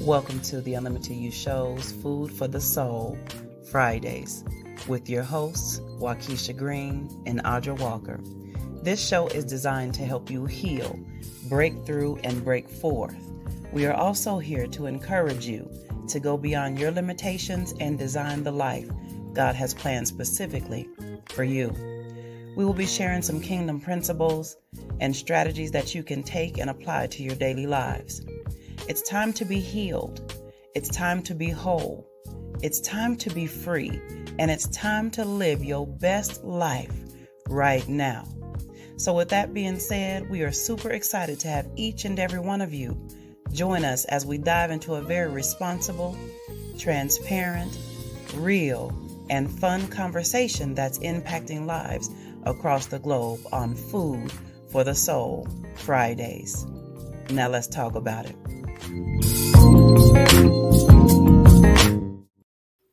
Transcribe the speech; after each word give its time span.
Welcome 0.00 0.40
to 0.40 0.60
the 0.60 0.74
Unlimited 0.74 1.16
You 1.16 1.30
Show's 1.30 1.92
Food 1.92 2.32
for 2.32 2.48
the 2.48 2.60
Soul 2.60 3.16
Fridays 3.70 4.44
with 4.88 5.08
your 5.08 5.22
hosts, 5.22 5.80
Waukesha 6.00 6.56
Green 6.56 7.08
and 7.26 7.42
Audra 7.44 7.78
Walker. 7.78 8.20
This 8.82 9.06
show 9.06 9.28
is 9.28 9.44
designed 9.44 9.94
to 9.94 10.04
help 10.04 10.30
you 10.30 10.46
heal, 10.46 10.98
break 11.48 11.86
through, 11.86 12.18
and 12.24 12.44
break 12.44 12.68
forth. 12.68 13.14
We 13.72 13.86
are 13.86 13.94
also 13.94 14.38
here 14.38 14.66
to 14.68 14.86
encourage 14.86 15.46
you 15.46 15.70
to 16.08 16.18
go 16.18 16.36
beyond 16.36 16.78
your 16.78 16.90
limitations 16.90 17.72
and 17.78 17.98
design 17.98 18.42
the 18.42 18.50
life 18.50 18.90
God 19.32 19.54
has 19.54 19.74
planned 19.74 20.08
specifically 20.08 20.88
for 21.28 21.44
you. 21.44 21.72
We 22.56 22.64
will 22.64 22.74
be 22.74 22.86
sharing 22.86 23.22
some 23.22 23.40
kingdom 23.40 23.80
principles 23.80 24.56
and 24.98 25.14
strategies 25.14 25.70
that 25.70 25.94
you 25.94 26.02
can 26.02 26.24
take 26.24 26.58
and 26.58 26.68
apply 26.68 27.06
to 27.08 27.22
your 27.22 27.36
daily 27.36 27.66
lives. 27.66 28.22
It's 28.88 29.02
time 29.02 29.32
to 29.34 29.44
be 29.44 29.60
healed. 29.60 30.34
It's 30.74 30.88
time 30.88 31.22
to 31.24 31.34
be 31.34 31.50
whole. 31.50 32.09
It's 32.62 32.80
time 32.80 33.16
to 33.16 33.30
be 33.30 33.46
free. 33.46 34.00
And 34.38 34.50
it's 34.50 34.68
time 34.68 35.10
to 35.12 35.24
live 35.24 35.64
your 35.64 35.86
best 35.86 36.44
life 36.44 36.92
right 37.48 37.86
now. 37.88 38.24
So, 38.96 39.14
with 39.14 39.30
that 39.30 39.54
being 39.54 39.78
said, 39.78 40.28
we 40.28 40.42
are 40.42 40.52
super 40.52 40.90
excited 40.90 41.40
to 41.40 41.48
have 41.48 41.66
each 41.76 42.04
and 42.04 42.18
every 42.18 42.40
one 42.40 42.60
of 42.60 42.74
you 42.74 43.08
join 43.50 43.84
us 43.84 44.04
as 44.06 44.26
we 44.26 44.36
dive 44.38 44.70
into 44.70 44.94
a 44.94 45.00
very 45.00 45.30
responsible, 45.30 46.16
transparent, 46.78 47.78
real, 48.34 48.92
and 49.30 49.50
fun 49.50 49.86
conversation 49.88 50.74
that's 50.74 50.98
impacting 50.98 51.64
lives 51.66 52.10
across 52.44 52.86
the 52.86 52.98
globe 52.98 53.40
on 53.52 53.74
Food 53.74 54.30
for 54.70 54.84
the 54.84 54.94
Soul 54.94 55.48
Fridays. 55.74 56.66
Now, 57.30 57.48
let's 57.48 57.68
talk 57.68 57.94
about 57.94 58.26
it. 58.26 58.36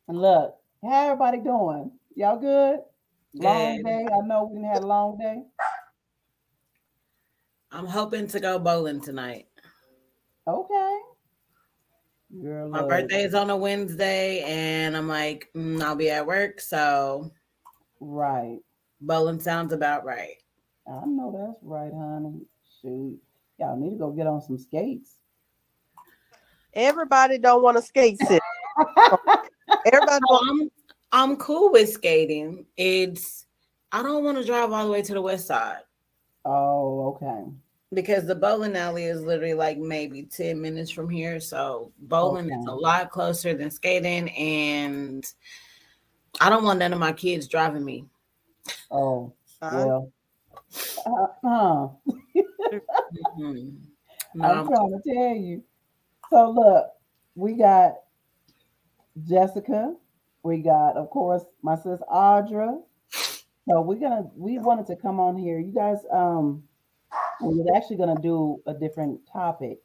And 0.08 0.22
look, 0.22 0.56
how 0.84 1.06
everybody 1.08 1.40
doing? 1.40 1.92
Y'all 2.16 2.40
good? 2.40 2.80
Long 3.34 3.84
day. 3.84 4.08
I 4.12 4.26
know 4.26 4.46
we 4.46 4.60
didn't 4.60 4.74
have 4.74 4.84
a 4.84 4.88
long 4.88 5.18
day. 5.18 5.44
I'm 7.72 7.86
hoping 7.86 8.28
to 8.28 8.40
go 8.40 8.58
bowling 8.58 9.02
tonight. 9.02 9.48
Okay. 10.48 11.00
Girl, 12.42 12.70
My 12.70 12.84
birthday 12.84 13.24
is 13.24 13.34
on 13.34 13.50
a 13.50 13.58
Wednesday, 13.58 14.42
and 14.44 14.96
I'm 14.96 15.08
like, 15.08 15.50
mm, 15.56 15.82
I'll 15.82 15.96
be 15.96 16.10
at 16.10 16.26
work, 16.26 16.62
so 16.62 17.32
right. 18.00 18.60
Bowling 19.02 19.40
sounds 19.40 19.74
about 19.74 20.06
right. 20.06 20.36
I 20.88 21.06
know 21.06 21.34
that's 21.36 21.64
right, 21.64 21.92
honey. 21.94 22.42
Shoot, 22.82 23.20
y'all 23.60 23.78
need 23.78 23.92
to 23.92 23.96
go 23.98 24.12
get 24.12 24.28
on 24.28 24.42
some 24.42 24.58
skates. 24.58 25.16
Everybody 26.74 27.38
don't 27.38 27.62
want 27.62 27.78
to 27.78 27.84
skate. 27.84 28.20
Everybody. 29.86 30.23
I'm, 30.32 30.72
I'm 31.12 31.36
cool 31.38 31.72
with 31.72 31.90
skating. 31.90 32.66
It's 32.76 33.46
I 33.92 34.04
don't 34.04 34.23
want 34.23 34.38
to 34.38 34.44
drive 34.44 34.72
all 34.72 34.86
the 34.86 34.92
way 34.92 35.02
to 35.02 35.14
the 35.14 35.22
west 35.22 35.48
side. 35.48 35.82
Oh, 36.46 37.08
okay. 37.16 37.46
Because 37.94 38.26
the 38.26 38.36
bowling 38.36 38.76
alley 38.76 39.05
is 39.05 39.22
literally 39.22 39.54
like 39.54 39.78
maybe 39.78 40.23
10 40.23 40.61
minutes 40.61 40.92
from 40.92 41.10
here. 41.10 41.39
So 41.39 41.92
bowling 42.00 42.48
okay. 42.48 42.55
is 42.55 42.66
a 42.66 42.73
lot 42.73 43.11
closer 43.11 43.54
than 43.54 43.72
skating. 43.72 44.30
And 44.32 45.26
I 46.42 46.49
don't 46.49 46.66
want 46.66 46.80
none 46.80 46.94
of 46.94 46.99
my 46.99 47.14
kids 47.14 47.48
driving 47.48 47.86
me. 47.86 48.05
Oh, 48.92 49.34
well. 49.61 50.11
Uh, 51.05 51.28
huh. 51.42 51.88
mm-hmm. 53.39 53.70
no, 54.36 54.45
I'm 54.45 54.67
trying 54.67 54.92
to 54.92 55.02
tell 55.05 55.36
you. 55.36 55.64
So 56.30 56.52
look, 56.52 56.88
we 57.36 57.54
got 57.54 57.94
Jessica. 59.26 59.95
We 60.44 60.60
got, 60.60 60.98
of 60.98 61.10
course, 61.10 61.44
my 61.61 61.76
sis 61.76 62.00
Audra. 62.11 62.82
So 63.70 63.82
we're 63.82 64.00
gonna 64.00 64.30
we 64.36 64.60
wanted 64.60 64.88
to 64.88 64.98
come 64.98 65.20
on 65.20 65.38
here. 65.38 65.60
You 65.60 65.73
guys, 65.73 66.00
um, 66.14 66.64
we 67.42 67.50
was 67.55 67.67
actually 67.76 67.98
gonna 67.98 68.22
do 68.22 68.61
a 68.67 68.73
different 68.73 69.22
topic 69.32 69.80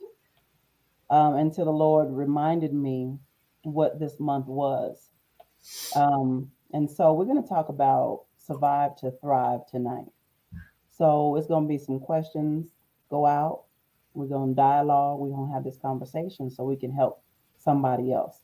um, 1.11 1.37
until 1.37 1.67
the 1.67 1.73
Lord 1.73 2.11
reminded 2.13 2.75
me 2.75 3.19
what 3.65 4.01
this 4.01 4.21
month 4.21 4.47
was. 4.47 5.11
Um, 5.97 6.51
and 6.73 6.91
so 6.91 7.15
we're 7.15 7.27
gonna 7.27 7.47
talk 7.47 7.71
about 7.71 8.27
survive 8.39 8.97
to 8.99 9.13
thrive 9.23 9.67
tonight. 9.71 10.07
So 10.91 11.37
it's 11.37 11.49
gonna 11.49 11.69
be 11.69 11.79
some 11.79 12.01
questions 12.01 12.69
go 13.11 13.27
out. 13.27 13.65
We're 14.15 14.27
gonna 14.29 14.55
dialogue. 14.55 15.21
We're 15.21 15.31
gonna 15.37 15.55
have 15.55 15.65
this 15.65 15.79
conversation 15.79 16.51
so 16.51 16.65
we 16.65 16.77
can 16.77 16.93
help 16.93 17.23
somebody 17.59 18.13
else. 18.13 18.42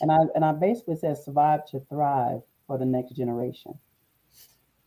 And 0.00 0.10
I 0.10 0.18
and 0.34 0.44
I 0.44 0.52
basically 0.52 0.96
said 0.96 1.18
survive 1.18 1.66
to 1.66 1.80
thrive 1.80 2.42
for 2.66 2.78
the 2.78 2.86
next 2.86 3.12
generation. 3.16 3.78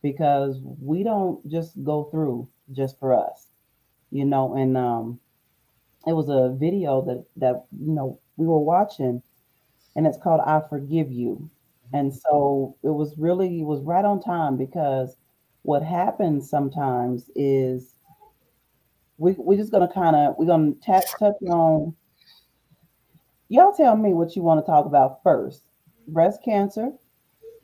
Because 0.02 0.60
we 0.80 1.02
don't 1.02 1.46
just 1.48 1.82
go 1.84 2.04
through 2.04 2.48
just 2.72 2.98
for 2.98 3.12
us. 3.14 3.48
You 4.10 4.24
know, 4.26 4.54
and 4.54 4.76
um 4.76 5.20
it 6.06 6.14
was 6.14 6.28
a 6.30 6.54
video 6.58 7.02
that 7.02 7.26
that 7.36 7.66
you 7.72 7.92
know 7.92 8.20
we 8.36 8.46
were 8.46 8.60
watching 8.60 9.22
and 9.96 10.06
it's 10.06 10.18
called 10.18 10.40
I 10.46 10.62
Forgive 10.68 11.12
You. 11.12 11.50
And 11.92 12.14
so 12.14 12.76
it 12.82 12.90
was 12.90 13.18
really 13.18 13.60
it 13.60 13.64
was 13.64 13.82
right 13.82 14.04
on 14.04 14.20
time 14.22 14.56
because 14.56 15.16
what 15.62 15.82
happens 15.82 16.50
sometimes 16.50 17.30
is 17.36 17.96
we 19.18 19.32
we're 19.38 19.58
just 19.58 19.72
gonna 19.72 19.92
kind 19.92 20.16
of 20.16 20.34
we're 20.38 20.46
gonna 20.46 20.72
touch 20.84 21.06
touch 21.18 21.34
on 21.48 21.94
Y'all 23.50 23.72
tell 23.72 23.96
me 23.96 24.14
what 24.14 24.36
you 24.36 24.42
want 24.42 24.64
to 24.64 24.70
talk 24.70 24.86
about 24.86 25.24
first. 25.24 25.64
Breast 26.06 26.38
cancer, 26.44 26.92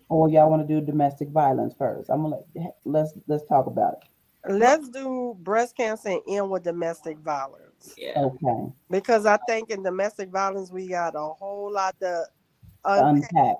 or 0.08 0.28
y'all 0.28 0.50
want 0.50 0.66
to 0.66 0.80
do 0.80 0.84
domestic 0.84 1.28
violence 1.28 1.74
first? 1.78 2.10
I'm 2.10 2.22
gonna 2.22 2.38
let 2.56 2.74
let's 2.84 3.12
let's 3.28 3.44
talk 3.46 3.66
about 3.66 3.94
it. 3.94 4.52
Let's 4.52 4.88
do 4.88 5.36
breast 5.40 5.76
cancer 5.76 6.08
and 6.08 6.20
end 6.28 6.50
with 6.50 6.64
domestic 6.64 7.18
violence. 7.18 7.94
Yeah. 7.96 8.18
Okay. 8.18 8.72
Because 8.90 9.26
I 9.26 9.38
think 9.48 9.70
in 9.70 9.84
domestic 9.84 10.28
violence 10.30 10.72
we 10.72 10.88
got 10.88 11.14
a 11.14 11.20
whole 11.20 11.72
lot 11.72 11.94
to 12.00 12.24
unpack, 12.84 13.30
unpack. 13.32 13.56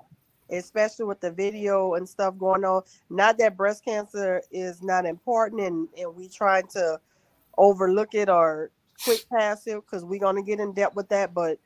especially 0.49 1.05
with 1.05 1.21
the 1.21 1.31
video 1.31 1.93
and 1.93 2.07
stuff 2.07 2.37
going 2.37 2.65
on. 2.65 2.83
Not 3.09 3.37
that 3.37 3.55
breast 3.55 3.85
cancer 3.85 4.41
is 4.51 4.83
not 4.83 5.05
important 5.05 5.61
and, 5.61 5.87
and 5.97 6.13
we 6.13 6.27
trying 6.27 6.67
to 6.73 6.99
overlook 7.57 8.13
it 8.15 8.27
or 8.27 8.71
quick 9.03 9.25
pass 9.29 9.65
it 9.67 9.75
because 9.75 10.03
we're 10.03 10.19
gonna 10.19 10.43
get 10.43 10.59
in 10.59 10.73
depth 10.73 10.95
with 10.95 11.07
that, 11.09 11.33
but 11.33 11.57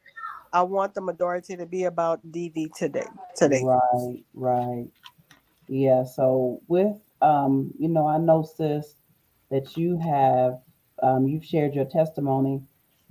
I 0.53 0.63
want 0.63 0.93
the 0.93 1.01
majority 1.01 1.55
to 1.55 1.65
be 1.65 1.85
about 1.85 2.25
DV 2.29 2.73
today. 2.75 3.05
Today. 3.35 3.61
Right, 3.63 4.23
right. 4.33 4.87
Yeah. 5.67 6.03
So 6.03 6.61
with 6.67 6.97
um, 7.21 7.71
you 7.79 7.87
know, 7.87 8.07
I 8.07 8.17
know 8.17 8.43
sis 8.43 8.95
that 9.49 9.77
you 9.77 9.97
have 9.97 10.59
um, 11.01 11.27
you've 11.27 11.45
shared 11.45 11.73
your 11.73 11.85
testimony 11.85 12.61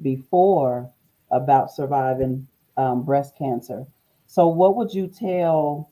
before 0.02 0.90
about 1.30 1.70
surviving 1.70 2.46
um, 2.76 3.04
breast 3.04 3.36
cancer. 3.38 3.86
So 4.26 4.48
what 4.48 4.76
would 4.76 4.92
you 4.92 5.06
tell 5.06 5.90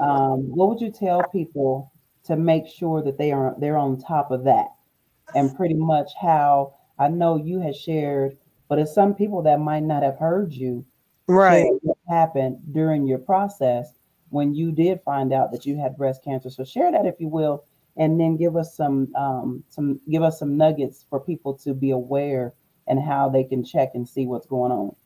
um, 0.00 0.48
what 0.54 0.68
would 0.68 0.80
you 0.80 0.90
tell 0.90 1.22
people 1.30 1.92
to 2.24 2.36
make 2.36 2.66
sure 2.66 3.02
that 3.02 3.18
they 3.18 3.30
are 3.30 3.54
they're 3.58 3.78
on 3.78 4.00
top 4.00 4.30
of 4.30 4.44
that? 4.44 4.68
And 5.34 5.54
pretty 5.56 5.74
much 5.74 6.10
how 6.20 6.74
I 6.98 7.08
know 7.08 7.36
you 7.36 7.60
had 7.60 7.76
shared 7.76 8.36
but 8.72 8.78
it's 8.78 8.94
some 8.94 9.14
people 9.14 9.42
that 9.42 9.60
might 9.60 9.82
not 9.82 10.02
have 10.02 10.18
heard 10.18 10.50
you 10.50 10.82
right 11.26 11.66
what 11.82 11.98
happened 12.08 12.56
during 12.72 13.06
your 13.06 13.18
process 13.18 13.98
when 14.30 14.54
you 14.54 14.72
did 14.72 14.98
find 15.04 15.30
out 15.30 15.52
that 15.52 15.66
you 15.66 15.78
had 15.78 15.94
breast 15.94 16.24
cancer. 16.24 16.48
So 16.48 16.64
share 16.64 16.90
that 16.90 17.04
if 17.04 17.16
you 17.18 17.28
will, 17.28 17.64
and 17.98 18.18
then 18.18 18.38
give 18.38 18.56
us 18.56 18.74
some 18.74 19.14
um, 19.14 19.62
some 19.68 20.00
give 20.10 20.22
us 20.22 20.38
some 20.38 20.56
nuggets 20.56 21.04
for 21.10 21.20
people 21.20 21.52
to 21.58 21.74
be 21.74 21.90
aware 21.90 22.54
and 22.86 22.98
how 22.98 23.28
they 23.28 23.44
can 23.44 23.62
check 23.62 23.90
and 23.92 24.08
see 24.08 24.24
what's 24.24 24.46
going 24.46 24.72
on. 24.72 24.96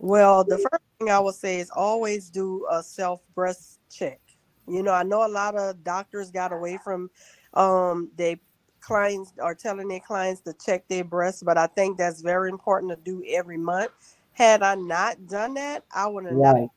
Well, 0.00 0.42
the 0.42 0.58
first 0.58 0.82
thing 0.98 1.10
I 1.10 1.20
would 1.20 1.36
say 1.36 1.60
is 1.60 1.70
always 1.70 2.28
do 2.28 2.66
a 2.72 2.82
self 2.82 3.20
breast 3.36 3.78
check. 3.88 4.18
You 4.66 4.82
know, 4.82 4.92
I 4.92 5.04
know 5.04 5.24
a 5.24 5.30
lot 5.30 5.54
of 5.54 5.84
doctors 5.84 6.32
got 6.32 6.52
away 6.52 6.76
from 6.82 7.08
um, 7.54 8.10
they 8.16 8.40
clients 8.80 9.32
are 9.40 9.54
telling 9.54 9.88
their 9.88 10.00
clients 10.00 10.40
to 10.42 10.54
check 10.54 10.88
their 10.88 11.04
breasts, 11.04 11.42
but 11.42 11.58
I 11.58 11.66
think 11.68 11.98
that's 11.98 12.20
very 12.22 12.50
important 12.50 12.90
to 12.92 12.98
do 13.04 13.24
every 13.28 13.58
month. 13.58 13.90
Had 14.32 14.62
I 14.62 14.74
not 14.74 15.26
done 15.26 15.54
that, 15.54 15.84
I 15.92 16.06
would 16.06 16.24
have 16.24 16.34
right. 16.34 16.68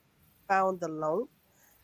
found 0.47 0.79
the 0.79 0.87
lump. 0.89 1.29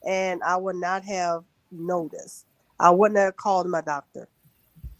and 0.05 0.41
I 0.43 0.55
would 0.57 0.75
not 0.75 1.03
have 1.05 1.43
noticed. 1.71 2.45
I 2.79 2.89
wouldn't 2.89 3.19
have 3.19 3.35
called 3.35 3.67
my 3.67 3.81
doctor. 3.81 4.27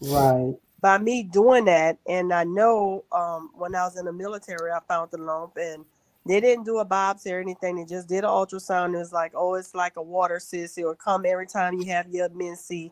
Right. 0.00 0.54
By 0.80 0.98
me 0.98 1.22
doing 1.22 1.66
that, 1.66 1.98
and 2.08 2.32
I 2.32 2.44
know 2.44 3.04
um, 3.12 3.50
when 3.54 3.74
I 3.74 3.84
was 3.84 3.98
in 3.98 4.06
the 4.06 4.12
military, 4.12 4.70
I 4.70 4.80
found 4.88 5.10
the 5.10 5.18
lump, 5.18 5.56
and 5.56 5.84
they 6.26 6.40
didn't 6.40 6.64
do 6.64 6.78
a 6.78 6.86
biopsy 6.86 7.32
or 7.32 7.40
anything. 7.40 7.76
They 7.76 7.84
just 7.84 8.08
did 8.08 8.24
an 8.24 8.30
ultrasound. 8.30 8.94
It 8.94 8.98
was 8.98 9.12
like, 9.12 9.32
oh, 9.34 9.54
it's 9.54 9.74
like 9.74 9.96
a 9.96 10.02
water 10.02 10.38
cyst. 10.40 10.78
It 10.78 10.84
will 10.84 10.94
come 10.94 11.24
every 11.26 11.46
time 11.46 11.74
you 11.74 11.86
have 11.92 12.08
your 12.08 12.28
menses, 12.30 12.90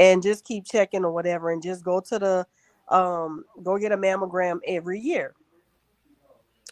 and 0.00 0.22
just 0.22 0.44
keep 0.44 0.64
checking 0.64 1.04
or 1.04 1.12
whatever, 1.12 1.50
and 1.50 1.62
just 1.62 1.84
go 1.84 2.00
to 2.00 2.18
the 2.18 2.46
um, 2.88 3.44
go 3.62 3.78
get 3.78 3.92
a 3.92 3.96
mammogram 3.96 4.58
every 4.66 4.98
year. 4.98 5.34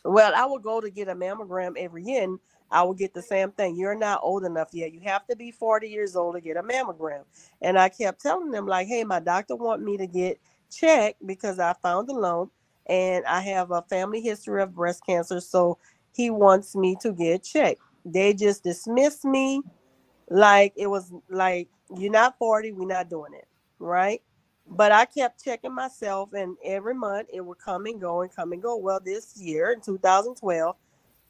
Well, 0.05 0.33
I 0.35 0.47
will 0.47 0.59
go 0.59 0.81
to 0.81 0.91
get 0.91 1.09
a 1.09 1.15
mammogram 1.15 1.75
every 1.77 2.05
year, 2.05 2.25
and 2.25 2.39
I 2.71 2.83
will 2.83 2.95
get 2.95 3.13
the 3.13 3.23
same 3.23 3.51
thing. 3.53 3.77
You're 3.77 3.95
not 3.95 4.21
old 4.23 4.45
enough 4.45 4.71
yet. 4.73 4.93
You 4.93 5.01
have 5.01 5.27
to 5.27 5.37
be 5.37 5.51
40 5.51 5.89
years 5.89 6.17
old 6.17 6.35
to 6.37 6.41
get 6.41 6.57
a 6.57 6.63
mammogram. 6.63 7.25
And 7.61 7.79
I 7.79 7.91
kept 7.91 8.23
telling 8.23 8.51
them, 8.51 8.67
like, 8.67 8.89
hey, 8.89 9.05
my 9.05 9.21
doctor 9.21 9.57
want 9.57 9.83
me 9.83 9.99
to 9.99 10.07
get 10.07 10.41
checked 10.71 11.25
because 11.27 11.59
I 11.59 11.75
found 11.83 12.09
a 12.09 12.15
lump 12.15 12.51
and 12.87 13.25
I 13.27 13.41
have 13.43 13.71
a 13.71 13.83
family 13.83 14.23
history 14.23 14.63
of 14.63 14.75
breast 14.75 15.05
cancer. 15.05 15.41
So 15.41 15.79
he 16.15 16.31
wants 16.31 16.75
me 16.75 16.97
to 17.03 17.13
get 17.13 17.45
checked. 17.45 17.81
They 18.05 18.33
just 18.33 18.65
dismissed 18.65 19.25
me 19.25 19.63
like 20.31 20.73
it 20.77 20.87
was 20.87 21.13
like, 21.29 21.69
you're 21.97 22.13
not 22.13 22.39
40, 22.39 22.73
we're 22.73 22.87
not 22.87 23.09
doing 23.11 23.35
it. 23.35 23.47
Right. 23.79 24.23
But 24.67 24.93
I 24.93 25.07
kept 25.07 25.43
checking 25.43 25.75
myself, 25.75 26.35
and 26.35 26.57
every 26.63 26.95
month 26.95 27.29
it 27.33 27.41
would 27.41 27.59
come 27.59 27.87
and 27.87 28.01
go 28.01 28.21
and 28.21 28.35
come 28.35 28.53
and 28.53 28.61
go. 28.61 28.77
Well, 28.77 29.01
this 29.03 29.35
year 29.39 29.73
in 29.73 29.81
2012, 29.81 30.77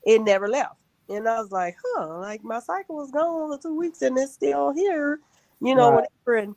it 0.04 0.22
never 0.22 0.48
left 0.48 0.80
and 1.08 1.28
I 1.28 1.40
was 1.40 1.50
like, 1.50 1.76
huh, 1.82 2.18
like 2.18 2.44
my 2.44 2.60
cycle 2.60 2.96
was 2.96 3.10
gone 3.10 3.50
for 3.50 3.62
two 3.62 3.74
weeks 3.74 4.02
and 4.02 4.18
it's 4.18 4.32
still 4.32 4.72
here, 4.72 5.20
you 5.60 5.74
know, 5.74 5.90
right. 5.90 6.06
whatever. 6.26 6.36
And 6.36 6.54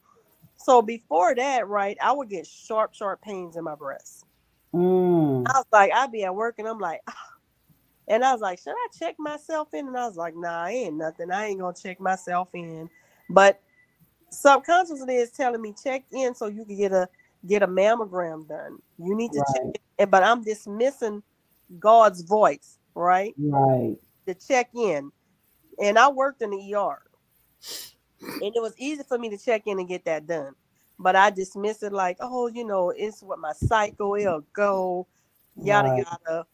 so 0.57 0.81
before 0.81 1.35
that, 1.35 1.67
right, 1.67 1.97
I 2.01 2.11
would 2.11 2.29
get 2.29 2.45
sharp, 2.45 2.93
sharp 2.93 3.21
pains 3.21 3.55
in 3.55 3.63
my 3.63 3.75
breast. 3.75 4.25
Mm. 4.73 5.45
I 5.47 5.57
was 5.57 5.65
like, 5.71 5.91
I'd 5.93 6.11
be 6.11 6.23
at 6.23 6.35
work 6.35 6.55
and 6.59 6.67
I'm 6.67 6.79
like, 6.79 7.01
ah. 7.07 7.15
and 8.07 8.23
I 8.23 8.31
was 8.33 8.41
like, 8.41 8.59
should 8.59 8.71
I 8.73 8.87
check 8.97 9.15
myself 9.17 9.73
in? 9.73 9.87
And 9.87 9.97
I 9.97 10.05
was 10.05 10.17
like, 10.17 10.35
nah, 10.35 10.63
I 10.63 10.71
ain't 10.71 10.95
nothing. 10.95 11.31
I 11.31 11.47
ain't 11.47 11.59
gonna 11.59 11.75
check 11.75 11.99
myself 11.99 12.49
in. 12.53 12.89
But 13.29 13.61
subconsciously 14.31 15.15
is 15.15 15.31
telling 15.31 15.61
me 15.61 15.73
check 15.81 16.03
in 16.11 16.33
so 16.33 16.47
you 16.47 16.65
can 16.65 16.77
get 16.77 16.91
a 16.91 17.07
get 17.47 17.63
a 17.63 17.67
mammogram 17.67 18.47
done. 18.47 18.79
You 18.97 19.15
need 19.15 19.31
to 19.33 19.39
right. 19.39 19.75
check, 19.97 20.09
but 20.09 20.23
I'm 20.23 20.43
dismissing 20.43 21.23
God's 21.79 22.21
voice, 22.21 22.77
right? 22.95 23.33
Right 23.37 23.97
to 24.27 24.35
check 24.35 24.69
in, 24.75 25.11
and 25.81 25.97
I 25.97 26.09
worked 26.09 26.41
in 26.41 26.51
the 26.51 26.75
ER, 26.75 27.01
and 28.21 28.55
it 28.55 28.61
was 28.61 28.73
easy 28.77 29.03
for 29.03 29.17
me 29.17 29.29
to 29.29 29.37
check 29.37 29.63
in 29.65 29.79
and 29.79 29.87
get 29.87 30.05
that 30.05 30.27
done. 30.27 30.53
But 30.99 31.15
I 31.15 31.31
dismiss 31.31 31.81
it 31.83 31.93
like, 31.93 32.17
oh, 32.19 32.47
you 32.47 32.65
know, 32.65 32.91
it's 32.91 33.23
what 33.23 33.39
my 33.39 33.53
cycle 33.53 34.11
will 34.11 34.43
go, 34.53 35.07
yada 35.61 35.89
right. 35.89 36.05
yada. 36.27 36.45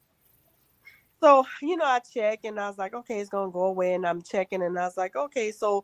So, 1.21 1.45
you 1.61 1.75
know, 1.75 1.85
I 1.85 1.99
check 1.99 2.41
and 2.43 2.59
I 2.59 2.69
was 2.69 2.77
like, 2.77 2.93
okay, 2.93 3.19
it's 3.19 3.29
gonna 3.29 3.51
go 3.51 3.65
away. 3.65 3.95
And 3.95 4.05
I'm 4.05 4.21
checking 4.21 4.61
and 4.61 4.77
I 4.77 4.85
was 4.85 4.97
like, 4.97 5.15
okay, 5.15 5.51
so 5.51 5.83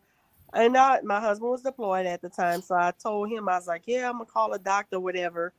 and 0.54 0.78
I, 0.78 1.02
my 1.02 1.20
husband 1.20 1.52
was 1.52 1.62
deployed 1.62 2.06
at 2.06 2.22
the 2.22 2.30
time. 2.30 2.62
So 2.62 2.76
I 2.76 2.92
told 3.02 3.30
him, 3.30 3.50
I 3.50 3.58
was 3.58 3.68
like, 3.68 3.84
yeah, 3.86 4.08
I'm 4.08 4.14
gonna 4.14 4.26
call 4.26 4.54
a 4.54 4.60
doctor, 4.60 5.00
whatever. 5.00 5.54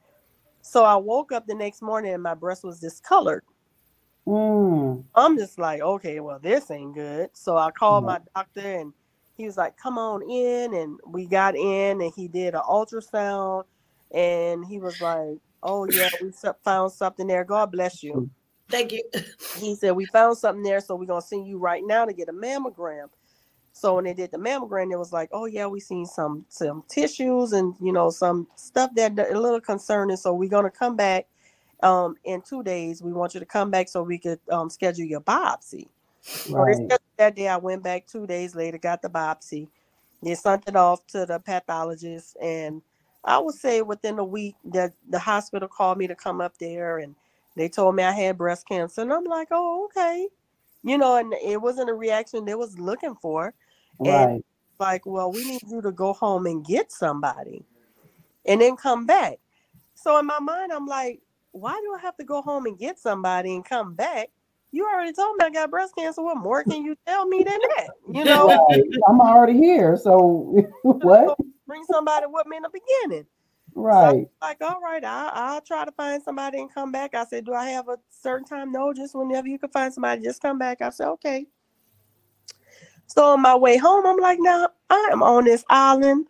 So 0.62 0.85
I 0.85 0.96
woke 0.96 1.32
up 1.32 1.46
the 1.46 1.55
next 1.55 1.82
morning 1.82 2.14
and 2.14 2.23
my 2.23 2.35
breast 2.35 2.64
was 2.64 2.81
discolored. 2.81 3.44
Mm. 4.26 5.05
I'm 5.14 5.37
just 5.37 5.58
like, 5.58 5.81
okay, 5.82 6.20
well, 6.20 6.38
this 6.38 6.70
ain't 6.70 6.94
good. 6.94 7.29
So 7.35 7.56
I 7.58 7.70
called 7.70 8.05
mm. 8.05 8.06
my 8.06 8.20
doctor 8.35 8.61
and 8.61 8.93
he 9.37 9.44
was 9.44 9.56
like, 9.56 9.76
come 9.76 9.99
on 9.99 10.23
in. 10.23 10.75
And 10.75 10.99
we 11.06 11.26
got 11.26 11.55
in 11.56 12.00
and 12.00 12.12
he 12.14 12.29
did 12.29 12.55
an 12.55 12.62
ultrasound 12.62 13.64
and 14.12 14.64
he 14.64 14.79
was 14.79 15.00
like, 15.00 15.38
oh, 15.62 15.87
yeah, 15.91 16.08
we 16.23 16.31
found 16.64 16.93
something 16.93 17.26
there. 17.26 17.44
God 17.44 17.73
bless 17.73 18.02
you. 18.02 18.31
Thank 18.70 18.93
you. 18.93 19.02
He 19.58 19.75
said, 19.75 19.93
we 19.93 20.06
found 20.06 20.38
something 20.38 20.62
there. 20.62 20.81
So 20.81 20.94
we're 20.94 21.06
going 21.06 21.20
to 21.20 21.26
send 21.26 21.46
you 21.46 21.58
right 21.58 21.82
now 21.85 22.05
to 22.06 22.12
get 22.12 22.29
a 22.29 22.32
mammogram. 22.32 23.08
So 23.76 23.97
when 23.97 24.05
they 24.05 24.15
did 24.15 24.31
the 24.31 24.38
mammogram, 24.38 24.93
it 24.93 24.99
was 24.99 25.12
like, 25.12 25.29
oh 25.32 25.44
yeah, 25.44 25.67
we 25.67 25.81
seen 25.81 26.06
some 26.06 26.47
some 26.49 26.85
tissues 26.88 27.53
and 27.53 27.75
you 27.81 27.93
know 27.93 28.09
some 28.09 28.47
stuff 28.56 28.91
that 28.94 29.19
a 29.19 29.38
little 29.38 29.61
concerning. 29.61 30.17
So 30.17 30.32
we're 30.32 30.49
gonna 30.49 30.71
come 30.71 30.97
back 30.97 31.26
um, 31.85 32.17
in 32.25 32.41
two 32.41 32.62
days, 32.62 33.03
we 33.03 33.12
want 33.12 33.35
you 33.35 33.41
to 33.41 33.47
come 33.47 33.71
back 33.71 33.88
so 33.88 34.03
we 34.03 34.19
could 34.19 34.41
um, 34.50 34.71
schedule 34.71 35.05
your 35.05 35.21
biopsy. 35.21 35.88
Right. 36.49 36.76
that 37.19 37.37
day, 37.37 37.49
I 37.49 37.59
went 37.59 37.82
back 37.82 38.06
two 38.06 38.26
days 38.26 38.55
later, 38.55 38.79
got 38.79 39.03
the 39.03 39.11
biopsy. 39.11 39.69
They 40.23 40.35
sent 40.35 40.67
it 40.67 40.77
off 40.77 41.06
to 41.09 41.27
the 41.27 41.38
pathologist, 41.38 42.38
and 42.41 42.81
I 43.23 43.38
would 43.38 43.55
say 43.55 43.82
within 43.82 44.19
a 44.19 44.25
week 44.25 44.56
that 44.65 44.94
the 45.11 45.19
hospital 45.19 45.69
called 45.69 45.99
me 45.99 46.06
to 46.06 46.15
come 46.15 46.41
up 46.41 46.56
there, 46.56 46.99
and 46.99 47.15
they 47.55 47.69
told 47.69 47.94
me 47.94 48.03
I 48.03 48.12
had 48.12 48.38
breast 48.38 48.67
cancer, 48.67 49.03
and 49.03 49.12
I'm 49.12 49.25
like, 49.25 49.49
oh, 49.50 49.85
okay, 49.87 50.27
you 50.82 50.97
know, 50.97 51.17
and 51.17 51.35
it 51.35 51.61
wasn't 51.61 51.91
a 51.91 51.94
reaction 51.94 52.47
they 52.47 52.55
was 52.55 52.79
looking 52.79 53.15
for, 53.17 53.53
right. 53.99 54.29
and 54.29 54.44
like, 54.79 55.06
well, 55.06 55.32
we 55.32 55.44
need 55.44 55.62
you 55.69 55.81
to 55.82 55.93
go 55.93 56.12
home 56.12 56.46
and 56.46 56.64
get 56.64 56.91
somebody, 56.91 57.64
and 58.46 58.61
then 58.61 58.76
come 58.76 59.06
back. 59.06 59.38
So 59.94 60.19
in 60.19 60.26
my 60.26 60.41
mind, 60.41 60.73
I'm 60.73 60.87
like, 60.87 61.20
why 61.52 61.81
do 61.85 61.94
I 61.94 62.00
have 62.00 62.17
to 62.17 62.25
go 62.25 62.43
home 62.43 62.67
and 62.67 62.79
get 62.79 62.99
somebody 62.99 63.55
and 63.55 63.64
come 63.64 63.94
back? 63.94 64.29
You 64.73 64.85
already 64.87 65.12
told 65.12 65.37
me 65.37 65.44
I 65.44 65.50
got 65.50 65.70
breast 65.70 65.94
cancer. 65.96 66.20
What 66.20 66.37
more 66.37 66.64
can 66.64 66.85
you 66.85 66.96
tell 67.06 67.26
me 67.26 67.44
than 67.44 67.58
that? 67.76 67.88
You 68.12 68.25
know, 68.25 68.67
right. 68.69 68.82
I'm 69.08 69.20
already 69.20 69.56
here. 69.56 69.96
So 70.02 70.67
what? 70.82 71.38
Bring 71.67 71.85
somebody 71.85 72.26
with 72.29 72.46
me 72.46 72.56
in 72.56 72.64
the 72.64 72.70
beginning. 72.70 73.26
Right. 73.75 74.26
So 74.26 74.31
like, 74.43 74.61
all 74.61 74.81
right, 74.81 75.05
I'll, 75.05 75.31
I'll 75.32 75.61
try 75.61 75.85
to 75.85 75.93
find 75.93 76.23
somebody 76.23 76.58
and 76.58 76.73
come 76.73 76.93
back. 76.93 77.14
I 77.14 77.25
said, 77.25 77.44
Do 77.44 77.55
I 77.55 77.70
have 77.70 77.88
a 77.88 77.99
certain 78.11 78.46
time? 78.46 78.73
No, 78.73 78.93
just 78.93 79.14
whenever 79.14 79.46
you 79.46 79.58
can 79.58 79.70
find 79.70 79.94
somebody, 79.94 80.23
just 80.23 80.43
come 80.43 80.58
back. 80.58 80.82
I 80.82 80.91
said, 80.91 81.08
Okay. 81.08 81.46
So 83.06 83.33
on 83.33 83.43
my 83.43 83.55
way 83.55 83.77
home, 83.77 84.06
I'm 84.06 84.19
like, 84.19 84.39
now 84.41 84.69
I 84.91 85.09
am 85.12 85.23
on 85.23 85.45
this 85.45 85.65
island 85.69 86.27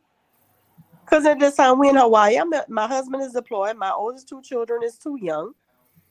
because 1.05 1.27
at 1.27 1.39
this 1.39 1.57
time 1.57 1.79
we 1.79 1.89
in 1.89 1.97
Hawaii. 1.97 2.37
I'm 2.37 2.51
my 2.69 2.87
husband 2.87 3.23
is 3.23 3.33
deployed. 3.33 3.77
My 3.77 3.93
oldest 3.93 4.29
two 4.29 4.43
children 4.43 4.83
is 4.83 4.99
too 4.99 5.19
young. 5.21 5.53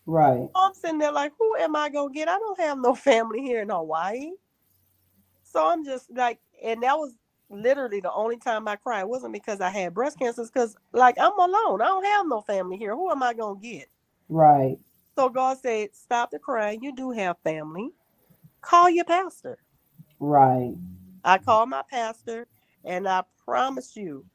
Right. 0.05 0.49
I'm 0.55 0.73
sitting 0.73 0.97
there 0.99 1.11
like, 1.11 1.33
who 1.39 1.55
am 1.57 1.75
I 1.75 1.89
gonna 1.89 2.13
get? 2.13 2.27
I 2.27 2.37
don't 2.37 2.59
have 2.59 2.77
no 2.77 2.95
family 2.95 3.41
here 3.41 3.61
in 3.61 3.69
Hawaii. 3.69 4.31
So 5.43 5.67
I'm 5.67 5.85
just 5.85 6.11
like, 6.11 6.39
and 6.63 6.81
that 6.83 6.97
was 6.97 7.13
literally 7.49 7.99
the 7.99 8.11
only 8.11 8.37
time 8.37 8.67
I 8.67 8.75
cried. 8.75 9.01
It 9.01 9.09
wasn't 9.09 9.33
because 9.33 9.61
I 9.61 9.69
had 9.69 9.93
breast 9.93 10.17
cancer, 10.19 10.43
because 10.43 10.75
like 10.91 11.15
I'm 11.19 11.37
alone. 11.37 11.81
I 11.81 11.85
don't 11.85 12.05
have 12.05 12.27
no 12.27 12.41
family 12.41 12.77
here. 12.77 12.95
Who 12.95 13.11
am 13.11 13.23
I 13.23 13.33
gonna 13.33 13.59
get? 13.59 13.87
Right. 14.29 14.77
So 15.17 15.29
God 15.29 15.57
said, 15.59 15.89
Stop 15.93 16.31
the 16.31 16.39
crying. 16.39 16.83
You 16.83 16.95
do 16.95 17.11
have 17.11 17.37
family. 17.43 17.91
Call 18.61 18.89
your 18.89 19.05
pastor. 19.05 19.57
Right. 20.23 20.73
I 21.25 21.37
called 21.37 21.69
my 21.69 21.83
pastor 21.89 22.47
and 22.85 23.07
I 23.09 23.23
promise 23.43 23.97
you, 23.97 24.25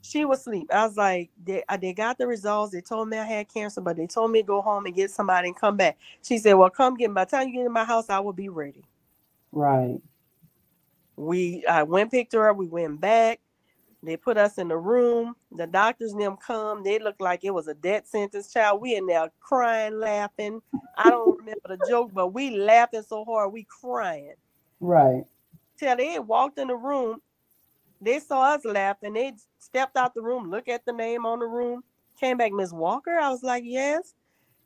she 0.00 0.24
was 0.24 0.40
asleep. 0.40 0.68
I 0.72 0.86
was 0.86 0.96
like, 0.96 1.30
they, 1.44 1.62
uh, 1.68 1.76
they 1.76 1.92
got 1.92 2.16
the 2.16 2.26
results. 2.26 2.72
They 2.72 2.80
told 2.80 3.10
me 3.10 3.18
I 3.18 3.24
had 3.26 3.52
cancer, 3.52 3.82
but 3.82 3.98
they 3.98 4.06
told 4.06 4.30
me 4.30 4.40
to 4.40 4.46
go 4.46 4.62
home 4.62 4.86
and 4.86 4.94
get 4.94 5.10
somebody 5.10 5.48
and 5.48 5.56
come 5.56 5.76
back. 5.76 5.98
She 6.22 6.38
said, 6.38 6.54
Well, 6.54 6.70
come 6.70 6.96
get 6.96 7.10
me. 7.10 7.14
By 7.14 7.26
the 7.26 7.30
time 7.30 7.48
you 7.48 7.54
get 7.54 7.66
in 7.66 7.72
my 7.72 7.84
house, 7.84 8.08
I 8.08 8.20
will 8.20 8.32
be 8.32 8.48
ready. 8.48 8.82
Right. 9.52 10.00
We 11.16 11.62
I 11.66 11.82
went 11.82 12.10
picked 12.10 12.32
her 12.32 12.48
up. 12.48 12.56
We 12.56 12.68
went 12.68 13.02
back. 13.02 13.40
They 14.02 14.16
put 14.16 14.38
us 14.38 14.56
in 14.56 14.68
the 14.68 14.78
room. 14.78 15.34
The 15.52 15.66
doctors 15.66 16.12
and 16.12 16.22
them 16.22 16.38
come. 16.38 16.82
They 16.82 16.98
looked 16.98 17.20
like 17.20 17.44
it 17.44 17.50
was 17.52 17.68
a 17.68 17.74
death 17.74 18.06
sentence. 18.06 18.50
Child, 18.50 18.80
we 18.80 18.96
in 18.96 19.06
there 19.06 19.30
crying, 19.40 20.00
laughing. 20.00 20.62
I 20.96 21.10
don't 21.10 21.38
remember 21.38 21.68
the 21.68 21.76
joke, 21.76 22.12
but 22.14 22.28
we 22.28 22.56
laughing 22.56 23.02
so 23.06 23.26
hard, 23.26 23.52
we 23.52 23.64
crying. 23.64 24.34
Right. 24.80 25.24
Till 25.78 25.96
they 25.96 26.18
walked 26.18 26.58
in 26.58 26.68
the 26.68 26.76
room 26.76 27.18
they 28.02 28.20
saw 28.20 28.54
us 28.54 28.64
laughing. 28.64 29.14
They 29.14 29.34
stepped 29.60 29.98
out 29.98 30.14
the 30.14 30.22
room, 30.22 30.50
look 30.50 30.68
at 30.68 30.86
the 30.86 30.94
name 30.94 31.26
on 31.26 31.40
the 31.40 31.46
room, 31.46 31.82
came 32.20 32.38
back, 32.38 32.52
Miss 32.52 32.72
Walker. 32.72 33.18
I 33.18 33.30
was 33.30 33.42
like, 33.44 33.64
yes, 33.66 34.14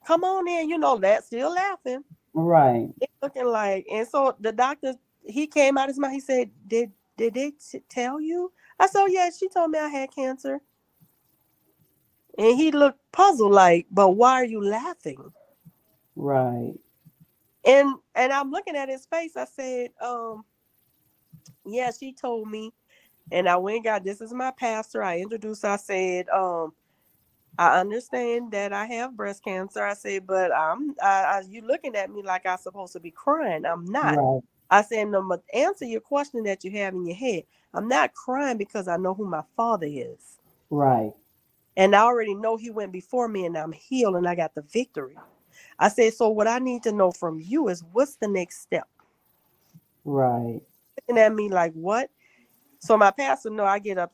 come 0.06 0.24
on 0.24 0.48
in. 0.48 0.70
You 0.70 0.78
know 0.78 0.98
that, 0.98 1.24
still 1.24 1.52
laughing. 1.54 2.04
Right. 2.34 2.90
They 3.00 3.08
looking 3.22 3.46
like, 3.46 3.86
and 3.92 4.06
so 4.08 4.36
the 4.40 4.52
doctor, 4.52 4.94
he 5.24 5.46
came 5.46 5.78
out 5.78 5.88
his 5.88 5.98
mouth. 5.98 6.12
He 6.12 6.20
said, 6.20 6.50
did 6.68 6.92
did 7.16 7.34
they 7.34 7.52
t- 7.52 7.82
tell 7.88 8.20
you? 8.20 8.52
I 8.80 8.88
said, 8.88 9.02
oh, 9.02 9.06
yeah, 9.06 9.30
she 9.38 9.48
told 9.48 9.70
me 9.70 9.78
I 9.78 9.88
had 9.88 10.12
cancer. 10.14 10.60
And 12.38 12.56
he 12.56 12.72
looked 12.72 13.00
puzzled, 13.12 13.52
like, 13.52 13.86
but 13.90 14.10
why 14.10 14.34
are 14.34 14.44
you 14.44 14.64
laughing? 14.64 15.32
Right. 16.16 16.74
And 17.66 17.94
and 18.14 18.32
I'm 18.32 18.50
looking 18.50 18.76
at 18.76 18.88
his 18.88 19.06
face. 19.06 19.36
I 19.36 19.46
said, 19.46 19.90
um, 20.00 20.44
yeah, 21.66 21.90
she 21.98 22.12
told 22.12 22.50
me 22.50 22.72
and 23.32 23.48
I 23.48 23.56
went 23.56 23.84
got 23.84 24.04
this 24.04 24.20
is 24.20 24.32
my 24.32 24.52
pastor. 24.52 25.02
I 25.02 25.18
introduced, 25.18 25.64
I 25.64 25.76
said, 25.76 26.28
um, 26.28 26.72
I 27.58 27.78
understand 27.80 28.52
that 28.52 28.72
I 28.72 28.86
have 28.86 29.16
breast 29.16 29.44
cancer. 29.44 29.84
I 29.84 29.94
said, 29.94 30.26
but 30.26 30.52
I'm 30.54 30.94
I, 31.02 31.06
I, 31.22 31.42
you 31.48 31.62
looking 31.62 31.94
at 31.96 32.10
me 32.10 32.22
like 32.22 32.46
I'm 32.46 32.58
supposed 32.58 32.92
to 32.94 33.00
be 33.00 33.10
crying. 33.10 33.64
I'm 33.64 33.84
not. 33.84 34.16
Right. 34.16 34.42
I 34.70 34.82
said, 34.82 35.08
no, 35.08 35.22
but 35.22 35.42
answer 35.52 35.84
your 35.84 36.00
question 36.00 36.42
that 36.44 36.64
you 36.64 36.72
have 36.72 36.94
in 36.94 37.06
your 37.06 37.16
head. 37.16 37.44
I'm 37.74 37.86
not 37.86 38.14
crying 38.14 38.56
because 38.56 38.88
I 38.88 38.96
know 38.96 39.14
who 39.14 39.28
my 39.28 39.42
father 39.56 39.86
is. 39.88 40.38
Right. 40.70 41.12
And 41.76 41.94
I 41.94 42.02
already 42.02 42.34
know 42.34 42.56
he 42.56 42.70
went 42.70 42.92
before 42.92 43.28
me 43.28 43.46
and 43.46 43.56
I'm 43.56 43.72
healed 43.72 44.16
and 44.16 44.28
I 44.28 44.34
got 44.34 44.54
the 44.54 44.62
victory. 44.62 45.16
I 45.78 45.88
said, 45.88 46.14
so 46.14 46.28
what 46.28 46.46
I 46.46 46.58
need 46.58 46.82
to 46.84 46.92
know 46.92 47.10
from 47.10 47.40
you 47.40 47.68
is 47.68 47.82
what's 47.92 48.16
the 48.16 48.28
next 48.28 48.60
step? 48.62 48.88
Right. 50.04 50.60
Looking 51.08 51.22
at 51.22 51.34
me 51.34 51.48
like 51.48 51.72
what? 51.72 52.10
So 52.80 52.96
my 52.96 53.10
pastor 53.10 53.50
know 53.50 53.64
I 53.64 53.78
get 53.78 53.98
up, 53.98 54.12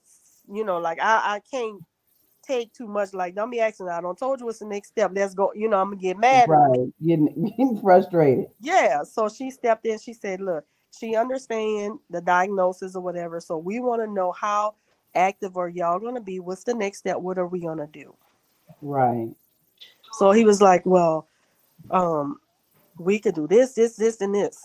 you 0.52 0.64
know, 0.64 0.78
like 0.78 1.00
I, 1.00 1.36
I 1.36 1.40
can't 1.50 1.82
take 2.42 2.72
too 2.72 2.86
much. 2.86 3.12
Like, 3.12 3.34
don't 3.34 3.50
be 3.50 3.60
asking. 3.60 3.88
I 3.88 4.00
don't 4.00 4.18
told 4.18 4.40
you 4.40 4.46
what's 4.46 4.58
the 4.58 4.66
next 4.66 4.88
step. 4.88 5.12
Let's 5.14 5.34
go. 5.34 5.52
You 5.54 5.68
know, 5.68 5.78
I'm 5.78 5.88
gonna 5.88 6.00
get 6.00 6.18
mad. 6.18 6.48
Right. 6.48 6.92
Getting, 7.04 7.44
getting 7.58 7.80
frustrated. 7.80 8.46
Yeah. 8.60 9.02
So 9.02 9.28
she 9.28 9.50
stepped 9.50 9.86
in. 9.86 9.98
She 9.98 10.12
said, 10.12 10.40
look, 10.40 10.64
she 10.98 11.16
understand 11.16 11.98
the 12.10 12.20
diagnosis 12.20 12.96
or 12.96 13.02
whatever. 13.02 13.40
So 13.40 13.58
we 13.58 13.80
want 13.80 14.02
to 14.02 14.10
know 14.10 14.32
how 14.32 14.74
active 15.14 15.56
are 15.56 15.68
y'all 15.68 15.98
gonna 15.98 16.20
be? 16.20 16.40
What's 16.40 16.64
the 16.64 16.74
next 16.74 16.98
step? 16.98 17.16
What 17.18 17.38
are 17.38 17.46
we 17.46 17.60
gonna 17.60 17.88
do? 17.88 18.14
Right. 18.82 19.30
So 20.12 20.32
he 20.32 20.44
was 20.44 20.60
like, 20.60 20.84
well, 20.84 21.28
um, 21.90 22.40
we 22.98 23.18
could 23.18 23.34
do 23.34 23.46
this, 23.46 23.72
this, 23.72 23.96
this, 23.96 24.20
and 24.20 24.34
this. 24.34 24.60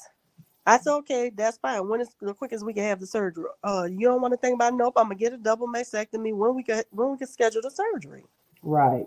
I 0.65 0.79
said, 0.79 0.93
okay, 0.93 1.31
that's 1.33 1.57
fine. 1.57 1.87
When 1.87 2.01
is 2.01 2.09
the 2.19 2.33
quickest 2.33 2.65
we 2.65 2.73
can 2.73 2.83
have 2.83 2.99
the 2.99 3.05
surgery? 3.05 3.45
Uh, 3.63 3.87
you 3.89 4.07
don't 4.07 4.21
want 4.21 4.33
to 4.33 4.37
think 4.37 4.55
about 4.55 4.73
nope. 4.73 4.93
I'm 4.97 5.05
gonna 5.05 5.15
get 5.15 5.33
a 5.33 5.37
double 5.37 5.67
mastectomy 5.67 6.33
when 6.33 6.55
we 6.55 6.63
can 6.63 6.83
when 6.89 7.11
we 7.11 7.17
can 7.17 7.27
schedule 7.27 7.61
the 7.61 7.69
surgery. 7.69 8.23
Right. 8.63 9.05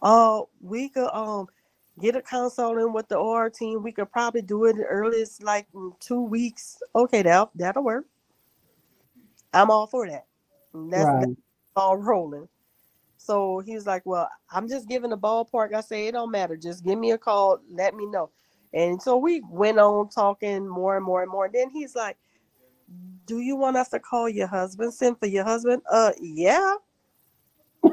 Uh, 0.00 0.42
we 0.60 0.88
could 0.88 1.10
um 1.12 1.48
get 2.00 2.14
a 2.14 2.22
consult 2.22 2.78
in 2.78 2.92
with 2.92 3.08
the 3.08 3.16
OR 3.16 3.50
team. 3.50 3.82
We 3.82 3.90
could 3.90 4.12
probably 4.12 4.42
do 4.42 4.66
it 4.66 4.76
the 4.76 4.84
earliest 4.84 5.42
like 5.42 5.66
two 5.98 6.22
weeks. 6.22 6.78
Okay, 6.94 7.22
that 7.22 7.50
that'll 7.56 7.82
work. 7.82 8.06
I'm 9.52 9.70
all 9.70 9.86
for 9.86 10.08
that. 10.08 10.26
That's, 10.74 11.04
right. 11.04 11.20
that's 11.20 11.40
all 11.74 11.96
rolling. 11.96 12.48
So 13.26 13.58
he 13.58 13.74
was 13.74 13.86
like, 13.86 14.06
Well, 14.06 14.28
I'm 14.50 14.68
just 14.68 14.88
giving 14.88 15.12
a 15.12 15.16
ballpark. 15.16 15.74
I 15.74 15.80
say 15.80 16.06
it 16.06 16.12
don't 16.12 16.30
matter. 16.30 16.56
Just 16.56 16.84
give 16.84 16.98
me 16.98 17.10
a 17.10 17.18
call, 17.18 17.58
let 17.68 17.94
me 17.94 18.06
know. 18.06 18.30
And 18.72 19.02
so 19.02 19.16
we 19.16 19.42
went 19.50 19.78
on 19.78 20.08
talking 20.10 20.66
more 20.68 20.96
and 20.96 21.04
more 21.04 21.22
and 21.22 21.30
more. 21.30 21.46
And 21.46 21.54
then 21.54 21.70
he's 21.70 21.96
like, 21.96 22.16
Do 23.26 23.40
you 23.40 23.56
want 23.56 23.76
us 23.76 23.88
to 23.88 23.98
call 23.98 24.28
your 24.28 24.46
husband? 24.46 24.94
Send 24.94 25.18
for 25.18 25.26
your 25.26 25.42
husband? 25.44 25.82
Uh 25.90 26.12
yeah. 26.20 26.74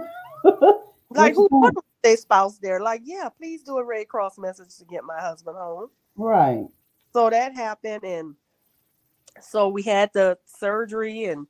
like 1.10 1.34
who 1.34 1.50
put 1.50 1.84
their 2.04 2.18
spouse 2.18 2.60
there? 2.60 2.80
Like, 2.80 3.02
yeah, 3.04 3.30
please 3.30 3.64
do 3.64 3.78
a 3.78 3.84
Red 3.84 4.08
Cross 4.08 4.38
message 4.38 4.78
to 4.78 4.86
get 4.86 5.04
my 5.04 5.20
husband 5.20 5.58
home. 5.58 5.90
Right. 6.16 6.68
So 7.12 7.32
that 7.32 7.56
happened 7.56 8.04
and 8.04 8.36
so 9.42 9.68
we 9.68 9.82
had 9.82 10.12
the 10.14 10.38
surgery 10.46 11.26
and 11.26 11.48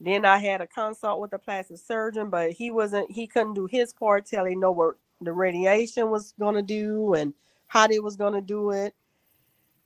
then 0.00 0.24
I 0.24 0.38
had 0.38 0.62
a 0.62 0.66
consult 0.66 1.20
with 1.20 1.32
a 1.34 1.38
plastic 1.38 1.76
surgeon, 1.76 2.30
but 2.30 2.52
he 2.52 2.70
wasn't 2.70 3.10
he 3.10 3.26
couldn't 3.26 3.54
do 3.54 3.66
his 3.66 3.92
part 3.92 4.24
till 4.24 4.46
he 4.46 4.56
know 4.56 4.72
what 4.72 4.94
the 5.20 5.32
radiation 5.32 6.10
was 6.10 6.32
gonna 6.40 6.62
do 6.62 7.14
and 7.14 7.34
how 7.66 7.86
they 7.86 8.00
was 8.00 8.16
gonna 8.16 8.40
do 8.40 8.70
it. 8.70 8.94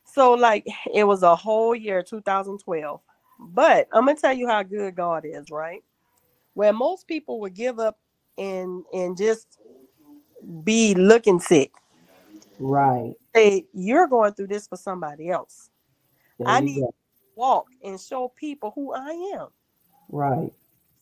So 0.04 0.32
like 0.32 0.66
it 0.94 1.04
was 1.04 1.22
a 1.24 1.34
whole 1.34 1.74
year, 1.74 2.02
2012. 2.02 3.00
But 3.40 3.88
I'm 3.92 4.06
gonna 4.06 4.18
tell 4.18 4.32
you 4.32 4.46
how 4.46 4.62
good 4.62 4.94
God 4.94 5.24
is, 5.26 5.50
right? 5.50 5.82
Where 6.54 6.72
most 6.72 7.08
people 7.08 7.40
would 7.40 7.54
give 7.54 7.80
up 7.80 7.98
and 8.38 8.84
and 8.92 9.16
just 9.16 9.58
be 10.62 10.94
looking 10.94 11.40
sick. 11.40 11.72
Right. 12.60 13.14
Say 13.34 13.66
you're 13.72 14.06
going 14.06 14.34
through 14.34 14.46
this 14.46 14.68
for 14.68 14.76
somebody 14.76 15.30
else. 15.30 15.70
There 16.38 16.48
I 16.48 16.60
need 16.60 16.80
go. 16.80 16.86
to 16.86 16.94
walk 17.34 17.66
and 17.82 18.00
show 18.00 18.28
people 18.28 18.70
who 18.76 18.92
I 18.92 19.10
am. 19.34 19.48
Right. 20.14 20.52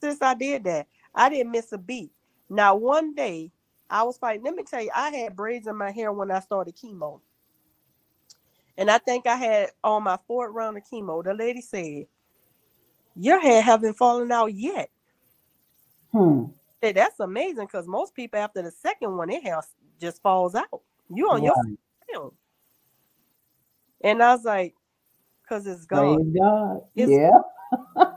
Since 0.00 0.22
I 0.22 0.32
did 0.32 0.64
that, 0.64 0.86
I 1.14 1.28
didn't 1.28 1.52
miss 1.52 1.70
a 1.72 1.78
beat. 1.78 2.10
Now, 2.48 2.74
one 2.74 3.14
day 3.14 3.52
I 3.90 4.02
was 4.04 4.16
fighting. 4.16 4.42
Let 4.42 4.54
me 4.54 4.62
tell 4.62 4.82
you, 4.82 4.90
I 4.94 5.10
had 5.10 5.36
braids 5.36 5.66
in 5.66 5.76
my 5.76 5.90
hair 5.90 6.10
when 6.12 6.30
I 6.30 6.40
started 6.40 6.74
chemo. 6.74 7.20
And 8.78 8.90
I 8.90 8.96
think 8.96 9.26
I 9.26 9.36
had 9.36 9.68
on 9.84 10.04
my 10.04 10.18
fourth 10.26 10.54
round 10.54 10.78
of 10.78 10.84
chemo, 10.90 11.22
the 11.22 11.34
lady 11.34 11.60
said, 11.60 12.06
Your 13.14 13.38
hair 13.38 13.60
haven't 13.60 13.98
fallen 13.98 14.32
out 14.32 14.54
yet. 14.54 14.88
Hmm. 16.10 16.44
Said, 16.82 16.94
That's 16.94 17.20
amazing 17.20 17.66
because 17.66 17.86
most 17.86 18.14
people 18.14 18.40
after 18.40 18.62
the 18.62 18.70
second 18.70 19.14
one, 19.14 19.28
their 19.28 19.42
hair 19.42 19.60
just 20.00 20.22
falls 20.22 20.54
out. 20.54 20.80
You 21.14 21.28
on 21.28 21.42
right. 21.44 21.78
your 22.08 22.32
And 24.00 24.22
I 24.22 24.34
was 24.34 24.44
like, 24.46 24.74
because 25.42 25.66
it's 25.66 25.84
God. 25.84 26.16
Praise 26.16 26.34
God. 26.34 26.80
It's, 26.96 27.12
yeah. 27.12 28.06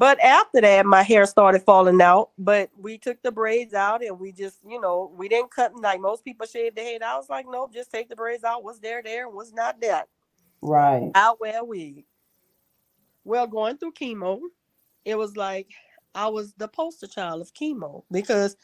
But 0.00 0.18
after 0.20 0.62
that, 0.62 0.86
my 0.86 1.02
hair 1.02 1.26
started 1.26 1.62
falling 1.62 2.00
out. 2.00 2.30
But 2.38 2.70
we 2.74 2.96
took 2.96 3.22
the 3.22 3.30
braids 3.30 3.74
out 3.74 4.02
and 4.02 4.18
we 4.18 4.32
just, 4.32 4.56
you 4.66 4.80
know, 4.80 5.12
we 5.14 5.28
didn't 5.28 5.50
cut 5.50 5.76
like 5.76 6.00
most 6.00 6.24
people 6.24 6.46
shave 6.46 6.74
their 6.74 6.86
head. 6.86 7.02
I 7.02 7.18
was 7.18 7.28
like, 7.28 7.44
nope, 7.46 7.74
just 7.74 7.92
take 7.92 8.08
the 8.08 8.16
braids 8.16 8.42
out. 8.42 8.64
What's 8.64 8.78
there, 8.78 9.02
there, 9.02 9.28
what's 9.28 9.52
not 9.52 9.78
there. 9.78 10.04
Right. 10.62 11.10
I 11.14 11.34
wear 11.38 11.62
wig. 11.62 12.06
Well, 13.24 13.46
going 13.46 13.76
through 13.76 13.92
chemo, 13.92 14.40
it 15.04 15.18
was 15.18 15.36
like 15.36 15.68
I 16.14 16.28
was 16.28 16.54
the 16.54 16.68
poster 16.68 17.06
child 17.06 17.42
of 17.42 17.52
chemo 17.52 18.02
because 18.10 18.56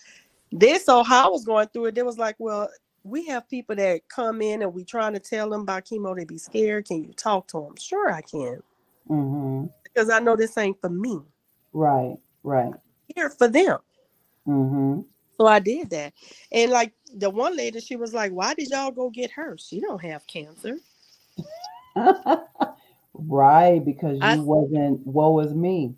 they 0.50 0.78
saw 0.78 1.04
how 1.04 1.26
I 1.26 1.30
was 1.30 1.44
going 1.44 1.68
through 1.68 1.86
it. 1.86 1.96
They 1.96 2.02
was 2.02 2.16
like, 2.16 2.36
well, 2.38 2.70
we 3.02 3.26
have 3.26 3.46
people 3.46 3.76
that 3.76 4.08
come 4.08 4.40
in 4.40 4.62
and 4.62 4.72
we 4.72 4.84
trying 4.84 5.12
to 5.12 5.20
tell 5.20 5.50
them 5.50 5.60
about 5.60 5.84
chemo. 5.84 6.16
They 6.16 6.24
be 6.24 6.38
scared. 6.38 6.86
Can 6.86 7.04
you 7.04 7.12
talk 7.12 7.46
to 7.48 7.60
them? 7.60 7.74
Sure, 7.78 8.10
I 8.10 8.22
can. 8.22 8.62
Mm-hmm 9.10 9.66
because 9.96 10.10
I 10.10 10.20
know 10.20 10.36
this 10.36 10.56
ain't 10.58 10.80
for 10.80 10.90
me. 10.90 11.20
Right, 11.72 12.16
right. 12.42 12.72
Here 13.14 13.30
for 13.30 13.48
them. 13.48 13.78
Mm-hmm. 14.46 15.00
So 15.38 15.46
I 15.46 15.58
did 15.58 15.90
that. 15.90 16.12
And 16.52 16.70
like 16.70 16.92
the 17.14 17.30
one 17.30 17.56
lady, 17.56 17.80
she 17.80 17.96
was 17.96 18.12
like, 18.12 18.32
Why 18.32 18.54
did 18.54 18.68
y'all 18.68 18.90
go 18.90 19.10
get 19.10 19.30
her? 19.32 19.56
She 19.58 19.80
don't 19.80 20.02
have 20.02 20.26
cancer. 20.26 20.78
right, 23.14 23.84
because 23.84 24.18
you 24.18 24.22
I, 24.22 24.36
wasn't 24.36 25.06
woe 25.06 25.40
is 25.40 25.54
me. 25.54 25.94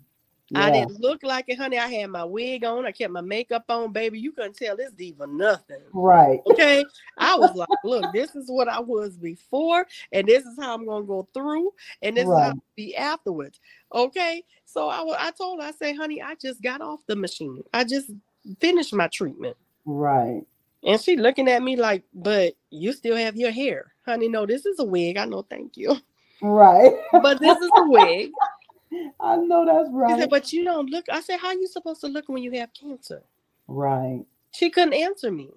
Yeah. 0.51 0.65
I 0.65 0.71
didn't 0.71 0.99
look 0.99 1.21
like 1.23 1.45
it, 1.47 1.57
honey. 1.57 1.77
I 1.77 1.87
had 1.87 2.09
my 2.09 2.23
wig 2.23 2.63
on. 2.63 2.85
I 2.85 2.91
kept 2.91 3.11
my 3.11 3.21
makeup 3.21 3.65
on, 3.69 3.91
baby. 3.91 4.19
You 4.19 4.31
couldn't 4.31 4.55
tell 4.55 4.75
this 4.75 4.91
diva 4.91 5.27
nothing. 5.27 5.81
Right. 5.93 6.41
Okay. 6.49 6.83
I 7.17 7.35
was 7.35 7.53
like, 7.55 7.67
look, 7.83 8.11
this 8.13 8.35
is 8.35 8.49
what 8.49 8.67
I 8.67 8.79
was 8.79 9.17
before, 9.17 9.85
and 10.11 10.27
this 10.27 10.43
is 10.45 10.57
how 10.59 10.73
I'm 10.73 10.85
gonna 10.85 11.05
go 11.05 11.27
through, 11.33 11.73
and 12.01 12.17
this 12.17 12.25
right. 12.25 12.37
is 12.37 12.43
how 12.43 12.49
I'll 12.49 12.63
be 12.75 12.95
afterwards. 12.95 13.59
Okay. 13.93 14.43
So 14.65 14.89
I, 14.89 15.27
I 15.27 15.31
told 15.31 15.61
her, 15.61 15.67
I 15.67 15.71
say, 15.71 15.95
honey, 15.95 16.21
I 16.21 16.35
just 16.35 16.61
got 16.61 16.81
off 16.81 16.99
the 17.07 17.15
machine. 17.15 17.63
I 17.73 17.83
just 17.83 18.11
finished 18.59 18.93
my 18.93 19.07
treatment. 19.07 19.57
Right. 19.85 20.43
And 20.83 21.01
she 21.01 21.17
looking 21.17 21.49
at 21.49 21.61
me 21.61 21.75
like, 21.75 22.03
but 22.13 22.53
you 22.69 22.93
still 22.93 23.17
have 23.17 23.35
your 23.35 23.51
hair. 23.51 23.93
Honey, 24.05 24.29
no, 24.29 24.45
this 24.45 24.65
is 24.65 24.79
a 24.79 24.83
wig. 24.83 25.17
I 25.17 25.25
know, 25.25 25.43
thank 25.43 25.77
you. 25.77 25.97
Right. 26.41 26.93
but 27.11 27.39
this 27.39 27.57
is 27.57 27.69
a 27.75 27.89
wig. 27.89 28.31
I 29.19 29.37
know 29.37 29.65
that's 29.65 29.89
right. 29.91 30.19
Said, 30.19 30.29
but 30.29 30.51
you 30.51 30.63
don't 30.63 30.89
look. 30.89 31.05
I 31.11 31.21
said, 31.21 31.39
how 31.39 31.49
are 31.49 31.53
you 31.53 31.67
supposed 31.67 32.01
to 32.01 32.07
look 32.07 32.29
when 32.29 32.43
you 32.43 32.51
have 32.53 32.69
cancer? 32.73 33.21
Right. 33.67 34.25
She 34.51 34.69
couldn't 34.69 34.93
answer 34.93 35.31
me 35.31 35.49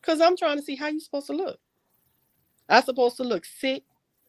because 0.00 0.20
I'm 0.20 0.36
trying 0.36 0.56
to 0.56 0.62
see 0.62 0.74
how 0.74 0.88
you 0.88 1.00
supposed 1.00 1.26
to 1.26 1.34
look. 1.34 1.58
I 2.68 2.80
supposed 2.80 3.16
to 3.18 3.24
look 3.24 3.44
sick. 3.44 3.84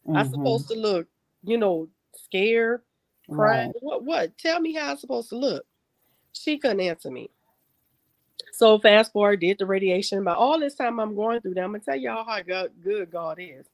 Mm-hmm. 0.06 0.16
I 0.16 0.26
supposed 0.26 0.68
to 0.68 0.74
look, 0.74 1.08
you 1.42 1.58
know, 1.58 1.88
scared, 2.14 2.82
crying. 3.30 3.68
Right. 3.68 3.76
What? 3.80 4.04
What? 4.04 4.38
Tell 4.38 4.60
me 4.60 4.74
how 4.74 4.90
I'm 4.90 4.96
supposed 4.96 5.30
to 5.30 5.36
look. 5.36 5.64
She 6.32 6.58
couldn't 6.58 6.80
answer 6.80 7.10
me. 7.10 7.30
So 8.52 8.78
fast 8.78 9.12
forward, 9.12 9.40
did 9.40 9.58
the 9.58 9.66
radiation. 9.66 10.24
But 10.24 10.36
all 10.36 10.58
this 10.58 10.74
time 10.74 11.00
I'm 11.00 11.14
going 11.14 11.40
through 11.40 11.54
that, 11.54 11.64
I'm 11.64 11.72
gonna 11.72 11.80
tell 11.80 11.96
y'all 11.96 12.24
how 12.24 12.40
good 12.42 13.10
God 13.10 13.38
is. 13.40 13.66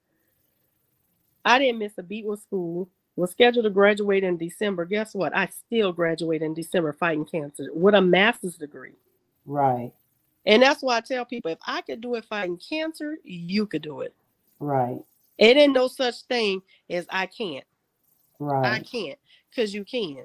I 1.45 1.59
didn't 1.59 1.79
miss 1.79 1.93
a 1.99 2.03
beat 2.03 2.27
with 2.27 2.41
school 2.41 2.89
was 3.17 3.31
scheduled 3.31 3.65
to 3.65 3.71
graduate 3.71 4.23
in 4.23 4.37
December. 4.37 4.85
Guess 4.85 5.15
what? 5.15 5.35
I 5.35 5.47
still 5.47 5.93
graduate 5.93 6.43
in 6.43 6.55
December 6.55 6.93
fighting 6.93 7.25
cancer 7.25 7.69
with 7.73 7.95
a 7.95 8.01
master's 8.01 8.57
degree. 8.57 8.93
Right. 9.47 9.93
And 10.45 10.63
that's 10.63 10.83
why 10.83 10.99
I 10.99 11.01
tell 11.01 11.25
people 11.25 11.51
if 11.51 11.59
I 11.67 11.81
could 11.81 12.01
do 12.01 12.15
it 12.15 12.25
fighting 12.27 12.59
cancer, 12.59 13.17
you 13.25 13.67
could 13.67 13.83
do 13.83 14.03
it. 14.03 14.15
Right. 14.61 15.01
It 15.39 15.57
ain't 15.57 15.75
no 15.75 15.89
such 15.89 16.23
thing 16.23 16.63
as 16.89 17.07
I 17.11 17.27
can't. 17.27 17.65
Right. 18.39 18.67
I 18.67 18.81
can't 18.81 19.19
because 19.51 19.75
you 19.75 19.85
can. 19.85 20.25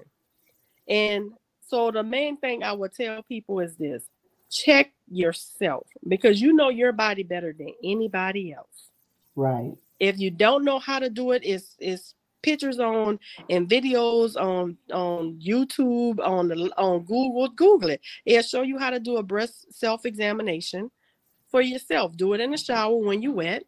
And 0.87 1.31
so 1.67 1.91
the 1.91 2.03
main 2.03 2.37
thing 2.37 2.63
I 2.63 2.73
would 2.73 2.93
tell 2.93 3.23
people 3.23 3.59
is 3.59 3.75
this 3.75 4.03
check 4.49 4.91
yourself 5.09 5.87
because 6.07 6.41
you 6.41 6.51
know 6.51 6.67
your 6.67 6.91
body 6.91 7.23
better 7.23 7.53
than 7.57 7.73
anybody 7.83 8.53
else. 8.53 8.89
Right. 9.35 9.73
If 9.99 10.19
you 10.19 10.29
don't 10.29 10.65
know 10.65 10.79
how 10.79 10.99
to 10.99 11.09
do 11.09 11.31
it, 11.31 11.43
it's 11.45 11.75
it's 11.79 12.15
pictures 12.43 12.79
on 12.79 13.19
and 13.49 13.69
videos 13.69 14.35
on 14.35 14.77
on 14.91 15.39
YouTube, 15.39 16.19
on 16.25 16.47
the 16.49 16.71
on 16.77 17.03
Google. 17.05 17.49
Google 17.49 17.89
it. 17.91 18.01
It'll 18.25 18.43
show 18.43 18.61
you 18.63 18.77
how 18.79 18.89
to 18.91 18.99
do 18.99 19.17
a 19.17 19.23
breast 19.23 19.73
self 19.73 20.05
examination 20.05 20.91
for 21.49 21.61
yourself. 21.61 22.15
Do 22.17 22.33
it 22.33 22.41
in 22.41 22.51
the 22.51 22.57
shower 22.57 22.95
when 22.97 23.21
you 23.21 23.33
wet. 23.33 23.63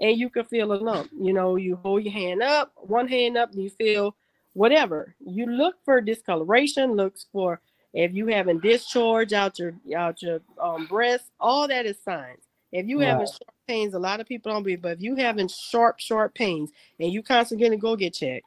and 0.00 0.18
you 0.18 0.28
can 0.30 0.44
feel 0.44 0.72
a 0.72 0.76
lump. 0.76 1.10
You 1.18 1.32
know, 1.32 1.56
you 1.56 1.76
hold 1.76 2.02
your 2.04 2.12
hand 2.12 2.42
up, 2.42 2.72
one 2.76 3.08
hand 3.08 3.36
up, 3.36 3.52
and 3.52 3.62
you 3.62 3.70
feel 3.70 4.16
whatever. 4.54 5.14
You 5.20 5.46
look 5.46 5.76
for 5.84 6.00
discoloration, 6.00 6.92
looks 6.94 7.26
for 7.32 7.60
if 7.92 8.12
you 8.14 8.26
having 8.26 8.60
discharge 8.60 9.32
out 9.32 9.58
your 9.58 9.74
out 9.96 10.22
your 10.22 10.40
um, 10.60 10.86
breast, 10.86 11.24
all 11.40 11.68
that 11.68 11.86
is 11.86 11.98
signs. 12.04 12.42
If 12.72 12.86
you 12.88 13.00
right. 13.00 13.08
having 13.08 13.26
pains, 13.66 13.94
a 13.94 13.98
lot 13.98 14.20
of 14.20 14.26
people 14.26 14.52
don't 14.52 14.62
be, 14.62 14.76
but 14.76 14.92
if 14.92 15.02
you 15.02 15.16
having 15.16 15.48
sharp, 15.48 16.00
sharp 16.00 16.34
pains 16.34 16.70
and 16.98 17.12
you 17.12 17.22
constantly 17.22 17.64
getting 17.64 17.78
go 17.78 17.96
get 17.96 18.14
checked. 18.14 18.46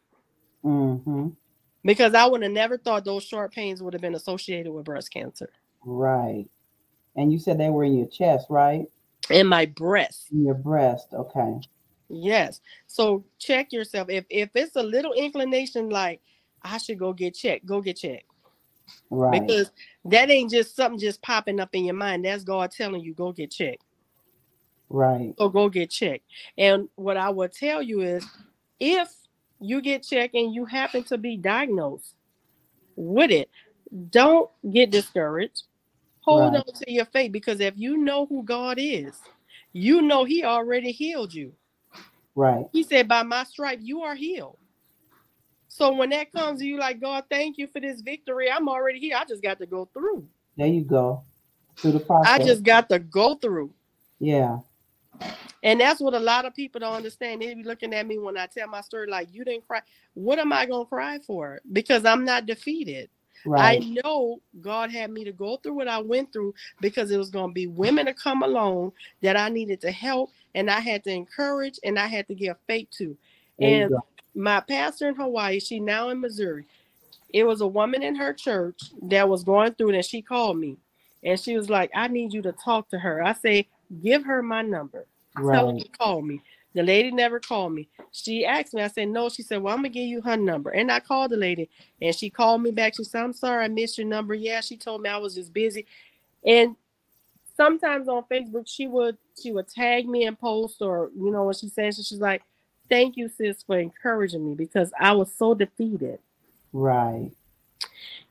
Mm-hmm. 0.64 1.30
Because 1.84 2.14
I 2.14 2.26
would 2.26 2.44
have 2.44 2.52
never 2.52 2.78
thought 2.78 3.06
those 3.06 3.24
sharp 3.24 3.54
pains 3.54 3.82
would 3.82 3.94
have 3.94 4.02
been 4.02 4.16
associated 4.16 4.72
with 4.72 4.86
breast 4.86 5.12
cancer. 5.12 5.50
Right. 5.86 6.46
And 7.16 7.32
you 7.32 7.40
said 7.40 7.58
they 7.58 7.70
were 7.70 7.84
in 7.84 7.98
your 7.98 8.08
chest, 8.08 8.48
right? 8.50 8.86
In 9.30 9.48
my 9.48 9.66
breast. 9.66 10.28
In 10.32 10.46
your 10.46 10.56
breast, 10.56 11.08
okay. 11.14 11.60
Yes. 12.10 12.62
So 12.88 13.26
check 13.40 13.74
yourself. 13.74 14.10
If 14.10 14.26
if 14.30 14.50
it's 14.56 14.76
a 14.76 14.84
little 14.84 15.14
inclination 15.14 15.90
like 15.90 16.22
I 16.62 16.78
should 16.78 17.00
go 17.00 17.14
get 17.14 17.36
checked, 17.36 17.66
go 17.66 17.82
get 17.82 17.98
checked. 17.98 18.26
Right. 19.10 19.46
Because 19.46 19.72
that 20.06 20.30
ain't 20.30 20.52
just 20.52 20.76
something 20.76 21.00
just 21.00 21.22
popping 21.22 21.60
up 21.60 21.70
in 21.74 21.86
your 21.86 21.96
mind. 21.96 22.26
That's 22.26 22.44
God 22.44 22.72
telling 22.72 23.02
you 23.02 23.14
go 23.14 23.32
get 23.32 23.52
checked. 23.52 23.84
Right. 24.90 25.34
So 25.38 25.50
go 25.50 25.70
get 25.70 25.90
checked. 25.90 26.26
And 26.58 26.88
what 26.96 27.18
I 27.18 27.30
will 27.30 27.50
tell 27.50 27.82
you 27.82 28.02
is 28.02 28.26
if 28.80 29.14
you 29.60 29.82
get 29.82 30.04
checked 30.04 30.36
and 30.36 30.54
you 30.54 30.66
happen 30.66 31.04
to 31.06 31.18
be 31.18 31.38
diagnosed 31.38 32.16
with 32.96 33.32
it, 33.32 33.50
don't 34.10 34.50
get 34.72 34.92
discouraged. 34.92 35.64
Hold 36.22 36.54
right. 36.54 36.64
on 36.68 36.74
to 36.74 36.92
your 36.92 37.06
faith 37.06 37.32
because 37.32 37.60
if 37.60 37.74
you 37.78 37.98
know 37.98 38.26
who 38.26 38.44
God 38.44 38.78
is, 38.80 39.18
you 39.74 40.02
know 40.02 40.26
He 40.26 40.44
already 40.44 40.92
healed 40.92 41.34
you. 41.34 41.54
Right. 42.36 42.66
He 42.72 42.84
said, 42.84 43.08
By 43.08 43.24
my 43.24 43.44
stripe, 43.46 43.80
you 43.82 44.02
are 44.02 44.16
healed. 44.16 44.58
So 45.70 45.94
when 45.94 46.10
that 46.10 46.32
comes, 46.32 46.60
to 46.60 46.66
you 46.66 46.80
like, 46.80 47.00
God, 47.00 47.26
thank 47.30 47.58
you 47.58 47.68
for 47.68 47.80
this 47.80 48.02
victory. 48.02 48.50
I'm 48.52 48.68
already 48.68 49.00
here. 49.00 49.16
I 49.18 49.26
just 49.26 49.44
got 49.44 49.60
to 49.60 49.66
go 49.66 49.88
through. 49.94 50.28
There 50.58 50.68
you 50.68 50.84
go. 50.84 51.24
Through 51.78 51.94
the 51.94 52.00
process. 52.00 52.42
I 52.42 52.44
just 52.44 52.64
got 52.64 52.90
to 52.90 53.00
go 53.00 53.36
through. 53.36 53.72
Yeah. 54.20 54.60
And 55.64 55.82
that's 55.82 56.00
what 56.00 56.14
a 56.14 56.20
lot 56.20 56.46
of 56.46 56.54
people 56.54 56.80
don't 56.80 56.94
understand. 56.94 57.42
They 57.42 57.54
be 57.54 57.64
looking 57.64 57.94
at 57.94 58.06
me 58.06 58.20
when 58.20 58.38
I 58.38 58.46
tell 58.46 58.68
my 58.68 58.82
story, 58.82 59.08
like, 59.08 59.30
you 59.34 59.44
didn't 59.44 59.68
cry. 59.68 59.82
What 60.14 60.40
am 60.40 60.54
I 60.54 60.66
going 60.66 60.86
to 60.86 60.90
cry 60.90 61.20
for? 61.20 61.60
Because 61.72 62.06
I'm 62.06 62.24
not 62.24 62.46
defeated. 62.46 63.10
Right. 63.46 63.82
I 63.82 64.02
know 64.04 64.42
God 64.62 64.92
had 64.92 65.12
me 65.12 65.24
to 65.24 65.32
go 65.32 65.58
through 65.58 65.74
what 65.74 65.88
I 65.88 66.00
went 66.00 66.34
through 66.34 66.54
because 66.82 67.12
it 67.12 67.18
was 67.18 67.30
going 67.30 67.50
to 67.50 67.54
be 67.54 67.68
women 67.68 68.06
to 68.08 68.14
come 68.14 68.44
along 68.44 68.94
that 69.22 69.38
I 69.38 69.50
needed 69.50 69.82
to 69.82 69.92
help 69.92 70.32
and 70.56 70.70
I 70.70 70.80
had 70.80 71.04
to 71.06 71.12
encourage 71.12 71.80
and 71.84 72.00
I 72.00 72.08
had 72.08 72.28
to 72.28 72.36
give 72.36 72.58
faith 72.68 72.90
to. 72.98 73.16
There 73.60 73.86
and 73.86 73.96
my 74.36 74.60
pastor 74.60 75.08
in 75.10 75.16
Hawaii, 75.16 75.60
she 75.60 75.80
now 75.80 76.10
in 76.10 76.20
Missouri. 76.20 76.66
It 77.30 77.44
was 77.44 77.62
a 77.62 77.68
woman 77.68 78.04
in 78.04 78.16
her 78.16 78.34
church 78.34 78.80
that 79.04 79.28
was 79.30 79.44
going 79.44 79.74
through 79.74 79.90
it 79.90 79.96
and 79.96 80.06
she 80.06 80.22
called 80.22 80.58
me 80.58 80.78
and 81.24 81.40
she 81.40 81.58
was 81.58 81.70
like, 81.70 81.92
I 81.96 82.08
need 82.08 82.34
you 82.34 82.42
to 82.44 82.52
talk 82.52 82.90
to 82.90 83.00
her. 83.00 83.24
I 83.24 83.34
say, 83.34 83.68
give 84.02 84.24
her 84.26 84.42
my 84.42 84.62
number. 84.62 85.06
Right. 85.38 85.56
Tell 85.56 85.72
her 85.72 85.80
to 85.80 85.90
call 85.90 86.22
me. 86.22 86.42
The 86.74 86.84
lady 86.84 87.12
never 87.12 87.40
called 87.40 87.74
me. 87.74 87.88
She 88.12 88.46
asked 88.46 88.74
me, 88.74 88.84
I 88.84 88.88
said, 88.88 89.08
no. 89.08 89.30
She 89.30 89.42
said, 89.42 89.62
well, 89.62 89.74
I'm 89.74 89.82
going 89.82 89.92
to 89.92 90.00
give 90.00 90.08
you 90.08 90.22
her 90.22 90.38
number. 90.38 90.70
And 90.70 90.92
I 90.92 91.00
called 91.00 91.32
the 91.32 91.38
lady 91.38 91.70
and 92.02 92.14
she 92.14 92.30
called 92.30 92.62
me 92.62 92.72
back. 92.72 92.96
She 92.96 93.04
said, 93.04 93.24
I'm 93.24 93.34
sorry, 93.34 93.66
I 93.66 93.68
missed 93.68 93.98
your 93.98 94.06
number. 94.06 94.36
Yeah, 94.36 94.62
she 94.62 94.78
told 94.78 95.02
me 95.02 95.10
I 95.10 95.18
was 95.18 95.34
just 95.34 95.54
busy. 95.54 95.88
And 96.46 96.76
sometimes 97.56 98.08
on 98.08 98.24
Facebook, 98.30 98.68
she 98.68 98.88
would 98.88 99.18
she 99.42 99.52
would 99.52 99.68
tag 99.68 100.08
me 100.08 100.26
and 100.26 100.40
post 100.40 100.82
or, 100.82 101.10
you 101.16 101.32
know, 101.32 101.44
what 101.44 101.58
she 101.58 101.68
says, 101.68 101.96
she's 101.96 102.20
like, 102.20 102.44
thank 102.90 103.18
you, 103.18 103.28
sis, 103.28 103.64
for 103.64 103.80
encouraging 103.80 104.46
me 104.48 104.54
because 104.54 104.92
I 105.00 105.14
was 105.14 105.34
so 105.34 105.54
defeated. 105.54 106.20
Right. 106.74 107.32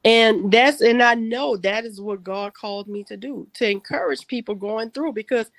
And 0.04 0.52
that's 0.52 0.80
and 0.80 1.02
I 1.02 1.14
know 1.14 1.56
that 1.56 1.84
is 1.84 2.00
what 2.00 2.22
God 2.22 2.54
called 2.54 2.86
me 2.86 3.02
to 3.04 3.16
do 3.16 3.48
to 3.54 3.68
encourage 3.68 4.26
people 4.26 4.54
going 4.54 4.90
through 4.90 5.14
because 5.14 5.50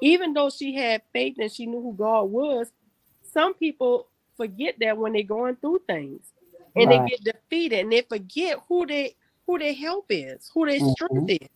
even 0.00 0.34
though 0.34 0.50
she 0.50 0.74
had 0.74 1.02
faith 1.12 1.36
and 1.38 1.50
she 1.50 1.66
knew 1.66 1.80
who 1.80 1.94
God 1.94 2.24
was, 2.24 2.70
some 3.22 3.54
people 3.54 4.08
forget 4.36 4.76
that 4.80 4.96
when 4.96 5.14
they're 5.14 5.22
going 5.22 5.56
through 5.56 5.80
things 5.86 6.20
and 6.76 6.88
right. 6.88 7.02
they 7.02 7.16
get 7.16 7.24
defeated 7.24 7.80
and 7.80 7.92
they 7.92 8.02
forget 8.02 8.58
who 8.68 8.86
they 8.86 9.16
who 9.46 9.58
their 9.58 9.74
help 9.74 10.06
is, 10.10 10.50
who 10.52 10.66
their 10.66 10.78
mm-hmm. 10.78 10.90
strength 10.90 11.30
is. 11.42 11.48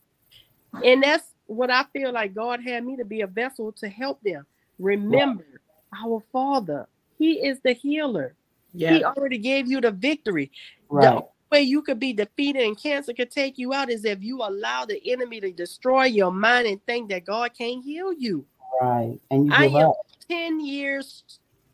And 0.85 1.03
that's 1.03 1.25
what 1.47 1.71
I 1.71 1.85
feel 1.93 2.13
like 2.13 2.35
God 2.35 2.61
had 2.61 2.85
me 2.85 2.97
to 2.97 3.05
be 3.05 3.23
a 3.23 3.27
vessel 3.27 3.73
to 3.73 3.89
help 3.89 4.23
them. 4.23 4.47
Remember, 4.79 5.45
right. 5.93 6.01
our 6.05 6.23
Father, 6.33 6.89
He 7.19 7.35
is 7.47 7.59
the 7.63 7.73
healer. 7.73 8.35
Yeah. 8.73 8.95
He 8.95 9.05
already 9.05 9.39
gave 9.39 9.69
you 9.69 9.81
the 9.81 9.91
victory. 9.91 10.51
Right. 10.89 11.23
Way 11.51 11.63
you 11.63 11.83
could 11.83 11.99
be 11.99 12.13
defeated 12.13 12.63
and 12.63 12.81
cancer 12.81 13.13
could 13.13 13.31
take 13.31 13.59
you 13.59 13.73
out 13.73 13.91
is 13.91 14.05
if 14.05 14.23
you 14.23 14.39
allow 14.39 14.85
the 14.85 15.01
enemy 15.11 15.41
to 15.41 15.51
destroy 15.51 16.05
your 16.05 16.31
mind 16.31 16.69
and 16.69 16.85
think 16.87 17.09
that 17.11 17.25
God 17.25 17.51
can't 17.57 17.85
heal 17.85 18.13
you. 18.13 18.47
Right. 18.81 19.19
And 19.31 19.47
you 19.47 19.53
I 19.53 19.67
am 19.67 19.89
up. 19.89 19.97
10 20.29 20.65
years 20.65 21.25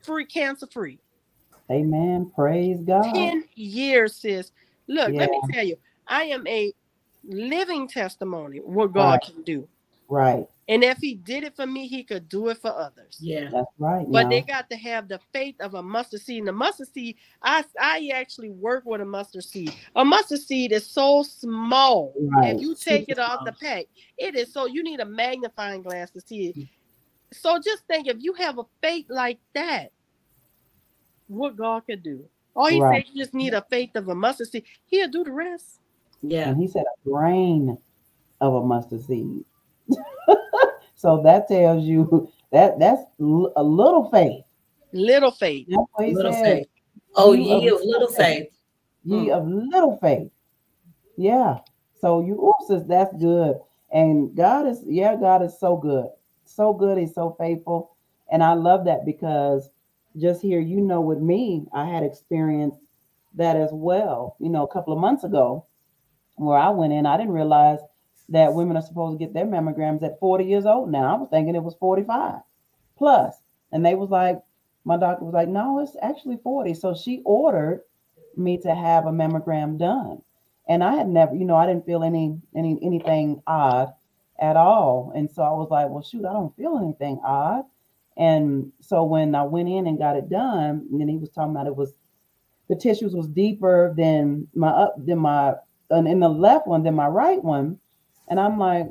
free, 0.00 0.24
cancer 0.24 0.66
free. 0.66 0.98
Amen. 1.70 2.30
Praise 2.34 2.78
God. 2.82 3.12
10 3.14 3.44
years, 3.54 4.16
sis. 4.16 4.50
Look, 4.86 5.12
yeah. 5.12 5.20
let 5.20 5.30
me 5.30 5.40
tell 5.52 5.66
you, 5.66 5.76
I 6.06 6.24
am 6.24 6.46
a 6.46 6.72
living 7.24 7.88
testimony 7.88 8.58
what 8.58 8.92
God 8.92 9.10
right. 9.10 9.22
can 9.22 9.42
do. 9.42 9.68
Right. 10.08 10.46
And 10.68 10.82
if 10.82 10.98
he 10.98 11.14
did 11.14 11.44
it 11.44 11.54
for 11.54 11.66
me, 11.66 11.86
he 11.86 12.02
could 12.02 12.28
do 12.28 12.48
it 12.48 12.58
for 12.58 12.76
others. 12.76 13.18
Yeah, 13.20 13.48
that's 13.52 13.70
right. 13.78 14.04
But 14.08 14.24
now. 14.24 14.28
they 14.30 14.40
got 14.40 14.68
to 14.70 14.76
have 14.76 15.08
the 15.08 15.20
faith 15.32 15.54
of 15.60 15.74
a 15.74 15.82
mustard 15.82 16.20
seed. 16.20 16.38
And 16.38 16.48
the 16.48 16.52
mustard 16.52 16.88
seed, 16.92 17.16
I 17.40 17.64
I 17.80 18.10
actually 18.12 18.50
work 18.50 18.84
with 18.84 19.00
a 19.00 19.04
mustard 19.04 19.44
seed. 19.44 19.72
A 19.94 20.04
mustard 20.04 20.40
seed 20.40 20.72
is 20.72 20.84
so 20.84 21.22
small. 21.22 22.14
Right. 22.20 22.56
If 22.56 22.62
you 22.62 22.74
take 22.74 23.06
Super 23.06 23.12
it 23.12 23.18
off 23.20 23.44
the 23.44 23.52
pack, 23.52 23.86
it 24.18 24.34
is 24.34 24.52
so 24.52 24.66
you 24.66 24.82
need 24.82 24.98
a 25.00 25.04
magnifying 25.04 25.82
glass 25.82 26.10
to 26.10 26.20
see 26.20 26.48
it. 26.48 26.56
Mm. 26.56 26.68
So 27.32 27.60
just 27.60 27.86
think 27.86 28.08
if 28.08 28.16
you 28.18 28.32
have 28.34 28.58
a 28.58 28.64
faith 28.82 29.06
like 29.08 29.38
that, 29.54 29.92
what 31.28 31.56
God 31.56 31.86
could 31.86 32.02
do. 32.02 32.24
All 32.56 32.66
he 32.66 32.80
right. 32.80 33.04
said 33.04 33.12
you 33.12 33.22
just 33.22 33.34
need 33.34 33.54
a 33.54 33.64
faith 33.70 33.94
of 33.94 34.08
a 34.08 34.14
mustard 34.14 34.48
seed. 34.48 34.64
He'll 34.86 35.08
do 35.08 35.22
the 35.22 35.32
rest. 35.32 35.80
Yeah. 36.22 36.48
And 36.48 36.60
he 36.60 36.66
said 36.66 36.82
a 36.82 37.08
grain 37.08 37.78
of 38.40 38.54
a 38.54 38.64
mustard 38.64 39.04
seed. 39.04 39.44
so 40.94 41.22
that 41.22 41.48
tells 41.48 41.84
you 41.84 42.30
that 42.52 42.78
that's 42.78 43.02
a 43.20 43.62
little 43.62 44.08
faith. 44.10 44.44
Little 44.92 45.30
faith. 45.30 45.66
Little 45.98 46.32
said. 46.32 46.42
faith. 46.42 46.66
Oh, 47.14 47.32
ye 47.32 47.68
of 47.68 47.80
little 47.82 48.08
faith. 48.08 48.48
Ye 49.04 49.28
mm. 49.28 49.30
of 49.30 49.46
little 49.46 49.98
faith. 49.98 50.30
Yeah. 51.16 51.58
So 52.00 52.20
you 52.20 52.34
oops, 52.34 52.84
that's 52.86 53.14
good. 53.16 53.56
And 53.90 54.34
God 54.36 54.66
is, 54.66 54.82
yeah, 54.86 55.16
God 55.16 55.42
is 55.42 55.58
so 55.58 55.76
good. 55.76 56.08
So 56.44 56.72
good. 56.72 56.98
He's 56.98 57.14
so 57.14 57.36
faithful. 57.38 57.96
And 58.30 58.42
I 58.42 58.54
love 58.54 58.84
that 58.86 59.04
because 59.04 59.70
just 60.16 60.42
here, 60.42 60.60
you 60.60 60.80
know, 60.80 61.00
with 61.00 61.18
me, 61.18 61.66
I 61.72 61.86
had 61.86 62.02
experienced 62.02 62.80
that 63.34 63.56
as 63.56 63.70
well, 63.72 64.36
you 64.40 64.48
know, 64.48 64.64
a 64.64 64.72
couple 64.72 64.92
of 64.92 64.98
months 64.98 65.24
ago, 65.24 65.66
where 66.36 66.58
I 66.58 66.70
went 66.70 66.92
in, 66.92 67.06
I 67.06 67.16
didn't 67.16 67.32
realize 67.32 67.78
that 68.28 68.54
women 68.54 68.76
are 68.76 68.82
supposed 68.82 69.18
to 69.18 69.24
get 69.24 69.34
their 69.34 69.46
mammograms 69.46 70.02
at 70.02 70.18
40 70.18 70.44
years 70.44 70.66
old 70.66 70.90
now. 70.90 71.14
I 71.14 71.18
was 71.18 71.28
thinking 71.30 71.54
it 71.54 71.62
was 71.62 71.76
45 71.78 72.40
plus. 72.96 73.36
And 73.72 73.84
they 73.84 73.94
was 73.94 74.10
like, 74.10 74.40
my 74.84 74.96
doctor 74.96 75.24
was 75.24 75.34
like, 75.34 75.48
no, 75.48 75.80
it's 75.80 75.96
actually 76.02 76.38
40. 76.42 76.74
So 76.74 76.94
she 76.94 77.22
ordered 77.24 77.82
me 78.36 78.58
to 78.58 78.74
have 78.74 79.06
a 79.06 79.10
mammogram 79.10 79.78
done. 79.78 80.22
And 80.68 80.82
I 80.82 80.94
had 80.94 81.08
never, 81.08 81.34
you 81.34 81.44
know, 81.44 81.56
I 81.56 81.66
didn't 81.66 81.86
feel 81.86 82.02
any 82.02 82.40
any 82.54 82.78
anything 82.82 83.42
odd 83.46 83.92
at 84.38 84.56
all. 84.56 85.12
And 85.14 85.30
so 85.30 85.42
I 85.42 85.50
was 85.50 85.68
like, 85.70 85.88
well, 85.88 86.02
shoot, 86.02 86.24
I 86.24 86.32
don't 86.32 86.56
feel 86.56 86.78
anything 86.78 87.20
odd. 87.24 87.64
And 88.16 88.72
so 88.80 89.04
when 89.04 89.34
I 89.34 89.42
went 89.42 89.68
in 89.68 89.86
and 89.86 89.98
got 89.98 90.16
it 90.16 90.28
done, 90.28 90.86
and 90.90 91.00
then 91.00 91.08
he 91.08 91.18
was 91.18 91.30
talking 91.30 91.52
about 91.52 91.66
it 91.66 91.76
was 91.76 91.92
the 92.68 92.76
tissues 92.76 93.14
was 93.14 93.28
deeper 93.28 93.94
than 93.96 94.48
my 94.54 94.68
up 94.68 94.94
than 95.04 95.18
my 95.18 95.54
and 95.90 96.08
in 96.08 96.20
the 96.20 96.28
left 96.28 96.66
one 96.66 96.82
than 96.82 96.94
my 96.94 97.06
right 97.06 97.42
one. 97.42 97.78
And 98.28 98.40
I'm 98.40 98.58
like, 98.58 98.86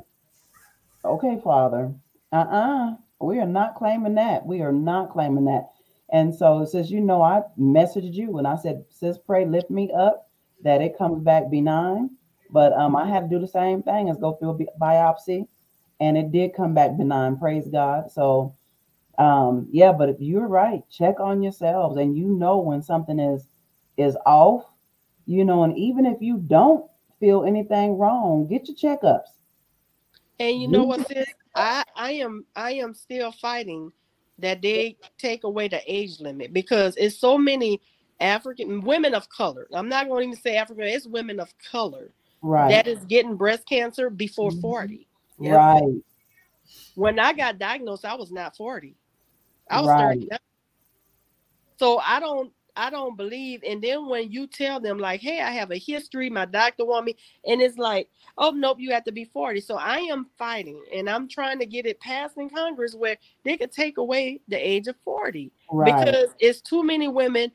okay, 1.04 1.40
Father, 1.44 1.94
uh-uh, 2.32 2.96
we 3.20 3.40
are 3.40 3.48
not 3.48 3.76
claiming 3.76 4.16
that. 4.16 4.46
We 4.46 4.62
are 4.62 4.72
not 4.72 5.12
claiming 5.12 5.46
that. 5.46 5.70
And 6.10 6.34
so 6.34 6.62
it 6.62 6.68
says, 6.68 6.92
you 6.92 7.02
know, 7.02 7.22
I 7.22 7.42
messaged 7.60 8.14
you 8.14 8.38
and 8.38 8.48
I 8.48 8.56
said, 8.56 8.86
sis, 8.90 9.18
pray, 9.18 9.46
lift 9.46 9.70
me 9.70 9.92
up 9.92 10.30
that 10.64 10.82
it 10.82 10.98
comes 10.98 11.24
back 11.24 11.50
benign. 11.50 12.12
But 12.52 12.74
um, 12.74 12.96
I 12.96 13.08
had 13.08 13.22
to 13.22 13.36
do 13.36 13.40
the 13.40 13.48
same 13.48 13.82
thing 13.82 14.10
as 14.10 14.18
go 14.18 14.34
through 14.34 14.52
a 14.52 14.80
biopsy, 14.80 15.48
and 16.00 16.18
it 16.18 16.32
did 16.32 16.54
come 16.54 16.74
back 16.74 16.96
benign. 16.96 17.38
Praise 17.38 17.68
God. 17.68 18.12
So, 18.12 18.56
um, 19.18 19.68
yeah, 19.72 19.92
but 19.92 20.10
if 20.10 20.18
you're 20.20 20.48
right, 20.48 20.84
check 20.92 21.20
on 21.20 21.42
yourselves, 21.42 21.98
and 21.98 22.16
you 22.16 22.26
know 22.26 22.60
when 22.60 22.82
something 22.82 23.20
is 23.20 23.48
is 23.98 24.16
off, 24.26 24.66
you 25.26 25.44
know, 25.44 25.64
and 25.64 25.78
even 25.78 26.06
if 26.06 26.22
you 26.22 26.38
don't 26.38 26.86
feel 27.20 27.44
anything 27.46 27.98
wrong, 27.98 28.48
get 28.48 28.68
your 28.68 28.76
checkups. 28.76 29.30
And 30.40 30.62
you 30.62 30.68
know 30.68 30.84
what, 30.84 31.08
sis? 31.08 31.26
I 31.56 31.84
I 31.96 32.12
am 32.12 32.46
I 32.56 32.74
am 32.74 32.94
still 32.94 33.32
fighting 33.32 33.92
that 34.40 34.62
they 34.62 34.98
take 35.18 35.46
away 35.46 35.68
the 35.70 35.82
age 35.88 36.20
limit 36.20 36.54
because 36.54 36.96
it's 36.98 37.18
so 37.18 37.38
many 37.38 37.82
African 38.20 38.82
women 38.82 39.14
of 39.14 39.30
color. 39.30 39.68
I'm 39.74 39.88
not 39.90 40.08
going 40.08 40.24
to 40.24 40.28
even 40.32 40.42
say 40.42 40.58
African, 40.58 40.84
it's 40.86 41.08
women 41.08 41.40
of 41.40 41.54
color 41.72 42.12
right. 42.42 42.70
that 42.70 42.88
is 42.88 43.04
getting 43.06 43.36
breast 43.36 43.68
cancer 43.68 44.10
before 44.10 44.52
Mhm. 44.52 44.62
40. 44.62 45.08
Right. 45.38 46.04
When 46.96 47.20
I 47.20 47.34
got 47.34 47.58
diagnosed, 47.60 48.06
I 48.06 48.16
was 48.16 48.32
not 48.32 48.56
40. 48.56 48.96
I 49.70 49.82
was 49.82 49.90
Right. 49.90 50.20
30. 50.20 50.30
So 51.78 52.00
I 52.00 52.20
don't 52.20 52.54
I 52.76 52.90
don't 52.90 53.18
believe 53.18 53.64
and 53.68 53.82
then 53.82 54.08
when 54.08 54.32
you 54.32 54.48
tell 54.48 54.80
them 54.80 54.98
like, 54.98 55.22
"Hey, 55.22 55.42
I 55.42 55.52
have 55.52 55.72
a 55.72 55.78
history, 55.78 56.30
my 56.30 56.46
doctor 56.46 56.86
want 56.86 57.06
me," 57.06 57.16
and 57.46 57.62
it's 57.62 57.78
like, 57.78 58.10
"Oh, 58.38 58.52
nope, 58.52 58.80
you 58.80 58.92
have 58.92 59.04
to 59.06 59.12
be 59.12 59.26
40." 59.26 59.62
So 59.62 59.76
I 59.76 59.98
am 59.98 60.28
fighting 60.38 60.82
and 60.94 61.10
I'm 61.10 61.28
trying 61.28 61.60
to 61.60 61.66
get 61.66 61.86
it 61.86 62.00
passed 62.00 62.38
in 62.38 62.50
Congress 62.50 62.96
where 62.96 63.18
they 63.44 63.58
could 63.58 63.72
take 63.72 63.98
away 63.98 64.42
the 64.48 64.58
age 64.58 64.88
of 64.88 64.96
40 65.04 65.52
Right. 65.72 66.06
because 66.06 66.30
it's 66.40 66.62
too 66.62 66.84
many 66.84 67.08
women 67.08 67.52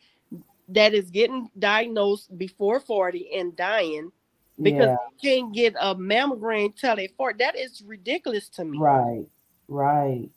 that 0.68 0.94
is 0.94 1.10
getting 1.10 1.50
diagnosed 1.58 2.36
before 2.38 2.80
40 2.80 3.30
and 3.34 3.56
dying 3.56 4.12
because 4.60 4.86
yeah. 4.86 4.96
they 5.22 5.28
can't 5.28 5.54
get 5.54 5.74
a 5.80 5.94
mammogram 5.94 6.74
till 6.76 6.96
they 6.96 7.08
40. 7.08 7.38
That 7.38 7.56
is 7.56 7.82
ridiculous 7.82 8.48
to 8.50 8.64
me. 8.64 8.78
Right. 8.78 9.26
Right. 9.68 10.28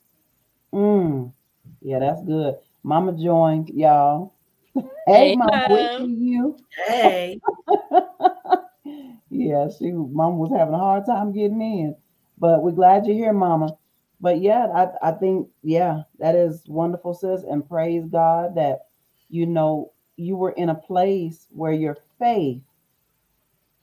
Mm. 0.73 1.33
Yeah, 1.81 1.99
that's 1.99 2.23
good. 2.23 2.55
Mama 2.83 3.13
joined, 3.13 3.69
y'all. 3.69 4.32
hey, 5.07 5.31
Hey, 5.31 5.35
Mama, 5.35 5.61
we 5.69 5.89
Mom. 5.97 5.97
see 5.97 6.15
you. 6.19 6.57
Hey, 6.87 7.39
yeah, 9.29 9.67
she 9.77 9.91
mama 9.91 10.35
was 10.37 10.51
having 10.55 10.73
a 10.73 10.77
hard 10.77 11.05
time 11.05 11.31
getting 11.33 11.61
in. 11.61 11.95
But 12.37 12.63
we're 12.63 12.71
glad 12.71 13.05
you're 13.05 13.15
here, 13.15 13.33
Mama. 13.33 13.77
But 14.21 14.41
yeah, 14.41 14.67
I, 14.67 15.09
I 15.09 15.11
think, 15.13 15.47
yeah, 15.63 16.03
that 16.19 16.35
is 16.35 16.63
wonderful, 16.67 17.13
sis. 17.13 17.43
And 17.43 17.67
praise 17.67 18.05
God 18.05 18.55
that 18.55 18.87
you 19.29 19.45
know 19.45 19.91
you 20.17 20.35
were 20.37 20.51
in 20.51 20.69
a 20.69 20.75
place 20.75 21.47
where 21.51 21.71
your 21.73 21.97
faith 22.19 22.61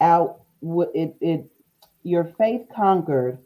out 0.00 0.40
it 0.94 1.16
it 1.20 1.44
your 2.02 2.24
faith 2.38 2.62
conquered 2.74 3.38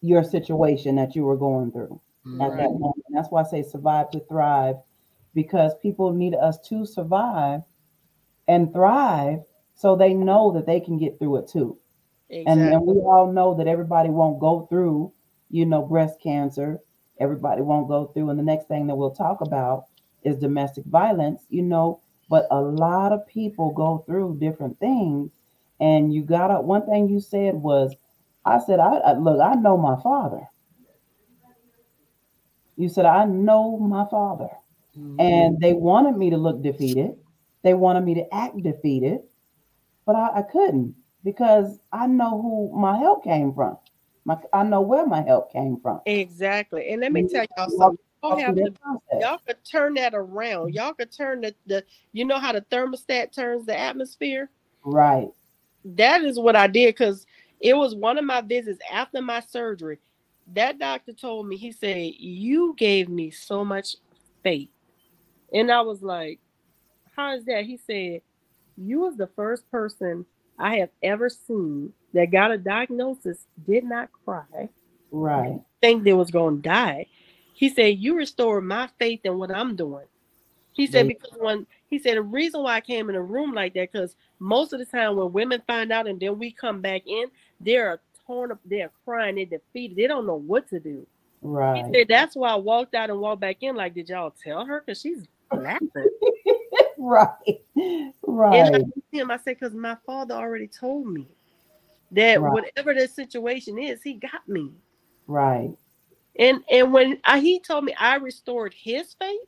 your 0.00 0.22
situation 0.22 0.96
that 0.96 1.14
you 1.16 1.24
were 1.24 1.36
going 1.36 1.72
through 1.72 2.00
at 2.40 2.56
that 2.56 2.72
moment. 2.72 3.04
That's 3.10 3.30
why 3.30 3.42
I 3.42 3.44
say 3.44 3.62
survive 3.62 4.10
to 4.10 4.20
thrive, 4.20 4.76
because 5.36 5.74
people 5.82 6.12
need 6.12 6.34
us 6.34 6.58
to 6.68 6.86
survive 6.86 7.62
and 8.48 8.72
thrive 8.72 9.40
so 9.74 9.94
they 9.94 10.14
know 10.14 10.50
that 10.52 10.66
they 10.66 10.80
can 10.80 10.98
get 10.98 11.18
through 11.18 11.36
it 11.36 11.46
too. 11.46 11.78
And, 12.30 12.64
Exactly. 12.64 12.72
and 12.72 12.86
we 12.86 12.94
all 13.02 13.30
know 13.30 13.54
that 13.54 13.68
everybody 13.68 14.08
won't 14.08 14.40
go 14.40 14.66
through, 14.68 15.12
you 15.50 15.66
know, 15.66 15.82
breast 15.82 16.20
cancer. 16.20 16.80
Everybody 17.20 17.62
won't 17.62 17.86
go 17.86 18.06
through. 18.06 18.30
And 18.30 18.38
the 18.38 18.42
next 18.42 18.66
thing 18.66 18.86
that 18.88 18.96
we'll 18.96 19.12
talk 19.12 19.42
about 19.42 19.84
is 20.24 20.36
domestic 20.38 20.86
violence, 20.86 21.42
you 21.50 21.62
know, 21.62 22.00
but 22.30 22.46
a 22.50 22.60
lot 22.60 23.12
of 23.12 23.26
people 23.28 23.72
go 23.72 24.02
through 24.06 24.38
different 24.40 24.80
things. 24.80 25.30
And 25.78 26.12
you 26.12 26.22
gotta, 26.22 26.60
one 26.60 26.86
thing 26.86 27.08
you 27.08 27.20
said 27.20 27.54
was, 27.54 27.94
I 28.46 28.58
said, 28.58 28.80
I, 28.80 28.96
I 28.96 29.12
look, 29.12 29.40
I 29.40 29.54
know 29.54 29.76
my 29.76 30.00
father. 30.02 30.48
You 32.76 32.88
said, 32.88 33.04
I 33.04 33.24
know 33.26 33.78
my 33.78 34.06
father. 34.10 34.50
And 34.96 35.18
mm-hmm. 35.18 35.54
they 35.60 35.74
wanted 35.74 36.16
me 36.16 36.30
to 36.30 36.36
look 36.36 36.62
defeated. 36.62 37.12
They 37.62 37.74
wanted 37.74 38.04
me 38.04 38.14
to 38.14 38.34
act 38.34 38.62
defeated, 38.62 39.20
but 40.06 40.16
I, 40.16 40.38
I 40.38 40.42
couldn't 40.42 40.94
because 41.24 41.80
I 41.92 42.06
know 42.06 42.40
who 42.40 42.70
my 42.78 42.96
help 42.96 43.24
came 43.24 43.52
from. 43.52 43.76
My, 44.24 44.38
I 44.52 44.62
know 44.62 44.80
where 44.80 45.06
my 45.06 45.22
help 45.22 45.52
came 45.52 45.78
from. 45.82 46.00
Exactly. 46.06 46.90
And 46.90 47.00
let 47.00 47.12
me 47.12 47.28
tell 47.28 47.44
y'all 47.56 47.70
something. 47.70 47.98
Y'all, 48.22 48.38
have 48.38 48.54
to, 48.56 48.72
y'all 49.20 49.40
could 49.46 49.64
turn 49.64 49.94
that 49.94 50.14
around. 50.14 50.68
Mm-hmm. 50.68 50.76
Y'all 50.76 50.94
could 50.94 51.12
turn 51.12 51.42
the, 51.42 51.54
the 51.66 51.84
you 52.12 52.24
know 52.24 52.38
how 52.38 52.52
the 52.52 52.62
thermostat 52.62 53.32
turns 53.32 53.66
the 53.66 53.78
atmosphere? 53.78 54.50
Right. 54.82 55.28
That 55.84 56.22
is 56.22 56.38
what 56.38 56.56
I 56.56 56.66
did 56.66 56.94
because 56.94 57.26
it 57.60 57.76
was 57.76 57.94
one 57.94 58.18
of 58.18 58.24
my 58.24 58.40
visits 58.40 58.80
after 58.90 59.20
my 59.22 59.40
surgery. 59.40 59.98
That 60.54 60.78
doctor 60.78 61.12
told 61.12 61.46
me, 61.48 61.56
he 61.56 61.72
said, 61.72 62.12
You 62.18 62.74
gave 62.78 63.08
me 63.08 63.30
so 63.30 63.64
much 63.64 63.96
faith. 64.42 64.70
And 65.52 65.70
I 65.70 65.80
was 65.82 66.02
like, 66.02 66.40
How 67.14 67.34
is 67.34 67.44
that? 67.46 67.64
He 67.64 67.76
said, 67.78 68.22
You 68.76 69.00
was 69.00 69.16
the 69.16 69.28
first 69.28 69.70
person 69.70 70.26
I 70.58 70.76
have 70.76 70.90
ever 71.02 71.28
seen 71.28 71.92
that 72.14 72.30
got 72.30 72.50
a 72.50 72.58
diagnosis, 72.58 73.46
did 73.66 73.84
not 73.84 74.08
cry, 74.24 74.68
Right. 75.10 75.60
think 75.80 76.04
they 76.04 76.12
was 76.14 76.30
gonna 76.30 76.56
die. 76.56 77.06
He 77.54 77.68
said, 77.68 77.98
You 77.98 78.16
restored 78.16 78.64
my 78.64 78.88
faith 78.98 79.20
in 79.24 79.38
what 79.38 79.50
I'm 79.54 79.76
doing. 79.76 80.06
He 80.72 80.86
said, 80.86 81.08
because 81.08 81.32
when 81.38 81.66
he 81.88 81.98
said 81.98 82.16
the 82.18 82.22
reason 82.22 82.62
why 82.62 82.76
I 82.76 82.80
came 82.82 83.08
in 83.08 83.16
a 83.16 83.22
room 83.22 83.52
like 83.54 83.72
that, 83.74 83.90
because 83.90 84.14
most 84.38 84.74
of 84.74 84.78
the 84.78 84.84
time 84.84 85.16
when 85.16 85.32
women 85.32 85.62
find 85.66 85.90
out 85.90 86.06
and 86.06 86.20
then 86.20 86.38
we 86.38 86.52
come 86.52 86.82
back 86.82 87.02
in, 87.06 87.28
they're 87.60 88.00
torn 88.26 88.52
up, 88.52 88.58
they're 88.66 88.90
crying, 89.04 89.36
they're 89.36 89.46
defeated, 89.46 89.96
they 89.96 90.06
don't 90.06 90.26
know 90.26 90.36
what 90.36 90.68
to 90.68 90.78
do. 90.78 91.06
Right. 91.40 91.86
He 91.86 91.94
said 91.94 92.08
that's 92.08 92.36
why 92.36 92.50
I 92.50 92.56
walked 92.56 92.94
out 92.94 93.08
and 93.08 93.20
walked 93.20 93.40
back 93.40 93.58
in. 93.62 93.74
Like, 93.74 93.94
did 93.94 94.10
y'all 94.10 94.34
tell 94.42 94.66
her? 94.66 94.82
Because 94.84 95.00
she's 95.00 95.24
laughing. 95.54 96.10
right. 96.98 97.60
And 98.50 98.68
I 98.74 98.78
Right. 98.78 98.84
him, 99.12 99.30
I 99.30 99.36
said, 99.38 99.58
because 99.58 99.74
my 99.74 99.96
father 100.06 100.34
already 100.34 100.68
told 100.68 101.06
me 101.06 101.28
that 102.12 102.42
Right. 102.42 102.52
whatever 102.52 102.94
the 102.94 103.08
situation 103.08 103.78
is, 103.78 104.02
he 104.02 104.14
got 104.14 104.46
me. 104.48 104.72
Right. 105.26 105.76
And 106.38 106.62
and 106.70 106.92
when 106.92 107.20
I, 107.24 107.40
he 107.40 107.60
told 107.60 107.84
me 107.84 107.94
I 107.98 108.16
restored 108.16 108.74
his 108.74 109.14
faith, 109.14 109.40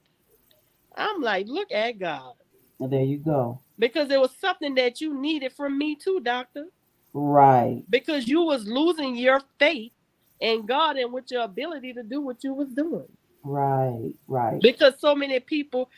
I'm 0.97 1.21
like, 1.21 1.47
look 1.49 1.71
at 1.73 1.99
God. 1.99 2.35
And 2.81 2.93
there 2.93 3.03
you 3.03 3.19
go. 3.19 3.61
Because 3.79 4.11
it 4.11 4.21
was 4.21 4.31
something 4.41 4.75
that 4.77 5.01
you 5.01 5.21
needed 5.21 5.53
from 5.53 5.79
me 5.79 5.97
too, 5.97 6.21
doctor. 6.21 6.67
Right. 7.13 7.85
Because 7.91 8.29
you 8.29 8.43
was 8.43 8.67
losing 8.67 9.17
your 9.17 9.41
faith 9.59 9.93
in 10.41 10.67
God 10.67 10.97
and 10.97 11.13
with 11.13 11.31
your 11.31 11.43
ability 11.43 11.93
to 11.95 12.03
do 12.03 12.21
what 12.21 12.43
you 12.45 12.55
was 12.55 12.69
doing. 12.69 13.09
Right. 13.45 14.13
Right. 14.27 14.61
Because 14.61 14.95
so 14.99 15.15
many 15.15 15.41
people, 15.41 15.91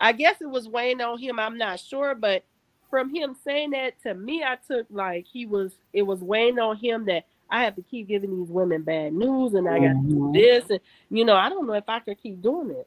I 0.00 0.12
guess 0.12 0.40
it 0.40 0.48
was 0.50 0.68
weighing 0.68 1.00
on 1.00 1.18
him, 1.18 1.38
I'm 1.38 1.58
not 1.58 1.80
sure, 1.80 2.14
but 2.14 2.44
from 2.90 3.14
him 3.14 3.34
saying 3.44 3.70
that 3.70 4.00
to 4.02 4.14
me, 4.14 4.42
I 4.44 4.56
took 4.70 4.86
like 4.90 5.26
he 5.30 5.46
was 5.46 5.72
it 5.92 6.02
was 6.02 6.20
weighing 6.20 6.58
on 6.58 6.76
him 6.76 7.06
that 7.06 7.24
I 7.50 7.64
have 7.64 7.74
to 7.76 7.82
keep 7.82 8.08
giving 8.08 8.38
these 8.38 8.50
women 8.50 8.82
bad 8.82 9.12
news 9.14 9.54
and 9.54 9.68
I 9.68 9.78
got 9.78 9.92
to 9.94 10.08
do 10.08 10.14
Mhm. 10.16 10.32
this 10.34 10.70
and 10.70 10.80
you 11.10 11.24
know, 11.24 11.36
I 11.36 11.48
don't 11.48 11.66
know 11.66 11.74
if 11.74 11.88
I 11.88 12.00
could 12.00 12.20
keep 12.22 12.42
doing 12.42 12.68
this. 12.68 12.86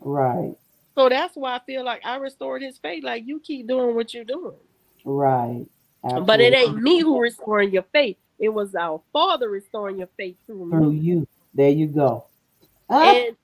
Right. 0.00 0.56
So 0.94 1.08
that's 1.08 1.36
why 1.36 1.56
I 1.56 1.60
feel 1.60 1.84
like 1.84 2.04
I 2.04 2.16
restored 2.16 2.62
his 2.62 2.78
faith. 2.78 3.04
Like 3.04 3.26
you 3.26 3.40
keep 3.40 3.66
doing 3.66 3.94
what 3.94 4.12
you're 4.14 4.24
doing. 4.24 4.56
Right. 5.04 5.66
But 6.02 6.40
it 6.40 6.54
ain't 6.54 6.82
me 6.82 7.00
who 7.00 7.20
restoring 7.20 7.72
your 7.72 7.84
faith. 7.92 8.16
It 8.38 8.48
was 8.50 8.74
our 8.74 9.00
father 9.12 9.48
restoring 9.48 9.98
your 9.98 10.08
faith 10.16 10.36
through 10.46 10.68
through 10.70 10.92
me. 10.92 10.98
you. 10.98 11.26
There 11.54 11.70
you 11.70 11.86
go. 11.86 12.26
Ah, 12.88 13.14
And 13.14 13.36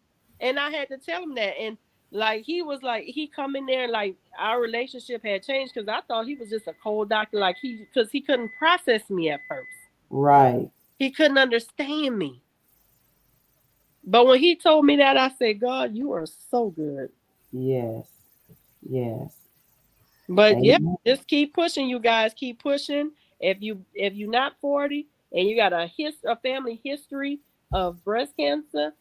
and 0.43 0.59
I 0.59 0.71
had 0.71 0.89
to 0.89 0.99
tell 0.99 1.23
him 1.23 1.35
that. 1.37 1.59
And 1.59 1.79
like 2.11 2.45
he 2.45 2.61
was 2.61 2.83
like 2.83 3.05
he 3.05 3.27
come 3.27 3.57
in 3.57 3.65
there 3.65 3.85
and 3.85 3.93
like 3.93 4.17
our 4.39 4.61
relationship 4.61 5.25
had 5.25 5.43
changed 5.43 5.73
because 5.73 5.89
I 5.89 6.01
thought 6.07 6.27
he 6.27 6.35
was 6.35 6.51
just 6.51 6.67
a 6.67 6.75
cold 6.83 7.09
doctor. 7.09 7.39
Like 7.39 7.57
he 7.63 7.87
because 7.93 8.11
he 8.11 8.21
couldn't 8.21 8.51
process 8.59 9.09
me 9.09 9.31
at 9.31 9.41
first. 9.49 9.69
right. 10.11 10.71
He 10.99 11.11
couldn't 11.11 11.39
understand 11.39 12.17
me. 12.19 12.43
But 14.05 14.27
when 14.27 14.39
he 14.39 14.57
told 14.57 14.85
me 14.85 14.97
that, 14.97 15.17
I 15.17 15.31
said, 15.31 15.61
God, 15.61 15.95
you 15.95 16.13
are 16.13 16.27
so 16.27 16.71
good. 16.71 17.11
Yes. 17.53 18.07
Yes. 18.89 19.35
But 20.29 20.63
yeah, 20.63 20.79
just 21.05 21.27
keep 21.27 21.55
pushing, 21.55 21.89
you 21.89 21.99
guys. 21.99 22.33
Keep 22.35 22.63
pushing. 22.63 23.11
If 23.41 23.61
you 23.61 23.85
if 23.95 24.15
you're 24.15 24.31
not 24.31 24.55
40 24.61 25.07
and 25.33 25.49
you 25.49 25.57
got 25.57 25.73
a 25.73 25.87
his 25.87 26.15
a 26.25 26.37
family 26.37 26.81
history 26.85 27.41
of 27.73 28.03
breast 28.05 28.37
cancer, 28.37 28.93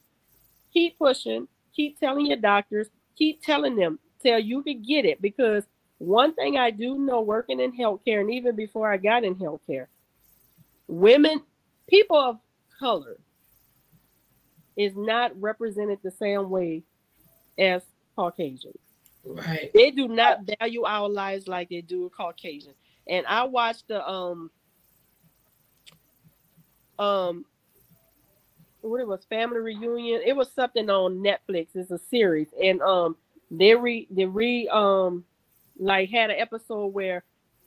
keep 0.71 0.97
pushing. 0.97 1.47
Keep 1.73 1.99
telling 1.99 2.25
your 2.25 2.37
doctors. 2.37 2.87
Keep 3.15 3.43
telling 3.43 3.75
them 3.75 3.99
till 4.21 4.39
you 4.39 4.63
can 4.63 4.81
get 4.81 5.05
it. 5.05 5.21
Because 5.21 5.63
one 5.97 6.33
thing 6.33 6.57
I 6.57 6.71
do 6.71 6.97
know, 6.97 7.21
working 7.21 7.59
in 7.59 7.71
healthcare, 7.71 8.21
and 8.21 8.31
even 8.31 8.55
before 8.55 8.91
I 8.91 8.97
got 8.97 9.23
in 9.23 9.35
healthcare, 9.35 9.87
women, 10.87 11.41
people 11.87 12.17
of 12.17 12.39
color, 12.79 13.17
is 14.75 14.93
not 14.95 15.39
represented 15.39 15.99
the 16.03 16.11
same 16.11 16.49
way 16.49 16.83
as 17.57 17.83
Caucasians 18.15 18.77
right. 19.25 19.71
they 19.73 19.91
do 19.91 20.07
not 20.07 20.39
value 20.59 20.83
our 20.83 21.09
lives 21.09 21.47
like 21.47 21.69
they 21.69 21.81
do 21.81 22.05
a 22.05 22.09
Caucasian. 22.09 22.73
And 23.07 23.25
I 23.27 23.43
watched 23.43 23.87
the 23.87 24.07
um 24.07 24.51
um 26.99 27.45
what 28.81 29.01
it 29.01 29.07
was 29.07 29.25
family 29.29 29.59
reunion. 29.59 30.21
It 30.25 30.35
was 30.35 30.51
something 30.51 30.89
on 30.89 31.23
Netflix. 31.23 31.67
It's 31.75 31.91
a 31.91 31.99
series, 32.09 32.47
and 32.61 32.81
um 32.81 33.15
they 33.49 33.75
re 33.75 34.07
they 34.09 34.25
re 34.25 34.67
um 34.69 35.23
like 35.79 36.09
had 36.09 36.29
an 36.29 36.39
episode 36.39 36.87
where 36.87 37.23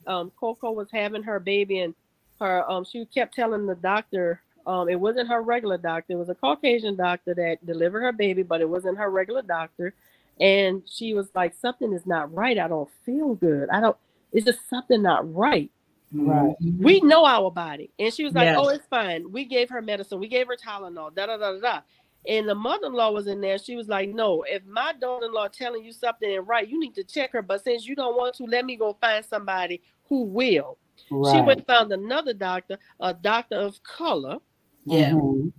um 0.06 0.32
Cocoa 0.38 0.72
was 0.72 0.88
having 0.92 1.22
her 1.22 1.40
baby 1.40 1.80
and 1.80 1.94
her 2.40 2.68
um 2.70 2.84
she 2.84 3.04
kept 3.06 3.34
telling 3.34 3.66
the 3.66 3.74
doctor 3.76 4.40
Um, 4.66 4.88
it 4.88 4.98
wasn't 4.98 5.28
her 5.28 5.42
regular 5.42 5.76
doctor. 5.78 6.14
It 6.14 6.16
was 6.16 6.30
a 6.30 6.34
Caucasian 6.34 6.96
doctor 6.96 7.34
that 7.34 7.64
delivered 7.66 8.00
her 8.00 8.12
baby, 8.12 8.42
but 8.42 8.60
it 8.62 8.68
wasn't 8.68 8.96
her 8.98 9.10
regular 9.10 9.42
doctor. 9.42 9.92
And 10.40 10.82
she 10.86 11.14
was 11.14 11.28
like, 11.34 11.52
"Something 11.54 11.92
is 11.92 12.06
not 12.06 12.32
right. 12.34 12.58
I 12.58 12.68
don't 12.68 12.88
feel 13.04 13.34
good. 13.34 13.68
I 13.68 13.80
don't. 13.80 13.96
It's 14.32 14.46
just 14.46 14.68
something 14.68 15.02
not 15.02 15.22
right." 15.34 15.70
Right. 16.14 16.54
We 16.60 17.00
know 17.00 17.24
our 17.24 17.50
body. 17.50 17.90
And 17.98 18.14
she 18.14 18.24
was 18.24 18.34
like, 18.34 18.44
Yes. 18.44 18.56
Oh, 18.58 18.68
it's 18.68 18.86
fine. 18.86 19.30
We 19.32 19.44
gave 19.44 19.68
her 19.70 19.82
medicine. 19.82 20.20
We 20.20 20.28
gave 20.28 20.46
her 20.46 20.56
Tylenol. 20.56 21.14
Da 21.14 21.26
da 21.26 21.36
da 21.36 21.52
da 21.54 21.60
da. 21.60 21.80
And 22.26 22.48
the 22.48 22.54
mother-in-law 22.54 23.10
was 23.10 23.26
in 23.26 23.40
there. 23.40 23.58
She 23.58 23.74
was 23.74 23.88
like, 23.88 24.08
No, 24.10 24.42
if 24.48 24.64
my 24.64 24.92
daughter-in-law 25.00 25.48
telling 25.48 25.84
you 25.84 25.92
something 25.92 26.30
ain't 26.30 26.46
right, 26.46 26.68
you 26.68 26.78
need 26.78 26.94
to 26.94 27.04
check 27.04 27.32
her. 27.32 27.42
But 27.42 27.64
since 27.64 27.86
you 27.86 27.96
don't 27.96 28.16
want 28.16 28.36
to, 28.36 28.44
let 28.44 28.64
me 28.64 28.76
go 28.76 28.96
find 29.00 29.24
somebody 29.24 29.82
who 30.08 30.22
will. 30.22 30.78
She 31.08 31.40
went 31.40 31.58
and 31.58 31.66
found 31.66 31.92
another 31.92 32.32
doctor, 32.32 32.78
a 33.00 33.12
doctor 33.12 33.56
of 33.56 33.82
color. 33.82 34.38
Yeah. 34.84 35.10
Mhm. 35.10 35.52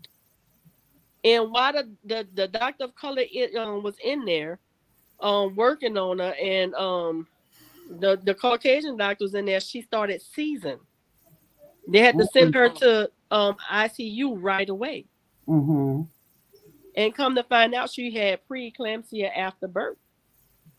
And 1.25 1.51
while 1.51 1.73
the, 1.73 1.89
the, 2.05 2.27
the 2.33 2.47
doctor 2.47 2.85
of 2.85 2.95
color 2.95 3.23
it, 3.29 3.55
um, 3.55 3.83
was 3.83 3.95
in 4.03 4.23
there 4.25 4.59
um, 5.19 5.55
working 5.55 5.97
on 5.97 6.19
her, 6.19 6.33
and 6.41 6.73
um, 6.75 7.27
the, 7.89 8.19
the 8.23 8.33
Caucasian 8.33 8.97
doctor 8.97 9.25
was 9.25 9.35
in 9.35 9.45
there, 9.45 9.59
she 9.59 9.81
started 9.81 10.21
seizing. 10.21 10.79
They 11.87 11.99
had 11.99 12.17
to 12.17 12.25
send 12.27 12.55
her 12.55 12.69
to 12.69 13.11
um, 13.31 13.55
ICU 13.71 14.37
right 14.39 14.69
away. 14.69 15.05
Mhm. 15.47 16.07
And 16.95 17.13
come 17.13 17.35
to 17.35 17.43
find 17.43 17.75
out, 17.75 17.91
she 17.91 18.11
had 18.11 18.39
preeclampsia 18.49 19.29
after 19.35 19.67
birth. 19.67 19.97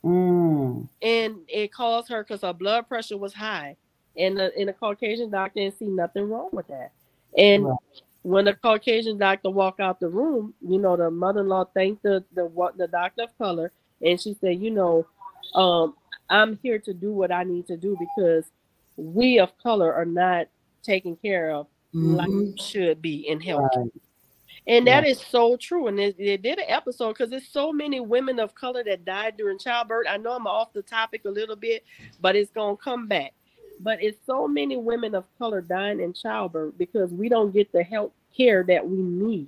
Mm. 0.03 0.89
And 1.03 1.37
it 1.49 1.73
caused 1.73 2.09
her 2.09 2.23
because 2.23 2.43
her 2.43 2.53
blood 2.53 2.89
pressure 2.89 3.19
was 3.19 3.35
high. 3.35 3.77
And 4.17 4.39
the, 4.39 4.57
and 4.57 4.69
the 4.69 4.73
Caucasian 4.73 5.31
doctor 5.31 5.61
didn't 5.61 5.79
see 5.79 5.87
nothing 5.89 6.29
wrong 6.29 6.49
with 6.53 6.67
that. 6.69 6.93
And 7.37 7.67
Right. 7.67 7.77
when 8.23 8.47
the 8.47 8.55
Caucasian 8.55 9.19
doctor 9.19 9.51
walked 9.51 9.81
out 9.81 10.01
the 10.01 10.09
room, 10.09 10.55
you 10.67 10.79
know, 10.79 10.97
the 10.97 11.11
mother-in-law 11.11 11.67
thanked 11.75 12.03
the 12.03 12.25
the 12.35 12.47
what 12.47 12.79
the 12.79 12.89
doctor 12.89 13.25
of 13.25 13.39
color, 13.39 13.73
and 14.01 14.21
she 14.21 14.35
said, 14.41 14.61
you 14.61 14.71
know, 14.71 15.07
um, 15.55 15.95
I'm 16.29 16.59
here 16.63 16.79
to 16.81 16.93
do 16.95 17.13
what 17.13 17.31
I 17.31 17.45
need 17.45 17.67
to 17.69 17.77
do 17.77 17.97
because 17.99 18.45
we 18.97 19.39
of 19.39 19.57
color 19.59 19.93
are 19.93 20.05
not 20.05 20.49
taken 20.83 21.17
care 21.17 21.51
of 21.51 21.67
like 21.93 22.29
Mhm. 22.29 22.55
we 22.55 22.61
should 22.61 23.01
be 23.01 23.29
in 23.29 23.41
health. 23.41 23.71
Right. 23.77 23.91
And 24.69 24.87
that 24.89 25.07
is 25.07 25.21
so 25.21 25.57
true. 25.57 25.87
And 25.87 25.99
they, 25.99 26.11
they 26.13 26.37
did 26.37 26.59
an 26.59 26.65
episode 26.67 27.13
because 27.13 27.31
there's 27.31 27.49
so 27.49 27.73
many 27.73 28.01
women 28.01 28.41
of 28.41 28.55
color 28.55 28.83
that 28.85 29.05
died 29.05 29.37
during 29.37 29.59
childbirth. 29.59 30.07
I 30.11 30.17
know 30.17 30.33
I'm 30.33 30.47
off 30.47 30.73
the 30.73 30.83
topic 30.83 31.25
a 31.25 31.31
little 31.31 31.55
bit, 31.55 31.85
but 32.21 32.35
it's 32.35 32.51
gonna 32.51 32.77
come 32.77 33.07
back. 33.07 33.33
But 33.81 34.03
it's 34.03 34.19
so 34.27 34.49
many 34.49 34.77
women 34.77 35.15
of 35.15 35.25
color 35.39 35.61
dying 35.61 36.01
in 36.01 36.13
childbirth 36.13 36.77
because 36.79 37.13
we 37.13 37.29
don't 37.29 37.53
get 37.53 37.71
the 37.71 37.83
health 37.83 38.13
care 38.37 38.65
that 38.65 38.87
we 38.87 38.97
need. 38.97 39.47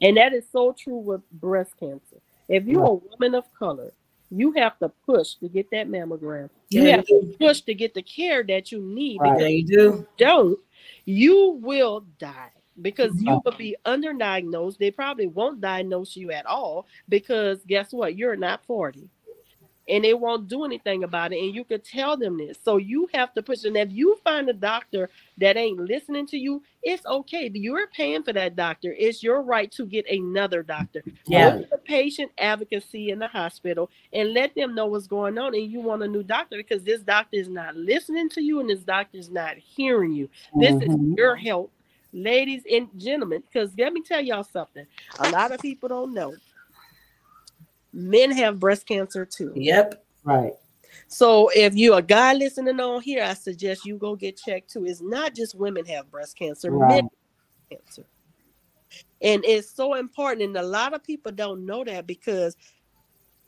And 0.00 0.16
that 0.16 0.32
is 0.32 0.44
so 0.52 0.72
true 0.72 0.98
with 0.98 1.28
breast 1.32 1.72
cancer. 1.80 2.18
If 2.48 2.64
you're 2.66 2.84
a 2.84 2.94
woman 2.94 3.34
of 3.34 3.44
color, 3.58 3.92
you 4.30 4.52
have 4.52 4.78
to 4.78 4.88
push 5.06 5.34
to 5.36 5.48
get 5.48 5.70
that 5.70 5.88
mammogram. 5.88 6.50
You 6.70 6.84
Yeah, 6.84 6.96
have 6.96 7.06
to 7.06 7.34
push 7.38 7.60
to 7.62 7.74
get 7.74 7.94
the 7.94 8.02
care 8.02 8.42
that 8.44 8.70
you 8.70 8.80
need 8.80 9.20
Right. 9.20 9.32
because 9.32 9.42
Yeah, 9.42 9.48
you 9.48 9.66
do. 9.66 10.06
don't, 10.18 10.58
you 11.04 11.58
will 11.62 12.04
die 12.18 12.50
because 12.82 13.20
you 13.20 13.32
Right. 13.32 13.44
will 13.44 13.56
be 13.56 13.76
underdiagnosed. 13.86 14.78
They 14.78 14.90
probably 14.90 15.26
won't 15.26 15.60
diagnose 15.60 16.16
you 16.16 16.30
at 16.30 16.46
all 16.46 16.86
because 17.08 17.64
guess 17.66 17.92
what? 17.92 18.16
You're 18.16 18.36
not 18.36 18.64
40. 18.66 19.08
And 19.88 20.04
they 20.04 20.14
won't 20.14 20.48
do 20.48 20.64
anything 20.64 21.04
about 21.04 21.32
it. 21.32 21.40
And 21.42 21.54
you 21.54 21.64
could 21.64 21.84
tell 21.84 22.16
them 22.16 22.38
this. 22.38 22.58
So 22.64 22.76
you 22.78 23.08
have 23.14 23.34
to 23.34 23.42
push. 23.42 23.64
And 23.64 23.76
if 23.76 23.90
you 23.92 24.18
find 24.24 24.48
a 24.48 24.54
doctor 24.54 25.10
that 25.38 25.56
ain't 25.56 25.80
listening 25.80 26.26
to 26.28 26.38
you, 26.38 26.62
it's 26.82 27.06
okay. 27.06 27.50
You're 27.54 27.88
paying 27.88 28.22
for 28.22 28.32
that 28.34 28.56
doctor. 28.56 28.94
It's 28.98 29.22
your 29.22 29.42
right 29.42 29.70
to 29.72 29.86
get 29.86 30.10
another 30.10 30.62
doctor. 30.62 31.04
Yeah. 31.26 31.50
Go 31.50 31.58
to 31.62 31.68
the 31.70 31.78
patient 31.78 32.32
advocacy 32.38 33.10
in 33.10 33.18
the 33.18 33.28
hospital 33.28 33.90
and 34.12 34.34
let 34.34 34.54
them 34.54 34.74
know 34.74 34.86
what's 34.86 35.06
going 35.08 35.38
on. 35.38 35.54
And 35.54 35.70
you 35.70 35.80
want 35.80 36.02
a 36.02 36.08
new 36.08 36.22
doctor 36.22 36.56
because 36.58 36.84
this 36.84 37.02
doctor 37.02 37.36
is 37.38 37.48
not 37.48 37.76
listening 37.76 38.28
to 38.30 38.42
you 38.42 38.60
and 38.60 38.70
this 38.70 38.80
doctor 38.80 39.18
is 39.18 39.30
not 39.30 39.56
hearing 39.58 40.12
you. 40.14 40.28
This 40.54 40.76
Mhm. 40.76 40.82
is 40.82 40.96
your 41.16 41.36
health, 41.36 41.70
ladies 42.12 42.64
and 42.70 42.88
gentlemen. 42.98 43.42
Because 43.42 43.76
let 43.78 43.92
me 43.92 44.02
tell 44.02 44.20
y'all 44.20 44.44
something. 44.44 44.86
A 45.18 45.28
lot 45.28 45.52
of 45.52 45.60
people 45.60 45.88
don't 45.88 46.14
know. 46.14 46.34
Men 47.98 48.30
have 48.30 48.60
breast 48.60 48.86
cancer 48.86 49.26
too. 49.26 49.52
Yep. 49.56 50.04
Right. 50.22 50.52
So 51.08 51.50
if 51.54 51.74
you're 51.74 51.98
a 51.98 52.02
guy 52.02 52.32
listening 52.34 52.78
on 52.78 53.02
here, 53.02 53.24
I 53.24 53.34
suggest 53.34 53.84
you 53.84 53.96
go 53.96 54.14
get 54.14 54.36
checked 54.36 54.70
too. 54.70 54.86
It's 54.86 55.00
not 55.00 55.34
just 55.34 55.56
women 55.56 55.84
have 55.86 56.08
breast 56.10 56.38
cancer, 56.38 56.70
Right. 56.70 56.88
men 56.88 57.04
have 57.70 57.80
cancer. 57.80 58.06
And 59.20 59.44
it's 59.44 59.68
so 59.68 59.94
important. 59.94 60.42
And 60.42 60.56
a 60.56 60.62
lot 60.62 60.94
of 60.94 61.02
people 61.02 61.32
don't 61.32 61.66
know 61.66 61.82
that 61.82 62.06
because 62.06 62.56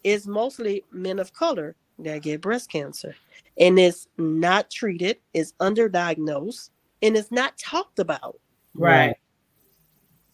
it's 0.03 0.27
mostly 0.27 0.85
men 0.91 1.21
of 1.21 1.33
color 1.33 1.77
that 2.01 2.23
get 2.23 2.41
breast 2.41 2.71
cancer. 2.71 3.15
And 3.57 3.79
it's 3.79 4.09
not 4.19 4.69
treated, 4.69 5.19
it's 5.33 5.53
underdiagnosed, 5.61 6.71
and 7.03 7.17
it's 7.17 7.31
not 7.31 7.57
talked 7.57 8.01
about. 8.01 8.41
Right. 8.75 9.15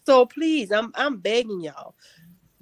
So 0.06 0.24
please, 0.24 0.72
I'm 0.72 0.92
I'm 0.94 1.18
begging 1.18 1.60
y'all, 1.60 1.94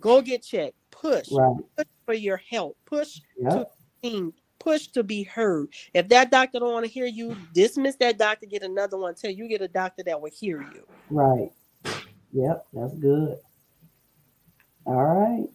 go 0.01 0.21
get 0.21 0.43
checked. 0.43 0.77
Push, 0.95 1.31
Right. 1.31 1.57
push 1.77 1.87
for 2.07 2.15
your 2.15 2.39
help, 2.51 2.79
Push 2.87 3.21
Yep. 3.39 3.73
seen, 4.05 4.35
push 4.61 4.89
to 4.89 5.05
be 5.05 5.25
heard. 5.25 5.69
If 5.95 6.09
that 6.11 6.31
doctor 6.33 6.61
don't 6.61 6.73
want 6.75 6.87
to 6.87 6.93
hear 6.93 7.07
you, 7.07 7.37
dismiss 7.55 7.97
that 7.99 8.19
doctor, 8.19 8.47
get 8.47 8.65
another 8.65 8.99
one 8.99 9.17
till 9.17 9.33
you 9.33 9.49
get 9.49 9.63
a 9.63 9.69
doctor 9.69 10.05
that 10.05 10.21
will 10.21 10.31
hear 10.33 10.63
you. 10.63 10.87
Right. 11.11 11.53
Yep. 12.33 12.67
That's 12.75 12.95
good. 12.95 13.39
All 14.87 15.05
right. 15.05 15.49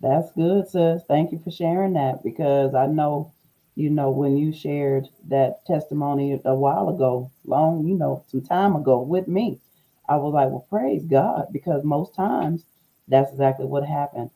That's 0.00 0.32
good, 0.32 0.68
sis. 0.68 1.02
Thank 1.08 1.32
you 1.32 1.40
for 1.40 1.50
sharing 1.52 1.94
that 1.94 2.24
because 2.24 2.74
I 2.74 2.86
know, 2.86 3.32
you 3.76 3.90
know, 3.90 4.10
when 4.10 4.38
you 4.38 4.52
shared 4.54 5.08
that 5.28 5.66
testimony 5.66 6.40
a 6.44 6.54
while 6.54 6.88
ago, 6.90 7.32
long, 7.46 7.86
you 7.86 7.96
know, 7.96 8.24
some 8.28 8.42
time 8.42 8.76
ago 8.76 9.00
with 9.02 9.28
me, 9.28 9.60
I 10.08 10.16
was 10.16 10.34
like, 10.34 10.50
well, 10.50 10.66
praise 10.70 11.04
God, 11.04 11.48
because 11.52 11.84
most 11.84 12.14
times 12.14 12.64
that's 13.08 13.32
exactly 13.32 13.66
what 13.66 13.84
happened. 13.86 14.30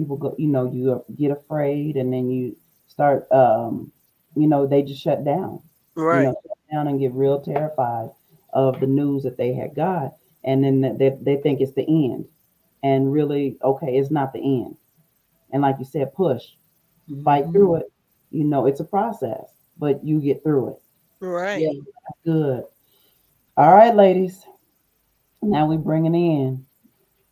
People 0.00 0.16
go, 0.16 0.34
you 0.38 0.48
know, 0.48 0.70
you 0.72 1.04
get 1.18 1.30
afraid 1.30 1.96
and 1.96 2.12
then 2.12 2.30
you 2.30 2.56
start, 2.88 3.30
um, 3.32 3.92
you 4.34 4.46
know, 4.48 4.66
they 4.66 4.82
just 4.82 5.02
shut 5.02 5.24
down. 5.24 5.60
you 6.20 6.24
know, 6.24 6.34
shut 6.46 6.58
down 6.72 6.88
and 6.88 7.00
get 7.00 7.12
real 7.12 7.40
terrified 7.40 8.10
of 8.52 8.80
the 8.80 8.86
news 8.86 9.22
that 9.22 9.36
they 9.36 9.52
had 9.52 9.74
got, 9.74 10.14
and 10.44 10.64
then 10.64 10.80
they, 10.98 11.10
they 11.20 11.36
think 11.36 11.60
it's 11.60 11.74
the 11.74 11.86
end, 11.86 12.26
and 12.82 13.12
really, 13.12 13.58
okay, 13.62 13.98
it's 13.98 14.10
not 14.10 14.32
the 14.32 14.40
end. 14.40 14.76
And 15.52 15.62
like 15.62 15.76
you 15.78 15.84
said, 15.84 16.14
push, 16.14 16.44
fight 17.24 17.44
Mm-hmm. 17.44 17.52
through 17.52 17.76
it. 17.76 17.92
You 18.30 18.44
know, 18.44 18.66
it's 18.66 18.80
a 18.80 18.84
process, 18.84 19.44
but 19.78 20.02
you 20.04 20.20
get 20.20 20.42
through 20.42 20.70
it. 20.70 20.82
Right. 21.20 21.60
Yeah. 21.62 21.72
Good. 22.24 22.64
All 23.56 23.74
right, 23.74 23.94
ladies. 23.94 24.46
Now 25.42 25.66
we 25.66 25.76
bringing 25.76 26.14
in 26.14 26.66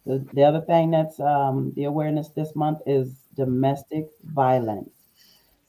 the, 0.08 0.26
the 0.32 0.42
other 0.42 0.62
thing 0.62 0.90
that's 0.90 1.20
um, 1.20 1.72
the 1.76 1.84
awareness 1.84 2.30
this 2.30 2.56
month 2.56 2.80
is 2.86 3.12
domestic 3.36 4.08
violence. 4.24 4.90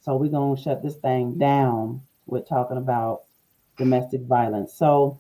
So 0.02 0.16
we're 0.16 0.30
gonna 0.30 0.60
shut 0.60 0.82
this 0.82 0.96
thing 0.96 1.38
down 1.38 2.02
with 2.26 2.48
talking 2.48 2.78
about 2.78 3.24
domestic 3.78 4.22
violence. 4.22 4.74
So 4.74 5.20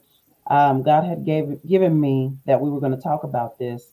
um, 0.49 0.81
God 0.83 1.03
had 1.03 1.25
gave 1.25 1.59
given 1.67 1.99
me 1.99 2.37
that 2.45 2.59
we 2.59 2.69
were 2.69 2.79
going 2.79 2.95
to 2.95 3.01
talk 3.01 3.23
about 3.23 3.59
this. 3.59 3.91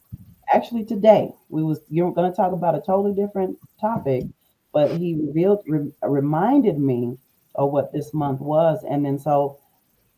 Actually, 0.52 0.84
today 0.84 1.32
we 1.48 1.62
was 1.62 1.80
you're 1.90 2.12
going 2.12 2.30
to 2.30 2.36
talk 2.36 2.52
about 2.52 2.74
a 2.74 2.80
totally 2.80 3.14
different 3.14 3.58
topic, 3.80 4.24
but 4.72 4.96
He 4.96 5.14
revealed 5.14 5.62
re- 5.66 5.92
reminded 6.02 6.78
me 6.78 7.18
of 7.54 7.72
what 7.72 7.92
this 7.92 8.14
month 8.14 8.40
was, 8.40 8.84
and 8.88 9.04
then 9.04 9.18
so 9.18 9.58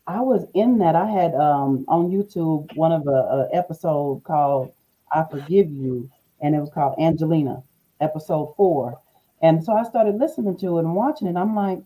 I 0.07 0.21
was 0.21 0.45
in 0.53 0.77
that. 0.79 0.95
I 0.95 1.09
had 1.09 1.35
um, 1.35 1.85
on 1.87 2.09
YouTube 2.09 2.75
one 2.75 2.91
of 2.91 3.07
a, 3.07 3.09
a 3.09 3.49
episode 3.53 4.23
called 4.23 4.71
"I 5.11 5.23
Forgive 5.29 5.71
You," 5.71 6.09
and 6.41 6.55
it 6.55 6.59
was 6.59 6.69
called 6.69 6.99
Angelina, 6.99 7.63
episode 8.01 8.53
four. 8.55 8.99
And 9.41 9.63
so 9.63 9.73
I 9.73 9.83
started 9.83 10.15
listening 10.19 10.57
to 10.57 10.77
it 10.77 10.85
and 10.85 10.95
watching 10.95 11.27
it. 11.27 11.37
I'm 11.37 11.55
like, 11.55 11.79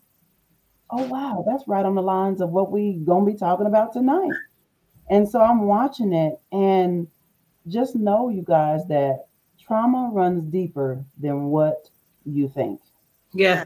oh 0.89 1.05
wow, 1.07 1.43
that's 1.47 1.67
right 1.67 1.85
on 1.85 1.95
the 1.95 2.01
lines 2.01 2.41
of 2.41 2.49
what 2.51 2.71
we 2.71 2.93
gonna 3.05 3.25
be 3.25 3.35
talking 3.35 3.67
about 3.67 3.93
tonight. 3.93 4.31
And 5.09 5.27
so 5.27 5.41
I'm 5.41 5.65
watching 5.65 6.13
it, 6.13 6.39
and 6.51 7.07
just 7.67 7.95
know, 7.95 8.29
you 8.29 8.43
guys, 8.43 8.85
that 8.87 9.25
trauma 9.59 10.09
runs 10.13 10.45
deeper 10.45 11.05
than 11.19 11.45
what 11.45 11.89
you 12.25 12.47
think. 12.47 12.79
Yeah. 13.33 13.65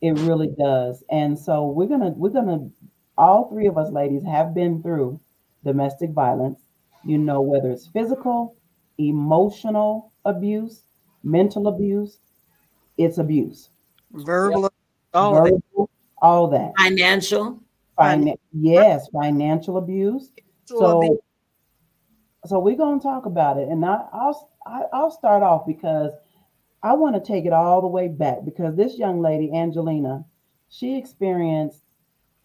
It 0.00 0.12
really 0.20 0.48
does. 0.58 1.04
And 1.10 1.38
so 1.38 1.68
we're 1.68 1.86
gonna 1.88 2.10
we're 2.10 2.30
gonna 2.30 2.70
all 3.18 3.48
three 3.50 3.66
of 3.66 3.76
us 3.76 3.90
ladies 3.92 4.24
have 4.24 4.54
been 4.54 4.82
through 4.82 5.20
domestic 5.64 6.10
violence. 6.10 6.59
You 7.04 7.18
know, 7.18 7.40
whether 7.40 7.70
it's 7.70 7.86
physical, 7.86 8.56
emotional 8.98 10.12
abuse, 10.24 10.82
mental 11.22 11.68
abuse, 11.68 12.18
it's 12.98 13.18
abuse. 13.18 13.70
Verbal. 14.12 14.70
All 15.14 15.38
of 15.38 15.46
it. 15.46 15.54
Verbal, 15.54 15.90
all 16.20 16.48
that. 16.48 16.72
Financial. 16.78 17.60
Finan- 17.98 18.38
yes, 18.52 19.08
financial 19.12 19.76
abuse. 19.76 20.30
Abuse. 20.30 20.78
So 20.78 21.20
so 22.46 22.58
we're 22.58 22.76
gonna 22.76 23.00
talk 23.00 23.26
about 23.26 23.58
it, 23.58 23.68
and 23.68 23.84
I, 23.84 24.02
I'll 24.12 24.50
I, 24.66 24.78
will 24.78 24.88
i 24.92 25.02
will 25.02 25.10
start 25.10 25.42
off 25.42 25.66
because 25.66 26.12
I 26.82 26.94
want 26.94 27.14
to 27.14 27.20
take 27.20 27.44
it 27.44 27.52
all 27.52 27.80
the 27.80 27.86
way 27.86 28.08
back 28.08 28.44
because 28.44 28.76
this 28.76 28.98
young 28.98 29.20
lady, 29.20 29.52
Angelina, 29.54 30.24
she 30.70 30.96
experienced 30.96 31.82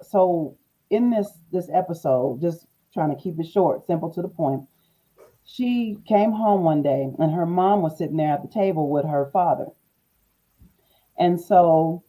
so 0.01 0.57
in 0.89 1.09
this 1.09 1.31
this 1.51 1.69
episode, 1.73 2.41
just 2.41 2.67
trying 2.95 3.15
to 3.15 3.21
keep 3.21 3.39
it 3.39 3.45
short, 3.45 3.85
simple 3.85 4.09
to 4.09 4.21
the 4.23 4.27
point. 4.27 4.63
She 5.43 5.97
came 6.07 6.31
home 6.31 6.63
one 6.63 6.81
day 6.81 7.11
and 7.19 7.31
her 7.31 7.45
mom 7.45 7.83
was 7.83 7.97
sitting 7.97 8.17
there 8.17 8.31
at 8.33 8.41
the 8.41 8.47
table 8.47 8.89
with 8.89 9.05
her 9.05 9.29
father. 9.31 9.67
And 11.19 11.39
so 11.39 12.03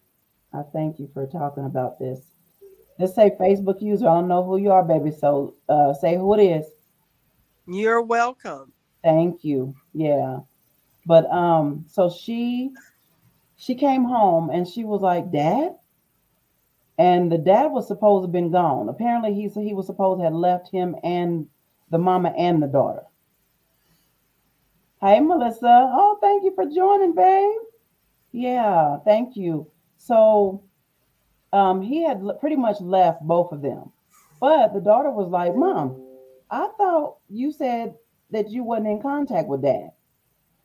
I 0.53 0.61
thank 0.73 0.97
you 0.97 1.09
for 1.13 1.27
talking 1.27 1.65
about 1.65 1.99
this. 1.99 2.31
Let's 2.97 3.13
say 3.13 3.31
Facebook 3.39 3.81
user. 3.81 4.07
I 4.07 4.15
don't 4.15 4.27
know 4.27 4.43
who 4.43 4.57
you 4.57 4.71
are, 4.71 4.83
baby. 4.83 5.11
So 5.11 5.55
uh, 5.69 5.93
say 5.93 6.15
who 6.15 6.33
it 6.33 6.43
is. 6.43 6.65
You're 7.67 8.01
welcome. 8.01 8.71
Thank 9.03 9.43
you. 9.43 9.75
Yeah. 9.93 10.39
But 11.05 11.29
um, 11.31 11.85
so 11.87 12.09
she 12.09 12.71
she 13.57 13.75
came 13.75 14.03
home 14.03 14.49
and 14.49 14.67
she 14.67 14.83
was 14.83 15.01
like, 15.01 15.31
Dad. 15.31 15.75
And 16.97 17.31
the 17.31 17.37
dad 17.37 17.67
was 17.67 17.87
supposed 17.87 18.23
to 18.23 18.27
have 18.27 18.31
been 18.31 18.51
gone. 18.51 18.89
Apparently, 18.89 19.33
he 19.33 19.47
he 19.61 19.73
was 19.73 19.85
supposed 19.85 20.19
to 20.19 20.23
have 20.23 20.33
left 20.33 20.71
him 20.71 20.95
and 21.03 21.47
the 21.91 21.97
mama 21.97 22.33
and 22.37 22.61
the 22.61 22.67
daughter. 22.67 23.03
Hey, 24.99 25.19
Melissa. 25.19 25.91
Oh, 25.93 26.17
thank 26.21 26.43
you 26.43 26.53
for 26.55 26.65
joining, 26.65 27.13
babe. 27.13 27.61
Yeah, 28.31 28.97
thank 29.05 29.35
you. 29.35 29.69
So 29.97 30.63
um, 31.53 31.81
he 31.81 32.03
had 32.03 32.23
pretty 32.39 32.55
much 32.55 32.81
left 32.81 33.21
both 33.21 33.51
of 33.51 33.61
them. 33.61 33.91
But 34.39 34.73
the 34.73 34.81
daughter 34.81 35.11
was 35.11 35.29
like, 35.29 35.55
Mom, 35.55 36.03
I 36.49 36.67
thought 36.77 37.17
you 37.29 37.51
said 37.51 37.95
that 38.31 38.49
you 38.49 38.63
wasn't 38.63 38.87
in 38.87 39.01
contact 39.01 39.47
with 39.47 39.61
dad. 39.61 39.91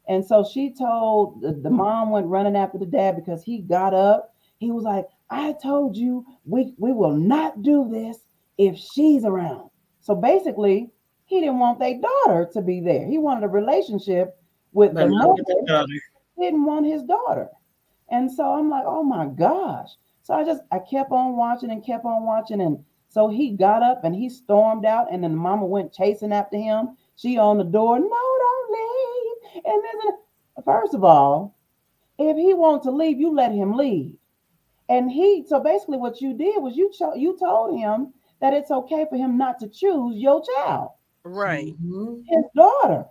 And 0.09 0.25
so 0.25 0.45
she 0.45 0.75
told 0.75 1.43
the, 1.43 1.53
the 1.53 1.71
mom 1.71 2.11
went 2.11 2.27
running 2.27 2.57
after 2.57 2.79
the 2.79 2.87
dad 2.87 3.17
because 3.17 3.43
he 3.43 3.59
got 3.59 3.95
up. 3.95 4.35
He 4.59 4.71
was 4.71 4.85
like, 4.85 5.07
I 5.33 5.55
told 5.63 5.97
you 5.97 6.27
we, 6.45 6.75
we 6.79 6.93
will 6.93 7.17
not 7.17 7.63
do 7.63 7.89
this 7.91 8.19
if 8.59 8.77
she's 8.77 9.25
around. 9.25 9.71
So 10.01 10.15
basically, 10.15 10.91
he 11.25 11.41
didn't 11.41 11.59
want 11.59 11.79
their 11.79 11.99
daughter 11.99 12.49
to 12.53 12.61
be 12.61 12.81
there. 12.81 13.07
He 13.07 13.19
wanted 13.19 13.45
a 13.45 13.49
relationship 13.49 14.37
with 14.73 14.95
the 14.95 15.07
mother. 15.09 15.43
Didn't 16.39 16.65
want 16.65 16.87
his 16.87 17.03
daughter. 17.03 17.49
And 18.11 18.31
so 18.31 18.53
I'm 18.55 18.69
like, 18.69 18.85
oh 18.87 19.03
my 19.03 19.27
gosh. 19.27 19.89
So 20.23 20.35
I 20.35 20.45
just 20.45 20.63
I 20.71 20.79
kept 20.79 21.11
on 21.11 21.37
watching 21.37 21.71
and 21.71 21.85
kept 21.85 22.05
on 22.05 22.25
watching. 22.25 22.61
And 22.61 22.85
so 23.09 23.29
he 23.29 23.51
got 23.51 23.83
up 23.83 24.05
and 24.05 24.15
he 24.15 24.29
stormed 24.29 24.85
out, 24.85 25.13
and 25.13 25.25
then 25.25 25.33
the 25.33 25.37
mama 25.37 25.67
went 25.67 25.93
chasing 25.93 26.33
after 26.33 26.59
him. 26.59 26.97
She 27.17 27.39
on 27.39 27.59
the 27.59 27.65
door, 27.65 27.99
no, 27.99 28.09
don't 28.09 28.73
leave. 28.73 29.63
And 29.65 29.83
then 29.85 30.65
first 30.65 30.95
of 30.95 31.05
all, 31.05 31.55
if 32.19 32.37
he 32.37 32.55
wants 32.55 32.85
to 32.87 32.91
leave, 32.91 33.19
you 33.19 33.33
let 33.35 33.53
him 33.53 33.75
leave. 33.77 34.17
And 34.93 35.11
he 35.11 35.43
so 35.49 35.59
basically 35.59 35.97
what 35.97 36.21
you 36.21 36.35
did 36.35 36.63
was 36.63 36.77
you 36.77 36.91
cho- 36.93 37.15
you 37.15 37.35
told 37.39 37.81
him 37.81 38.13
that 38.43 38.53
it's 38.53 38.71
okay 38.71 39.07
for 39.09 39.17
him 39.17 39.39
not 39.39 39.59
to 39.61 39.69
choose 39.69 40.19
your 40.19 40.43
child. 40.55 40.91
Right. 41.25 41.75
Mm-hmm. 41.83 42.17
His 42.27 42.45
daughter. 42.55 43.07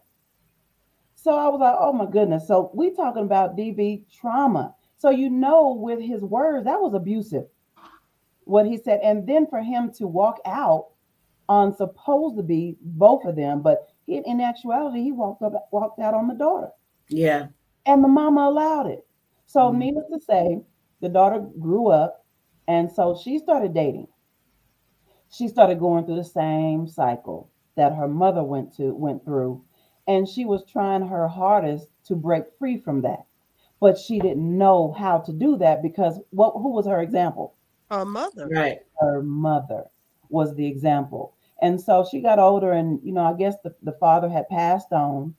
So 1.16 1.32
I 1.32 1.48
was 1.48 1.60
like, 1.60 1.76
oh 1.80 1.92
my 1.92 2.06
goodness. 2.06 2.48
So 2.48 2.70
we 2.76 2.92
talking 2.92 3.24
about 3.24 3.58
DV 3.58 4.04
trauma. 4.14 4.76
So 5.00 5.10
you 5.10 5.32
know, 5.32 5.72
with 5.74 6.00
his 6.00 6.22
words, 6.22 6.66
that 6.66 6.80
was 6.80 6.94
abusive. 6.94 7.48
What 8.44 8.68
he 8.68 8.78
said, 8.78 9.00
and 9.04 9.28
then 9.28 9.48
for 9.48 9.64
him 9.64 9.92
to 9.94 10.06
walk 10.06 10.40
out 10.46 10.90
on 11.50 11.76
supposed 11.76 12.38
to 12.38 12.44
be 12.44 12.78
both 12.82 13.26
of 13.26 13.36
them, 13.36 13.64
but 13.64 13.90
he, 14.06 14.22
in 14.24 14.40
actuality, 14.40 15.02
he 15.02 15.12
walked 15.12 15.42
up, 15.42 15.54
walked 15.72 16.00
out 16.00 16.14
on 16.14 16.28
the 16.28 16.36
daughter. 16.36 16.70
Yeah. 17.08 17.48
And 17.88 18.04
the 18.04 18.08
mama 18.08 18.42
allowed 18.42 18.86
it. 18.86 19.04
So, 19.48 19.62
mm-hmm. 19.62 19.80
needless 19.80 20.06
to 20.14 20.20
say, 20.22 20.62
the 21.02 21.10
daughter 21.10 21.40
grew 21.60 21.88
up, 21.88 22.26
and 22.68 22.92
so 22.92 23.20
she 23.22 23.40
started 23.40 23.74
dating. 23.74 24.08
She 25.30 25.48
started 25.48 25.80
going 25.80 26.06
through 26.06 26.18
the 26.18 26.24
same 26.24 26.88
cycle 26.88 27.50
that 27.76 27.96
her 27.96 28.08
mother 28.08 28.44
went 28.44 28.76
to 28.78 28.94
went 28.94 29.26
through, 29.26 29.64
and 30.08 30.28
she 30.28 30.46
was 30.46 30.64
trying 30.66 31.08
her 31.08 31.28
hardest 31.28 31.88
to 32.06 32.16
break 32.16 32.44
free 32.60 32.78
from 32.78 33.02
that 33.02 33.26
but 33.82 33.98
she 33.98 34.20
didn't 34.20 34.58
know 34.58 34.94
how 34.98 35.18
to 35.18 35.34
do 35.34 35.58
that 35.58 35.82
because 35.82 36.20
what 36.30 36.52
who 36.52 36.70
was 36.70 36.86
her 36.86 37.02
example? 37.02 37.56
Her 37.90 38.06
mother. 38.06 38.48
Right. 38.48 38.78
Her 39.02 39.22
mother 39.22 39.86
was 40.30 40.56
the 40.56 40.68
example. 40.68 41.34
And 41.62 41.82
so 41.82 42.08
she 42.10 42.22
got 42.22 42.40
older 42.40 42.72
and 42.72 43.02
you 43.04 43.12
know, 43.12 43.26
I 43.26 43.34
guess 43.34 43.56
the, 43.64 43.76
the 43.82 43.92
father 43.94 44.30
had 44.30 44.48
passed 44.48 44.94
on 44.94 45.36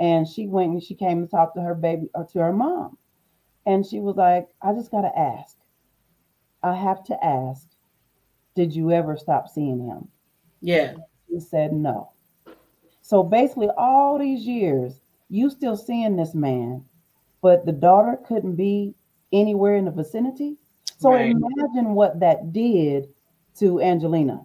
and 0.00 0.26
she 0.26 0.48
went 0.48 0.72
and 0.72 0.82
she 0.82 0.94
came 0.94 1.20
to 1.20 1.30
talk 1.30 1.54
to 1.54 1.60
her 1.60 1.74
baby 1.74 2.08
or 2.14 2.26
to 2.32 2.38
her 2.40 2.52
mom. 2.52 2.96
And 3.66 3.86
she 3.86 4.00
was 4.00 4.16
like, 4.16 4.48
I 4.60 4.72
just 4.72 4.90
gotta 4.90 5.16
ask. 5.16 5.56
I 6.62 6.74
have 6.74 7.04
to 7.04 7.24
ask, 7.24 7.66
did 8.54 8.74
you 8.74 8.92
ever 8.92 9.16
stop 9.16 9.48
seeing 9.48 9.84
him? 9.84 10.08
Yeah. 10.60 10.94
He 11.28 11.40
said 11.40 11.72
no. 11.72 12.12
So 13.00 13.22
basically, 13.22 13.68
all 13.76 14.18
these 14.18 14.46
years, 14.46 15.00
you 15.28 15.50
still 15.50 15.76
seeing 15.76 16.16
this 16.16 16.34
man, 16.34 16.84
but 17.40 17.66
the 17.66 17.72
daughter 17.72 18.18
couldn't 18.26 18.56
be 18.56 18.94
anywhere 19.32 19.76
in 19.76 19.86
the 19.86 19.90
vicinity. 19.90 20.56
So 20.98 21.10
right. 21.10 21.30
imagine 21.30 21.94
what 21.94 22.20
that 22.20 22.52
did 22.52 23.08
to 23.58 23.80
Angelina. 23.80 24.44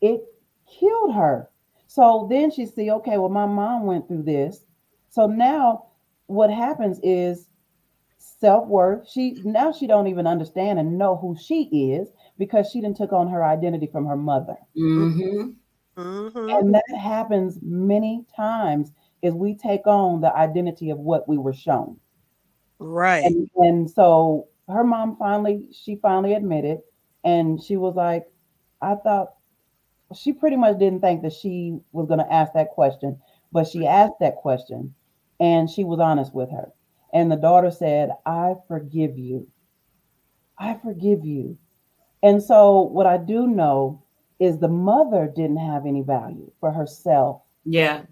It 0.00 0.22
killed 0.66 1.14
her. 1.14 1.50
So 1.86 2.26
then 2.30 2.50
she 2.50 2.66
see, 2.66 2.90
okay, 2.90 3.18
well, 3.18 3.28
my 3.28 3.46
mom 3.46 3.84
went 3.84 4.08
through 4.08 4.22
this. 4.22 4.64
So 5.10 5.26
now 5.26 5.86
what 6.26 6.50
happens 6.50 6.98
is 7.02 7.48
self-worth. 8.40 9.08
She 9.08 9.40
now 9.44 9.72
she 9.72 9.86
don't 9.86 10.06
even 10.06 10.26
understand 10.26 10.78
and 10.78 10.98
know 10.98 11.16
who 11.16 11.36
she 11.38 11.64
is 11.92 12.08
because 12.38 12.70
she 12.70 12.80
didn't 12.80 12.96
took 12.96 13.12
on 13.12 13.28
her 13.28 13.44
identity 13.44 13.86
from 13.86 14.06
her 14.06 14.16
mother. 14.16 14.56
Mm-hmm. 14.76 15.50
Mm-hmm. 16.00 16.50
And 16.50 16.74
that 16.74 16.98
happens 17.00 17.58
many 17.62 18.24
times 18.34 18.92
is 19.22 19.34
we 19.34 19.54
take 19.54 19.86
on 19.86 20.20
the 20.20 20.34
identity 20.34 20.90
of 20.90 20.98
what 20.98 21.28
we 21.28 21.38
were 21.38 21.54
shown. 21.54 21.98
Right. 22.78 23.24
And, 23.24 23.48
and 23.56 23.90
so 23.90 24.48
her 24.68 24.84
mom 24.84 25.16
finally, 25.16 25.64
she 25.72 25.96
finally 25.96 26.34
admitted, 26.34 26.80
and 27.24 27.62
she 27.62 27.76
was 27.76 27.94
like, 27.94 28.26
I 28.82 28.96
thought 28.96 29.32
she 30.14 30.32
pretty 30.32 30.56
much 30.56 30.78
didn't 30.78 31.00
think 31.00 31.22
that 31.22 31.32
she 31.32 31.78
was 31.92 32.06
going 32.06 32.20
to 32.20 32.32
ask 32.32 32.52
that 32.52 32.70
question, 32.70 33.18
but 33.52 33.66
she 33.66 33.86
asked 33.86 34.20
that 34.20 34.36
question 34.36 34.94
and 35.40 35.68
she 35.68 35.84
was 35.84 35.98
honest 35.98 36.34
with 36.34 36.50
her. 36.50 36.72
And 37.12 37.30
the 37.30 37.36
daughter 37.36 37.70
said, 37.70 38.10
I 38.24 38.54
forgive 38.68 39.18
you. 39.18 39.48
I 40.58 40.78
forgive 40.82 41.24
you. 41.24 41.58
And 42.22 42.42
so, 42.42 42.80
what 42.80 43.06
I 43.06 43.18
do 43.18 43.46
know 43.46 44.02
is 44.38 44.58
the 44.58 44.68
mother 44.68 45.30
didn't 45.34 45.58
have 45.58 45.86
any 45.86 46.02
value 46.02 46.50
for 46.60 46.72
herself. 46.72 47.42
Yeah. 47.64 48.02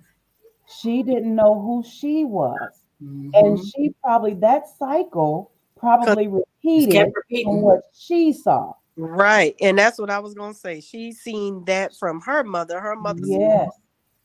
She 0.81 1.03
didn't 1.03 1.35
know 1.35 1.61
who 1.61 1.85
she 1.89 2.25
was. 2.25 2.57
Mm-hmm. 3.03 3.31
And 3.35 3.59
she 3.59 3.95
probably 4.03 4.35
that 4.35 4.65
cycle 4.79 5.53
probably 5.77 6.29
repeated 6.29 7.13
from 7.45 7.61
what 7.61 7.81
she 7.93 8.33
saw. 8.33 8.73
Right. 8.97 9.55
And 9.61 9.79
that's 9.79 9.99
what 9.99 10.11
I 10.11 10.19
was 10.19 10.35
gonna 10.35 10.55
say. 10.55 10.81
She's 10.81 11.21
seen 11.21 11.65
that 11.67 11.95
from 11.97 12.21
her 12.23 12.45
mother, 12.45 12.81
her 12.81 12.97
mother. 12.97 13.21
Yes. 13.25 13.71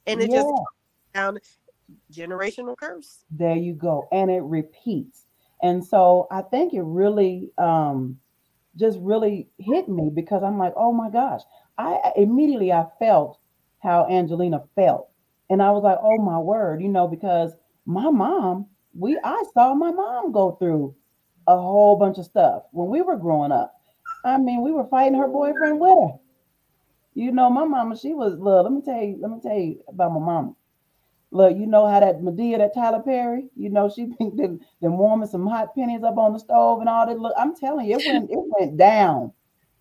And 0.06 0.22
it 0.22 0.30
yes. 0.30 0.44
just 0.44 0.54
down 1.14 1.38
generational 2.12 2.78
curse. 2.78 3.26
There 3.32 3.56
you 3.56 3.74
go. 3.74 4.08
And 4.12 4.32
it 4.32 4.44
repeats. 4.44 5.26
And 5.62 5.86
so 5.86 6.28
I 6.32 6.42
think 6.42 6.74
it 6.74 6.84
really 6.84 7.52
um 7.58 8.18
just 8.78 9.00
really 9.02 9.50
hit 9.60 9.90
me 9.90 10.10
because 10.14 10.44
I'm 10.44 10.58
like, 10.58 10.74
oh 10.76 10.94
my 10.94 11.10
gosh. 11.10 11.42
I 11.78 12.12
immediately 12.16 12.72
I 12.72 12.86
felt 13.00 13.40
how 13.82 14.08
Angelina 14.10 14.64
felt. 14.76 15.10
And 15.50 15.62
I 15.62 15.72
was 15.72 15.84
like, 15.84 15.98
oh 16.02 16.18
my 16.18 16.38
word, 16.40 16.82
you 16.82 16.90
know, 16.90 17.08
because 17.08 17.54
my 17.86 18.10
mom, 18.10 18.68
we 18.98 19.20
I 19.24 19.44
saw 19.54 19.74
my 19.74 19.92
mom 19.92 20.32
go 20.32 20.54
through 20.54 20.96
a 21.48 21.58
whole 21.58 21.98
bunch 21.98 22.18
of 22.18 22.26
stuff 22.26 22.64
when 22.72 22.90
we 22.90 23.02
were 23.02 23.18
growing 23.18 23.52
up. 23.52 23.74
I 24.26 24.38
mean, 24.38 24.62
we 24.64 24.72
were 24.72 24.88
fighting 24.88 25.18
her 25.18 25.28
boyfriend 25.28 25.80
with 25.80 25.98
her. 25.98 26.18
You 27.16 27.32
know, 27.32 27.50
my 27.50 27.66
mama, 27.66 27.98
she 27.98 28.14
was 28.14 28.38
look, 28.40 28.64
let 28.64 28.72
me 28.74 28.82
tell 28.82 29.02
you, 29.04 29.18
let 29.22 29.32
me 29.32 29.40
tell 29.42 29.58
you 29.58 29.82
about 29.90 30.14
my 30.14 30.20
mama. 30.20 30.54
Look, 31.32 31.56
you 31.58 31.68
know 31.68 31.86
how 31.86 32.00
that 32.00 32.22
Madea, 32.22 32.58
that 32.58 32.74
Tyler 32.74 33.02
Perry, 33.04 33.50
you 33.56 33.70
know, 33.70 33.90
she 33.90 34.06
been, 34.20 34.36
been, 34.36 34.60
been 34.82 34.98
warming 34.98 35.28
some 35.30 35.46
hot 35.46 35.76
pennies 35.76 36.04
up 36.04 36.18
on 36.18 36.34
the 36.34 36.40
stove 36.40 36.80
and 36.80 36.90
all 36.90 37.06
that. 37.06 37.20
Look, 37.20 37.34
I'm 37.38 37.56
telling 37.56 37.88
you, 37.88 37.98
it 38.00 38.04
went, 38.08 38.32
it 38.32 38.40
went 38.60 38.78
down, 38.78 39.32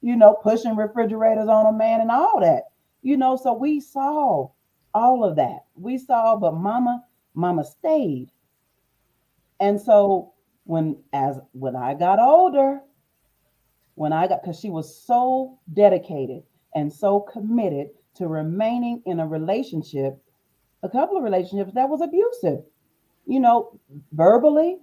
you 0.02 0.16
know, 0.16 0.34
pushing 0.34 0.76
refrigerators 0.76 1.48
on 1.48 1.66
a 1.66 1.76
man 1.76 2.00
and 2.00 2.10
all 2.10 2.40
that. 2.40 2.64
You 3.02 3.16
know, 3.16 3.36
so 3.36 3.52
we 3.52 3.80
saw 3.80 4.50
all 4.92 5.24
of 5.24 5.36
that. 5.36 5.64
We 5.74 5.96
saw, 5.96 6.36
but 6.36 6.54
mama, 6.54 7.04
mama 7.34 7.64
stayed. 7.64 8.30
And 9.60 9.80
so 9.80 10.34
when 10.64 10.98
as 11.12 11.38
when 11.52 11.74
I 11.74 11.94
got 11.94 12.18
older, 12.18 12.80
when 13.94 14.12
I 14.12 14.28
got 14.28 14.42
because 14.42 14.60
she 14.60 14.70
was 14.70 15.02
so 15.02 15.58
dedicated 15.72 16.42
and 16.74 16.92
so 16.92 17.20
committed 17.20 17.88
to 18.16 18.28
remaining 18.28 19.02
in 19.06 19.18
a 19.20 19.26
relationship 19.26 20.22
a 20.82 20.88
couple 20.88 21.16
of 21.16 21.24
relationships 21.24 21.72
that 21.74 21.88
was 21.88 22.00
abusive. 22.00 22.64
You 23.26 23.40
know, 23.40 23.78
verbally 24.12 24.78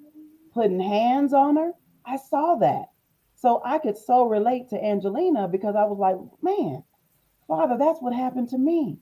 putting 0.54 0.80
hands 0.80 1.34
on 1.34 1.56
her. 1.58 1.72
I 2.06 2.18
saw 2.18 2.56
that. 2.56 2.86
So 3.36 3.62
I 3.66 3.80
could 3.80 3.98
so 3.98 4.24
relate 4.24 4.70
to 4.70 4.84
Angelina 4.84 5.48
because 5.48 5.76
I 5.76 5.84
was 5.84 6.00
like, 6.00 6.16
man, 6.42 6.84
Father, 7.48 7.78
that's 7.78 8.02
what 8.02 8.14
happened 8.14 8.50
to 8.50 8.58
me. 8.58 8.98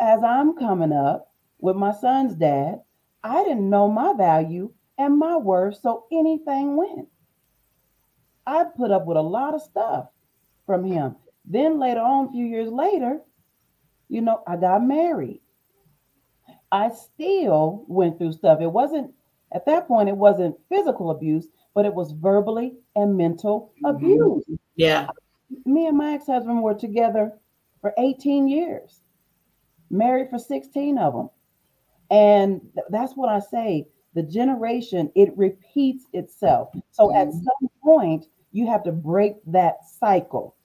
As 0.00 0.22
I'm 0.22 0.56
coming 0.56 0.92
up 0.92 1.32
with 1.58 1.76
my 1.76 1.92
son's 1.92 2.34
dad, 2.34 2.82
I 3.22 3.42
didn't 3.44 3.70
know 3.70 3.88
my 3.88 4.12
value 4.12 4.72
and 4.98 5.18
my 5.18 5.36
worth, 5.36 5.78
so 5.80 6.04
anything 6.12 6.76
went. 6.76 7.08
I 8.46 8.64
put 8.64 8.90
up 8.90 9.06
with 9.06 9.16
a 9.16 9.22
lot 9.22 9.54
of 9.54 9.62
stuff 9.62 10.08
from 10.66 10.84
him. 10.84 11.16
Then 11.44 11.78
later 11.78 12.00
on, 12.00 12.28
a 12.28 12.30
few 12.30 12.44
years 12.44 12.70
later, 12.70 13.20
you 14.08 14.20
know, 14.20 14.42
I 14.46 14.56
got 14.56 14.84
married. 14.84 15.40
I 16.70 16.90
still 16.90 17.84
went 17.88 18.18
through 18.18 18.32
stuff. 18.32 18.60
It 18.60 18.70
wasn't 18.70 19.12
at 19.52 19.66
that 19.66 19.88
point, 19.88 20.08
it 20.08 20.16
wasn't 20.16 20.56
physical 20.68 21.10
abuse, 21.10 21.48
but 21.74 21.86
it 21.86 21.94
was 21.94 22.12
verbally 22.12 22.74
and 22.96 23.16
mental 23.16 23.72
mm-hmm. 23.76 23.86
abuse. 23.86 24.44
Yeah. 24.76 25.08
Me 25.64 25.86
and 25.86 25.96
my 25.96 26.12
ex-husband 26.12 26.62
were 26.62 26.74
together 26.74 27.32
for 27.80 27.94
18 27.98 28.48
years, 28.48 29.00
married 29.90 30.28
for 30.28 30.38
16 30.38 30.98
of 30.98 31.14
them. 31.14 31.30
And 32.10 32.60
th- 32.74 32.86
that's 32.90 33.14
what 33.14 33.28
I 33.28 33.40
say. 33.40 33.86
The 34.14 34.22
generation, 34.22 35.10
it 35.14 35.36
repeats 35.36 36.04
itself. 36.12 36.70
So 36.90 37.08
mm-hmm. 37.08 37.16
at 37.16 37.32
some 37.32 37.70
point, 37.82 38.26
you 38.52 38.66
have 38.66 38.82
to 38.84 38.92
break 38.92 39.36
that 39.46 39.78
cycle. 40.00 40.56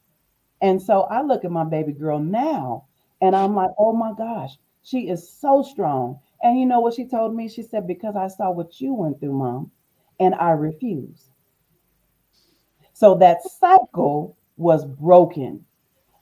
And 0.62 0.82
so 0.82 1.04
I 1.04 1.22
look 1.22 1.46
at 1.46 1.52
my 1.52 1.66
baby 1.66 1.92
girl 1.92 2.20
now 2.20 2.86
and 3.22 3.36
I'm 3.36 3.54
like, 3.56 3.72
oh 3.78 3.94
my 3.94 4.14
gosh, 4.18 4.52
she 4.84 5.10
is 5.10 5.28
so 5.28 5.64
strong. 5.64 6.20
And 6.42 6.60
you 6.60 6.66
know 6.66 6.82
what 6.82 6.94
she 6.94 7.06
told 7.08 7.36
me? 7.36 7.48
She 7.48 7.64
said, 7.64 7.88
because 7.88 8.16
I 8.16 8.28
saw 8.28 8.52
what 8.52 8.80
you 8.82 8.94
went 8.94 9.20
through, 9.20 9.34
mom, 9.34 9.72
and 10.20 10.36
I 10.36 10.52
refuse. 10.52 11.30
So 12.94 13.16
that 13.16 13.44
cycle 13.44 14.38
was 14.58 14.86
broken. 14.86 15.66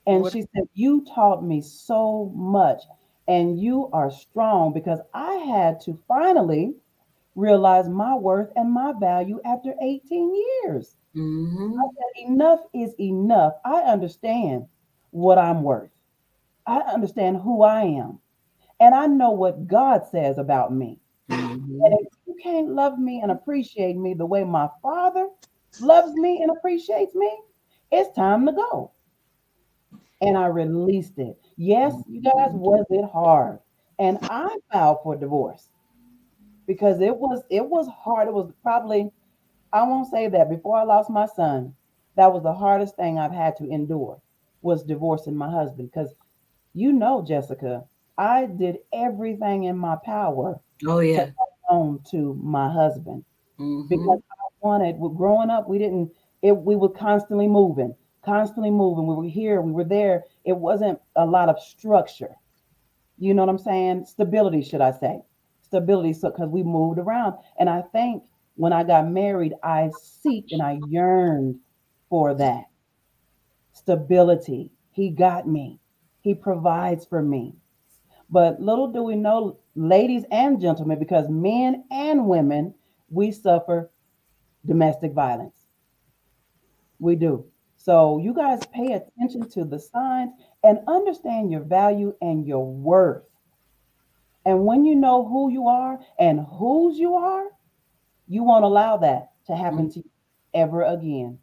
And 0.07 0.25
she 0.31 0.41
said, 0.41 0.63
You 0.73 1.05
taught 1.13 1.43
me 1.43 1.61
so 1.61 2.31
much, 2.35 2.81
and 3.27 3.59
you 3.59 3.89
are 3.93 4.09
strong 4.09 4.73
because 4.73 4.99
I 5.13 5.33
had 5.35 5.79
to 5.81 5.99
finally 6.07 6.73
realize 7.35 7.87
my 7.87 8.15
worth 8.15 8.51
and 8.55 8.71
my 8.71 8.93
value 8.99 9.39
after 9.45 9.73
18 9.81 10.35
years. 10.63 10.95
Mm-hmm. 11.15 11.79
I 11.79 11.85
said, 11.85 12.29
Enough 12.29 12.61
is 12.73 12.95
enough. 12.99 13.53
I 13.63 13.81
understand 13.81 14.65
what 15.11 15.37
I'm 15.37 15.61
worth, 15.61 15.91
I 16.65 16.79
understand 16.79 17.37
who 17.37 17.63
I 17.63 17.81
am, 17.83 18.19
and 18.81 18.93
I 18.93 19.07
know 19.07 19.31
what 19.31 19.67
God 19.67 20.05
says 20.11 20.37
about 20.37 20.73
me. 20.73 20.99
Mm-hmm. 21.29 21.81
And 21.85 21.93
if 22.01 22.07
you 22.27 22.35
can't 22.43 22.69
love 22.69 22.99
me 22.99 23.21
and 23.21 23.31
appreciate 23.31 23.95
me 23.95 24.13
the 24.13 24.25
way 24.25 24.43
my 24.43 24.67
Father 24.81 25.29
loves 25.79 26.13
me 26.15 26.41
and 26.41 26.51
appreciates 26.51 27.15
me, 27.15 27.31
it's 27.91 28.13
time 28.15 28.45
to 28.47 28.51
go 28.51 28.91
and 30.21 30.37
I 30.37 30.47
released 30.47 31.17
it. 31.17 31.37
Yes, 31.57 31.93
you 32.07 32.21
guys, 32.21 32.51
was 32.53 32.85
it 32.89 33.09
hard? 33.11 33.59
And 33.99 34.17
I 34.23 34.55
filed 34.71 34.99
for 35.03 35.15
divorce 35.15 35.69
because 36.67 37.01
it 37.01 37.15
was 37.15 37.43
it 37.49 37.65
was 37.65 37.87
hard. 37.87 38.27
It 38.27 38.33
was 38.33 38.51
probably 38.63 39.11
I 39.73 39.83
won't 39.83 40.09
say 40.09 40.27
that 40.27 40.49
before 40.49 40.77
I 40.77 40.83
lost 40.83 41.09
my 41.09 41.25
son, 41.25 41.75
that 42.15 42.31
was 42.31 42.43
the 42.43 42.53
hardest 42.53 42.95
thing 42.95 43.19
I've 43.19 43.31
had 43.31 43.55
to 43.57 43.69
endure 43.69 44.21
was 44.61 44.83
divorcing 44.83 45.35
my 45.35 45.49
husband 45.49 45.91
because 45.91 46.13
you 46.73 46.93
know, 46.93 47.23
Jessica, 47.27 47.83
I 48.17 48.45
did 48.45 48.77
everything 48.93 49.65
in 49.65 49.77
my 49.77 49.97
power. 50.03 50.59
Oh 50.85 50.99
yeah. 50.99 51.25
To 51.25 51.33
on 51.69 51.99
to 52.11 52.37
my 52.41 52.71
husband 52.71 53.23
mm-hmm. 53.59 53.87
because 53.87 54.19
I 54.19 54.67
wanted. 54.67 54.99
Growing 55.17 55.49
up, 55.49 55.69
we 55.69 55.77
didn't. 55.77 56.11
It 56.41 56.57
we 56.57 56.75
were 56.75 56.89
constantly 56.89 57.47
moving 57.47 57.95
constantly 58.23 58.71
moving. 58.71 59.07
We 59.07 59.15
were 59.15 59.23
here, 59.23 59.61
we 59.61 59.71
were 59.71 59.83
there. 59.83 60.25
It 60.45 60.55
wasn't 60.55 60.99
a 61.15 61.25
lot 61.25 61.49
of 61.49 61.59
structure. 61.59 62.35
You 63.17 63.33
know 63.33 63.43
what 63.43 63.49
I'm 63.49 63.57
saying? 63.57 64.05
Stability, 64.05 64.63
should 64.63 64.81
I 64.81 64.91
say? 64.91 65.21
Stability, 65.61 66.13
so 66.13 66.31
because 66.31 66.49
we 66.49 66.63
moved 66.63 66.99
around. 66.99 67.35
And 67.59 67.69
I 67.69 67.83
think 67.93 68.23
when 68.55 68.73
I 68.73 68.83
got 68.83 69.09
married, 69.09 69.53
I 69.63 69.91
seek 70.01 70.45
and 70.51 70.61
I 70.61 70.79
yearned 70.87 71.59
for 72.09 72.33
that 72.35 72.65
stability. 73.73 74.71
He 74.91 75.09
got 75.09 75.47
me. 75.47 75.79
He 76.21 76.35
provides 76.35 77.05
for 77.05 77.21
me. 77.21 77.55
But 78.31 78.61
little 78.61 78.87
do 78.87 79.03
we 79.03 79.15
know, 79.15 79.59
ladies 79.75 80.23
and 80.31 80.61
gentlemen, 80.61 80.97
because 80.99 81.27
men 81.29 81.83
and 81.91 82.27
women, 82.27 82.73
we 83.09 83.31
suffer 83.31 83.91
domestic 84.65 85.11
violence. 85.11 85.65
We 86.99 87.15
do. 87.15 87.45
So 87.77 88.19
you 88.19 88.33
guys 88.33 88.61
pay 88.73 88.93
attention 88.93 89.49
to 89.49 89.65
the 89.65 89.79
signs 89.79 90.31
and 90.63 90.79
understand 90.87 91.51
your 91.51 91.61
value 91.61 92.15
and 92.21 92.45
your 92.47 92.65
worth. 92.65 93.23
And 94.45 94.65
when 94.65 94.85
you 94.85 94.95
know 94.95 95.27
who 95.27 95.51
you 95.51 95.67
are 95.67 95.99
and 96.17 96.45
whose 96.57 96.97
you 96.97 97.15
are, 97.15 97.45
you 98.27 98.43
won't 98.43 98.63
allow 98.63 98.97
that 98.97 99.31
to 99.47 99.55
happen 99.55 99.87
mm-hmm. 99.87 99.89
to 99.89 99.99
you 99.99 100.09
ever 100.53 100.83
again 100.83 101.39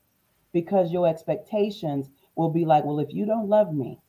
because 0.53 0.93
your 0.93 1.07
expectations 1.07 2.09
will 2.35 2.51
be 2.51 2.65
like, 2.65 2.85
well, 2.85 3.01
if 3.01 3.13
you 3.13 3.27
don't 3.27 3.49
love 3.49 3.75
me, 3.75 4.01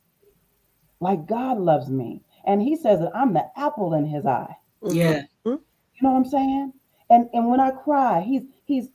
like 1.00 1.26
God 1.26 1.58
loves 1.58 1.90
me. 1.90 2.22
And 2.44 2.62
he 2.62 2.76
says 2.76 3.00
that 3.00 3.14
I'm 3.14 3.32
the 3.32 3.46
apple 3.56 3.94
in 3.94 4.06
his 4.06 4.26
eye. 4.26 4.56
Mm-hmm. 4.82 4.96
Yeah. 4.96 5.22
Mm-hmm. 5.44 5.50
You 5.50 6.02
know 6.02 6.10
what 6.10 6.18
I'm 6.18 6.24
saying? 6.24 6.72
And 7.10 7.28
and 7.32 7.48
when 7.48 7.60
I 7.60 7.70
cry, 7.70 8.20
he's 8.20 8.42
he's 8.64 8.88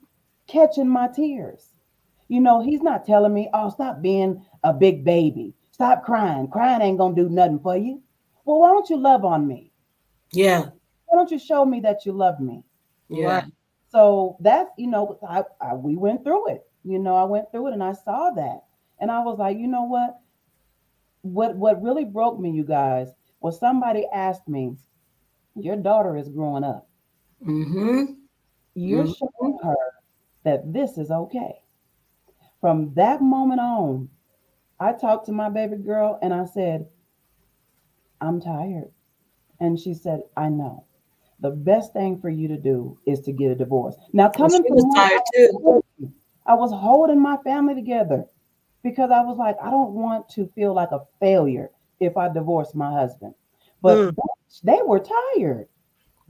catching 0.48 0.88
my 0.88 1.08
tears. 1.08 1.74
You 2.28 2.39
know, 2.41 2.62
he's 2.62 2.82
not 2.82 3.06
telling 3.06 3.34
me, 3.34 3.50
oh, 3.54 3.70
stop 3.70 4.02
being 4.02 4.43
a 4.64 4.74
big 4.74 5.04
baby. 5.04 5.54
Stop 5.72 6.04
crying. 6.04 6.48
Crying 6.48 6.82
ain't 6.82 6.98
gonna 6.98 7.16
do 7.16 7.30
nothing 7.30 7.60
for 7.60 7.78
you. 7.78 8.02
Well, 8.46 8.60
why 8.60 8.70
don't 8.70 8.89
you 8.89 8.98
love 8.98 9.26
on 9.26 9.48
me? 9.48 9.72
Yeah. 10.32 10.70
Why 11.06 11.18
don't 11.18 11.30
you 11.30 11.39
show 11.39 11.66
me 11.66 11.82
that 11.82 12.06
you 12.06 12.14
love 12.14 12.39
me? 12.39 12.64
Yeah. 13.10 13.26
Right? 13.28 13.43
So 13.89 14.38
that's 14.39 14.70
you 14.78 14.88
know, 14.88 15.20
I, 15.28 15.43
I 15.62 15.76
we 15.76 15.96
went 15.96 16.24
through 16.24 16.50
it. 16.50 16.64
You 16.84 17.00
know, 17.00 17.16
I 17.16 17.24
went 17.24 17.52
through 17.52 17.68
it 17.68 17.74
and 17.74 17.84
I 17.84 17.93
saw 17.93 18.32
that. 18.32 18.64
And 19.00 19.12
I 19.12 19.20
was 19.20 19.38
like, 19.38 19.58
you 19.58 19.68
know 19.68 19.84
what? 19.84 20.20
What 21.22 21.56
what 21.56 21.82
really 21.82 22.06
broke 22.06 22.39
me, 22.39 22.52
you 22.52 22.64
guys, 22.64 23.10
was 23.46 23.60
somebody 23.60 24.08
asked 24.12 24.48
me, 24.48 24.76
Your 25.56 25.76
daughter 25.76 26.18
is 26.18 26.30
growing 26.30 26.64
up. 26.64 26.89
Mm-hmm. 27.46 28.14
You're 28.74 29.04
mm-hmm. 29.04 29.12
showing 29.12 29.60
her 29.64 29.76
that 30.46 30.74
this 30.74 30.98
is 30.98 31.12
okay. 31.12 31.62
From 32.60 32.91
that 32.96 33.22
moment 33.22 33.62
on, 33.62 34.10
I 34.80 34.93
talked 34.93 35.28
to 35.28 35.32
my 35.32 35.50
baby 35.50 35.76
girl 35.76 36.18
and 36.24 36.34
I 36.34 36.46
said, 36.46 36.88
I'm 38.20 38.41
tired. 38.41 38.89
And 39.60 39.80
she 39.80 39.93
said, 39.93 40.24
I 40.36 40.50
know. 40.50 40.84
The 41.39 41.52
best 41.52 41.93
thing 41.93 42.20
for 42.20 42.30
you 42.30 42.48
to 42.48 42.58
do 42.58 42.98
is 43.06 43.20
to 43.22 43.32
get 43.32 43.52
a 43.52 43.56
divorce. 43.56 43.96
Now, 44.12 44.30
coming 44.30 44.64
well, 44.68 44.80
from 44.80 44.91
tired 44.96 45.22
too. 45.36 45.84
I 46.48 46.56
was 46.56 46.72
holding 46.72 47.22
my 47.22 47.38
family 47.43 47.76
together 47.76 48.26
because 48.82 49.12
I 49.12 49.22
was 49.22 49.38
like, 49.38 49.56
I 49.62 49.70
don't 49.70 49.91
want 49.91 50.30
to 50.30 50.50
feel 50.56 50.74
like 50.74 50.89
a 50.91 51.06
failure 51.20 51.70
if 52.00 52.18
I 52.18 52.30
divorce 52.30 52.74
my 52.74 52.91
husband. 52.91 53.34
But 53.82 53.98
mm. 53.98 54.16
they 54.64 54.80
were 54.84 55.00
tired. 55.00 55.68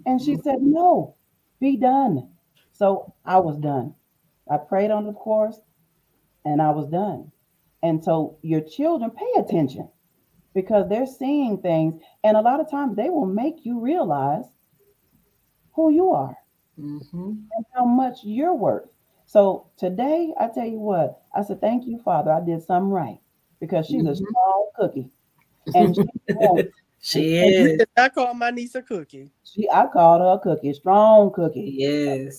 And 0.06 0.22
she 0.22 0.36
said, 0.38 0.62
No, 0.62 1.16
be 1.60 1.78
done. 1.78 2.30
So 2.74 3.14
I 3.24 3.38
was 3.40 3.58
done. 3.58 3.94
I 4.50 4.58
prayed 4.58 4.92
on 4.92 5.06
the 5.06 5.14
course 5.14 5.60
and 6.44 6.62
I 6.62 6.72
was 6.72 6.88
done. 6.90 7.32
And 7.82 8.04
so 8.04 8.38
your 8.42 8.62
children 8.62 9.12
pay 9.12 9.40
attention 9.40 9.90
because 10.54 10.88
they're 10.90 11.06
seeing 11.06 11.58
things, 11.62 12.02
and 12.24 12.38
a 12.38 12.42
lot 12.42 12.60
of 12.62 12.72
times 12.72 12.96
they 12.96 13.10
will 13.10 13.26
make 13.26 13.66
you 13.66 13.80
realize 13.80 14.46
who 15.74 15.92
you 15.92 16.12
are 16.12 16.36
mm-hmm. 16.80 17.34
and 17.52 17.66
how 17.76 17.86
much 17.86 18.20
you're 18.24 18.56
worth. 18.56 18.88
So 19.26 19.68
today, 19.78 20.34
I 20.40 20.48
tell 20.48 20.66
you 20.66 20.80
what, 20.80 21.22
I 21.36 21.44
said, 21.44 21.62
Thank 21.62 21.86
you, 21.86 22.00
Father. 22.04 22.32
I 22.32 22.42
did 22.44 22.64
something 22.64 22.90
right 22.90 23.20
because 23.60 23.86
she's 23.88 24.04
mm-hmm. 24.04 24.08
a 24.08 24.16
strong 24.16 24.70
cookie. 24.80 25.10
And 25.74 25.96
she, 25.96 26.04
she 27.00 27.38
is. 27.38 27.86
I 27.98 28.10
call 28.10 28.34
my 28.34 28.52
niece 28.52 28.76
a 28.76 28.82
cookie. 28.82 29.32
She 29.44 29.70
I 29.70 29.88
called 29.88 30.22
her 30.22 30.34
a 30.34 30.40
cookie, 30.40 30.74
strong 30.74 31.32
cookie. 31.34 31.76
Yes. 31.78 32.38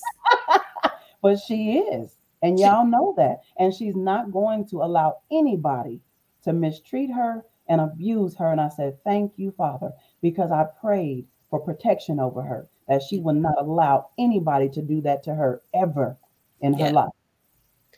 but 1.21 1.39
she 1.39 1.79
is. 1.79 2.15
And 2.43 2.59
y'all 2.59 2.85
know 2.85 3.13
that. 3.17 3.41
And 3.57 3.73
she's 3.73 3.95
not 3.95 4.31
going 4.31 4.67
to 4.69 4.83
allow 4.83 5.17
anybody 5.31 6.01
to 6.43 6.53
mistreat 6.53 7.11
her 7.11 7.43
and 7.67 7.81
abuse 7.81 8.35
her. 8.37 8.51
And 8.51 8.61
I 8.61 8.69
said, 8.69 8.97
Thank 9.03 9.33
you, 9.37 9.51
Father, 9.51 9.91
because 10.21 10.51
I 10.51 10.65
prayed 10.79 11.25
for 11.49 11.59
protection 11.59 12.19
over 12.19 12.41
her, 12.41 12.67
that 12.87 13.01
she 13.01 13.19
will 13.19 13.33
not 13.33 13.55
allow 13.57 14.09
anybody 14.17 14.69
to 14.69 14.81
do 14.81 15.01
that 15.01 15.23
to 15.23 15.33
her 15.33 15.61
ever 15.73 16.17
in 16.61 16.73
her 16.73 16.91
life. 16.91 17.09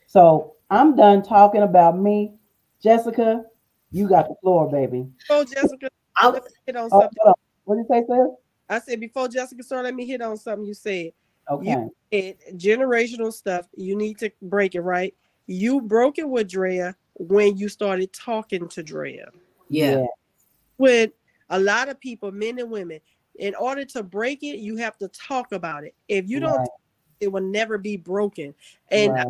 So 0.07 0.55
I'm 0.69 0.95
done 0.95 1.21
talking 1.21 1.63
about 1.63 1.97
me. 1.97 2.34
Jessica, 2.82 3.43
you 3.91 4.07
got 4.07 4.27
the 4.27 4.35
floor, 4.41 4.69
baby. 4.69 5.07
Oh, 5.29 5.43
Jessica, 5.43 5.89
I'll, 6.15 6.39
get 6.65 6.75
on 6.75 6.89
something. 6.89 7.09
What 7.65 7.75
did 7.75 7.81
you 7.81 7.87
say, 7.89 8.05
sir? 8.07 8.31
I 8.69 8.79
said 8.79 8.99
before 8.99 9.27
Jessica 9.27 9.63
started, 9.63 9.83
let 9.83 9.95
me 9.95 10.05
hit 10.05 10.21
on 10.21 10.37
something 10.37 10.65
you 10.65 10.73
said. 10.73 11.11
Okay. 11.49 11.71
You 11.71 11.91
said 12.11 12.37
generational 12.57 13.33
stuff. 13.33 13.67
You 13.75 13.95
need 13.95 14.19
to 14.19 14.29
break 14.41 14.75
it 14.75 14.81
right. 14.81 15.13
You 15.47 15.81
broke 15.81 16.19
it 16.19 16.29
with 16.29 16.49
Drea 16.49 16.95
when 17.15 17.57
you 17.57 17.69
started 17.69 18.13
talking 18.13 18.67
to 18.69 18.83
Drea. 18.83 19.29
Yeah. 19.69 20.01
yeah. 20.01 20.05
When 20.77 21.11
a 21.49 21.59
lot 21.59 21.89
of 21.89 21.99
people, 21.99 22.31
men 22.31 22.59
and 22.59 22.69
women, 22.69 22.99
in 23.39 23.55
order 23.55 23.85
to 23.85 24.03
break 24.03 24.43
it, 24.43 24.59
you 24.59 24.75
have 24.77 24.97
to 24.99 25.07
talk 25.07 25.51
about 25.51 25.83
it. 25.83 25.95
If 26.07 26.29
you 26.29 26.39
don't, 26.39 26.57
right. 26.57 26.67
it 27.19 27.31
will 27.31 27.41
never 27.41 27.77
be 27.77 27.97
broken. 27.97 28.53
And 28.91 29.13
right. 29.13 29.27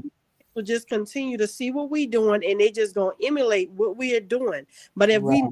Will 0.60 0.66
just 0.66 0.90
continue 0.90 1.38
to 1.38 1.48
see 1.48 1.72
what 1.72 1.90
we're 1.90 2.10
doing, 2.10 2.44
and 2.46 2.60
they 2.60 2.70
just 2.70 2.94
gonna 2.94 3.14
emulate 3.24 3.70
what 3.72 3.96
we 3.96 4.14
are 4.16 4.20
doing. 4.20 4.66
But 4.96 5.10
if 5.10 5.24
right. 5.24 5.42
we 5.42 5.50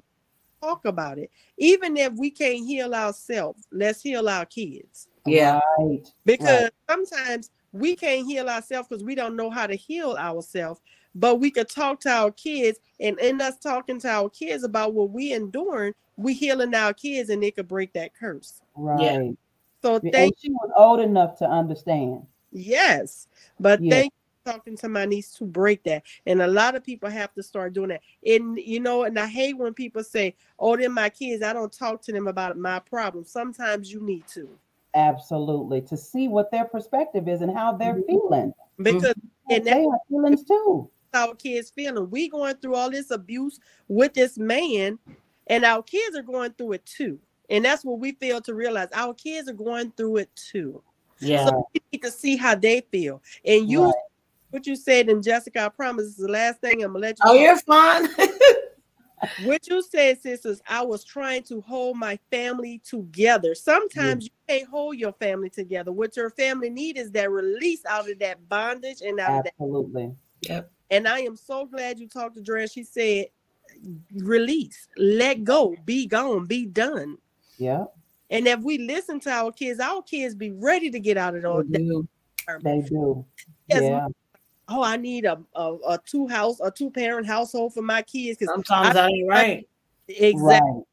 talk 0.62 0.84
about 0.84 1.18
it, 1.18 1.32
even 1.58 1.96
if 1.96 2.12
we 2.14 2.30
can't 2.30 2.66
heal 2.66 2.94
ourselves, 2.94 3.66
let's 3.72 4.02
heal 4.02 4.28
our 4.28 4.46
kids. 4.46 5.08
Yeah. 5.26 5.62
Because 6.26 6.72
sometimes 6.90 7.52
we 7.72 7.96
can't 7.96 8.28
heal 8.28 8.50
ourselves 8.50 8.90
because 8.90 9.04
we 9.04 9.16
don't 9.16 9.38
know 9.38 9.50
how 9.50 9.66
to 9.66 9.76
heal 9.76 10.18
ourselves. 10.18 10.82
But 11.16 11.38
we 11.40 11.52
could 11.52 11.70
talk 11.70 12.02
to 12.02 12.10
our 12.10 12.32
kids, 12.32 12.80
and 13.00 13.18
in 13.20 13.42
us 13.42 13.58
talking 13.58 14.00
to 14.02 14.10
our 14.10 14.30
kids 14.30 14.64
about 14.64 14.94
what 14.94 15.10
we 15.10 15.32
enduring, 15.34 15.94
we 16.18 16.34
healing 16.34 16.76
our 16.76 16.94
kids, 16.94 17.30
and 17.30 17.42
they 17.42 17.52
could 17.52 17.68
break 17.68 17.94
that 17.94 18.14
curse. 18.14 18.62
Right. 18.76 19.02
Yeah. 19.02 19.32
So 19.82 20.00
thank 20.00 20.36
you. 20.42 20.52
was 20.54 20.72
old 20.76 21.00
enough 21.00 21.38
to 21.38 21.46
understand. 21.50 22.26
Yes, 22.52 23.28
but 23.60 23.82
yes. 23.82 23.92
thank 23.92 24.14
talking 24.48 24.78
to 24.78 24.90
my 24.90 25.06
niece 25.06 25.32
to 25.34 25.46
break 25.46 25.84
that. 25.84 26.04
And 26.26 26.42
a 26.42 26.48
lot 26.48 26.76
of 26.76 26.84
people 26.84 27.10
have 27.10 27.34
to 27.34 27.44
start 27.44 27.74
doing 27.74 27.90
that. 27.90 28.02
And 28.26 28.58
you 28.58 28.80
know, 28.80 29.04
and 29.04 29.18
I 29.18 29.28
hate 29.28 29.58
when 29.58 29.74
people 29.74 30.04
say, 30.04 30.36
Oh, 30.60 30.76
they're 30.78 30.90
my 30.90 31.10
kids. 31.10 31.44
I 31.44 31.54
don't 31.54 31.72
talk 31.72 32.02
to 32.04 32.12
them 32.12 32.28
about 32.28 32.58
my 32.58 32.80
problem. 32.80 33.26
Sometimes 33.26 33.92
you 33.92 34.02
need 34.02 34.28
to. 34.30 34.50
Absolutely. 34.96 35.82
To 35.82 35.98
see 35.98 36.28
what 36.28 36.52
their 36.52 36.66
perspective 36.66 37.28
is 37.28 37.42
and 37.42 37.56
how 37.56 37.74
they're 37.74 37.96
mm-hmm. 37.96 38.08
feeling. 38.08 38.54
Because 38.82 39.14
mm-hmm. 39.16 39.54
and 39.54 39.66
they 39.66 39.82
have 39.84 40.00
feelings 40.10 40.44
too. 40.44 40.90
Our 41.14 41.36
kids 41.36 41.70
feeling. 41.70 42.10
We 42.10 42.30
going 42.30 42.56
through 42.56 42.76
all 42.76 42.92
this 42.92 43.12
abuse 43.12 43.60
with 43.88 44.14
this 44.14 44.38
man, 44.38 45.00
and 45.48 45.64
our 45.64 45.82
kids 45.82 46.18
are 46.18 46.24
going 46.24 46.52
through 46.54 46.74
it 46.74 46.86
too. 46.86 47.20
And 47.50 47.64
that's 47.64 47.86
what 47.86 48.00
we 48.00 48.12
fail 48.14 48.42
to 48.42 48.54
realize. 48.54 48.90
Our 48.94 49.14
kids 49.14 49.48
are 49.48 49.54
going 49.54 49.92
through 49.92 50.18
it 50.18 50.30
too. 50.36 50.84
Yeah. 51.20 51.46
So 51.46 51.68
we 51.74 51.82
need 51.92 52.02
to 52.04 52.12
see 52.12 52.36
how 52.36 52.56
they 52.56 52.82
feel. 52.92 53.22
And 53.46 53.70
you 53.70 53.86
right 53.86 53.94
what 54.50 54.66
you 54.66 54.76
said, 54.76 55.10
and 55.10 55.24
Jessica, 55.24 55.66
I 55.66 55.70
promise 55.70 56.06
this 56.06 56.20
is 56.20 56.26
the 56.26 56.32
last 56.32 56.62
thing 56.62 56.84
I'm 56.84 56.94
gonna 56.94 57.00
let 57.00 57.20
you. 57.20 57.26
Oh, 57.26 57.34
know. 57.34 57.40
you're 57.40 57.58
fine. 57.60 58.08
what 59.44 59.68
you 59.68 59.82
said, 59.82 60.22
sisters, 60.22 60.62
I 60.68 60.84
was 60.84 61.04
trying 61.04 61.44
to 61.44 61.62
hold 61.62 61.98
my 61.98 62.18
family 62.32 62.82
together. 62.86 63.56
Sometimes 63.56 64.26
you 64.26 64.32
can't 64.48 64.70
hold 64.70 64.98
your 64.98 65.14
family 65.14 65.50
together. 65.50 65.92
What 65.92 66.16
your 66.16 66.30
family 66.30 66.70
need 66.70 66.98
is 66.98 67.12
that 67.12 67.32
release 67.32 67.86
out 67.86 68.10
of 68.10 68.20
that 68.20 68.48
bondage 68.48 69.02
and 69.02 69.20
out 69.20 69.48
Absolutely. 69.48 70.06
of 70.06 70.12
that. 70.44 70.50
Yep. 70.50 70.72
And 70.92 71.08
I 71.08 71.20
am 71.20 71.36
so 71.36 71.66
glad 71.66 72.00
you 72.00 72.08
talked 72.08 72.36
to 72.36 72.42
Dre. 72.42 72.68
She 72.68 72.84
said, 72.84 73.26
release, 74.14 74.88
let 74.98 75.44
go, 75.44 75.76
be 75.84 76.06
gone, 76.06 76.46
be 76.46 76.66
done. 76.66 77.18
Yeah. 77.58 77.86
And 78.30 78.48
if 78.48 78.62
we 78.62 78.78
listen 78.78 79.20
to 79.22 79.32
our 79.32 79.52
kids, 79.52 79.80
our 79.80 80.02
kids 80.02 80.36
be 80.36 80.52
ready 80.52 80.90
to 80.92 81.00
get 81.00 81.18
out 81.18 81.36
of 81.36 81.44
all. 81.44 81.64
They 81.68 81.80
do. 81.80 82.08
They 82.62 82.82
do. 82.82 83.26
Yes, 83.68 83.82
yeah 83.84 84.08
oh, 84.70 84.84
I 84.84 84.98
need 84.98 85.26
a, 85.26 85.40
a, 85.56 85.78
a 85.88 86.00
two 86.06 86.28
house, 86.28 86.60
a 86.62 86.72
two 86.72 86.92
parent 86.92 87.28
household 87.28 87.74
for 87.74 87.82
my 87.82 88.02
kids. 88.02 88.38
Because 88.38 88.54
sometimes 88.54 88.94
that 88.94 89.10
ain't 89.10 89.30
right. 89.30 89.68
Exactly. 90.08 90.42
Right. 90.42 90.84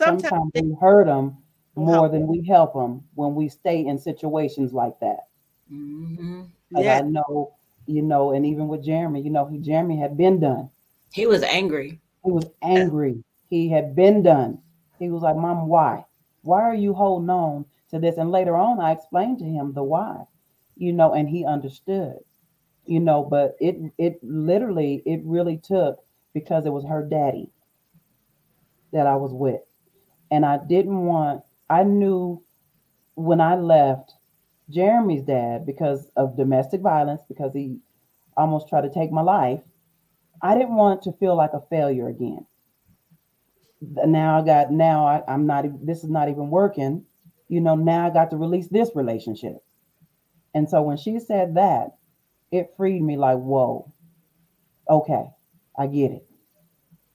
Sometimes, 0.00 0.28
sometimes 0.28 0.50
we 0.54 0.76
hurt 0.80 1.06
them 1.06 1.36
more 1.74 2.08
than 2.08 2.26
we 2.26 2.44
help 2.46 2.74
them 2.74 3.02
when 3.14 3.34
we 3.34 3.48
stay 3.48 3.86
in 3.86 3.98
situations 3.98 4.72
like 4.72 4.98
that. 5.00 5.28
Mm-hmm. 5.72 6.42
Yeah. 6.76 6.98
I 6.98 7.00
know, 7.02 7.54
you 7.86 8.02
know, 8.02 8.32
and 8.32 8.44
even 8.44 8.68
with 8.68 8.84
Jeremy, 8.84 9.22
you 9.22 9.30
know, 9.30 9.46
he 9.46 9.58
Jeremy 9.58 9.98
had 9.98 10.16
been 10.16 10.40
done. 10.40 10.70
He 11.12 11.26
was 11.26 11.42
angry. 11.42 12.00
He 12.24 12.30
was 12.30 12.46
angry. 12.62 13.24
He 13.48 13.68
had 13.68 13.96
been 13.96 14.22
done. 14.22 14.58
He 14.98 15.08
was 15.08 15.22
like, 15.22 15.36
Mom, 15.36 15.68
why? 15.68 16.04
Why 16.42 16.62
are 16.62 16.74
you 16.74 16.92
holding 16.92 17.30
on 17.30 17.64
to 17.90 17.98
this? 17.98 18.18
And 18.18 18.30
later 18.30 18.56
on, 18.56 18.80
I 18.80 18.92
explained 18.92 19.38
to 19.38 19.44
him 19.44 19.72
the 19.72 19.82
why, 19.82 20.24
you 20.76 20.92
know, 20.92 21.14
and 21.14 21.28
he 21.28 21.44
understood 21.44 22.18
you 22.88 23.00
know, 23.00 23.22
but 23.22 23.56
it 23.60 23.76
it 23.98 24.18
literally 24.24 25.02
it 25.06 25.20
really 25.24 25.58
took 25.58 25.98
because 26.34 26.66
it 26.66 26.72
was 26.72 26.86
her 26.86 27.04
daddy 27.08 27.50
that 28.92 29.06
I 29.06 29.16
was 29.16 29.32
with. 29.32 29.60
And 30.30 30.46
I 30.46 30.58
didn't 30.58 31.06
want 31.06 31.44
I 31.70 31.84
knew 31.84 32.42
when 33.14 33.40
I 33.40 33.56
left 33.56 34.14
Jeremy's 34.70 35.22
dad 35.24 35.66
because 35.66 36.10
of 36.16 36.36
domestic 36.36 36.80
violence 36.80 37.22
because 37.28 37.52
he 37.54 37.78
almost 38.36 38.68
tried 38.68 38.82
to 38.82 38.90
take 38.90 39.12
my 39.12 39.22
life. 39.22 39.60
I 40.42 40.54
didn't 40.54 40.76
want 40.76 41.02
to 41.02 41.12
feel 41.12 41.36
like 41.36 41.52
a 41.54 41.62
failure 41.70 42.08
again. 42.08 42.46
Now 43.82 44.38
I 44.38 44.44
got 44.44 44.72
now 44.72 45.06
I, 45.06 45.22
I'm 45.28 45.46
not 45.46 45.66
this 45.86 46.04
is 46.04 46.10
not 46.10 46.30
even 46.30 46.50
working. 46.50 47.04
You 47.48 47.60
know, 47.60 47.76
now 47.76 48.06
I 48.06 48.10
got 48.10 48.30
to 48.30 48.38
release 48.38 48.68
this 48.68 48.92
relationship. 48.94 49.62
And 50.54 50.70
so 50.70 50.82
when 50.82 50.96
she 50.96 51.20
said 51.20 51.56
that, 51.56 51.97
it 52.50 52.72
freed 52.76 53.02
me 53.02 53.16
like, 53.16 53.38
whoa, 53.38 53.92
okay, 54.88 55.26
I 55.78 55.86
get 55.86 56.12
it. 56.12 56.26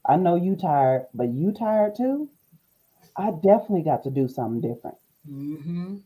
I 0.06 0.18
know 0.18 0.36
you 0.36 0.56
tired, 0.56 1.08
but 1.14 1.30
you 1.30 1.52
tired 1.52 1.96
too? 1.96 2.30
I 3.16 3.32
definitely 3.32 3.84
got 3.84 4.04
to 4.04 4.10
do 4.10 4.28
something 4.28 4.62
different. 4.62 4.98
Mm-hmm. 5.30 5.98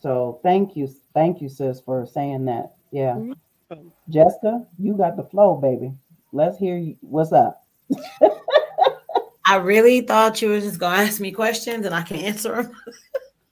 So 0.00 0.40
thank 0.42 0.76
you, 0.76 0.88
thank 1.14 1.40
you, 1.40 1.48
sis, 1.48 1.80
for 1.80 2.06
saying 2.06 2.44
that. 2.46 2.74
Yeah. 2.90 3.14
Mm-hmm. 3.14 3.88
Jessica, 4.08 4.66
you 4.78 4.94
got 4.94 5.16
the 5.16 5.24
flow, 5.24 5.56
baby. 5.56 5.92
Let's 6.32 6.58
hear 6.58 6.76
you. 6.76 6.96
What's 7.00 7.32
up? 7.32 7.66
I 9.46 9.56
really 9.56 10.02
thought 10.02 10.40
you 10.42 10.48
were 10.50 10.60
just 10.60 10.78
gonna 10.78 11.02
ask 11.02 11.20
me 11.20 11.32
questions 11.32 11.84
and 11.84 11.94
I 11.94 12.02
can 12.02 12.16
answer 12.16 12.62
them. 12.62 12.72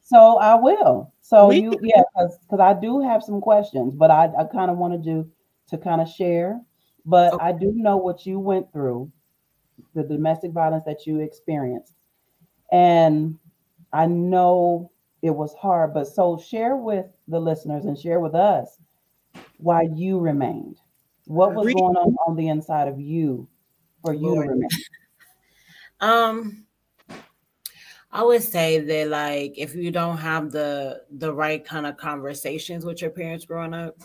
so 0.02 0.38
I 0.38 0.54
will. 0.54 1.12
So 1.26 1.48
we, 1.48 1.60
you, 1.60 1.74
yeah, 1.82 2.04
because 2.14 2.60
I 2.60 2.72
do 2.72 3.00
have 3.00 3.20
some 3.20 3.40
questions, 3.40 3.96
but 3.96 4.12
I, 4.12 4.30
I 4.38 4.44
kind 4.44 4.70
of 4.70 4.76
wanted 4.76 5.02
to 5.04 5.28
to 5.70 5.76
kind 5.76 6.00
of 6.00 6.08
share. 6.08 6.60
But 7.04 7.32
okay. 7.32 7.46
I 7.46 7.50
do 7.50 7.72
know 7.74 7.96
what 7.96 8.26
you 8.26 8.38
went 8.38 8.72
through, 8.72 9.10
the 9.96 10.04
domestic 10.04 10.52
violence 10.52 10.84
that 10.86 11.04
you 11.04 11.18
experienced, 11.18 11.94
and 12.70 13.36
I 13.92 14.06
know 14.06 14.92
it 15.20 15.30
was 15.30 15.52
hard. 15.54 15.94
But 15.94 16.06
so 16.06 16.38
share 16.38 16.76
with 16.76 17.06
the 17.26 17.40
listeners 17.40 17.86
and 17.86 17.98
share 17.98 18.20
with 18.20 18.36
us 18.36 18.78
why 19.58 19.88
you 19.96 20.20
remained. 20.20 20.76
What 21.26 21.54
was 21.54 21.66
going 21.66 21.96
on 21.96 22.14
on 22.28 22.36
the 22.36 22.50
inside 22.50 22.86
of 22.86 23.00
you 23.00 23.48
for 24.00 24.14
you 24.14 24.28
Lord. 24.28 24.46
to 24.46 24.52
remain? 24.52 24.68
Um 25.98 26.65
I 28.10 28.22
would 28.22 28.42
say 28.42 28.78
that 28.78 29.08
like 29.08 29.54
if 29.56 29.74
you 29.74 29.90
don't 29.90 30.18
have 30.18 30.50
the 30.50 31.02
the 31.10 31.32
right 31.32 31.64
kind 31.64 31.86
of 31.86 31.96
conversations 31.96 32.84
with 32.84 33.02
your 33.02 33.10
parents 33.10 33.44
growing 33.44 33.74
up, 33.74 33.96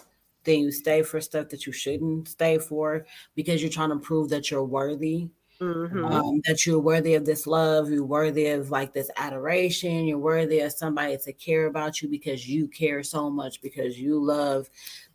then 0.43 0.59
you 0.59 0.71
stay 0.71 1.03
for 1.03 1.21
stuff 1.21 1.49
that 1.49 1.65
you 1.65 1.71
shouldn't 1.71 2.27
stay 2.27 2.57
for 2.57 3.05
because 3.35 3.61
you're 3.61 3.71
trying 3.71 3.89
to 3.89 3.97
prove 3.97 4.29
that 4.29 4.49
you're 4.51 4.63
worthy. 4.63 5.29
Mm-hmm. 5.59 6.05
Um, 6.05 6.41
that 6.47 6.65
you're 6.65 6.79
worthy 6.79 7.13
of 7.13 7.23
this 7.23 7.45
love, 7.45 7.91
you're 7.91 8.03
worthy 8.03 8.47
of 8.47 8.71
like 8.71 8.93
this 8.93 9.11
adoration, 9.15 10.05
you're 10.05 10.17
worthy 10.17 10.61
of 10.61 10.71
somebody 10.71 11.15
to 11.19 11.33
care 11.33 11.67
about 11.67 12.01
you 12.01 12.09
because 12.09 12.49
you 12.49 12.67
care 12.67 13.03
so 13.03 13.29
much 13.29 13.61
because 13.61 13.99
you 13.99 14.19
love 14.19 14.67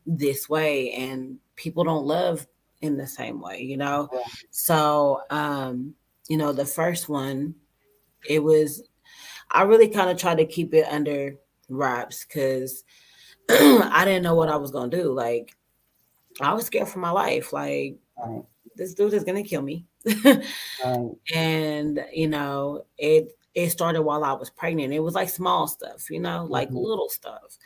this 0.07 0.49
way, 0.49 0.93
and 0.93 1.39
people 1.57 1.83
don't 1.83 2.07
love 2.07 2.47
in 2.81 2.97
the 2.97 3.09
same 3.09 3.41
way, 3.41 3.61
you 3.61 3.77
know. 3.77 4.09
Yeah. 4.13 4.21
So, 4.53 5.23
um, 5.31 5.97
you 6.29 6.37
know, 6.37 6.53
the 6.53 6.65
first 6.65 7.09
one 7.09 7.57
it 8.29 8.43
was 8.43 8.83
I 9.51 9.63
really 9.63 9.89
kind 9.89 10.11
of 10.11 10.19
tried 10.19 10.39
to 10.39 10.47
keep 10.47 10.75
it 10.75 10.87
under 10.91 11.37
wraps 11.69 12.25
because 12.25 12.85
I 13.49 14.03
didn't 14.05 14.23
know 14.23 14.35
what 14.35 14.49
I 14.49 14.57
was 14.57 14.71
gonna 14.71 14.91
do. 14.91 15.13
Like 15.13 15.57
I 16.41 16.53
was 16.53 16.67
scared 16.67 16.89
for 16.89 16.99
my 16.99 17.11
life. 17.11 17.53
Like 17.53 17.97
right. 18.19 18.43
this 18.75 18.95
dude 18.95 19.15
is 19.15 19.25
gonna 19.25 19.43
kill 19.43 19.63
me. 19.63 19.87
right. 20.25 20.43
And 21.35 22.05
you 22.13 22.29
know, 22.29 22.85
it 22.99 23.37
it 23.55 23.71
started 23.71 24.03
while 24.03 24.23
I 24.23 24.33
was 24.33 24.51
pregnant. 24.51 24.93
It 24.93 25.01
was 25.01 25.15
like 25.15 25.31
small 25.31 25.67
stuff, 25.67 26.11
you 26.11 26.21
know, 26.21 26.47
like 26.49 26.69
mm-hmm. 26.69 26.79
little 26.79 27.09
stuff. 27.09 27.57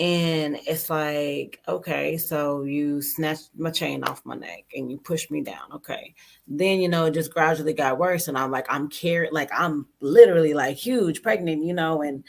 And 0.00 0.58
it's 0.66 0.88
like, 0.88 1.60
okay, 1.68 2.16
so 2.16 2.62
you 2.62 3.02
snatched 3.02 3.50
my 3.58 3.70
chain 3.70 4.02
off 4.02 4.24
my 4.24 4.34
neck 4.34 4.64
and 4.74 4.90
you 4.90 4.96
pushed 4.96 5.30
me 5.30 5.42
down. 5.42 5.70
Okay. 5.74 6.14
Then, 6.48 6.80
you 6.80 6.88
know, 6.88 7.04
it 7.04 7.10
just 7.10 7.34
gradually 7.34 7.74
got 7.74 7.98
worse. 7.98 8.26
And 8.26 8.38
I'm 8.38 8.50
like, 8.50 8.64
I'm 8.70 8.88
carrying, 8.88 9.34
like, 9.34 9.50
I'm 9.54 9.86
literally 10.00 10.54
like 10.54 10.78
huge 10.78 11.22
pregnant, 11.22 11.64
you 11.64 11.74
know, 11.74 12.00
and, 12.00 12.24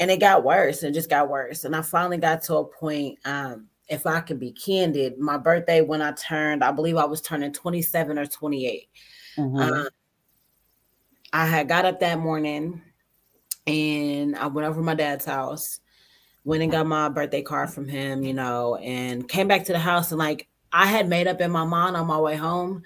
and 0.00 0.10
it 0.10 0.18
got 0.18 0.42
worse 0.42 0.82
and 0.82 0.92
just 0.92 1.08
got 1.08 1.30
worse. 1.30 1.62
And 1.62 1.76
I 1.76 1.82
finally 1.82 2.16
got 2.16 2.42
to 2.44 2.56
a 2.56 2.64
point, 2.64 3.20
um, 3.24 3.68
if 3.88 4.04
I 4.04 4.20
could 4.20 4.40
be 4.40 4.50
candid, 4.50 5.16
my 5.16 5.36
birthday 5.36 5.82
when 5.82 6.02
I 6.02 6.10
turned, 6.12 6.64
I 6.64 6.72
believe 6.72 6.96
I 6.96 7.04
was 7.04 7.20
turning 7.20 7.52
27 7.52 8.18
or 8.18 8.26
28. 8.26 8.88
Mm-hmm. 9.36 9.56
Uh, 9.56 9.84
I 11.32 11.46
had 11.46 11.68
got 11.68 11.84
up 11.84 12.00
that 12.00 12.18
morning 12.18 12.82
and 13.68 14.34
I 14.34 14.48
went 14.48 14.66
over 14.66 14.80
to 14.80 14.84
my 14.84 14.94
dad's 14.94 15.24
house, 15.24 15.80
went 16.44 16.62
and 16.62 16.72
got 16.72 16.86
my 16.86 17.08
birthday 17.08 17.42
card 17.42 17.70
from 17.70 17.86
him, 17.88 18.22
you 18.22 18.34
know, 18.34 18.76
and 18.76 19.28
came 19.28 19.48
back 19.48 19.64
to 19.64 19.72
the 19.72 19.78
house 19.78 20.10
and 20.10 20.18
like 20.18 20.48
I 20.72 20.86
had 20.86 21.08
made 21.08 21.26
up 21.26 21.40
in 21.40 21.50
my 21.50 21.64
mind 21.64 21.96
on 21.96 22.06
my 22.06 22.18
way 22.18 22.36
home, 22.36 22.82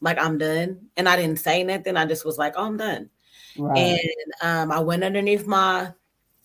like 0.00 0.18
I'm 0.18 0.38
done. 0.38 0.88
And 0.96 1.08
I 1.08 1.16
didn't 1.16 1.38
say 1.38 1.62
nothing. 1.64 1.96
I 1.96 2.06
just 2.06 2.24
was 2.24 2.38
like, 2.38 2.54
oh, 2.56 2.66
I'm 2.66 2.76
done. 2.76 3.10
Right. 3.56 3.78
And 3.78 4.32
um, 4.42 4.72
I 4.72 4.80
went 4.80 5.04
underneath 5.04 5.46
my 5.46 5.92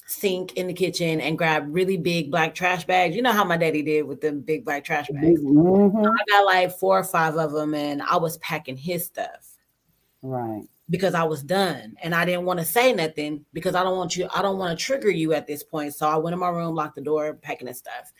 sink 0.05 0.53
in 0.53 0.67
the 0.67 0.73
kitchen 0.73 1.21
and 1.21 1.37
grabbed 1.37 1.73
really 1.73 1.97
big 1.97 2.29
black 2.29 2.53
trash 2.53 2.85
bags. 2.85 3.15
You 3.15 3.21
know 3.21 3.31
how 3.31 3.43
my 3.43 3.57
daddy 3.57 3.81
did 3.81 4.03
with 4.03 4.21
the 4.21 4.31
big 4.31 4.65
black 4.65 4.83
trash 4.83 5.07
bags. 5.09 5.41
Mm-hmm. 5.41 6.05
I 6.05 6.23
got 6.29 6.45
like 6.45 6.77
four 6.77 6.99
or 6.99 7.03
five 7.03 7.35
of 7.35 7.51
them 7.51 7.73
and 7.73 8.01
I 8.01 8.17
was 8.17 8.37
packing 8.37 8.77
his 8.77 9.05
stuff. 9.05 9.57
Right. 10.21 10.63
Because 10.89 11.13
I 11.13 11.23
was 11.23 11.41
done 11.41 11.95
and 12.03 12.13
I 12.13 12.25
didn't 12.25 12.45
want 12.45 12.59
to 12.59 12.65
say 12.65 12.93
nothing 12.93 13.45
because 13.53 13.73
I 13.73 13.83
don't 13.83 13.97
want 13.97 14.17
you, 14.17 14.27
I 14.33 14.41
don't 14.41 14.57
want 14.57 14.77
to 14.77 14.85
trigger 14.85 15.09
you 15.09 15.33
at 15.33 15.47
this 15.47 15.63
point. 15.63 15.95
So 15.95 16.07
I 16.07 16.17
went 16.17 16.33
in 16.33 16.39
my 16.39 16.49
room, 16.49 16.75
locked 16.75 16.95
the 16.95 17.01
door, 17.01 17.33
packing 17.35 17.67
his 17.67 17.77
stuff. 17.77 18.11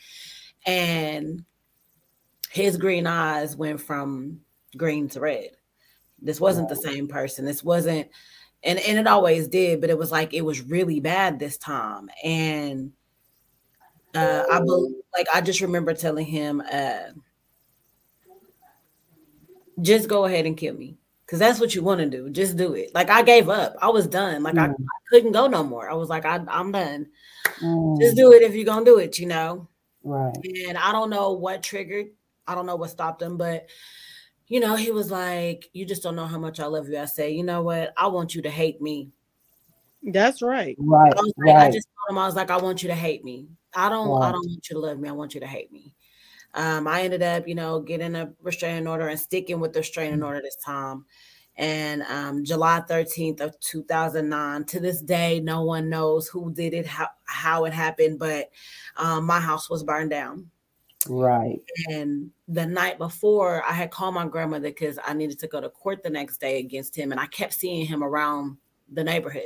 And 0.66 1.44
his 2.50 2.78
green 2.78 3.06
eyes 3.06 3.58
went 3.58 3.82
from 3.82 4.40
green 4.78 5.10
to 5.10 5.20
red. 5.20 5.50
This 6.22 6.40
wasn't 6.40 6.70
the 6.70 6.76
same 6.76 7.08
person. 7.08 7.44
This 7.44 7.64
wasn't 7.64 8.08
and 8.64 8.80
and 8.80 8.98
it 8.98 9.08
always 9.08 9.48
did 9.48 9.82
but 9.82 9.90
it 9.90 9.98
was 9.98 10.12
like 10.12 10.34
it 10.34 10.42
was 10.42 10.62
really 10.62 11.00
bad 11.00 11.38
this 11.38 11.58
time 11.58 12.10
and 12.24 12.92
uh 14.16 14.44
i 14.52 14.60
believe 14.60 14.96
like 15.16 15.28
i 15.34 15.42
just 15.42 15.62
remember 15.62 15.94
telling 15.94 16.26
him 16.26 16.62
uh 16.72 17.12
just 19.82 20.08
go 20.08 20.26
ahead 20.26 20.46
and 20.46 20.58
kill 20.58 20.76
me 20.76 20.98
because 21.26 21.40
that's 21.40 21.60
what 21.60 21.74
you 21.74 21.84
want 21.84 22.00
to 22.00 22.10
do 22.10 22.30
just 22.30 22.58
do 22.58 22.74
it 22.74 22.94
like 22.94 23.10
i 23.10 23.22
gave 23.22 23.50
up 23.50 23.76
i 23.82 23.90
was 23.90 24.08
done 24.08 24.44
like 24.44 24.56
mm. 24.56 24.62
I, 24.62 24.66
I, 24.66 25.00
couldn't 25.10 25.32
go 25.32 25.48
no 25.48 25.64
more 25.64 25.90
i 25.90 25.94
was 25.94 26.10
like 26.10 26.26
I, 26.26 26.44
i'm 26.48 26.72
done 26.72 27.08
mm. 27.60 28.00
just 28.00 28.16
do 28.16 28.34
it 28.34 28.42
if 28.42 28.56
you're 28.56 28.66
gonna 28.66 28.86
do 28.86 29.00
it 29.00 29.20
you 29.20 29.28
know 29.28 29.68
right 30.04 30.36
and 30.68 30.78
i 30.78 30.92
don't 30.92 31.10
know 31.10 31.34
what 31.34 31.64
triggered 31.64 32.08
i 32.48 32.56
don't 32.56 32.66
know 32.66 32.76
what 32.76 32.90
stopped 32.90 33.22
him 33.22 33.38
but 33.38 33.68
you 34.48 34.60
know, 34.60 34.76
he 34.76 34.92
was 34.92 35.10
like, 35.10 35.70
You 35.74 35.86
just 35.86 36.04
don't 36.04 36.16
know 36.16 36.28
how 36.28 36.38
much 36.38 36.60
I 36.60 36.66
love 36.66 36.88
you. 36.88 37.00
I 37.00 37.06
say, 37.06 37.32
You 37.32 37.44
know 37.44 37.62
what? 37.64 37.94
I 37.98 38.08
want 38.08 38.36
you 38.36 38.42
to 38.44 38.52
hate 38.52 38.82
me. 38.82 39.10
That's 40.04 40.42
right. 40.42 40.76
Right. 40.78 41.14
I, 41.16 41.22
like, 41.22 41.34
right. 41.38 41.56
I 41.56 41.72
just 41.72 41.88
told 41.88 42.16
him, 42.16 42.22
I 42.22 42.26
was 42.28 42.36
like, 42.36 42.52
I 42.52 42.58
want 42.58 42.84
you 42.84 42.90
to 42.90 42.96
hate 42.96 43.24
me. 43.24 43.48
I 43.74 43.90
don't 43.90 44.10
right. 44.10 44.28
I 44.28 44.32
don't 44.32 44.46
want 44.46 44.70
you 44.70 44.76
to 44.76 44.80
love 44.80 45.00
me. 45.00 45.10
I 45.10 45.14
want 45.14 45.34
you 45.34 45.40
to 45.40 45.48
hate 45.48 45.72
me. 45.72 45.96
Um, 46.54 46.88
I 46.88 47.02
ended 47.02 47.24
up, 47.24 47.48
you 47.48 47.56
know, 47.56 47.80
getting 47.80 48.16
a 48.16 48.32
restraining 48.42 48.88
order 48.88 49.08
and 49.08 49.20
sticking 49.20 49.60
with 49.60 49.74
the 49.74 49.80
restraining 49.80 50.16
mm-hmm. 50.16 50.26
order 50.26 50.42
this 50.42 50.58
time. 50.58 51.06
And 51.56 52.02
um, 52.04 52.44
July 52.44 52.82
13th 52.90 53.42
of 53.42 53.60
2009, 53.60 54.66
to 54.66 54.80
this 54.80 55.02
day, 55.02 55.40
no 55.40 55.64
one 55.64 55.88
knows 55.88 56.28
who 56.28 56.52
did 56.52 56.74
it, 56.74 56.88
how, 56.88 57.10
how 57.26 57.66
it 57.66 57.74
happened, 57.74 58.18
but 58.18 58.50
um, 58.98 59.26
my 59.26 59.40
house 59.40 59.70
was 59.70 59.84
burned 59.84 60.10
down. 60.10 60.50
Right. 61.08 61.62
And 61.90 62.32
the 62.48 62.66
night 62.66 62.98
before, 62.98 63.64
I 63.66 63.74
had 63.74 63.92
called 63.92 64.16
my 64.16 64.28
grandmother 64.28 64.70
because 64.70 64.98
I 65.06 65.14
needed 65.14 65.38
to 65.40 65.48
go 65.48 65.62
to 65.62 65.70
court 65.70 66.02
the 66.02 66.10
next 66.10 66.40
day 66.40 66.60
against 66.60 66.96
him. 66.96 67.12
And 67.12 67.20
I 67.20 67.28
kept 67.28 67.54
seeing 67.54 67.86
him 67.86 68.04
around 68.04 68.58
the 68.92 69.04
neighborhood. 69.04 69.44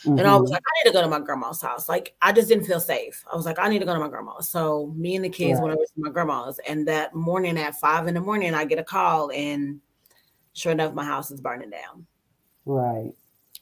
Mm-hmm. 0.00 0.18
And 0.18 0.26
I 0.26 0.36
was 0.36 0.44
mm-hmm. 0.44 0.52
like, 0.52 0.62
I 0.62 0.72
need 0.78 0.90
to 0.90 0.94
go 0.94 1.02
to 1.02 1.08
my 1.08 1.20
grandma's 1.20 1.60
house. 1.60 1.88
Like, 1.88 2.14
I 2.22 2.32
just 2.32 2.48
didn't 2.48 2.64
feel 2.64 2.80
safe. 2.80 3.24
I 3.32 3.36
was 3.36 3.46
like, 3.46 3.58
I 3.58 3.68
need 3.68 3.80
to 3.80 3.84
go 3.84 3.94
to 3.94 4.00
my 4.00 4.08
grandma's. 4.08 4.48
So 4.48 4.92
me 4.96 5.16
and 5.16 5.24
the 5.24 5.28
kids 5.28 5.60
went 5.60 5.74
over 5.74 5.84
to 5.84 5.92
my 5.96 6.10
grandma's. 6.10 6.60
And 6.68 6.86
that 6.88 7.14
morning 7.14 7.58
at 7.58 7.78
five 7.80 8.06
in 8.06 8.14
the 8.14 8.20
morning, 8.20 8.54
I 8.54 8.64
get 8.64 8.78
a 8.78 8.84
call, 8.84 9.30
and 9.32 9.80
sure 10.52 10.72
enough, 10.72 10.94
my 10.94 11.04
house 11.04 11.30
is 11.30 11.40
burning 11.40 11.70
down. 11.70 12.06
Right. 12.64 13.12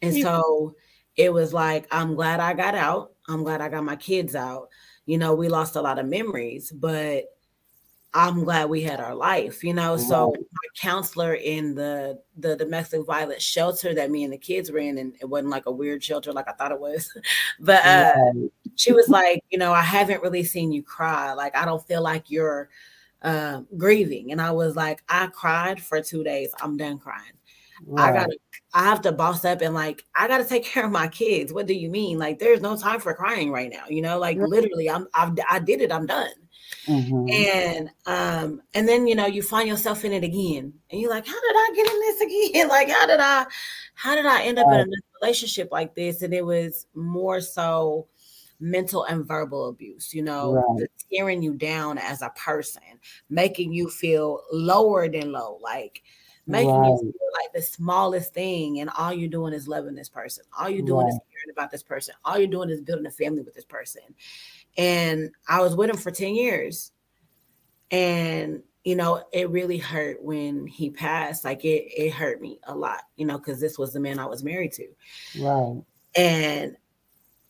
And 0.03 0.15
so 0.15 0.75
it 1.17 1.33
was 1.33 1.53
like, 1.53 1.87
I'm 1.91 2.15
glad 2.15 2.41
I 2.41 2.53
got 2.53 2.75
out. 2.75 3.13
I'm 3.29 3.43
glad 3.43 3.61
I 3.61 3.69
got 3.69 3.85
my 3.85 3.97
kids 3.97 4.35
out 4.35 4.69
you 5.07 5.19
know, 5.19 5.35
we 5.35 5.49
lost 5.49 5.77
a 5.77 5.81
lot 5.81 5.99
of 5.99 6.07
memories, 6.07 6.73
but 6.73 7.25
I'm 8.17 8.45
glad 8.45 8.71
we 8.71 8.81
had 8.81 8.99
our 8.99 9.15
life, 9.15 9.63
you 9.63 9.75
know. 9.75 9.99
So 9.99 10.33
my 10.35 10.69
counselor 10.81 11.35
in 11.35 11.75
the 11.75 12.19
the 12.39 12.57
domestic 12.57 13.05
violence 13.05 13.43
shelter 13.43 13.95
that 13.95 14.11
me 14.11 14.25
and 14.25 14.33
the 14.33 14.39
kids 14.39 14.71
were 14.73 14.79
in, 14.79 14.97
and 14.97 15.15
it 15.21 15.27
wasn't 15.27 15.51
like 15.51 15.67
a 15.67 15.71
weird 15.71 16.03
shelter 16.03 16.33
like 16.33 16.49
I 16.49 16.53
thought 16.53 16.73
it 16.73 16.81
was, 16.81 17.13
but 17.61 17.85
uh, 17.85 18.15
she 18.75 18.93
was 18.95 19.11
like, 19.11 19.45
you 19.51 19.59
know, 19.59 19.75
I 19.75 19.83
haven't 19.83 20.23
really 20.23 20.45
seen 20.45 20.73
you 20.73 20.83
cry. 20.83 21.35
Like 21.35 21.55
I 21.55 21.67
don't 21.67 21.87
feel 21.87 22.01
like 22.01 22.31
you're 22.31 22.71
uh, 23.21 23.61
grieving, 23.77 24.33
and 24.33 24.41
I 24.41 24.51
was 24.51 24.77
like, 24.77 25.03
I 25.11 25.27
cried 25.27 25.83
for 25.83 26.01
two 26.01 26.25
days. 26.25 26.55
I'm 26.63 26.79
done 26.79 26.99
crying. 26.99 27.33
Right. 27.85 28.09
I 28.09 28.13
gotta 28.13 28.39
I 28.73 28.85
have 28.85 29.03
to 29.03 29.13
boss 29.13 29.45
up 29.45 29.61
and 29.61 29.75
like 29.75 30.07
I 30.15 30.27
gotta 30.27 30.47
take 30.47 30.65
care 30.65 30.87
of 30.87 30.91
my 30.91 31.09
kids. 31.09 31.53
What 31.53 31.67
do 31.67 31.75
you 31.75 31.91
mean? 31.91 32.19
Like 32.19 32.39
there's 32.39 32.63
no 32.63 32.79
time 32.79 32.99
for 32.99 33.13
crying 33.13 33.53
right 33.53 33.71
now. 33.71 33.85
You 33.91 34.01
know, 34.01 34.19
like 34.19 34.39
literally, 34.39 34.89
I'm 34.89 35.07
I've, 35.13 35.37
I 35.51 35.59
did 35.59 35.83
it. 35.83 35.93
I'm 35.93 36.07
done. 36.07 36.33
Mm-hmm. 36.87 37.29
And 37.31 37.91
um 38.07 38.63
and 38.75 38.89
then 38.89 39.07
you 39.07 39.15
know 39.15 39.27
you 39.27 39.43
find 39.43 39.69
yourself 39.69 40.05
in 40.05 40.13
it 40.13 40.25
again, 40.25 40.73
and 40.91 41.01
you're 41.01 41.11
like, 41.11 41.27
how 41.27 41.41
did 41.41 41.57
I 41.57 41.73
get 41.75 41.93
in 41.93 42.01
this 42.01 42.21
again? 42.21 42.69
like 42.69 42.91
how 42.91 43.07
did 43.07 43.21
I 43.21 43.47
how 43.95 44.15
did 44.15 44.27
I 44.27 44.43
end 44.43 44.59
up 44.59 44.67
right. 44.67 44.81
in 44.81 44.89
a 44.89 44.97
relationship 45.21 45.69
like 45.73 45.95
this? 45.95 46.23
And 46.23 46.35
it 46.35 46.45
was 46.45 46.87
more 46.95 47.41
so 47.41 48.07
mental 48.61 49.05
and 49.05 49.27
verbal 49.27 49.69
abuse, 49.69 50.15
you 50.15 50.23
know, 50.23 50.55
right. 50.55 50.89
tearing 51.13 51.43
you 51.43 51.55
down 51.55 51.99
as 51.99 52.23
a 52.23 52.31
person, 52.31 52.83
making 53.29 53.73
you 53.73 53.89
feel 53.89 54.43
lower 54.53 55.09
than 55.09 55.33
low, 55.33 55.59
like 55.63 56.03
making 56.47 56.71
right. 56.71 56.89
you 56.89 56.99
feel 56.99 57.31
like 57.35 57.53
the 57.55 57.63
smallest 57.63 58.33
thing, 58.33 58.81
and 58.81 58.91
all 58.97 59.13
you're 59.13 59.29
doing 59.29 59.53
is 59.53 59.69
loving 59.69 59.95
this 59.95 60.09
person. 60.09 60.45
All 60.59 60.69
you're 60.69 60.87
doing 60.87 61.07
right. 61.07 61.13
is 61.13 61.21
caring 61.31 61.53
about 61.53 61.71
this 61.71 61.83
person. 61.83 62.15
All 62.25 62.39
you're 62.39 62.47
doing 62.47 62.71
is 62.71 62.81
building 62.81 63.07
a 63.07 63.11
family 63.11 63.43
with 63.43 63.55
this 63.55 63.65
person. 63.65 64.03
And 64.77 65.31
I 65.49 65.61
was 65.61 65.75
with 65.75 65.91
him 65.91 65.97
for 65.97 66.11
10 66.11 66.35
years. 66.35 66.93
And 67.91 68.63
you 68.87 68.95
know, 68.95 69.25
it 69.33 69.51
really 69.51 69.79
hurt 69.79 70.23
when 70.23 70.65
he 70.65 70.91
passed. 70.91 71.45
Like 71.45 71.65
it, 71.65 71.91
it 71.93 72.13
hurt 72.13 72.41
me 72.41 72.61
a 72.69 72.75
lot, 72.75 73.01
you 73.17 73.27
know, 73.27 73.37
because 73.37 73.59
this 73.59 73.77
was 73.77 73.93
the 73.93 73.99
man 73.99 74.21
I 74.21 74.27
was 74.27 74.45
married 74.45 74.73
to. 74.75 74.87
Right. 75.41 75.83
And 76.15 76.77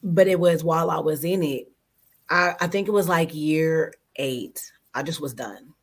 but 0.02 0.28
it 0.28 0.40
was 0.40 0.64
while 0.64 0.90
I 0.90 0.98
was 0.98 1.24
in 1.24 1.42
it, 1.42 1.70
I, 2.30 2.54
I 2.58 2.66
think 2.68 2.88
it 2.88 2.92
was 2.92 3.06
like 3.06 3.34
year 3.34 3.92
eight. 4.16 4.72
I 4.94 5.02
just 5.02 5.20
was 5.20 5.34
done. 5.34 5.74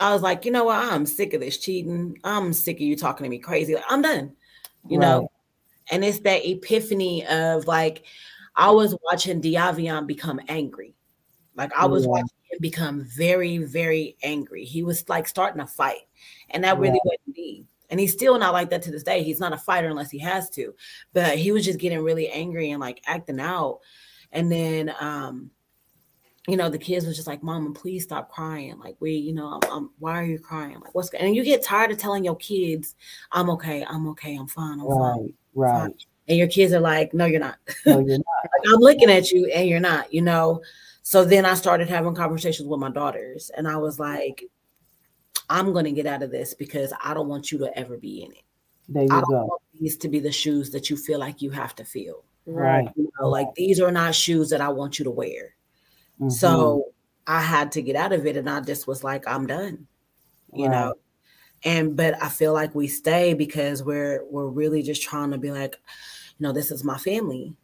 I 0.00 0.12
was 0.12 0.22
like, 0.22 0.44
you 0.44 0.50
know 0.50 0.64
what? 0.64 0.92
I'm 0.92 1.06
sick 1.06 1.34
of 1.34 1.40
this 1.40 1.58
cheating. 1.58 2.18
I'm 2.24 2.52
sick 2.52 2.78
of 2.78 2.82
you 2.82 2.96
talking 2.96 3.22
to 3.22 3.30
me 3.30 3.38
crazy. 3.38 3.76
Like, 3.76 3.84
I'm 3.88 4.02
done, 4.02 4.32
you 4.88 4.98
right. 4.98 5.06
know? 5.06 5.30
And 5.92 6.04
it's 6.04 6.18
that 6.20 6.44
epiphany 6.44 7.24
of 7.26 7.68
like, 7.68 8.02
I 8.56 8.70
was 8.70 8.96
watching 9.02 9.42
Diavion 9.42 10.06
become 10.06 10.40
angry. 10.48 10.94
Like, 11.56 11.72
I 11.76 11.86
was 11.86 12.04
yeah. 12.04 12.10
watching 12.10 12.28
him 12.50 12.58
become 12.60 13.04
very, 13.04 13.58
very 13.58 14.16
angry. 14.22 14.64
He 14.64 14.82
was 14.82 15.08
like 15.08 15.28
starting 15.28 15.60
a 15.60 15.66
fight, 15.66 16.02
and 16.50 16.64
that 16.64 16.78
really 16.78 17.00
wasn't 17.04 17.36
me. 17.36 17.66
And 17.90 18.00
he's 18.00 18.12
still 18.12 18.38
not 18.38 18.52
like 18.52 18.70
that 18.70 18.82
to 18.82 18.90
this 18.90 19.02
day. 19.02 19.22
He's 19.22 19.40
not 19.40 19.52
a 19.52 19.58
fighter 19.58 19.88
unless 19.88 20.10
he 20.10 20.18
has 20.18 20.50
to, 20.50 20.74
but 21.12 21.38
he 21.38 21.52
was 21.52 21.64
just 21.64 21.78
getting 21.78 22.00
really 22.00 22.28
angry 22.28 22.70
and 22.70 22.80
like 22.80 23.00
acting 23.06 23.38
out. 23.38 23.80
And 24.32 24.50
then, 24.50 24.92
um, 24.98 25.50
you 26.48 26.56
know, 26.56 26.68
the 26.68 26.78
kids 26.78 27.06
was 27.06 27.16
just 27.16 27.28
like, 27.28 27.42
"Mama, 27.42 27.72
please 27.72 28.02
stop 28.02 28.30
crying. 28.30 28.78
Like, 28.78 28.96
we, 29.00 29.12
you 29.12 29.32
know, 29.32 29.46
I'm, 29.46 29.70
I'm, 29.70 29.90
why 29.98 30.20
are 30.20 30.24
you 30.24 30.38
crying? 30.38 30.80
Like, 30.80 30.94
what's?" 30.94 31.12
And 31.14 31.36
you 31.36 31.44
get 31.44 31.62
tired 31.62 31.90
of 31.90 31.98
telling 31.98 32.24
your 32.24 32.36
kids, 32.36 32.96
"I'm 33.32 33.48
okay, 33.50 33.84
I'm 33.84 34.08
okay, 34.08 34.36
I'm 34.36 34.48
fine, 34.48 34.80
I'm 34.80 34.86
right, 34.86 35.14
fine, 35.14 35.34
right." 35.54 35.80
Fine. 35.80 35.94
And 36.28 36.38
your 36.38 36.48
kids 36.48 36.72
are 36.72 36.80
like, 36.80 37.12
"No, 37.12 37.26
you're 37.26 37.40
not. 37.40 37.58
No, 37.84 37.98
you're 37.98 38.18
not. 38.18 38.50
I'm 38.66 38.80
looking 38.80 39.10
at 39.10 39.30
you, 39.30 39.50
and 39.54 39.68
you're 39.68 39.80
not." 39.80 40.12
You 40.12 40.22
know. 40.22 40.62
So 41.02 41.24
then 41.24 41.44
I 41.44 41.54
started 41.54 41.88
having 41.88 42.14
conversations 42.14 42.66
with 42.66 42.80
my 42.80 42.90
daughters, 42.90 43.50
and 43.56 43.68
I 43.68 43.76
was 43.76 43.98
like, 43.98 44.44
"I'm 45.50 45.72
going 45.72 45.84
to 45.84 45.92
get 45.92 46.06
out 46.06 46.22
of 46.22 46.30
this 46.30 46.54
because 46.54 46.92
I 47.02 47.14
don't 47.14 47.28
want 47.28 47.52
you 47.52 47.58
to 47.58 47.78
ever 47.78 47.98
be 47.98 48.22
in 48.22 48.32
it. 48.32 48.42
There 48.88 49.02
you 49.02 49.08
I 49.10 49.20
don't 49.20 49.30
go. 49.30 49.44
want 49.44 49.62
these 49.78 49.96
to 49.98 50.08
be 50.08 50.18
the 50.18 50.32
shoes 50.32 50.70
that 50.70 50.88
you 50.90 50.96
feel 50.96 51.18
like 51.18 51.42
you 51.42 51.50
have 51.50 51.74
to 51.76 51.84
feel. 51.84 52.24
Right. 52.46 52.88
You 52.96 53.10
know, 53.18 53.28
like 53.28 53.54
these 53.54 53.80
are 53.80 53.92
not 53.92 54.14
shoes 54.14 54.50
that 54.50 54.60
I 54.60 54.68
want 54.68 54.98
you 54.98 55.04
to 55.04 55.10
wear." 55.10 55.54
Mm-hmm. 56.20 56.30
So 56.30 56.94
I 57.26 57.40
had 57.40 57.72
to 57.72 57.82
get 57.82 57.96
out 57.96 58.12
of 58.12 58.26
it 58.26 58.36
and 58.36 58.48
I 58.48 58.60
just 58.60 58.86
was 58.86 59.02
like, 59.02 59.26
I'm 59.26 59.46
done. 59.46 59.86
You 60.52 60.66
right. 60.66 60.72
know. 60.72 60.94
And 61.64 61.96
but 61.96 62.22
I 62.22 62.28
feel 62.28 62.52
like 62.52 62.74
we 62.74 62.88
stay 62.88 63.34
because 63.34 63.82
we're 63.82 64.24
we're 64.30 64.46
really 64.46 64.82
just 64.82 65.02
trying 65.02 65.30
to 65.30 65.38
be 65.38 65.50
like, 65.50 65.76
you 66.38 66.44
know, 66.44 66.52
this 66.52 66.70
is 66.70 66.84
my 66.84 66.98
family. 66.98 67.54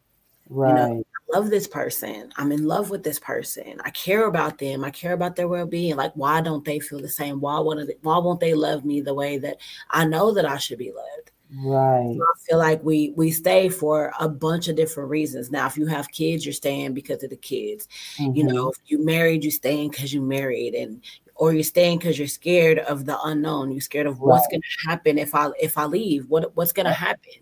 Right. 0.49 0.69
You 0.69 0.75
know, 0.75 1.05
I 1.33 1.39
love 1.39 1.51
this 1.51 1.69
person. 1.69 2.33
I'm 2.37 2.51
in 2.51 2.65
love 2.65 2.91
with 2.91 3.05
this 3.05 3.21
person. 3.21 3.81
I 3.85 3.91
care 3.91 4.27
about 4.27 4.59
them. 4.59 4.85
I 4.85 4.91
care 4.91 5.13
about 5.13 5.37
their 5.37 5.47
well-being. 5.47 5.95
Like, 5.97 6.13
why 6.15 6.41
don't 6.41 6.65
they 6.65 6.81
feel 6.81 7.01
the 7.01 7.09
same? 7.09 7.41
Why 7.41 7.61
won't 7.61 7.87
they, 7.87 7.97
why 8.03 8.19
won't 8.19 8.41
they 8.41 8.55
love 8.55 8.85
me 8.85 9.01
the 9.01 9.15
way 9.15 9.39
that 9.39 9.59
I 9.91 10.07
know 10.07 10.33
that 10.35 10.45
I 10.45 10.59
should 10.59 10.79
be 10.79 10.93
loved? 10.93 11.31
Right. 11.53 12.17
So 12.17 12.23
I 12.23 12.49
feel 12.49 12.59
like 12.59 12.83
we 12.85 13.13
we 13.17 13.33
stay 13.33 13.69
for 13.69 14.13
a 14.21 14.29
bunch 14.29 14.69
of 14.69 14.77
different 14.77 15.11
reasons. 15.11 15.51
Now, 15.51 15.67
if 15.67 15.77
you 15.77 15.87
have 15.87 16.11
kids, 16.11 16.47
you're 16.47 16.53
staying 16.53 16.95
because 16.95 17.25
of 17.25 17.31
the 17.31 17.37
kids. 17.37 17.89
Mm-hmm. 18.19 18.37
You 18.37 18.45
know, 18.45 18.69
if 18.71 18.77
you 18.87 19.05
married, 19.05 19.43
you're 19.43 19.51
staying 19.51 19.91
because 19.91 20.13
you 20.15 20.23
married, 20.23 20.75
and 20.75 21.03
or 21.35 21.53
you're 21.53 21.65
staying 21.65 21.99
because 21.99 22.19
you're 22.19 22.29
scared 22.29 22.79
of 22.79 23.05
the 23.05 23.19
unknown. 23.25 23.73
You're 23.73 23.81
scared 23.81 24.07
of 24.07 24.21
what's 24.21 24.47
going 24.47 24.63
to 24.63 24.89
happen 24.89 25.19
if 25.19 25.35
I 25.35 25.49
if 25.61 25.77
I 25.77 25.87
leave. 25.87 26.29
What 26.29 26.55
what's 26.57 26.73
going 26.73 26.87
to 26.87 26.93
happen? 26.93 27.33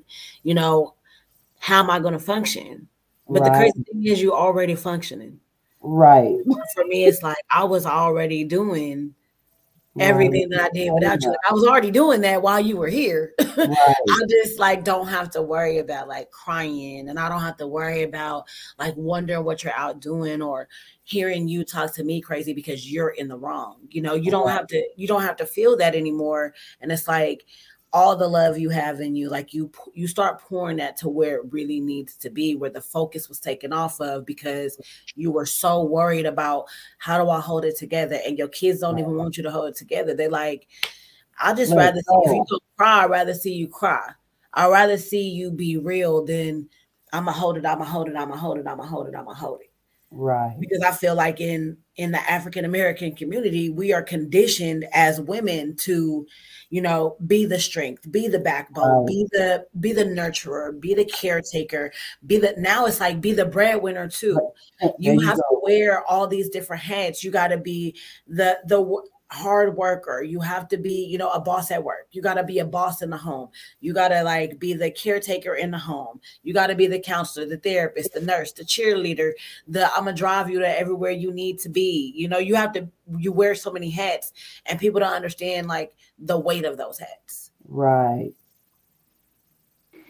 You 0.42 0.54
know, 0.54 0.94
how 1.58 1.82
am 1.82 1.90
I 1.90 1.98
going 1.98 2.14
to 2.14 2.18
function? 2.18 2.88
But 3.28 3.42
right. 3.42 3.52
the 3.52 3.58
crazy 3.58 3.82
thing 3.82 4.06
is, 4.06 4.22
you're 4.22 4.32
already 4.32 4.74
functioning. 4.74 5.40
Right. 5.80 6.36
For 6.74 6.84
me, 6.84 7.04
it's 7.04 7.22
like 7.22 7.36
I 7.50 7.64
was 7.64 7.86
already 7.86 8.44
doing 8.44 9.14
everything 10.00 10.48
that 10.50 10.60
I 10.60 10.68
did 10.70 10.92
without 10.92 11.22
you. 11.22 11.30
Like, 11.30 11.38
I 11.48 11.52
was 11.52 11.64
already 11.64 11.90
doing 11.90 12.20
that 12.22 12.42
while 12.42 12.60
you 12.60 12.76
were 12.76 12.88
here. 12.88 13.34
Right. 13.58 13.96
I 14.08 14.20
just 14.30 14.60
like 14.60 14.84
don't 14.84 15.08
have 15.08 15.30
to 15.30 15.42
worry 15.42 15.78
about 15.78 16.06
like 16.06 16.30
crying 16.30 17.08
and 17.08 17.18
I 17.18 17.28
don't 17.28 17.40
have 17.40 17.56
to 17.56 17.66
worry 17.66 18.04
about 18.04 18.44
like 18.78 18.94
wondering 18.96 19.42
what 19.44 19.64
you're 19.64 19.74
out 19.74 20.00
doing 20.00 20.40
or 20.40 20.68
hearing 21.02 21.48
you 21.48 21.64
talk 21.64 21.92
to 21.94 22.04
me 22.04 22.20
crazy 22.20 22.52
because 22.52 22.90
you're 22.90 23.10
in 23.10 23.26
the 23.26 23.36
wrong. 23.36 23.78
You 23.90 24.02
know, 24.02 24.14
you 24.14 24.30
don't 24.30 24.48
have 24.48 24.68
to 24.68 24.88
you 24.94 25.08
don't 25.08 25.22
have 25.22 25.36
to 25.38 25.46
feel 25.46 25.76
that 25.78 25.96
anymore. 25.96 26.54
And 26.80 26.92
it's 26.92 27.08
like 27.08 27.46
all 27.92 28.14
the 28.14 28.28
love 28.28 28.58
you 28.58 28.68
have 28.68 29.00
in 29.00 29.16
you 29.16 29.30
like 29.30 29.54
you 29.54 29.70
you 29.94 30.06
start 30.06 30.40
pouring 30.40 30.76
that 30.76 30.96
to 30.96 31.08
where 31.08 31.36
it 31.36 31.52
really 31.52 31.80
needs 31.80 32.16
to 32.16 32.28
be 32.28 32.54
where 32.54 32.70
the 32.70 32.80
focus 32.80 33.28
was 33.28 33.40
taken 33.40 33.72
off 33.72 33.98
of 34.00 34.26
because 34.26 34.78
you 35.14 35.30
were 35.30 35.46
so 35.46 35.82
worried 35.82 36.26
about 36.26 36.66
how 36.98 37.22
do 37.22 37.30
i 37.30 37.40
hold 37.40 37.64
it 37.64 37.76
together? 37.76 38.18
And 38.26 38.36
your 38.36 38.48
kids 38.48 38.80
don't 38.80 38.98
even 38.98 39.16
want 39.16 39.36
you 39.36 39.42
to 39.42 39.50
hold 39.50 39.70
it 39.70 39.76
together. 39.76 40.14
They're 40.14 40.28
like 40.28 40.66
i 41.40 41.54
just 41.54 41.70
Let 41.70 41.76
rather 41.76 42.00
see 42.00 42.16
if 42.24 42.32
you 42.32 42.44
don't 42.48 42.62
cry 42.76 43.04
i'd 43.04 43.10
rather 43.10 43.34
see 43.34 43.54
you 43.54 43.68
cry. 43.68 44.10
I'd 44.54 44.70
rather 44.70 44.98
see 44.98 45.28
you 45.28 45.50
be 45.50 45.76
real 45.76 46.24
than 46.24 46.68
i'm 47.12 47.24
gonna 47.24 47.36
hold 47.36 47.56
it 47.56 47.64
i'm 47.64 47.78
gonna 47.78 47.90
hold 47.90 48.08
it 48.08 48.16
i'm 48.16 48.28
gonna 48.28 48.40
hold 48.40 48.58
it 48.58 48.66
i'm 48.66 48.76
gonna 48.76 48.88
hold 48.88 49.08
it 49.08 49.14
i'm 49.14 49.24
gonna 49.24 49.38
hold 49.38 49.60
it 49.60 49.67
right. 50.10 50.56
Because 50.58 50.82
i 50.82 50.90
feel 50.90 51.14
like 51.14 51.40
in 51.40 51.76
in 51.96 52.12
the 52.12 52.30
african 52.30 52.64
american 52.64 53.14
community 53.14 53.70
we 53.70 53.92
are 53.92 54.02
conditioned 54.02 54.86
as 54.92 55.20
women 55.20 55.76
to 55.76 56.26
you 56.70 56.80
know 56.80 57.16
be 57.26 57.44
the 57.46 57.58
strength 57.58 58.10
be 58.10 58.28
the 58.28 58.38
backbone 58.38 59.00
right. 59.00 59.06
be 59.06 59.26
the 59.32 59.66
be 59.80 59.92
the 59.92 60.04
nurturer 60.04 60.78
be 60.80 60.94
the 60.94 61.04
caretaker 61.04 61.92
be 62.26 62.38
the 62.38 62.54
now 62.58 62.86
it's 62.86 63.00
like 63.00 63.20
be 63.20 63.32
the 63.32 63.44
breadwinner 63.44 64.08
too. 64.08 64.38
You 64.98 65.18
there 65.18 65.28
have 65.28 65.36
you 65.36 65.42
to 65.42 65.60
wear 65.62 66.04
all 66.04 66.26
these 66.26 66.48
different 66.48 66.82
hats. 66.82 67.22
You 67.22 67.30
got 67.30 67.48
to 67.48 67.58
be 67.58 67.96
the 68.26 68.58
the 68.66 69.02
hard 69.30 69.76
worker. 69.76 70.22
You 70.22 70.40
have 70.40 70.68
to 70.68 70.76
be, 70.76 71.04
you 71.04 71.18
know, 71.18 71.30
a 71.30 71.40
boss 71.40 71.70
at 71.70 71.82
work. 71.82 72.08
You 72.12 72.22
got 72.22 72.34
to 72.34 72.44
be 72.44 72.60
a 72.60 72.64
boss 72.64 73.02
in 73.02 73.10
the 73.10 73.16
home. 73.16 73.50
You 73.80 73.92
got 73.92 74.08
to 74.08 74.22
like 74.22 74.58
be 74.58 74.74
the 74.74 74.90
caretaker 74.90 75.54
in 75.54 75.70
the 75.70 75.78
home. 75.78 76.20
You 76.42 76.54
got 76.54 76.68
to 76.68 76.74
be 76.74 76.86
the 76.86 76.98
counselor, 76.98 77.46
the 77.46 77.58
therapist, 77.58 78.14
the 78.14 78.20
nurse, 78.20 78.52
the 78.52 78.64
cheerleader, 78.64 79.32
the 79.66 79.92
I'm 79.94 80.06
to 80.06 80.12
drive 80.12 80.48
you 80.48 80.58
to 80.60 80.78
everywhere 80.78 81.10
you 81.10 81.32
need 81.32 81.58
to 81.60 81.68
be. 81.68 82.12
You 82.16 82.28
know, 82.28 82.38
you 82.38 82.54
have 82.54 82.72
to 82.72 82.88
you 83.18 83.32
wear 83.32 83.54
so 83.54 83.70
many 83.70 83.90
hats 83.90 84.32
and 84.66 84.78
people 84.78 85.00
don't 85.00 85.14
understand 85.14 85.66
like 85.66 85.94
the 86.18 86.38
weight 86.38 86.64
of 86.64 86.76
those 86.76 86.98
hats. 86.98 87.50
Right. 87.66 88.32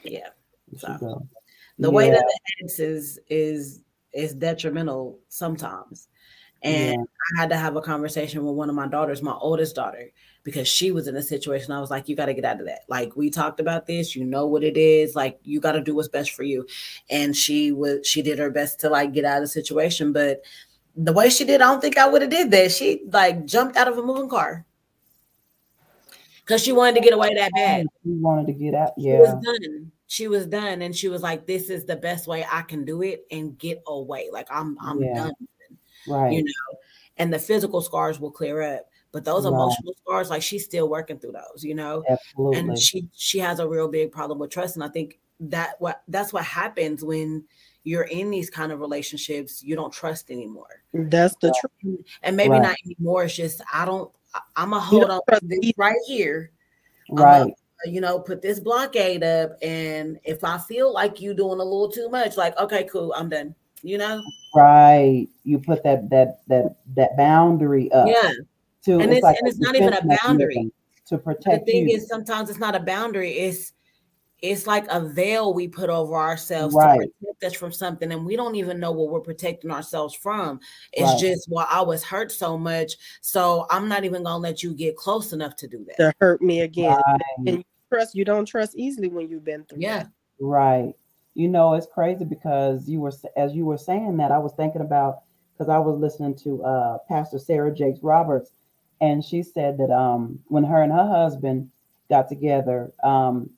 Yeah. 0.03 0.29
So 0.77 1.27
the 1.79 1.89
yeah. 1.89 1.95
weight 1.95 2.13
of 2.13 2.21
the 2.21 2.41
hats 2.61 2.79
is 2.79 3.19
is 3.29 3.81
is 4.13 4.35
detrimental 4.35 5.19
sometimes. 5.29 6.09
And 6.63 7.01
yeah. 7.01 7.05
I 7.37 7.41
had 7.41 7.51
to 7.51 7.57
have 7.57 7.77
a 7.77 7.81
conversation 7.81 8.45
with 8.45 8.55
one 8.55 8.69
of 8.69 8.75
my 8.75 8.89
daughters, 8.89 9.23
my 9.23 9.35
oldest 9.35 9.77
daughter, 9.77 10.11
because 10.43 10.67
she 10.67 10.91
was 10.91 11.07
in 11.07 11.15
a 11.15 11.23
situation. 11.23 11.73
I 11.73 11.81
was 11.81 11.91
like, 11.91 12.09
you 12.09 12.17
got 12.17 12.27
to 12.27 12.35
get 12.35 12.45
out 12.45 12.59
of 12.59 12.67
that. 12.67 12.81
Like, 12.89 13.17
we 13.17 13.31
talked 13.31 13.61
about 13.61 13.87
this, 13.87 14.17
you 14.17 14.25
know 14.25 14.47
what 14.47 14.65
it 14.65 14.77
is. 14.77 15.15
Like, 15.15 15.39
you 15.45 15.61
got 15.61 15.73
to 15.73 15.81
do 15.81 15.95
what's 15.95 16.09
best 16.09 16.33
for 16.33 16.43
you. 16.43 16.67
And 17.11 17.37
she 17.37 17.71
was, 17.71 18.07
she 18.07 18.23
did 18.23 18.39
her 18.39 18.51
best 18.51 18.81
to 18.81 18.91
like 18.91 19.13
get 19.13 19.25
out 19.25 19.37
of 19.37 19.45
the 19.45 19.49
situation. 19.49 20.13
But 20.13 20.43
the 20.97 21.13
way 21.13 21.31
she 21.31 21.45
did, 21.45 21.61
I 21.61 21.71
don't 21.71 21.81
think 21.81 21.97
I 21.97 22.09
would 22.09 22.23
have 22.23 22.31
did 22.31 22.51
that. 22.51 22.73
She 22.73 23.03
like 23.13 23.45
jumped 23.45 23.77
out 23.77 23.89
of 23.89 23.99
a 23.99 24.03
moving 24.03 24.29
car 24.29 24.67
because 26.41 26.63
she 26.63 26.73
wanted 26.73 26.97
to 26.97 27.03
get 27.03 27.15
away 27.15 27.35
that 27.35 27.53
bad. 27.55 27.87
She 28.03 28.11
wanted 28.11 28.47
to 28.49 28.53
get 28.53 28.75
out. 28.75 28.93
Yeah. 28.97 29.17
She 29.17 29.21
was 29.21 29.45
done. 29.45 29.93
She 30.09 30.29
was 30.29 30.47
done. 30.47 30.83
And 30.83 30.97
she 30.97 31.09
was 31.09 31.23
like, 31.23 31.47
this 31.47 31.71
is 31.71 31.85
the 31.85 31.97
best 31.97 32.27
way 32.27 32.45
I 32.51 32.63
can 32.63 32.85
do 32.85 33.03
it 33.03 33.27
and 33.31 33.57
get 33.59 33.81
away. 33.87 34.31
Like, 34.33 34.49
I'm, 34.51 34.77
I'm 34.81 35.01
yeah. 35.01 35.15
done 35.15 35.33
right. 36.09 36.33
you 36.33 36.43
know 36.43 36.79
and 37.17 37.33
the 37.33 37.39
physical 37.39 37.81
scars 37.81 38.21
will 38.21 38.31
clear 38.31 38.63
up 38.63 38.87
but 39.13 39.25
those 39.25 39.45
right. 39.45 39.53
emotional 39.53 39.95
scars 40.03 40.31
like 40.31 40.43
she's 40.43 40.65
still 40.65 40.89
working 40.89 41.19
through 41.19 41.33
those 41.33 41.65
you 41.65 41.75
know 41.75 42.05
Absolutely. 42.09 42.59
and 42.59 42.79
she 42.79 43.09
she 43.17 43.39
has 43.39 43.59
a 43.59 43.69
real 43.69 43.89
big 43.89 44.13
problem 44.13 44.39
with 44.39 44.51
trust 44.51 44.77
and 44.77 44.85
i 44.85 44.89
think 44.89 45.19
that 45.41 45.75
what 45.79 46.03
that's 46.09 46.33
what 46.33 46.45
happens 46.45 47.05
when 47.05 47.45
you're 47.85 48.05
in 48.05 48.31
these 48.31 48.51
kind 48.51 48.73
of 48.73 48.81
relationships 48.81 49.63
you 49.63 49.75
don't 49.75 49.93
trust 49.93 50.31
anymore. 50.31 50.83
That's 50.93 51.35
the 51.41 51.55
truth. 51.81 52.01
and 52.23 52.37
maybe 52.37 52.51
right. 52.51 52.63
not 52.63 52.77
anymore 52.85 53.25
it's 53.25 53.37
just 53.37 53.63
i 53.73 53.85
don't 53.85 54.11
i'm 54.57 54.71
gonna 54.71 54.81
hold 54.81 55.11
on 55.11 55.21
this 55.43 55.73
right 55.77 55.97
here. 56.07 56.51
Right. 57.11 57.51
you 57.87 58.01
know 58.03 58.21
put 58.21 58.43
this 58.43 58.61
blockade 58.61 59.23
up 59.23 59.53
and 59.63 60.19
if 60.25 60.45
i 60.45 60.59
feel 60.59 60.93
like 60.93 61.21
you 61.21 61.33
doing 61.33 61.61
a 61.61 61.65
little 61.65 61.91
too 61.91 62.11
much 62.11 62.37
like 62.37 62.59
okay 62.59 62.85
cool 62.85 63.15
i'm 63.17 63.31
done 63.31 63.55
you 63.83 63.99
know 63.99 64.23
right 64.55 65.27
you 65.45 65.59
put 65.59 65.83
that 65.85 66.09
that 66.11 66.41
that 66.49 66.77
that 66.95 67.17
boundary 67.17 67.91
up 67.93 68.07
yeah 68.09 68.33
to 68.83 68.95
and 68.95 69.05
it's, 69.05 69.17
it's 69.17 69.23
like 69.23 69.37
and 69.39 69.49
it's 69.49 69.59
not 69.59 69.77
even 69.77 69.93
a 69.93 70.17
boundary 70.23 70.71
to 71.07 71.19
protect 71.19 71.67
the 71.67 71.73
thing 71.73 71.89
you. 71.89 71.97
is 71.97 72.07
sometimes 72.07 72.51
it's 72.51 72.59
not 72.59 72.75
a 72.75 72.81
boundary 72.81 73.33
it's 73.33 73.73
it's 74.41 74.67
like 74.67 74.87
a 74.89 75.01
veil 75.01 75.53
we 75.53 75.67
put 75.67 75.91
over 75.91 76.15
ourselves 76.15 76.75
right. 76.75 77.01
to 77.01 77.09
protect 77.21 77.45
us 77.45 77.55
from 77.55 77.73
something 77.73 78.13
and 78.13 78.25
we 78.25 78.37
don't 78.37 78.55
even 78.55 78.79
know 78.79 78.93
what 78.93 79.11
we're 79.11 79.21
protecting 79.21 79.71
ourselves 79.71 80.15
from 80.15 80.61
it's 80.93 81.11
right. 81.11 81.21
just 81.21 81.49
well 81.51 81.67
i 81.71 81.81
was 81.81 82.05
hurt 82.05 82.31
so 82.31 82.57
much 82.57 82.93
so 83.21 83.67
i'm 83.71 83.89
not 83.89 84.05
even 84.05 84.23
gonna 84.23 84.39
let 84.39 84.63
you 84.63 84.75
get 84.75 84.97
close 84.97 85.33
enough 85.33 85.57
to 85.57 85.67
do 85.67 85.85
that 85.85 85.97
to 85.97 86.15
hurt 86.21 86.41
me 86.41 86.61
again 86.61 86.91
right. 86.91 87.21
and 87.39 87.49
you 87.59 87.65
trust 87.93 88.15
you 88.15 88.25
don't 88.25 88.47
trust 88.47 88.77
easily 88.77 89.09
when 89.09 89.29
you've 89.29 89.45
been 89.45 89.65
through 89.65 89.79
yeah 89.81 90.05
that. 90.05 90.11
right 90.41 90.95
you 91.39 91.47
know, 91.47 91.75
it's 91.75 91.87
crazy 91.87 92.25
because 92.25 92.89
you 92.89 92.99
were 92.99 93.13
as 93.37 93.55
you 93.55 93.65
were 93.65 93.79
saying 93.79 94.17
that, 94.17 94.33
I 94.33 94.39
was 94.39 94.55
thinking 94.55 94.81
about 94.81 95.21
because 95.53 95.69
I 95.69 95.79
was 95.79 95.97
listening 95.97 96.35
to 96.39 96.65
uh, 96.65 96.99
Pastor 97.09 97.39
Sarah 97.39 97.73
Jakes 97.73 98.01
Roberts, 98.03 98.51
and 99.01 99.25
she 99.25 99.45
said 99.45 99.79
that 99.79 99.93
um, 99.93 100.41
when 100.49 100.65
her 100.65 100.83
and 100.83 100.91
her 100.91 101.07
husband 101.07 101.71
got 102.11 102.29
together, 102.29 102.93
um, 103.05 103.51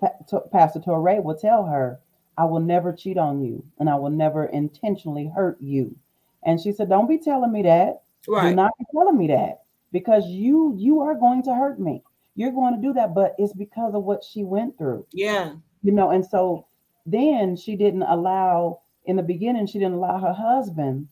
pa- 0.00 0.40
Pastor 0.52 0.78
Touré 0.78 1.20
would 1.24 1.40
tell 1.40 1.66
her, 1.66 1.98
"I 2.38 2.44
will 2.44 2.60
never 2.60 2.92
cheat 2.92 3.18
on 3.18 3.42
you, 3.42 3.64
and 3.80 3.90
I 3.90 3.96
will 3.96 4.10
never 4.10 4.44
intentionally 4.44 5.26
hurt 5.26 5.60
you." 5.60 5.96
And 6.44 6.60
she 6.60 6.70
said, 6.70 6.88
"Don't 6.88 7.08
be 7.08 7.18
telling 7.18 7.50
me 7.50 7.62
that. 7.62 8.02
Right. 8.28 8.50
Do 8.50 8.54
not 8.54 8.78
be 8.78 8.84
telling 8.92 9.18
me 9.18 9.26
that 9.26 9.62
because 9.90 10.24
you 10.28 10.72
you 10.76 11.00
are 11.00 11.16
going 11.16 11.42
to 11.42 11.54
hurt 11.56 11.80
me. 11.80 12.04
You're 12.36 12.52
going 12.52 12.76
to 12.76 12.80
do 12.80 12.92
that, 12.92 13.12
but 13.12 13.34
it's 13.38 13.54
because 13.54 13.92
of 13.92 14.04
what 14.04 14.22
she 14.22 14.44
went 14.44 14.78
through. 14.78 15.04
Yeah, 15.10 15.54
you 15.82 15.90
know, 15.90 16.10
and 16.10 16.24
so." 16.24 16.68
Then 17.06 17.56
she 17.56 17.76
didn't 17.76 18.02
allow 18.02 18.80
in 19.06 19.16
the 19.16 19.22
beginning 19.22 19.66
she 19.66 19.78
didn't 19.78 19.94
allow 19.94 20.18
her 20.18 20.32
husband 20.32 21.08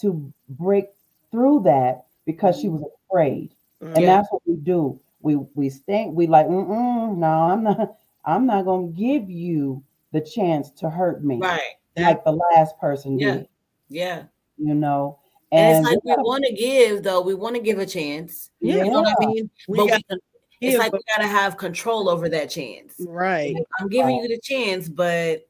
to 0.00 0.32
break 0.48 0.86
through 1.30 1.62
that 1.64 2.04
because 2.24 2.58
she 2.58 2.68
was 2.68 2.82
afraid. 3.08 3.50
And 3.80 3.98
yeah. 3.98 4.16
that's 4.16 4.28
what 4.30 4.42
we 4.46 4.56
do. 4.56 5.00
We 5.20 5.36
we 5.54 5.70
think 5.70 6.16
we 6.16 6.26
like 6.26 6.48
no 6.48 7.48
i'm 7.52 7.62
not 7.62 7.96
i'm 8.24 8.46
not 8.46 8.64
gonna 8.64 8.88
give 8.88 9.30
you 9.30 9.82
the 10.12 10.20
chance 10.20 10.70
to 10.70 10.90
hurt 10.90 11.24
me 11.24 11.38
right. 11.38 11.60
like 11.96 12.24
the 12.24 12.32
last 12.32 12.78
person 12.78 13.18
yeah. 13.18 13.34
did. 13.34 13.48
Yeah. 13.88 14.22
You 14.58 14.74
know? 14.74 15.18
And, 15.52 15.86
and 15.86 15.96
it's 15.96 16.04
like 16.06 16.18
we 16.18 16.22
want 16.22 16.44
to 16.46 16.54
give 16.54 17.02
though. 17.02 17.20
We 17.20 17.34
want 17.34 17.56
to 17.56 17.62
give 17.62 17.78
a 17.78 17.86
chance. 17.86 18.50
Yeah. 18.60 18.84
you 18.84 18.90
know 18.90 19.02
what 19.02 19.16
i 19.20 19.26
mean? 19.26 19.50
We 19.68 19.78
but 19.78 19.88
got, 19.88 20.02
we, 20.10 20.16
it's 20.62 20.78
like 20.78 20.92
we 20.92 21.00
gotta 21.14 21.28
have 21.28 21.56
control 21.56 22.08
over 22.08 22.28
that 22.28 22.48
chance 22.48 22.94
right 23.00 23.54
i'm 23.78 23.88
giving 23.88 24.16
right. 24.16 24.22
you 24.22 24.28
the 24.28 24.40
chance 24.40 24.88
but 24.88 25.46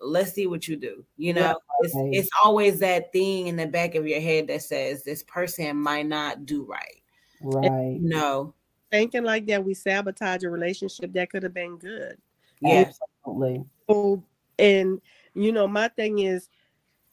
let's 0.00 0.32
see 0.32 0.46
what 0.46 0.68
you 0.68 0.76
do. 0.76 1.04
You 1.16 1.34
know, 1.34 1.40
yeah, 1.40 1.54
it's 1.80 1.94
it's 1.96 2.30
always 2.42 2.78
that 2.80 3.12
thing 3.12 3.48
in 3.48 3.56
the 3.56 3.66
back 3.66 3.94
of 3.94 4.06
your 4.06 4.20
head 4.20 4.48
that 4.48 4.62
says 4.62 5.04
this 5.04 5.22
person 5.24 5.76
might 5.76 6.06
not 6.06 6.46
do 6.46 6.64
right. 6.64 7.02
Right. 7.42 7.98
no. 8.00 8.54
Thinking 8.90 9.24
like 9.24 9.46
that, 9.46 9.64
we 9.64 9.74
sabotage 9.74 10.44
a 10.44 10.50
relationship 10.50 11.12
that 11.12 11.30
could 11.30 11.42
have 11.42 11.52
been 11.52 11.76
good. 11.76 12.16
Yeah. 12.60 12.92
Absolutely. 13.24 13.64
So, 13.88 14.22
and 14.58 15.00
you 15.34 15.52
know, 15.52 15.66
my 15.66 15.88
thing 15.88 16.20
is 16.20 16.48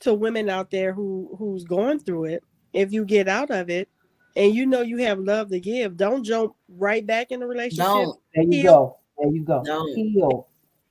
to 0.02 0.14
women 0.14 0.50
out 0.50 0.72
there 0.72 0.94
who 0.94 1.36
who's 1.38 1.64
going 1.64 2.00
through 2.00 2.26
it, 2.26 2.44
if 2.74 2.94
you 2.94 3.06
get 3.06 3.28
out 3.28 3.50
of 3.50 3.70
it 3.70 3.90
and 4.36 4.54
you 4.54 4.66
know 4.66 4.82
you 4.82 4.98
have 4.98 5.20
love 5.20 5.50
to 5.50 5.60
give, 5.60 5.98
don't 5.98 6.24
jump 6.24 6.56
right 6.68 7.06
back 7.06 7.32
in 7.32 7.40
the 7.40 7.48
relationship. 7.48 7.86
Don't. 7.86 8.20
There 8.34 8.44
you 8.44 8.62
Heal. 8.62 8.72
go. 8.74 8.98
There 9.18 9.32
you 9.32 9.44
go. 9.44 9.64
Don't. 9.64 9.96
Heal. 9.96 10.48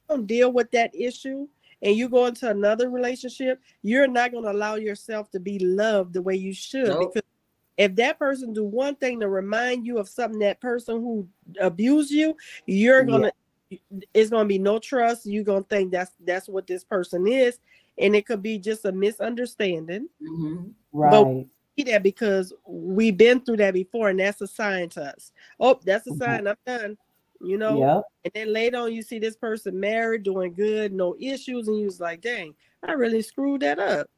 Don't 0.09 0.26
deal 0.26 0.53
with 0.53 0.70
that 0.72 0.95
issue 0.95 1.49
and 1.82 1.97
you 1.97 2.09
go 2.09 2.26
into 2.26 2.49
another 2.49 2.88
relationship, 2.88 3.61
you're 3.82 4.07
not 4.07 4.30
going 4.30 4.45
to 4.45 4.53
allow 4.53 4.76
yourself 4.76 5.30
to 5.32 5.40
be 5.40 5.59
loved 5.59 6.14
the 6.14 6.22
way 6.22 6.34
you 6.34 6.55
should 6.55 6.88
nope. 6.88 7.12
because 7.12 7.28
if 7.76 7.95
that 7.97 8.18
person 8.18 8.53
do 8.53 8.64
one 8.64 8.95
thing 8.97 9.20
to 9.20 9.28
remind 9.28 9.86
you 9.86 9.99
of 9.99 10.09
something 10.09 10.38
that 10.40 10.61
person 10.61 11.01
who 11.01 11.26
abused 11.61 12.11
you, 12.11 12.36
you're 12.66 13.03
gonna 13.03 13.32
yeah. 13.70 13.78
it's 14.12 14.28
gonna 14.28 14.49
be 14.49 14.59
no 14.59 14.78
trust. 14.78 15.24
You're 15.24 15.43
gonna 15.43 15.64
think 15.64 15.90
that's 15.90 16.12
that's 16.24 16.49
what 16.49 16.66
this 16.66 16.84
person 16.84 17.26
is, 17.26 17.59
and 17.99 18.14
it 18.14 18.26
could 18.26 18.43
be 18.43 18.59
just 18.59 18.84
a 18.84 18.93
misunderstanding. 18.93 20.09
Mm-hmm. 20.22 20.68
Right. 20.93 21.11
But 21.11 21.47
that 21.84 22.02
because 22.02 22.52
we've 22.66 23.16
been 23.16 23.40
through 23.40 23.58
that 23.58 23.74
before, 23.74 24.10
and 24.10 24.20
that's 24.20 24.40
a 24.40 24.46
sign 24.46 24.88
to 24.90 25.02
us. 25.02 25.32
Oh, 25.60 25.78
that's 25.84 26.06
a 26.06 26.10
mm-hmm. 26.10 26.22
sign. 26.22 26.46
I'm 26.46 26.56
done. 26.66 26.96
You 27.40 27.58
know. 27.58 27.78
Yep. 27.78 28.04
And 28.24 28.32
then 28.34 28.52
later 28.52 28.78
on, 28.78 28.92
you 28.92 29.02
see 29.02 29.18
this 29.18 29.36
person 29.36 29.78
married, 29.78 30.22
doing 30.22 30.54
good, 30.54 30.92
no 30.92 31.16
issues, 31.18 31.68
and 31.68 31.78
you 31.78 31.86
was 31.86 32.00
like, 32.00 32.20
"Dang, 32.20 32.54
I 32.82 32.92
really 32.92 33.22
screwed 33.22 33.62
that 33.62 33.78
up." 33.78 34.08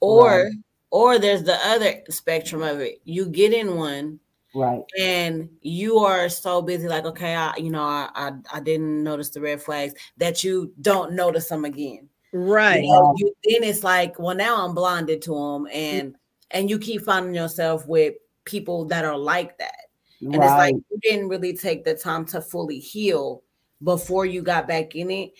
Or, 0.00 0.44
right. 0.44 0.52
or 0.90 1.18
there's 1.18 1.42
the 1.42 1.56
other 1.66 2.02
spectrum 2.10 2.62
of 2.62 2.80
it. 2.80 3.00
You 3.04 3.26
get 3.26 3.54
in 3.54 3.76
one, 3.76 4.20
right 4.56 4.82
and 4.98 5.48
you 5.60 5.98
are 5.98 6.28
so 6.28 6.62
busy 6.62 6.88
like 6.88 7.04
okay 7.04 7.34
i 7.34 7.54
you 7.56 7.70
know 7.70 7.82
I, 7.82 8.08
I, 8.14 8.32
I 8.54 8.60
didn't 8.60 9.04
notice 9.04 9.30
the 9.30 9.40
red 9.40 9.60
flags 9.62 9.94
that 10.16 10.42
you 10.42 10.72
don't 10.80 11.12
notice 11.12 11.48
them 11.48 11.64
again 11.64 12.08
right 12.32 12.82
you 12.82 12.90
know, 12.90 13.14
you, 13.18 13.32
then 13.44 13.62
it's 13.68 13.84
like 13.84 14.18
well 14.18 14.34
now 14.34 14.64
i'm 14.64 14.74
blinded 14.74 15.22
to 15.22 15.34
them 15.34 15.68
and 15.72 16.16
and 16.50 16.70
you 16.70 16.78
keep 16.78 17.02
finding 17.02 17.34
yourself 17.34 17.86
with 17.86 18.14
people 18.44 18.84
that 18.86 19.04
are 19.04 19.18
like 19.18 19.58
that. 19.58 19.86
And 20.20 20.36
right. 20.36 20.44
it's 20.44 20.50
like 20.50 20.74
you 20.74 20.98
didn't 21.02 21.28
really 21.28 21.56
take 21.56 21.84
the 21.84 21.94
time 21.94 22.24
to 22.26 22.40
fully 22.40 22.78
heal 22.78 23.42
before 23.82 24.24
you 24.24 24.42
got 24.42 24.66
back 24.66 24.94
in 24.94 25.10
it. 25.10 25.32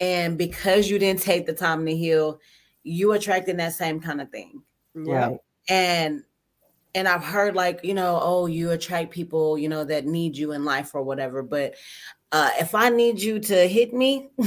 And 0.00 0.36
because 0.36 0.88
you 0.88 0.98
didn't 0.98 1.22
take 1.22 1.46
the 1.46 1.52
time 1.52 1.86
to 1.86 1.94
heal 1.94 2.40
you 2.82 3.12
attracting 3.12 3.58
that 3.58 3.74
same 3.74 4.00
kind 4.00 4.20
of 4.20 4.30
thing. 4.30 4.62
Right. 4.94 5.38
And 5.68 6.24
and 6.94 7.08
I've 7.08 7.24
heard 7.24 7.54
like, 7.54 7.80
you 7.84 7.94
know, 7.94 8.18
oh, 8.20 8.46
you 8.46 8.70
attract 8.70 9.12
people, 9.12 9.56
you 9.56 9.68
know, 9.68 9.84
that 9.84 10.04
need 10.04 10.36
you 10.36 10.52
in 10.52 10.64
life 10.64 10.94
or 10.94 11.02
whatever. 11.02 11.42
But 11.42 11.74
uh, 12.32 12.50
if 12.58 12.74
I 12.74 12.88
need 12.88 13.20
you 13.20 13.38
to 13.38 13.68
hit 13.68 13.92
me, 13.92 14.30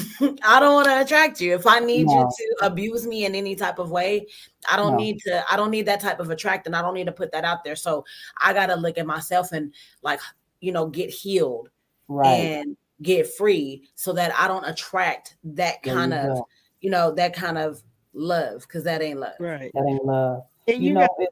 I 0.44 0.60
don't 0.60 0.74
want 0.74 0.88
to 0.88 1.02
attract 1.02 1.40
you. 1.40 1.54
If 1.54 1.68
I 1.68 1.80
need 1.80 2.08
no. 2.08 2.32
you 2.40 2.56
to 2.60 2.66
abuse 2.66 3.06
me 3.06 3.26
in 3.26 3.36
any 3.36 3.56
type 3.56 3.78
of 3.78 3.92
way, 3.92 4.26
I 4.70 4.76
don't 4.76 4.94
no. 4.94 4.98
need 4.98 5.20
to, 5.20 5.46
I 5.52 5.56
don't 5.56 5.70
need 5.70 5.86
that 5.86 6.00
type 6.00 6.20
of 6.20 6.32
attract 6.32 6.66
and 6.66 6.76
I 6.76 6.82
don't 6.82 6.96
need 6.96 7.06
to 7.06 7.12
put 7.12 7.32
that 7.32 7.46
out 7.46 7.64
there. 7.64 7.76
So 7.76 8.04
I 8.40 8.54
got 8.54 8.68
to 8.68 8.76
look 8.76 8.98
at 8.98 9.06
myself 9.06 9.52
and 9.52 9.72
like, 10.02 10.20
you 10.62 10.72
know, 10.72 10.88
get 10.88 11.12
healed 11.12 11.70
right. 12.08 12.28
and 12.28 12.76
get 13.04 13.32
free 13.32 13.88
so 13.94 14.14
that 14.14 14.36
I 14.36 14.48
don't 14.48 14.66
attract 14.66 15.38
that 15.44 15.84
kind 15.84 16.12
of, 16.16 16.38
go. 16.38 16.48
you 16.82 16.90
know, 16.90 17.12
that 17.14 17.36
kind 17.36 17.60
of 17.60 17.84
love 18.14 18.62
because 18.62 18.84
that 18.86 19.04
ain't 19.04 19.20
love. 19.20 19.36
Right. 19.40 19.72
That 19.76 19.86
ain't 19.88 20.06
love. 20.06 20.44
And 20.68 20.82
you, 20.82 20.90
you 20.90 20.94
know, 20.96 21.02
got, 21.02 21.28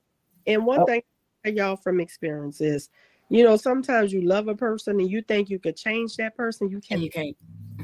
and 0.46 0.66
one 0.68 0.82
oh. 0.82 0.86
thing 0.86 1.02
y'all 1.46 1.78
from 1.78 2.00
experience 2.00 2.62
is, 2.62 2.90
you 3.30 3.44
know, 3.44 3.58
sometimes 3.58 4.14
you 4.14 4.22
love 4.22 4.48
a 4.48 4.56
person 4.56 5.00
and 5.00 5.10
you 5.10 5.22
think 5.22 5.50
you 5.50 5.60
could 5.60 5.76
change 5.76 6.18
that 6.18 6.36
person. 6.36 6.70
You 6.70 6.80
can't. 6.80 6.92
And 6.92 7.04
you 7.04 7.10
can't. 7.10 7.38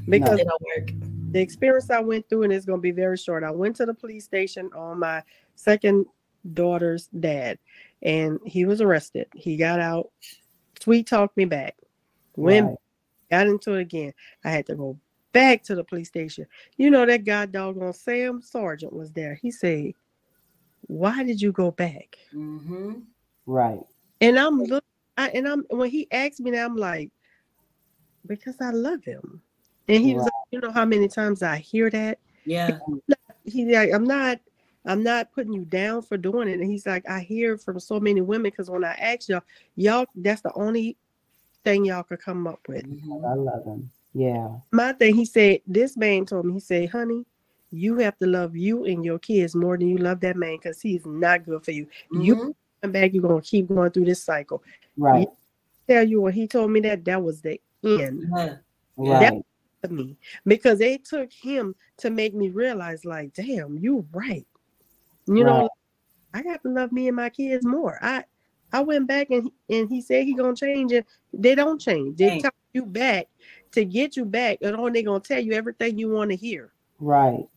Because 0.08 0.38
no. 0.38 0.44
it 0.44 0.48
don't 0.48 0.62
work. 0.78 0.92
The 1.32 1.40
experience 1.40 1.90
I 1.90 2.00
went 2.00 2.28
through, 2.30 2.44
and 2.44 2.54
it's 2.54 2.66
going 2.66 2.80
to 2.80 2.82
be 2.82 2.92
very 2.92 3.18
short. 3.18 3.44
I 3.44 3.52
went 3.52 3.76
to 3.78 3.86
the 3.86 3.94
police 3.94 4.26
station 4.26 4.70
on 4.76 5.00
my 5.00 5.24
second 5.56 6.06
daughter's 6.54 7.08
dad, 7.20 7.60
and 8.02 8.40
he 8.46 8.66
was 8.66 8.82
arrested. 8.82 9.28
He 9.36 9.58
got 9.58 9.80
out, 9.80 10.10
sweet 10.80 11.08
talked 11.08 11.38
me 11.38 11.46
back. 11.46 11.76
When 12.34 12.68
right. 12.68 12.78
got 13.30 13.48
into 13.48 13.74
it 13.74 13.82
again. 13.82 14.14
I 14.46 14.52
had 14.52 14.66
to 14.68 14.76
go 14.76 14.98
back 15.34 15.64
to 15.64 15.76
the 15.76 15.84
police 15.84 16.08
station. 16.08 16.46
You 16.78 16.90
know, 16.90 17.06
that 17.06 17.26
guy 17.26 17.46
doggone 17.46 17.94
Sam 17.94 18.42
Sergeant 18.42 18.94
was 18.94 19.12
there. 19.12 19.36
He 19.36 19.52
said, 19.52 19.94
why 20.88 21.24
did 21.24 21.42
you 21.42 21.52
go 21.52 21.72
back? 21.72 22.18
Mm-hmm. 22.34 22.94
Right. 23.46 23.82
And 24.22 24.40
I'm 24.40 24.64
look, 24.64 24.84
I, 25.20 25.28
and 25.30 25.48
I'm 25.48 25.66
when 25.70 25.90
he 25.90 26.08
asked 26.12 26.40
me 26.40 26.52
that, 26.52 26.66
I'm 26.66 26.78
like, 26.78 27.12
because 28.26 28.56
I 28.62 28.72
love 28.72 29.04
him. 29.04 29.42
And 29.90 30.04
he 30.04 30.14
right. 30.14 30.18
was 30.18 30.24
like, 30.24 30.34
you 30.52 30.62
know 30.62 30.72
how 30.72 30.86
many 30.86 31.10
times 31.10 31.44
I 31.44 31.58
hear 31.58 31.90
that? 31.90 32.20
Yeah. 32.46 32.80
He, 33.44 33.66
like, 33.66 33.92
I'm 33.92 34.06
not, 34.06 34.40
I'm 34.86 35.04
not 35.04 35.34
putting 35.34 35.52
you 35.52 35.66
down 35.66 36.04
for 36.04 36.16
doing 36.16 36.48
it. 36.48 36.60
And 36.60 36.72
he's 36.72 36.86
like, 36.86 37.10
I 37.10 37.20
hear 37.20 37.58
from 37.58 37.80
so 37.80 38.00
many 38.00 38.22
women 38.22 38.44
because 38.52 38.70
when 38.70 38.86
I 38.86 38.94
ask 38.94 39.28
y'all, 39.28 39.42
y'all, 39.76 40.06
that's 40.16 40.42
the 40.42 40.54
only 40.54 40.96
thing 41.66 41.86
y'all 41.86 42.04
could 42.04 42.22
come 42.22 42.48
up 42.48 42.60
with. 42.68 42.86
Mm-hmm. 42.86 43.26
I 43.26 43.34
love 43.34 43.66
him. 43.66 43.90
Yeah. 44.14 44.50
My 44.72 44.94
thing, 44.94 45.16
he 45.16 45.26
said, 45.26 45.62
this 45.68 45.98
man 45.98 46.26
told 46.26 46.46
me, 46.46 46.54
he 46.54 46.60
said, 46.60 46.90
honey, 46.90 47.26
you 47.72 47.98
have 47.98 48.18
to 48.20 48.28
love 48.28 48.56
you 48.56 48.86
and 48.86 49.04
your 49.04 49.20
kids 49.20 49.54
more 49.56 49.78
than 49.78 49.90
you 49.90 49.98
love 49.98 50.22
that 50.22 50.38
man 50.38 50.58
because 50.58 50.82
he's 50.82 51.06
not 51.06 51.46
good 51.46 51.66
for 51.66 51.72
you. 51.72 51.88
Mm-hmm. 52.14 52.22
You 52.22 52.56
come 52.82 52.92
back, 52.92 53.14
you're 53.14 53.24
gonna 53.24 53.42
keep 53.42 53.68
going 53.68 53.92
through 53.92 54.06
this 54.06 54.24
cycle. 54.24 54.64
Right. 54.98 55.28
He 55.88 55.94
tell 55.94 56.08
you 56.08 56.22
when 56.22 56.34
he 56.34 56.48
told 56.48 56.72
me 56.72 56.80
that 56.82 57.06
that 57.06 57.22
was 57.22 57.42
the 57.42 57.60
end. 57.84 58.26
Yeah. 58.36 58.56
Right. 58.98 59.44
That 59.82 59.92
me 59.92 60.18
because 60.46 60.82
it 60.82 61.06
took 61.06 61.32
him 61.32 61.74
to 61.98 62.10
make 62.10 62.34
me 62.34 62.50
realize, 62.50 63.06
like, 63.06 63.34
damn, 63.34 63.78
you're 63.78 64.04
right. 64.12 64.46
You 65.26 65.46
right. 65.46 65.62
know, 65.62 65.70
I 66.34 66.44
got 66.44 66.62
to 66.64 66.70
love 66.70 66.92
me 66.92 67.08
and 67.08 67.16
my 67.16 67.30
kids 67.30 67.66
more. 67.66 67.98
I 68.02 68.26
I 68.74 68.82
went 68.82 69.08
back 69.08 69.30
and 69.30 69.50
and 69.70 69.90
he 69.90 70.02
said 70.02 70.26
he 70.26 70.34
gonna 70.34 70.56
change 70.56 70.92
it. 70.92 71.06
They 71.34 71.56
don't 71.56 71.80
change. 71.80 72.18
They 72.18 72.40
tell 72.40 72.52
you 72.74 72.86
back 72.86 73.28
to 73.72 73.86
get 73.86 74.18
you 74.18 74.26
back, 74.26 74.58
and 74.62 74.76
all 74.76 74.92
they 74.92 75.04
gonna 75.04 75.22
tell 75.22 75.40
you 75.40 75.54
everything 75.54 75.98
you 75.98 76.10
want 76.10 76.32
to 76.32 76.36
hear. 76.36 76.72
Right 77.00 77.48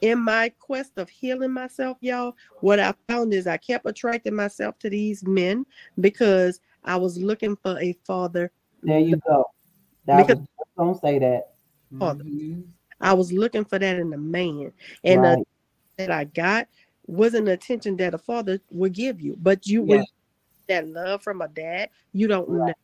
in 0.00 0.18
my 0.18 0.52
quest 0.58 0.98
of 0.98 1.08
healing 1.08 1.52
myself, 1.52 1.98
y'all, 2.00 2.36
what 2.60 2.80
I 2.80 2.94
found 3.08 3.32
is 3.32 3.46
I 3.46 3.56
kept 3.56 3.86
attracting 3.86 4.34
myself 4.34 4.78
to 4.80 4.90
these 4.90 5.24
men 5.24 5.64
because 6.00 6.60
I 6.84 6.96
was 6.96 7.18
looking 7.18 7.56
for 7.56 7.78
a 7.78 7.92
father. 8.04 8.50
There 8.82 8.98
you 8.98 9.16
go. 9.28 9.44
That 10.06 10.26
because, 10.26 10.40
was, 10.40 10.48
don't 10.76 11.00
say 11.00 11.18
that. 11.18 11.54
Father. 11.98 12.24
Mm-hmm. 12.24 12.62
I 13.00 13.12
was 13.12 13.32
looking 13.32 13.64
for 13.64 13.78
that 13.78 13.98
in 13.98 14.12
a 14.12 14.18
man. 14.18 14.72
And 15.04 15.22
right. 15.22 15.38
the, 15.38 15.44
that 15.98 16.10
I 16.10 16.24
got 16.24 16.68
wasn't 17.06 17.48
attention 17.48 17.96
that 17.96 18.14
a 18.14 18.18
father 18.18 18.60
would 18.70 18.92
give 18.92 19.20
you. 19.20 19.36
But 19.40 19.66
you 19.66 19.84
yeah. 19.86 20.02
that 20.68 20.88
love 20.88 21.22
from 21.22 21.42
a 21.42 21.48
dad, 21.48 21.90
you 22.12 22.28
don't 22.28 22.48
right. 22.48 22.68
know. 22.68 22.74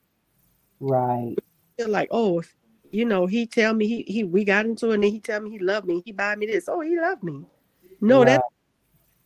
Right. 0.80 1.36
Feel 1.78 1.88
like, 1.88 2.08
oh, 2.10 2.42
you 2.92 3.06
know, 3.06 3.26
he 3.26 3.46
tell 3.46 3.74
me 3.74 3.88
he 3.88 4.02
he 4.06 4.22
we 4.22 4.44
got 4.44 4.66
into 4.66 4.90
it 4.90 4.94
and 4.96 5.04
he 5.04 5.18
tell 5.18 5.40
me 5.40 5.50
he 5.50 5.58
loved 5.58 5.86
me. 5.86 6.02
He 6.04 6.12
buy 6.12 6.36
me 6.36 6.46
this. 6.46 6.68
Oh, 6.68 6.80
he 6.80 7.00
loved 7.00 7.22
me. 7.22 7.44
No, 8.00 8.18
wow. 8.18 8.24
that 8.26 8.42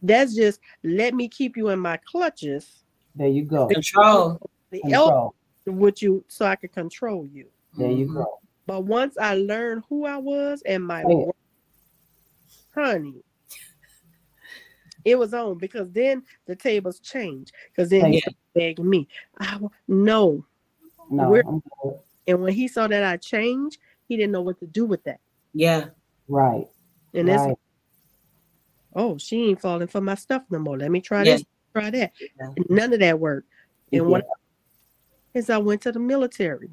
that's 0.03 0.35
just 0.35 0.61
let 0.85 1.15
me 1.15 1.29
keep 1.29 1.57
you 1.57 1.69
in 1.71 1.81
my 1.81 1.99
clutches. 1.99 2.85
There 3.17 3.29
you 3.29 3.45
go. 3.45 3.67
Control. 3.67 4.41
The 4.71 4.81
control. 4.81 5.35
Would 5.67 6.01
you 6.01 6.25
so 6.29 6.47
I 6.47 6.55
could 6.55 6.73
control 6.73 7.27
you. 7.27 7.49
There 7.77 7.91
you 7.91 8.07
go. 8.07 8.21
Mm-hmm. 8.21 8.47
But 8.67 8.85
once 8.85 9.19
I 9.19 9.35
learned 9.35 9.83
who 9.89 10.07
I 10.07 10.17
was 10.17 10.63
and 10.65 10.85
my 10.85 11.05
work, 11.05 11.35
honey, 12.75 13.23
it 15.05 15.19
was 15.19 15.35
on 15.35 15.59
because 15.59 15.91
then 15.91 16.23
the 16.47 16.55
tables 16.55 17.01
changed. 17.01 17.53
Because 17.71 17.91
then 17.91 18.13
yeah. 18.13 18.21
he 18.25 18.37
begging 18.55 18.89
me. 18.89 19.09
I 19.41 19.59
no, 19.89 20.45
no, 21.11 21.43
and 22.27 22.43
when 22.43 22.53
he 22.53 22.69
saw 22.69 22.87
that 22.87 23.05
I 23.05 23.17
changed, 23.17 23.79
he 24.09 24.17
didn't 24.17 24.33
know 24.33 24.43
what 24.43 24.59
to 24.61 24.67
do 24.67 24.85
with 24.85 25.05
that. 25.05 25.21
Yeah. 25.53 25.87
Right. 26.29 26.67
And 27.15 27.29
right. 27.29 27.37
that's 27.37 27.61
oh, 28.95 29.19
she 29.19 29.49
ain't 29.49 29.61
falling 29.61 29.89
for 29.89 30.01
my 30.01 30.15
stuff 30.15 30.43
no 30.51 30.59
more. 30.59 30.79
Let 30.79 30.91
me 30.91 31.01
try 31.01 31.23
yeah. 31.23 31.37
this, 31.37 31.45
try 31.73 31.91
that. 31.91 32.13
Yeah. 32.21 32.51
None 32.69 32.93
of 32.93 33.01
that 33.01 33.19
worked. 33.19 33.49
And 33.93 34.03
yeah. 34.03 34.09
what 34.09 34.27
is 35.35 35.51
I 35.51 35.59
went 35.59 35.83
to 35.83 35.93
the 35.93 36.01
military. 36.01 36.71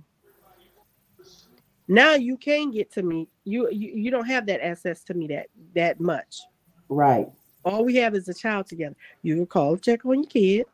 Now 1.88 2.14
you 2.14 2.38
can 2.38 2.72
get 2.72 2.92
to 2.94 3.04
me. 3.04 3.28
You, 3.44 3.70
you 3.70 3.92
you 3.94 4.12
don't 4.12 4.26
have 4.26 4.46
that 4.46 4.66
access 4.66 5.04
to 5.06 5.14
me 5.14 5.28
that 5.28 5.48
that 5.76 6.00
much. 6.00 6.42
Right. 6.88 7.28
All 7.66 7.84
we 7.84 7.96
have 7.98 8.16
is 8.16 8.28
a 8.30 8.34
child 8.34 8.68
together. 8.68 8.96
You 9.22 9.36
can 9.36 9.46
call, 9.46 9.78
check 9.78 10.06
on 10.06 10.24
your 10.24 10.30
kid. 10.30 10.66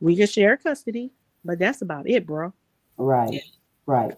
We 0.00 0.16
can 0.16 0.26
share 0.26 0.56
custody, 0.56 1.12
but 1.44 1.58
that's 1.58 1.82
about 1.82 2.08
it, 2.08 2.26
bro. 2.26 2.52
Right. 2.96 3.42
Right. 3.86 4.14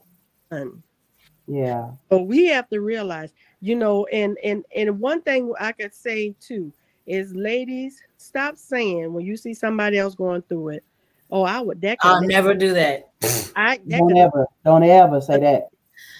yeah. 1.47 1.91
But 2.09 2.23
we 2.23 2.47
have 2.47 2.69
to 2.71 2.81
realize, 2.81 3.33
you 3.61 3.75
know, 3.75 4.07
and 4.07 4.39
and 4.45 4.65
and 4.75 5.01
one 5.01 5.23
thing 5.23 5.53
I 5.59 5.73
could 5.73 5.95
say 5.95 6.35
too 6.41 6.73
is, 7.07 7.35
ladies, 7.35 8.03
stop 8.17 8.57
saying 8.57 9.13
when 9.13 9.25
you 9.25 9.37
see 9.37 9.55
somebody 9.55 9.99
else 9.99 10.15
going 10.15 10.43
through 10.43 10.71
it. 10.71 10.85
Oh, 11.31 11.43
I 11.43 11.61
would. 11.61 11.81
That 11.81 11.99
I'll 12.03 12.21
never 12.21 12.55
do 12.55 12.73
that. 12.75 13.11
I 13.57 13.79
that 13.87 13.99
don't 13.99 14.17
ever, 14.17 14.47
don't 14.65 14.83
ever 14.85 15.21
say 15.21 15.41
that. 15.41 15.69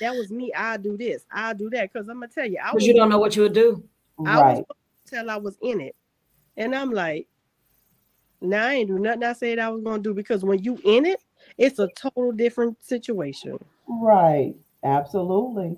That 0.01 0.17
was 0.17 0.31
me. 0.31 0.53
I'll 0.53 0.79
do 0.79 0.97
this. 0.97 1.25
I'll 1.31 1.55
do 1.55 1.71
that 1.71 1.93
because 1.93 2.09
I'm 2.09 2.17
gonna 2.17 2.29
tell 2.29 2.47
you. 2.47 2.59
Because 2.73 2.87
you 2.87 2.95
don't 2.95 3.09
know 3.09 3.19
what 3.19 3.37
you 3.37 3.43
would 3.43 3.53
do. 3.53 3.83
I 4.25 4.41
right. 4.41 4.57
was 4.57 4.65
until 5.05 5.31
I 5.31 5.37
was 5.37 5.57
in 5.63 5.81
it, 5.81 5.95
and 6.57 6.75
I'm 6.75 6.91
like, 6.91 7.29
now 8.41 8.67
I 8.67 8.75
ain't 8.75 8.89
do 8.89 8.99
nothing 8.99 9.23
I 9.23 9.33
said 9.33 9.59
I 9.59 9.69
was 9.69 9.83
gonna 9.83 10.03
do 10.03 10.13
because 10.13 10.45
when 10.45 10.63
you 10.63 10.79
in 10.85 11.07
it, 11.07 11.21
it's 11.59 11.79
a 11.79 11.89
total 11.97 12.33
different 12.33 12.83
situation. 12.83 13.59
Right. 13.89 14.55
Absolutely. 14.85 15.77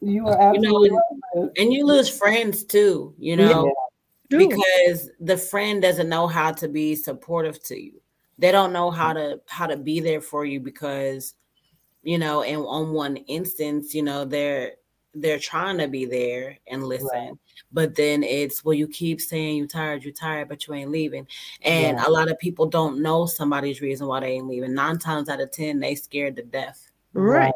You 0.00 0.26
are 0.28 0.40
absolutely 0.40 0.90
you 0.90 0.94
know, 1.34 1.42
right. 1.42 1.50
And 1.56 1.72
you 1.72 1.84
lose 1.84 2.08
friends 2.08 2.64
too, 2.64 3.14
you 3.18 3.36
know, 3.36 3.72
yeah. 4.30 4.38
because 4.38 5.10
the 5.20 5.36
friend 5.36 5.80
doesn't 5.82 6.08
know 6.08 6.26
how 6.26 6.52
to 6.52 6.68
be 6.68 6.94
supportive 6.94 7.62
to 7.64 7.80
you. 7.80 8.00
They 8.38 8.52
don't 8.52 8.72
know 8.72 8.90
how 8.90 9.14
to 9.14 9.40
how 9.46 9.66
to 9.66 9.76
be 9.76 10.00
there 10.00 10.20
for 10.20 10.44
you 10.44 10.60
because 10.60 11.34
you 12.02 12.18
know, 12.18 12.42
and 12.42 12.62
on 12.66 12.92
one 12.92 13.16
instance, 13.16 13.94
you 13.94 14.02
know, 14.02 14.24
they're 14.24 14.72
they're 15.14 15.38
trying 15.38 15.78
to 15.78 15.88
be 15.88 16.04
there 16.04 16.58
and 16.68 16.84
listen. 16.84 17.08
Right. 17.12 17.32
But 17.72 17.94
then 17.94 18.22
it's 18.22 18.64
well, 18.64 18.74
you 18.74 18.88
keep 18.88 19.20
saying 19.20 19.56
you're 19.56 19.66
tired, 19.66 20.04
you're 20.04 20.12
tired, 20.12 20.48
but 20.48 20.66
you 20.66 20.74
ain't 20.74 20.90
leaving. 20.90 21.26
And 21.62 21.98
yeah. 21.98 22.04
a 22.06 22.10
lot 22.10 22.30
of 22.30 22.38
people 22.38 22.66
don't 22.66 23.02
know 23.02 23.26
somebody's 23.26 23.80
reason 23.80 24.06
why 24.06 24.20
they 24.20 24.32
ain't 24.32 24.48
leaving. 24.48 24.74
Nine 24.74 24.98
times 24.98 25.28
out 25.28 25.40
of 25.40 25.50
ten, 25.50 25.80
they 25.80 25.94
scared 25.94 26.36
to 26.36 26.42
death. 26.42 26.90
Right. 27.12 27.54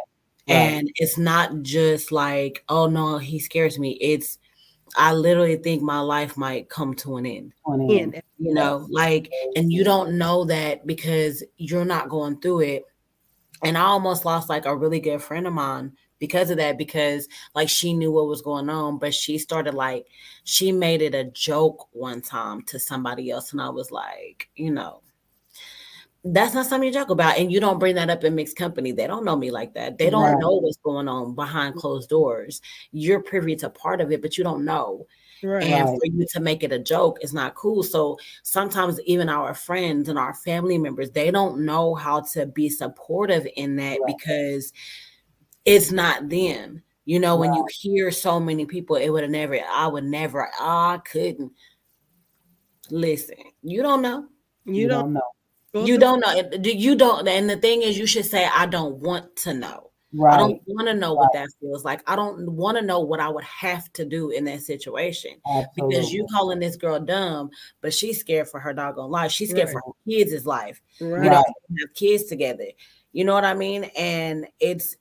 And 0.48 0.90
it's 0.96 1.16
not 1.16 1.62
just 1.62 2.10
like, 2.10 2.64
oh 2.68 2.88
no, 2.88 3.18
he 3.18 3.38
scares 3.38 3.78
me. 3.78 3.92
It's 4.00 4.38
I 4.96 5.12
literally 5.12 5.56
think 5.56 5.82
my 5.82 6.00
life 6.00 6.36
might 6.36 6.68
come 6.68 6.94
to 6.94 7.16
an 7.16 7.26
end. 7.26 7.52
end. 7.68 8.20
You 8.38 8.54
know, 8.54 8.86
like, 8.90 9.30
and 9.54 9.72
you 9.72 9.84
don't 9.84 10.18
know 10.18 10.44
that 10.46 10.86
because 10.86 11.44
you're 11.56 11.84
not 11.84 12.08
going 12.08 12.40
through 12.40 12.60
it. 12.60 12.84
And 13.62 13.76
I 13.76 13.82
almost 13.82 14.24
lost 14.24 14.48
like 14.48 14.66
a 14.66 14.76
really 14.76 15.00
good 15.00 15.22
friend 15.22 15.46
of 15.46 15.52
mine 15.52 15.92
because 16.20 16.50
of 16.50 16.58
that, 16.58 16.78
because 16.78 17.26
like 17.54 17.68
she 17.68 17.92
knew 17.92 18.12
what 18.12 18.28
was 18.28 18.42
going 18.42 18.68
on, 18.68 18.98
but 18.98 19.12
she 19.12 19.38
started 19.38 19.74
like, 19.74 20.06
she 20.44 20.70
made 20.70 21.02
it 21.02 21.14
a 21.14 21.24
joke 21.24 21.88
one 21.92 22.20
time 22.20 22.62
to 22.62 22.78
somebody 22.78 23.30
else. 23.30 23.50
And 23.50 23.60
I 23.60 23.70
was 23.70 23.90
like, 23.90 24.48
you 24.54 24.70
know, 24.70 25.02
that's 26.22 26.52
not 26.52 26.66
something 26.66 26.86
you 26.86 26.92
joke 26.92 27.10
about. 27.10 27.38
And 27.38 27.50
you 27.50 27.60
don't 27.60 27.78
bring 27.78 27.94
that 27.94 28.10
up 28.10 28.22
in 28.22 28.34
mixed 28.34 28.56
company. 28.56 28.92
They 28.92 29.06
don't 29.06 29.24
know 29.24 29.36
me 29.36 29.50
like 29.50 29.74
that. 29.74 29.96
They 29.96 30.10
don't 30.10 30.22
right. 30.22 30.38
know 30.38 30.56
what's 30.56 30.76
going 30.76 31.08
on 31.08 31.34
behind 31.34 31.76
closed 31.76 32.10
doors. 32.10 32.60
You're 32.92 33.22
privy 33.22 33.56
to 33.56 33.70
part 33.70 34.02
of 34.02 34.12
it, 34.12 34.20
but 34.20 34.36
you 34.36 34.44
don't 34.44 34.64
know. 34.64 35.06
Right. 35.42 35.64
And 35.64 35.88
for 35.88 36.04
you 36.04 36.26
to 36.32 36.40
make 36.40 36.62
it 36.62 36.72
a 36.72 36.78
joke 36.78 37.18
is 37.22 37.32
not 37.32 37.54
cool. 37.54 37.82
So 37.82 38.18
sometimes 38.42 39.00
even 39.06 39.30
our 39.30 39.54
friends 39.54 40.10
and 40.10 40.18
our 40.18 40.34
family 40.34 40.76
members, 40.76 41.10
they 41.10 41.30
don't 41.30 41.64
know 41.64 41.94
how 41.94 42.20
to 42.32 42.44
be 42.44 42.68
supportive 42.68 43.46
in 43.56 43.76
that 43.76 43.98
right. 44.04 44.14
because 44.18 44.74
it's 45.64 45.90
not 45.90 46.28
them. 46.28 46.82
You 47.04 47.18
know, 47.18 47.38
right. 47.38 47.48
when 47.48 47.54
you 47.54 47.66
hear 47.70 48.10
so 48.10 48.38
many 48.38 48.66
people, 48.66 48.96
it 48.96 49.08
would 49.08 49.22
have 49.22 49.32
never, 49.32 49.58
I 49.68 49.86
would 49.86 50.04
never, 50.04 50.48
I 50.60 51.00
couldn't. 51.04 51.52
Listen, 52.90 53.36
you 53.62 53.82
don't 53.82 54.02
know. 54.02 54.26
You, 54.64 54.74
you 54.74 54.88
don't, 54.88 55.04
don't 55.04 55.12
know 55.14 55.22
you 55.72 55.98
don't 55.98 56.20
know. 56.20 56.34
You 56.62 56.96
don't. 56.96 57.28
And 57.28 57.48
the 57.48 57.56
thing 57.56 57.82
is, 57.82 57.96
you 57.96 58.06
should 58.06 58.26
say, 58.26 58.48
I 58.52 58.66
don't 58.66 58.96
want 58.96 59.36
to 59.36 59.54
know. 59.54 59.90
Right. 60.12 60.34
I 60.34 60.38
don't 60.38 60.60
want 60.66 60.88
to 60.88 60.94
know 60.94 61.14
right. 61.14 61.18
what 61.18 61.32
that 61.34 61.48
feels 61.60 61.84
like. 61.84 62.02
I 62.08 62.16
don't 62.16 62.50
want 62.50 62.76
to 62.76 62.82
know 62.82 62.98
what 62.98 63.20
I 63.20 63.28
would 63.28 63.44
have 63.44 63.92
to 63.92 64.04
do 64.04 64.30
in 64.30 64.44
that 64.46 64.62
situation. 64.62 65.32
Absolutely. 65.46 65.96
Because 65.96 66.12
you 66.12 66.26
calling 66.32 66.58
this 66.58 66.74
girl 66.74 66.98
dumb, 66.98 67.50
but 67.80 67.94
she's 67.94 68.18
scared 68.18 68.48
for 68.48 68.58
her 68.58 68.72
doggone 68.72 69.10
life. 69.10 69.30
She's 69.30 69.50
scared 69.50 69.68
right. 69.68 69.72
for 69.72 69.82
her 69.86 70.10
kids' 70.10 70.46
life. 70.46 70.82
Right. 71.00 71.24
You 71.24 71.30
know, 71.30 71.36
have 71.36 71.94
kids 71.94 72.24
together. 72.24 72.66
You 73.12 73.24
know 73.24 73.34
what 73.34 73.44
I 73.44 73.54
mean? 73.54 73.84
And 73.96 74.48
it's 74.58 74.96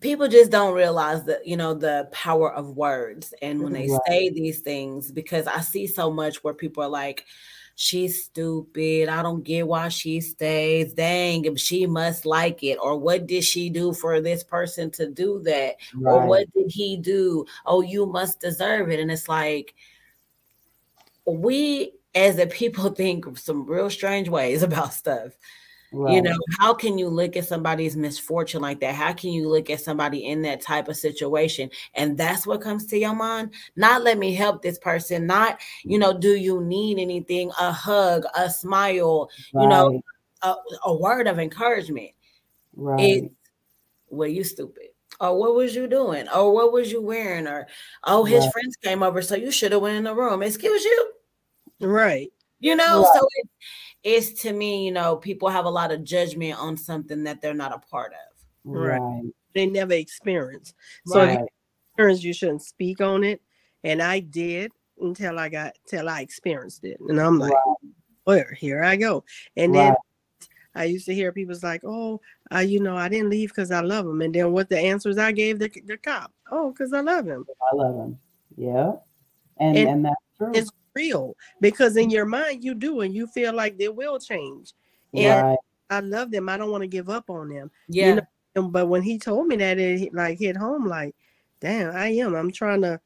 people 0.00 0.28
just 0.28 0.50
don't 0.50 0.74
realize 0.74 1.24
that 1.24 1.46
you 1.46 1.56
know 1.56 1.72
the 1.72 2.08
power 2.12 2.52
of 2.52 2.76
words 2.76 3.32
and 3.40 3.62
when 3.62 3.72
they 3.72 3.88
say 4.06 4.28
these 4.30 4.60
things 4.60 5.12
because 5.12 5.46
i 5.46 5.60
see 5.60 5.86
so 5.86 6.10
much 6.10 6.42
where 6.42 6.52
people 6.52 6.82
are 6.82 6.88
like 6.88 7.24
she's 7.76 8.24
stupid. 8.24 9.08
I 9.08 9.22
don't 9.22 9.44
get 9.44 9.68
why 9.68 9.88
she 9.88 10.20
stays. 10.20 10.92
Dang, 10.94 11.54
she 11.56 11.86
must 11.86 12.26
like 12.26 12.64
it. 12.64 12.78
Or 12.82 12.98
what 12.98 13.26
did 13.26 13.44
she 13.44 13.70
do 13.70 13.92
for 13.92 14.20
this 14.20 14.42
person 14.42 14.90
to 14.92 15.06
do 15.08 15.40
that? 15.44 15.76
Right. 15.94 16.12
Or 16.12 16.26
what 16.26 16.52
did 16.52 16.70
he 16.70 16.96
do? 16.96 17.44
Oh, 17.64 17.82
you 17.82 18.06
must 18.06 18.40
deserve 18.40 18.90
it. 18.90 18.98
And 18.98 19.10
it's 19.10 19.28
like, 19.28 19.74
we 21.26 21.92
as 22.14 22.38
a 22.38 22.46
people 22.46 22.90
think 22.94 23.38
some 23.38 23.66
real 23.66 23.90
strange 23.90 24.28
ways 24.28 24.62
about 24.64 24.94
stuff. 24.94 25.32
Right. 25.92 26.14
You 26.14 26.22
know, 26.22 26.36
how 26.58 26.74
can 26.74 26.98
you 26.98 27.08
look 27.08 27.36
at 27.36 27.46
somebody's 27.46 27.96
misfortune 27.96 28.60
like 28.60 28.80
that? 28.80 28.94
How 28.94 29.12
can 29.12 29.30
you 29.30 29.48
look 29.48 29.70
at 29.70 29.80
somebody 29.80 30.26
in 30.26 30.42
that 30.42 30.60
type 30.60 30.88
of 30.88 30.96
situation? 30.96 31.70
And 31.94 32.18
that's 32.18 32.46
what 32.46 32.60
comes 32.60 32.86
to 32.86 32.98
your 32.98 33.14
mind. 33.14 33.54
Not 33.76 34.02
let 34.02 34.18
me 34.18 34.34
help 34.34 34.62
this 34.62 34.78
person, 34.78 35.26
not, 35.26 35.60
you 35.84 35.98
know, 35.98 36.16
do 36.16 36.34
you 36.34 36.60
need 36.62 36.98
anything? 36.98 37.50
A 37.60 37.70
hug, 37.72 38.24
a 38.34 38.50
smile, 38.50 39.30
right. 39.54 39.62
you 39.62 39.68
know, 39.68 40.02
a, 40.42 40.54
a, 40.84 40.94
word 40.94 41.28
of 41.28 41.38
encouragement. 41.38 42.10
Right. 42.74 43.00
It's, 43.00 43.34
well, 44.08 44.28
you 44.28 44.44
stupid. 44.44 44.88
Or 45.20 45.38
what 45.38 45.54
was 45.54 45.74
you 45.74 45.86
doing? 45.86 46.28
Or 46.28 46.52
what 46.52 46.72
was 46.72 46.92
you 46.92 47.00
wearing? 47.00 47.46
Or 47.46 47.66
oh, 48.04 48.24
his 48.24 48.44
right. 48.44 48.52
friends 48.52 48.76
came 48.76 49.02
over, 49.02 49.22
so 49.22 49.34
you 49.34 49.50
should 49.50 49.72
have 49.72 49.80
went 49.80 49.96
in 49.96 50.04
the 50.04 50.14
room. 50.14 50.42
Excuse 50.42 50.84
you. 50.84 51.12
Right. 51.80 52.30
You 52.60 52.76
know, 52.76 53.08
so 53.14 53.28
it, 53.36 53.48
it's 54.06 54.30
to 54.42 54.52
me, 54.52 54.84
you 54.84 54.92
know, 54.92 55.16
people 55.16 55.48
have 55.48 55.64
a 55.64 55.70
lot 55.70 55.90
of 55.90 56.04
judgment 56.04 56.56
on 56.60 56.76
something 56.76 57.24
that 57.24 57.42
they're 57.42 57.52
not 57.52 57.74
a 57.74 57.78
part 57.90 58.12
of. 58.12 58.38
Right. 58.64 59.22
They 59.52 59.66
never 59.66 59.94
experience. 59.94 60.74
So 61.06 61.18
right. 61.18 61.40
experience, 61.90 62.22
you 62.22 62.32
shouldn't 62.32 62.62
speak 62.62 63.00
on 63.00 63.24
it. 63.24 63.42
And 63.82 64.00
I 64.00 64.20
did 64.20 64.70
until 65.00 65.40
I 65.40 65.48
got 65.48 65.72
till 65.88 66.08
I 66.08 66.20
experienced 66.20 66.84
it. 66.84 66.98
And 67.08 67.20
I'm 67.20 67.40
like, 67.40 67.52
right. 67.52 67.92
well, 68.26 68.44
here 68.56 68.84
I 68.84 68.94
go. 68.94 69.24
And 69.56 69.74
right. 69.74 69.86
then 69.86 69.94
I 70.76 70.84
used 70.84 71.06
to 71.06 71.14
hear 71.14 71.32
people's 71.32 71.64
like, 71.64 71.82
oh, 71.84 72.20
uh, 72.54 72.58
you 72.60 72.78
know, 72.78 72.96
I 72.96 73.08
didn't 73.08 73.30
leave 73.30 73.48
because 73.48 73.72
I 73.72 73.80
love 73.80 74.06
him. 74.06 74.20
And 74.20 74.32
then 74.32 74.52
what 74.52 74.68
the 74.68 74.78
answers 74.78 75.18
I 75.18 75.32
gave 75.32 75.58
the, 75.58 75.68
the 75.84 75.96
cop? 75.96 76.32
Oh, 76.52 76.70
because 76.70 76.92
I 76.92 77.00
love 77.00 77.26
him. 77.26 77.44
I 77.72 77.74
love 77.74 77.96
him. 77.96 78.18
Yeah. 78.56 78.92
And, 79.58 79.76
and, 79.76 79.88
and 79.88 80.04
that's 80.04 80.16
true. 80.38 80.52
Real 80.96 81.36
because 81.60 81.98
in 81.98 82.08
your 82.08 82.24
mind 82.24 82.64
you 82.64 82.74
do 82.74 83.02
and 83.02 83.14
you 83.14 83.26
feel 83.26 83.52
like 83.52 83.76
they 83.76 83.88
will 83.88 84.18
change. 84.18 84.72
And 85.12 85.48
right. 85.48 85.58
I 85.90 86.00
love 86.00 86.30
them. 86.30 86.48
I 86.48 86.56
don't 86.56 86.70
want 86.70 86.82
to 86.82 86.88
give 86.88 87.10
up 87.10 87.28
on 87.28 87.50
them. 87.50 87.70
Yeah. 87.88 88.08
You 88.08 88.14
know? 88.54 88.68
But 88.68 88.86
when 88.86 89.02
he 89.02 89.18
told 89.18 89.46
me 89.46 89.56
that, 89.56 89.78
it 89.78 90.14
like 90.14 90.38
hit 90.38 90.56
home. 90.56 90.86
Like, 90.86 91.14
damn, 91.60 91.94
I 91.94 92.08
am. 92.08 92.34
I'm 92.34 92.50
trying 92.50 92.80
to 92.80 92.98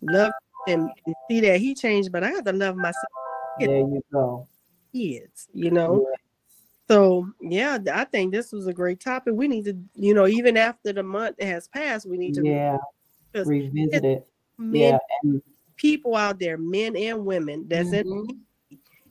love 0.00 0.32
and 0.66 0.88
see 1.28 1.40
that 1.40 1.60
he 1.60 1.74
changed, 1.74 2.10
but 2.10 2.24
I 2.24 2.30
have 2.30 2.44
to 2.44 2.52
love 2.52 2.76
myself. 2.76 3.12
There 3.60 3.68
you 3.68 4.02
go. 4.10 4.48
Kids, 4.92 5.48
you 5.52 5.70
know. 5.70 6.06
Yeah. 6.08 6.16
So 6.88 7.28
yeah, 7.42 7.78
I 7.92 8.04
think 8.04 8.32
this 8.32 8.52
was 8.52 8.66
a 8.66 8.72
great 8.72 9.00
topic. 9.00 9.34
We 9.34 9.48
need 9.48 9.66
to, 9.66 9.76
you 9.94 10.14
know, 10.14 10.26
even 10.26 10.56
after 10.56 10.92
the 10.94 11.02
month 11.02 11.40
has 11.40 11.68
passed, 11.68 12.08
we 12.08 12.16
need 12.16 12.34
to 12.34 12.46
yeah 12.46 12.78
revisit 13.34 14.04
it. 14.04 14.26
Yeah, 14.58 14.98
and 15.22 15.42
people 15.76 16.16
out 16.16 16.38
there, 16.38 16.56
men 16.56 16.96
and 16.96 17.24
women, 17.24 17.66
that's 17.68 17.90
mm-hmm. 17.90 18.30
in 18.30 18.40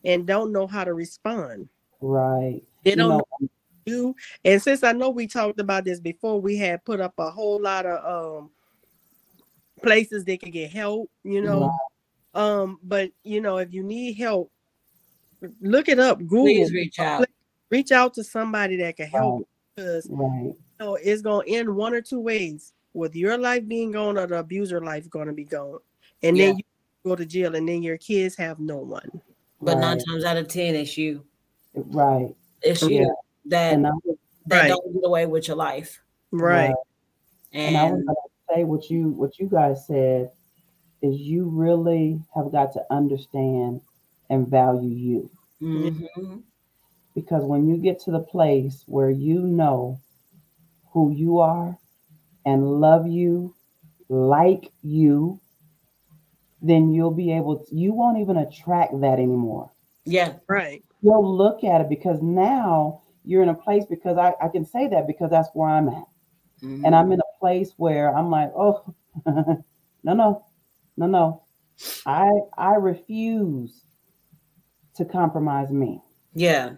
and 0.06 0.28
don't 0.28 0.52
know 0.52 0.68
how 0.68 0.84
to 0.84 0.94
respond. 0.94 1.70
Right. 2.02 2.62
They 2.84 2.96
don't 2.96 3.10
know, 3.10 3.50
do. 3.86 4.16
And 4.44 4.62
since 4.62 4.84
I 4.84 4.92
know 4.92 5.10
we 5.10 5.28
talked 5.28 5.60
about 5.60 5.86
this 5.86 6.00
before, 6.00 6.40
we 6.42 6.58
had 6.58 6.84
put 6.86 7.00
up 7.00 7.14
a 7.18 7.30
whole 7.30 7.62
lot 7.62 7.86
of 7.86 8.42
um 8.42 8.50
places 9.82 10.24
they 10.24 10.38
could 10.38 10.52
get 10.52 10.72
help, 10.72 11.10
you 11.24 11.42
know. 11.42 11.72
Right. 12.36 12.42
Um, 12.42 12.80
but 12.84 13.12
you 13.24 13.42
know, 13.42 13.58
if 13.58 13.74
you 13.74 13.84
need 13.84 14.14
help, 14.14 14.52
look 15.62 15.88
it 15.88 16.00
up. 16.00 16.20
Google. 16.20 16.46
Please 16.46 16.72
reach 16.72 17.00
out. 17.00 17.26
Reach 17.70 17.92
out 17.92 18.14
to 18.16 18.24
somebody 18.24 18.76
that 18.78 18.98
can 18.98 19.08
help 19.08 19.40
right. 19.40 19.48
because 19.76 20.08
right. 20.10 20.44
you 20.44 20.56
know, 20.80 20.96
it's 20.96 21.22
gonna 21.22 21.44
end 21.48 21.74
one 21.74 21.94
or 21.94 22.02
two 22.02 22.20
ways. 22.20 22.74
With 22.96 23.16
your 23.16 23.40
life 23.40 23.68
being 23.68 23.92
gone 23.92 24.20
or 24.20 24.28
the 24.28 24.38
abuser 24.38 24.80
life 24.80 25.10
gonna 25.10 25.34
be 25.34 25.46
gone 25.46 25.80
and 26.24 26.38
yeah. 26.38 26.48
then 26.48 26.58
you 26.58 26.64
go 27.06 27.16
to 27.16 27.26
jail, 27.26 27.56
and 27.56 27.68
then 27.68 27.84
your 27.84 27.98
kids 27.98 28.36
have 28.38 28.60
no 28.60 28.78
one. 28.78 29.10
But 29.62 29.76
right. 29.76 29.82
nine 29.82 30.00
times 30.00 30.26
out 30.26 30.38
of 30.38 30.48
ten, 30.48 30.76
it's 30.76 30.98
you. 30.98 31.24
Right. 31.74 32.36
It's 32.62 32.82
you 32.82 33.02
yeah. 33.02 33.06
that 33.46 33.82
that 34.48 34.60
right. 34.60 34.68
don't 34.68 34.94
get 34.94 35.06
away 35.06 35.26
with 35.26 35.48
your 35.48 35.58
life. 35.58 36.02
Right. 36.32 36.68
right. 36.68 36.76
And, 37.52 37.76
and 37.76 37.78
I 37.78 37.92
was 37.92 38.04
gonna 38.06 38.58
say 38.58 38.64
what 38.64 38.90
you 38.90 39.10
what 39.10 39.40
you 39.40 39.48
guys 39.48 39.86
said 39.86 40.32
is 41.02 41.20
you 41.20 41.50
really 41.50 42.20
have 42.34 42.52
got 42.52 42.72
to 42.74 42.82
understand 42.90 43.82
and 44.30 44.48
value 44.48 44.90
you. 44.90 45.30
Mm-hmm. 45.62 46.38
Because 47.14 47.44
when 47.44 47.68
you 47.68 47.78
get 47.78 48.00
to 48.02 48.12
the 48.12 48.22
place 48.22 48.84
where 48.88 49.12
you 49.12 49.42
know 49.42 50.00
who 50.92 51.12
you 51.12 51.40
are 51.40 51.78
and 52.46 52.80
love 52.80 53.08
you, 53.08 53.54
like 54.10 54.72
you, 54.82 55.40
then 56.64 56.94
you'll 56.94 57.12
be 57.12 57.32
able 57.34 57.60
to, 57.60 57.76
you 57.76 57.94
won't 57.94 58.18
even 58.18 58.38
attract 58.38 59.00
that 59.02 59.20
anymore. 59.20 59.70
Yeah, 60.06 60.34
right. 60.48 60.82
You'll 61.02 61.38
look 61.38 61.66
at 61.66 61.82
it 61.82 61.90
because 61.90 62.22
now 62.22 63.02
you're 63.26 63.44
in 63.44 63.50
a 63.50 63.54
place 63.54 63.84
because 63.90 64.18
I, 64.18 64.34
I 64.42 64.48
can 64.48 64.66
say 64.66 64.88
that 64.88 65.06
because 65.06 65.30
that's 65.30 65.50
where 65.54 65.70
I'm 65.70 65.90
at. 65.90 66.06
Mm-hmm. 66.64 66.86
And 66.86 66.96
I'm 66.96 67.12
in 67.12 67.20
a 67.20 67.40
place 67.40 67.74
where 67.76 68.16
I'm 68.16 68.30
like, 68.30 68.50
oh, 68.56 68.96
no, 69.26 69.64
no, 70.04 70.46
no, 70.96 71.06
no. 71.06 71.44
I 72.06 72.30
I 72.58 72.76
refuse 72.76 73.84
to 74.96 75.04
compromise 75.04 75.70
me. 75.70 76.02
Yeah. 76.34 76.74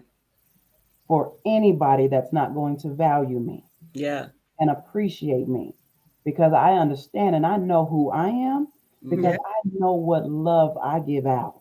For 1.06 1.36
anybody 1.46 2.08
that's 2.08 2.32
not 2.32 2.54
going 2.54 2.78
to 2.78 2.92
value 2.92 3.38
me. 3.38 3.64
Yeah. 3.92 4.26
And 4.58 4.70
appreciate 4.70 5.46
me. 5.46 5.76
Because 6.24 6.52
I 6.52 6.72
understand 6.72 7.36
and 7.36 7.46
I 7.46 7.56
know 7.56 7.86
who 7.86 8.10
I 8.10 8.28
am 8.28 8.68
because 9.08 9.24
yeah. 9.24 9.36
I 9.44 9.78
know 9.78 9.94
what 9.94 10.28
love 10.28 10.76
I 10.78 11.00
give 11.00 11.26
out. 11.26 11.60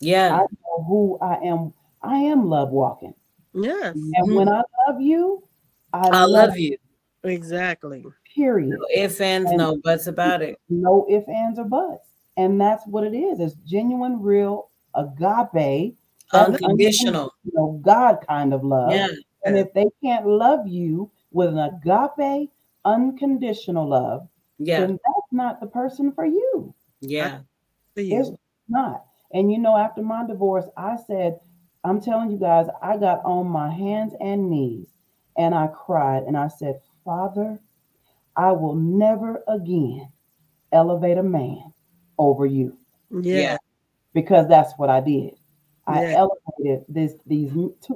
Yeah. 0.00 0.34
I 0.34 0.40
know 0.40 0.84
who 0.86 1.18
I 1.20 1.34
am. 1.44 1.72
I 2.02 2.18
am 2.18 2.48
love 2.48 2.70
walking. 2.70 3.14
Yes. 3.54 3.94
And 3.94 4.14
mm-hmm. 4.14 4.34
when 4.34 4.48
I 4.48 4.62
love 4.86 5.00
you, 5.00 5.42
I, 5.92 6.08
I 6.08 6.24
love, 6.24 6.56
you. 6.58 6.76
Exactly. 7.24 8.04
Period. 8.34 8.70
No 8.70 8.86
ifs, 8.94 9.20
ands, 9.20 9.50
and 9.50 9.58
no 9.58 9.78
buts 9.82 10.06
about 10.06 10.42
it. 10.42 10.56
No 10.68 11.06
ifs, 11.10 11.28
ands, 11.28 11.58
or 11.58 11.64
buts. 11.64 12.06
And 12.36 12.60
that's 12.60 12.86
what 12.86 13.04
it 13.04 13.16
is. 13.16 13.40
It's 13.40 13.56
genuine, 13.66 14.22
real, 14.22 14.70
agape, 14.94 15.96
unconditional, 16.32 17.34
you 17.44 17.52
know, 17.54 17.80
God 17.82 18.18
kind 18.28 18.52
of 18.52 18.62
love. 18.62 18.92
Yeah. 18.92 19.08
And 19.44 19.58
if 19.58 19.72
they 19.72 19.86
can't 20.02 20.26
love 20.26 20.66
you 20.66 21.10
with 21.32 21.48
an 21.48 21.58
agape, 21.58 22.50
unconditional 22.84 23.88
love, 23.88 24.28
yeah. 24.58 24.80
then 24.80 24.90
that's 24.90 25.32
not 25.32 25.60
the 25.60 25.66
person 25.66 26.12
for 26.12 26.26
you. 26.26 26.74
Yeah. 27.00 27.40
It's 27.96 28.30
not. 28.68 29.04
And 29.32 29.50
you 29.52 29.58
know, 29.58 29.76
after 29.76 30.02
my 30.02 30.26
divorce, 30.26 30.66
I 30.76 30.96
said, 31.06 31.38
I'm 31.84 32.00
telling 32.00 32.30
you 32.30 32.38
guys, 32.38 32.66
I 32.82 32.96
got 32.96 33.24
on 33.24 33.46
my 33.46 33.70
hands 33.70 34.14
and 34.20 34.50
knees 34.50 34.88
and 35.36 35.54
I 35.54 35.68
cried 35.68 36.24
and 36.24 36.36
I 36.36 36.48
said, 36.48 36.80
Father, 37.04 37.58
I 38.36 38.52
will 38.52 38.74
never 38.74 39.42
again 39.48 40.10
elevate 40.72 41.18
a 41.18 41.22
man 41.22 41.72
over 42.18 42.46
you. 42.46 42.76
Yeah. 43.10 43.56
Because 44.12 44.48
that's 44.48 44.72
what 44.76 44.90
I 44.90 45.00
did. 45.00 45.34
I 45.86 46.02
yeah. 46.02 46.16
elevated 46.18 46.84
this 46.88 47.14
these 47.26 47.50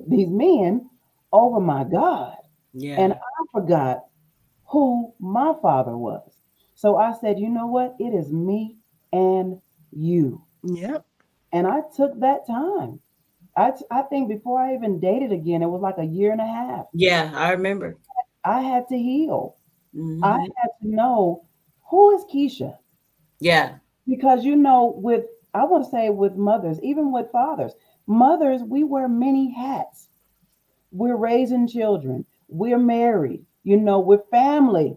these 0.07 0.29
men 0.29 0.89
over 1.33 1.61
my 1.61 1.85
God. 1.85 2.37
Yeah. 2.73 2.97
And 2.99 3.13
I 3.13 3.19
forgot 3.53 4.05
who 4.67 5.13
my 5.19 5.55
father 5.61 5.97
was. 5.97 6.23
So 6.75 6.97
I 6.97 7.13
said, 7.21 7.39
you 7.39 7.49
know 7.49 7.67
what? 7.67 7.95
It 7.99 8.15
is 8.15 8.33
me 8.33 8.79
and 9.13 9.61
you. 9.93 10.43
Yep. 10.65 11.05
And 11.53 11.67
I 11.67 11.81
took 11.97 12.19
that 12.21 12.47
time. 12.47 13.01
I, 13.57 13.73
I 13.91 14.03
think 14.03 14.29
before 14.29 14.59
I 14.59 14.75
even 14.75 14.99
dated 14.99 15.33
again, 15.33 15.63
it 15.63 15.67
was 15.67 15.83
like 15.83 15.99
a 15.99 16.05
year 16.05 16.33
and 16.33 16.41
a 16.41 16.47
half. 16.47 16.87
Yeah, 16.95 17.31
I 17.35 17.51
remember. 17.51 17.99
I 18.45 18.61
had 18.61 18.89
to 18.89 18.97
heal. 18.97 19.57
Mm-hmm. 19.95 20.25
I 20.25 20.39
had 20.39 20.71
to 20.81 20.89
know 20.89 21.45
who 21.91 22.17
is 22.17 22.25
Keisha. 22.25 22.77
Yeah. 23.41 23.77
Because 24.09 24.45
you 24.45 24.57
know, 24.57 24.95
with 24.97 25.25
I 25.55 25.65
want 25.65 25.85
to 25.85 25.91
say 25.91 26.09
with 26.09 26.35
mothers, 26.35 26.81
even 26.83 27.13
with 27.13 27.31
fathers, 27.31 27.73
mothers, 28.07 28.63
we 28.63 28.85
wear 28.85 29.09
many 29.09 29.53
hats. 29.53 30.09
We're 30.91 31.17
raising 31.17 31.69
children. 31.69 32.25
We're 32.49 32.79
married. 32.79 33.45
You 33.65 33.77
know, 33.77 34.01
we're 34.01 34.23
family. 34.31 34.97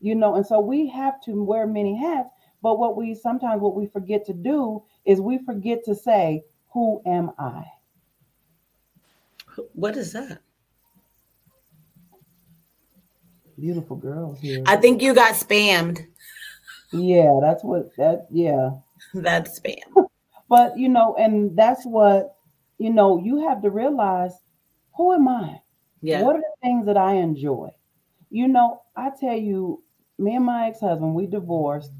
You 0.00 0.14
know, 0.14 0.36
and 0.36 0.46
so 0.46 0.60
we 0.60 0.88
have 0.88 1.20
to 1.22 1.42
wear 1.42 1.66
many 1.66 1.96
hats. 1.96 2.28
But 2.66 2.80
what 2.80 2.96
we 2.96 3.14
sometimes 3.14 3.62
what 3.62 3.76
we 3.76 3.86
forget 3.86 4.26
to 4.26 4.32
do 4.32 4.82
is 5.04 5.20
we 5.20 5.38
forget 5.38 5.84
to 5.84 5.94
say, 5.94 6.42
"Who 6.72 7.00
am 7.06 7.30
I?" 7.38 7.62
What 9.74 9.96
is 9.96 10.12
that? 10.14 10.40
Beautiful 13.56 13.94
girls 13.94 14.40
here. 14.40 14.64
I 14.66 14.74
think 14.74 15.00
you 15.00 15.14
got 15.14 15.34
spammed. 15.34 16.08
Yeah, 16.90 17.38
that's 17.40 17.62
what 17.62 17.94
that. 17.98 18.26
Yeah, 18.32 18.70
that's 19.14 19.60
spam. 19.60 20.08
but 20.48 20.76
you 20.76 20.88
know, 20.88 21.14
and 21.16 21.56
that's 21.56 21.86
what 21.86 22.36
you 22.78 22.90
know. 22.90 23.22
You 23.22 23.46
have 23.46 23.62
to 23.62 23.70
realize, 23.70 24.34
who 24.96 25.12
am 25.12 25.28
I? 25.28 25.60
Yeah. 26.00 26.22
What 26.22 26.34
are 26.34 26.40
the 26.40 26.56
things 26.64 26.86
that 26.86 26.96
I 26.96 27.12
enjoy? 27.12 27.70
You 28.30 28.48
know, 28.48 28.82
I 28.96 29.12
tell 29.20 29.36
you, 29.36 29.84
me 30.18 30.34
and 30.34 30.44
my 30.44 30.66
ex-husband, 30.66 31.14
we 31.14 31.28
divorced, 31.28 31.92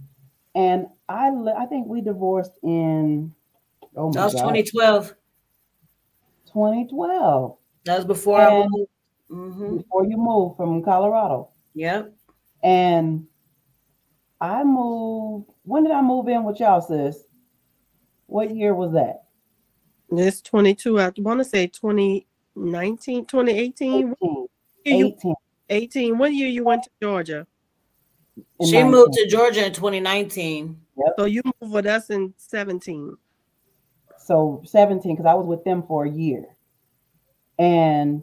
and 0.57 0.87
I 1.09 1.29
I 1.57 1.67
think 1.67 1.87
we 1.87 2.01
divorced 2.01 2.59
in 2.63 3.33
oh 3.95 4.09
my 4.09 4.13
that 4.13 4.25
was 4.25 4.35
God. 4.35 4.41
2012. 4.41 5.15
2012. 6.47 7.57
That 7.85 7.97
was 7.97 8.05
before 8.07 8.41
and 8.41 8.65
I 8.65 8.67
moved. 8.69 8.91
Mm-hmm. 9.31 9.77
Before 9.77 10.05
you 10.07 10.17
moved 10.17 10.57
from 10.57 10.83
Colorado. 10.83 11.51
Yep. 11.75 12.13
And 12.63 13.27
I 14.41 14.65
moved. 14.65 15.51
When 15.65 15.83
did 15.83 15.93
I 15.93 16.01
move 16.01 16.29
in 16.29 16.43
with 16.45 16.59
y'all, 16.59 16.81
sis? 16.81 17.25
What 18.27 18.55
year 18.55 18.75
was 18.75 18.93
that? 18.93 19.25
It's 20.11 20.41
22. 20.41 21.01
I 21.01 21.13
want 21.19 21.41
to 21.41 21.45
say 21.45 21.67
2019, 21.67 23.27
2018. 23.27 24.15
18. 24.23 24.47
18. 24.87 25.35
18. 25.69 26.19
What 26.19 26.33
year 26.33 26.49
you 26.49 26.65
went 26.65 26.85
to 26.85 26.91
Georgia? 27.03 27.47
In 28.37 28.67
she 28.67 28.73
19. 28.73 28.91
moved 28.91 29.13
to 29.15 29.27
Georgia 29.27 29.67
in 29.67 29.73
2019. 29.73 30.81
Yep. 30.99 31.15
So 31.19 31.25
you 31.25 31.43
moved 31.61 31.73
with 31.73 31.87
us 31.87 32.11
in 32.11 32.35
17. 32.37 33.17
So 34.19 34.63
17, 34.65 35.15
because 35.15 35.27
I 35.27 35.35
was 35.35 35.47
with 35.47 35.65
them 35.65 35.83
for 35.83 36.05
a 36.05 36.11
year. 36.11 36.45
And 37.59 38.23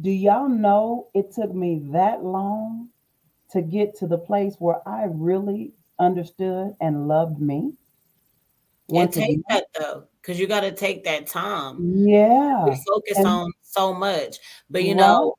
do 0.00 0.10
y'all 0.10 0.48
know 0.48 1.08
it 1.14 1.32
took 1.32 1.54
me 1.54 1.82
that 1.92 2.22
long 2.22 2.88
to 3.50 3.62
get 3.62 3.96
to 3.96 4.06
the 4.06 4.18
place 4.18 4.56
where 4.58 4.86
I 4.86 5.06
really 5.10 5.72
understood 5.98 6.74
and 6.80 7.08
loved 7.08 7.40
me? 7.40 7.72
And 8.94 9.12
take 9.12 9.40
that 9.48 9.64
though, 9.78 10.04
because 10.22 10.38
you 10.38 10.46
got 10.46 10.60
to 10.60 10.70
take 10.70 11.04
that 11.04 11.26
time. 11.26 12.06
Yeah. 12.06 12.64
We 12.64 12.76
focus 12.86 13.18
and, 13.18 13.26
on 13.26 13.52
so 13.62 13.92
much. 13.92 14.36
But 14.70 14.84
you 14.84 14.94
know, 14.94 15.34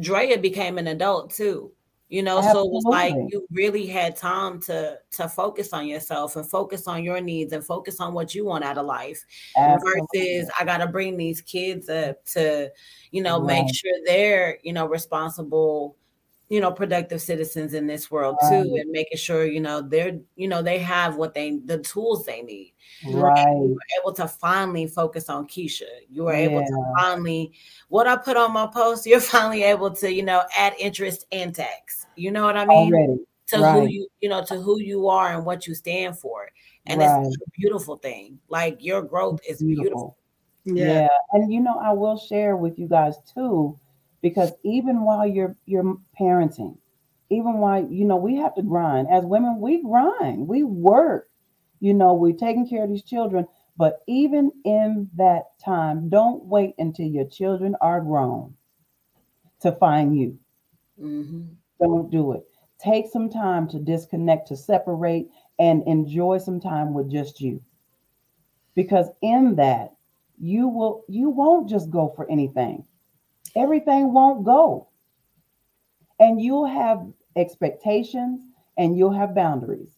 Drea 0.00 0.38
became 0.38 0.78
an 0.78 0.86
adult 0.86 1.30
too 1.30 1.72
you 2.14 2.22
know 2.22 2.38
Absolutely. 2.38 2.62
so 2.62 2.68
it 2.68 2.72
was 2.72 2.84
like 2.84 3.14
you 3.32 3.44
really 3.50 3.86
had 3.86 4.14
time 4.14 4.60
to 4.60 4.96
to 5.10 5.28
focus 5.28 5.72
on 5.72 5.88
yourself 5.88 6.36
and 6.36 6.48
focus 6.48 6.86
on 6.86 7.02
your 7.02 7.20
needs 7.20 7.52
and 7.52 7.64
focus 7.64 7.98
on 7.98 8.14
what 8.14 8.36
you 8.36 8.44
want 8.44 8.62
out 8.62 8.78
of 8.78 8.86
life 8.86 9.24
Absolutely. 9.56 10.06
versus 10.14 10.50
i 10.58 10.64
gotta 10.64 10.86
bring 10.86 11.16
these 11.16 11.40
kids 11.40 11.88
up 11.88 12.24
to 12.26 12.70
you 13.10 13.20
know 13.20 13.40
right. 13.40 13.64
make 13.64 13.74
sure 13.74 13.90
they're 14.06 14.58
you 14.62 14.72
know 14.72 14.86
responsible 14.86 15.96
you 16.48 16.60
know 16.60 16.70
productive 16.70 17.20
citizens 17.20 17.74
in 17.74 17.88
this 17.88 18.12
world 18.12 18.36
right. 18.42 18.62
too 18.62 18.76
and 18.76 18.90
making 18.92 19.18
sure 19.18 19.44
you 19.44 19.60
know 19.60 19.82
they're 19.82 20.20
you 20.36 20.46
know 20.46 20.62
they 20.62 20.78
have 20.78 21.16
what 21.16 21.34
they 21.34 21.58
the 21.64 21.78
tools 21.78 22.24
they 22.24 22.42
need 22.42 22.72
right 23.06 23.44
you 23.44 23.74
were 23.74 24.00
able 24.00 24.12
to 24.12 24.28
finally 24.28 24.86
focus 24.86 25.28
on 25.28 25.48
keisha 25.48 25.82
you 26.08 26.22
were 26.22 26.32
yeah. 26.32 26.48
able 26.48 26.60
to 26.60 26.92
finally 26.96 27.52
what 27.88 28.06
i 28.06 28.14
put 28.14 28.36
on 28.36 28.52
my 28.52 28.68
post 28.68 29.04
you're 29.06 29.18
finally 29.18 29.64
able 29.64 29.90
to 29.90 30.12
you 30.12 30.22
know 30.22 30.44
add 30.56 30.74
interest 30.78 31.26
and 31.32 31.56
tax 31.56 32.03
you 32.16 32.30
know 32.30 32.44
what 32.44 32.56
i 32.56 32.64
mean 32.64 32.92
Already. 32.92 33.20
to 33.48 33.58
right. 33.58 33.72
who 33.80 33.86
you 33.88 34.08
you 34.20 34.28
know 34.28 34.44
to 34.44 34.56
who 34.60 34.80
you 34.80 35.08
are 35.08 35.34
and 35.34 35.44
what 35.44 35.66
you 35.66 35.74
stand 35.74 36.18
for 36.18 36.48
and 36.86 37.00
right. 37.00 37.26
it's 37.26 37.36
a 37.36 37.50
beautiful 37.58 37.96
thing 37.96 38.38
like 38.48 38.78
your 38.80 39.02
growth 39.02 39.40
is 39.48 39.62
beautiful, 39.62 40.16
beautiful. 40.64 40.86
Yeah. 40.86 41.02
yeah 41.02 41.08
and 41.32 41.52
you 41.52 41.60
know 41.60 41.78
i 41.78 41.92
will 41.92 42.16
share 42.16 42.56
with 42.56 42.78
you 42.78 42.88
guys 42.88 43.16
too 43.32 43.78
because 44.22 44.52
even 44.62 45.02
while 45.02 45.26
you're 45.26 45.56
you're 45.66 45.98
parenting 46.18 46.78
even 47.30 47.54
while 47.58 47.86
you 47.90 48.04
know 48.04 48.16
we 48.16 48.36
have 48.36 48.54
to 48.54 48.62
grind 48.62 49.08
as 49.10 49.24
women 49.24 49.60
we 49.60 49.82
grind 49.82 50.46
we 50.46 50.62
work 50.62 51.28
you 51.80 51.92
know 51.92 52.14
we're 52.14 52.32
taking 52.32 52.68
care 52.68 52.84
of 52.84 52.90
these 52.90 53.02
children 53.02 53.46
but 53.76 54.02
even 54.06 54.52
in 54.64 55.10
that 55.16 55.58
time 55.62 56.08
don't 56.08 56.44
wait 56.44 56.74
until 56.78 57.06
your 57.06 57.26
children 57.26 57.76
are 57.80 58.00
grown 58.00 58.54
to 59.60 59.72
find 59.72 60.18
you 60.18 60.38
mm-hmm. 61.00 61.42
Don't 61.80 62.10
do 62.10 62.32
it 62.32 62.44
take 62.78 63.06
some 63.12 63.30
time 63.30 63.68
to 63.68 63.78
disconnect 63.78 64.48
to 64.48 64.56
separate 64.56 65.28
and 65.58 65.82
enjoy 65.86 66.38
some 66.38 66.60
time 66.60 66.92
with 66.92 67.10
just 67.10 67.40
you 67.40 67.60
because 68.74 69.08
in 69.22 69.54
that 69.56 69.94
you 70.40 70.68
will 70.68 71.04
you 71.08 71.30
won't 71.30 71.68
just 71.68 71.90
go 71.90 72.12
for 72.16 72.30
anything 72.30 72.84
everything 73.56 74.12
won't 74.12 74.44
go. 74.44 74.88
And 76.18 76.40
you'll 76.40 76.66
have 76.66 77.06
expectations 77.36 78.40
and 78.76 78.96
you'll 78.96 79.12
have 79.12 79.34
boundaries. 79.34 79.96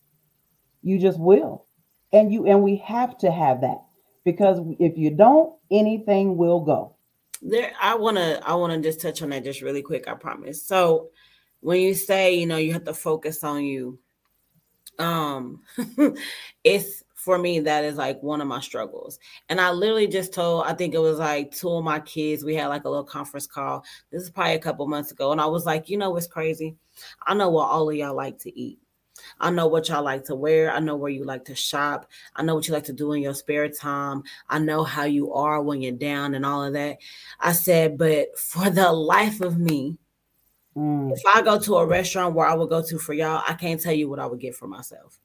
You 0.83 0.99
just 0.99 1.19
will. 1.19 1.67
And 2.13 2.33
you 2.33 2.47
and 2.47 2.63
we 2.63 2.77
have 2.77 3.19
to 3.19 3.31
have 3.31 3.61
that 3.63 3.83
because 4.25 4.61
if 4.79 4.97
you 4.97 5.11
don't, 5.11 5.55
anything 5.71 6.37
will 6.37 6.61
go. 6.61 6.97
There 7.43 7.73
I 7.81 7.97
want 7.97 8.17
to 8.17 8.41
I 8.47 8.55
want 8.55 8.73
to 8.73 8.81
just 8.81 9.01
touch 9.01 9.21
on 9.23 9.31
that 9.31 9.45
just 9.45 9.61
really 9.61 9.83
quick, 9.83 10.09
I 10.09 10.15
promise. 10.15 10.63
So 10.63 11.11
when 11.67 11.81
you 11.81 11.95
say, 11.95 12.33
you 12.33 12.47
know, 12.47 12.59
you 12.59 12.73
have 12.73 12.85
to 12.85 12.95
focus 12.95 13.43
on 13.43 13.65
you 13.65 13.99
um 15.01 15.61
it's 16.65 17.03
for 17.17 17.39
me, 17.39 17.59
that 17.59 17.83
is 17.83 17.97
like 17.97 18.23
one 18.23 18.41
of 18.41 18.47
my 18.47 18.61
struggles. 18.61 19.19
And 19.49 19.61
I 19.61 19.73
literally 19.73 20.07
just 20.07 20.33
told, 20.33 20.65
I 20.65 20.75
think 20.75 20.95
it 20.95 21.01
was 21.01 21.19
like 21.19 21.51
two 21.51 21.71
of 21.71 21.83
my 21.83 21.99
kids, 21.99 22.45
we 22.45 22.55
had 22.55 22.69
like 22.69 22.85
a 22.85 22.89
little 22.89 23.05
conference 23.05 23.49
call. 23.49 23.83
This 24.13 24.23
is 24.23 24.31
probably 24.31 24.55
a 24.55 24.61
couple 24.61 24.87
months 24.87 25.11
ago. 25.11 25.33
And 25.33 25.41
I 25.41 25.47
was 25.47 25.67
like, 25.67 25.89
you 25.89 25.99
know 25.99 26.11
what's 26.11 26.29
crazy? 26.29 26.77
I 27.27 27.35
know 27.35 27.51
what 27.51 27.69
all 27.69 27.91
of 27.91 27.97
y'all 27.97 28.15
like 28.15 28.39
to 28.43 28.57
eat. 28.57 28.79
I 29.41 29.51
know 29.51 29.67
what 29.67 29.89
y'all 29.89 30.05
like 30.05 30.23
to 30.27 30.37
wear. 30.37 30.71
I 30.71 30.79
know 30.79 30.95
where 30.95 31.11
you 31.11 31.25
like 31.25 31.47
to 31.47 31.57
shop. 31.57 32.09
I 32.37 32.45
know 32.45 32.55
what 32.55 32.69
you 32.69 32.75
like 32.75 32.85
to 32.85 32.93
do 32.93 33.13
in 33.13 33.23
your 33.23 33.35
spare 33.35 33.69
time. 33.69 34.23
I 34.49 34.61
know 34.61 34.85
how 34.85 35.03
you 35.03 35.33
are 35.33 35.61
when 35.61 35.83
you're 35.83 35.91
down 35.91 36.37
and 36.37 36.47
all 36.47 36.63
of 36.63 36.75
that. 36.75 36.99
I 37.41 37.51
said, 37.51 37.99
but 37.99 38.39
for 38.39 38.71
the 38.71 38.93
life 38.93 39.41
of 39.41 39.59
me, 39.59 39.99
mm. 40.77 41.13
if 41.13 41.23
I 41.27 41.43
go 41.43 41.59
to 41.59 41.77
a 41.77 41.87
restaurant 41.87 42.35
where 42.35 42.47
I 42.47 42.55
would 42.55 42.69
go 42.69 42.83
to 42.83 42.99
for 42.99 43.15
y'all, 43.15 43.43
I 43.47 43.55
can't 43.55 43.81
tell 43.81 43.93
you 43.93 44.09
what 44.09 44.19
I 44.19 44.27
would 44.27 44.41
get 44.41 44.55
for 44.55 44.69
myself. 44.69 45.19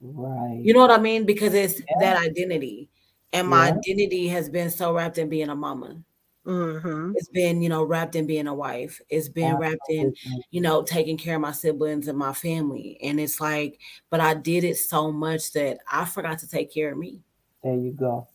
Right. 0.00 0.60
You 0.62 0.72
know 0.74 0.80
what 0.80 0.90
I 0.90 0.98
mean? 0.98 1.24
Because 1.24 1.54
it's 1.54 1.80
yeah. 1.80 1.96
that 2.00 2.22
identity. 2.22 2.88
And 3.32 3.48
my 3.48 3.68
yeah. 3.68 3.74
identity 3.74 4.28
has 4.28 4.48
been 4.48 4.70
so 4.70 4.94
wrapped 4.94 5.18
in 5.18 5.28
being 5.28 5.50
a 5.50 5.56
mama. 5.56 6.02
Mm-hmm. 6.46 7.12
It's 7.16 7.28
been, 7.28 7.60
you 7.60 7.68
know, 7.68 7.84
wrapped 7.84 8.16
in 8.16 8.26
being 8.26 8.46
a 8.46 8.54
wife. 8.54 9.00
It's 9.10 9.28
been 9.28 9.56
wrapped 9.56 9.90
in, 9.90 10.14
you 10.50 10.62
know, 10.62 10.82
taking 10.82 11.18
care 11.18 11.34
of 11.34 11.42
my 11.42 11.52
siblings 11.52 12.08
and 12.08 12.16
my 12.16 12.32
family. 12.32 12.98
And 13.02 13.20
it's 13.20 13.38
like, 13.38 13.78
but 14.08 14.20
I 14.20 14.32
did 14.32 14.64
it 14.64 14.78
so 14.78 15.12
much 15.12 15.52
that 15.52 15.78
I 15.90 16.06
forgot 16.06 16.38
to 16.38 16.48
take 16.48 16.72
care 16.72 16.90
of 16.90 16.96
me. 16.96 17.20
There 17.62 17.74
you 17.74 17.92
go. 17.92 18.28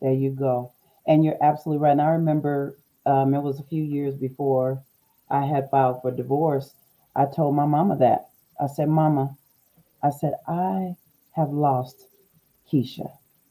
There 0.00 0.12
you 0.12 0.30
go. 0.30 0.72
And 1.08 1.24
you're 1.24 1.42
absolutely 1.42 1.82
right. 1.82 1.90
And 1.90 2.02
I 2.02 2.10
remember 2.10 2.78
um, 3.04 3.34
it 3.34 3.40
was 3.40 3.58
a 3.58 3.64
few 3.64 3.82
years 3.82 4.14
before 4.14 4.80
I 5.30 5.46
had 5.46 5.70
filed 5.70 6.02
for 6.02 6.10
divorce. 6.10 6.74
I 7.16 7.26
told 7.26 7.54
my 7.54 7.66
mama 7.66 7.96
that. 7.98 8.28
I 8.60 8.66
said, 8.66 8.88
Mama, 8.88 9.36
I 10.02 10.10
said, 10.10 10.34
I 10.46 10.94
have 11.32 11.50
lost 11.50 12.06
Keisha. 12.70 13.10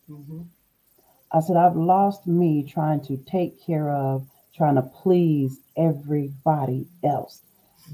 Mm-hmm. 0.10 0.42
I 1.32 1.40
said, 1.42 1.58
I've 1.58 1.76
lost 1.76 2.28
me 2.28 2.64
trying 2.64 3.02
to 3.06 3.18
take 3.18 3.64
care 3.64 3.92
of, 3.92 4.28
trying 4.56 4.76
to 4.76 4.82
please 4.82 5.60
everybody 5.78 6.88
else. 7.04 7.42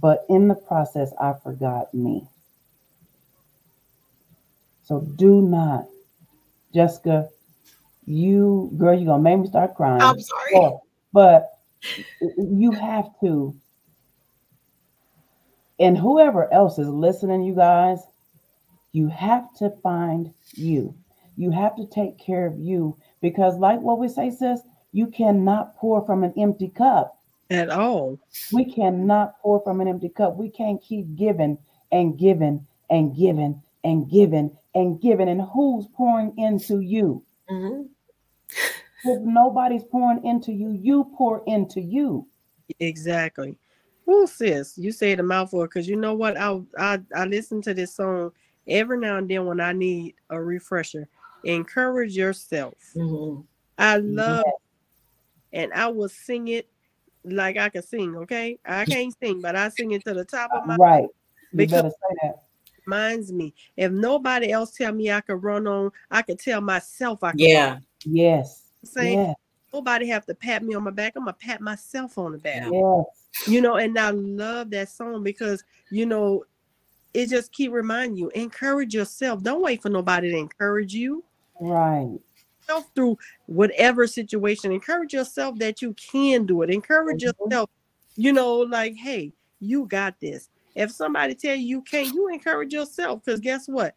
But 0.02 0.26
in 0.30 0.48
the 0.48 0.56
process, 0.56 1.14
I 1.20 1.34
forgot 1.44 1.94
me. 1.94 2.28
So 4.84 5.02
do 5.02 5.42
not, 5.42 5.88
Jessica, 6.74 7.30
you, 8.06 8.72
girl, 8.78 8.94
you're 8.94 9.06
going 9.06 9.20
to 9.20 9.24
make 9.24 9.40
me 9.40 9.48
start 9.48 9.76
crying. 9.76 10.02
I'm 10.02 10.20
sorry. 10.20 10.52
But, 10.54 10.80
but 11.14 11.50
you 12.38 12.72
have 12.72 13.10
to, 13.22 13.56
and 15.80 15.98
whoever 15.98 16.52
else 16.54 16.80
is 16.80 16.88
listening, 16.88 17.44
you 17.44 17.56
guys, 17.56 18.00
you 18.92 19.08
have 19.10 19.54
to 19.56 19.72
find 19.84 20.34
you. 20.54 20.96
You 21.38 21.52
have 21.52 21.76
to 21.76 21.86
take 21.88 22.18
care 22.18 22.46
of 22.46 22.58
you 22.58 22.98
because, 23.22 23.58
like 23.58 23.82
what 23.82 24.00
we 24.00 24.08
say, 24.08 24.30
sis, 24.32 24.62
you 24.94 25.08
cannot 25.08 25.76
pour 25.76 26.06
from 26.06 26.24
an 26.24 26.34
empty 26.38 26.70
cup 26.70 27.20
at 27.50 27.70
all. 27.70 28.18
We 28.54 28.66
cannot 28.66 29.40
pour 29.42 29.62
from 29.62 29.82
an 29.82 29.88
empty 29.90 30.10
cup. 30.10 30.38
We 30.38 30.50
can't 30.50 30.82
keep 30.82 31.16
giving 31.16 31.58
and 31.92 32.18
giving 32.18 32.66
and 32.90 33.16
giving 33.16 33.62
and 33.84 34.10
giving 34.10 34.58
and 34.74 35.02
giving. 35.02 35.28
And 35.28 35.42
who's 35.42 35.88
pouring 35.88 36.34
into 36.38 36.80
you? 36.80 37.24
Mm-hmm. 37.50 37.84
If 39.08 39.22
nobody's 39.22 39.84
pouring 39.84 40.26
into 40.26 40.52
you, 40.52 40.72
you 40.72 41.12
pour 41.18 41.44
into 41.46 41.82
you. 41.82 42.28
Exactly. 42.80 43.58
Well, 44.06 44.28
sis, 44.28 44.78
you 44.78 44.92
say 44.92 45.16
the 45.16 45.24
mouthful 45.24 45.64
because 45.64 45.88
you 45.88 45.96
know 45.96 46.14
what? 46.14 46.38
I, 46.38 46.62
I 46.78 47.00
I 47.16 47.26
listen 47.26 47.62
to 47.64 47.74
this 47.74 47.96
song 47.96 48.32
every 48.68 49.00
now 49.00 49.18
and 49.18 49.30
then 49.30 49.46
when 49.46 49.60
I 49.60 49.74
need 49.74 50.16
a 50.30 50.42
refresher. 50.42 51.08
Encourage 51.44 52.16
yourself. 52.16 52.74
Mm-hmm. 52.96 53.42
I 53.78 53.98
love, 53.98 54.46
and 55.54 55.72
I 55.74 55.88
will 55.88 56.10
sing 56.10 56.48
it 56.48 56.68
like 57.24 57.58
I 57.58 57.70
can 57.70 57.84
sing. 57.84 58.16
Okay, 58.16 58.60
I 58.66 58.86
can't 58.86 59.14
sing, 59.22 59.42
but 59.42 59.56
I 59.56 59.70
sing 59.70 59.92
it 59.92 60.04
to 60.06 60.14
the 60.14 60.26
top 60.26 60.52
of 60.54 60.66
my 60.66 60.76
right. 60.76 61.04
You 61.52 61.58
because 61.58 61.84
better 61.84 61.90
say 61.90 62.16
that. 62.24 62.44
reminds 62.86 63.32
me. 63.32 63.54
If 63.78 63.92
nobody 63.92 64.52
else 64.52 64.72
tell 64.72 64.92
me 64.92 65.12
I 65.12 65.22
could 65.22 65.44
run 65.44 65.68
on, 65.68 65.92
I 66.12 66.22
could 66.22 66.40
tell 66.40 66.62
myself 66.62 67.24
I 67.24 67.32
can. 67.32 67.40
Yeah. 67.40 67.78
Yes. 68.04 68.72
Saying 68.84 69.20
Yes. 69.20 69.36
nobody 69.74 70.08
have 70.08 70.26
to 70.28 70.36
pat 70.36 70.64
me 70.64 70.76
on 70.76 70.84
my 70.84 70.92
back. 70.92 71.14
I'm 71.16 71.24
gonna 71.24 71.34
pat 71.34 71.62
myself 71.62 72.18
on 72.18 72.32
the 72.34 72.38
back. 72.38 72.70
Yes. 72.72 73.06
You 73.48 73.62
know, 73.62 73.76
and 73.76 73.98
I 73.98 74.10
love 74.10 74.72
that 74.72 74.90
song 74.90 75.24
because 75.24 75.64
you 75.92 76.06
know 76.06 76.46
it 77.14 77.30
just 77.30 77.52
keep 77.52 77.72
reminding 77.72 78.18
you 78.18 78.30
encourage 78.30 78.94
yourself. 78.94 79.42
Don't 79.42 79.62
wait 79.62 79.82
for 79.82 79.90
nobody 79.90 80.32
to 80.32 80.38
encourage 80.38 80.94
you. 80.94 81.24
Right. 81.60 82.20
Yourself 82.62 82.90
through 82.96 83.18
whatever 83.46 84.08
situation. 84.08 84.72
Encourage 84.72 85.14
yourself 85.14 85.58
that 85.60 85.82
you 85.82 85.94
can 85.94 86.46
do 86.46 86.62
it. 86.62 86.70
Encourage 86.70 87.22
Mhm. 87.22 87.34
yourself. 87.40 87.70
You 88.16 88.34
know, 88.34 88.58
like 88.58 88.96
hey, 88.96 89.32
you 89.60 89.86
got 89.86 90.20
this. 90.20 90.50
If 90.76 90.92
somebody 90.92 91.36
tell 91.36 91.56
you 91.56 91.66
you 91.68 91.82
can't, 91.84 92.14
you 92.14 92.28
encourage 92.28 92.74
yourself 92.74 93.24
because 93.24 93.40
guess 93.40 93.68
what? 93.68 93.94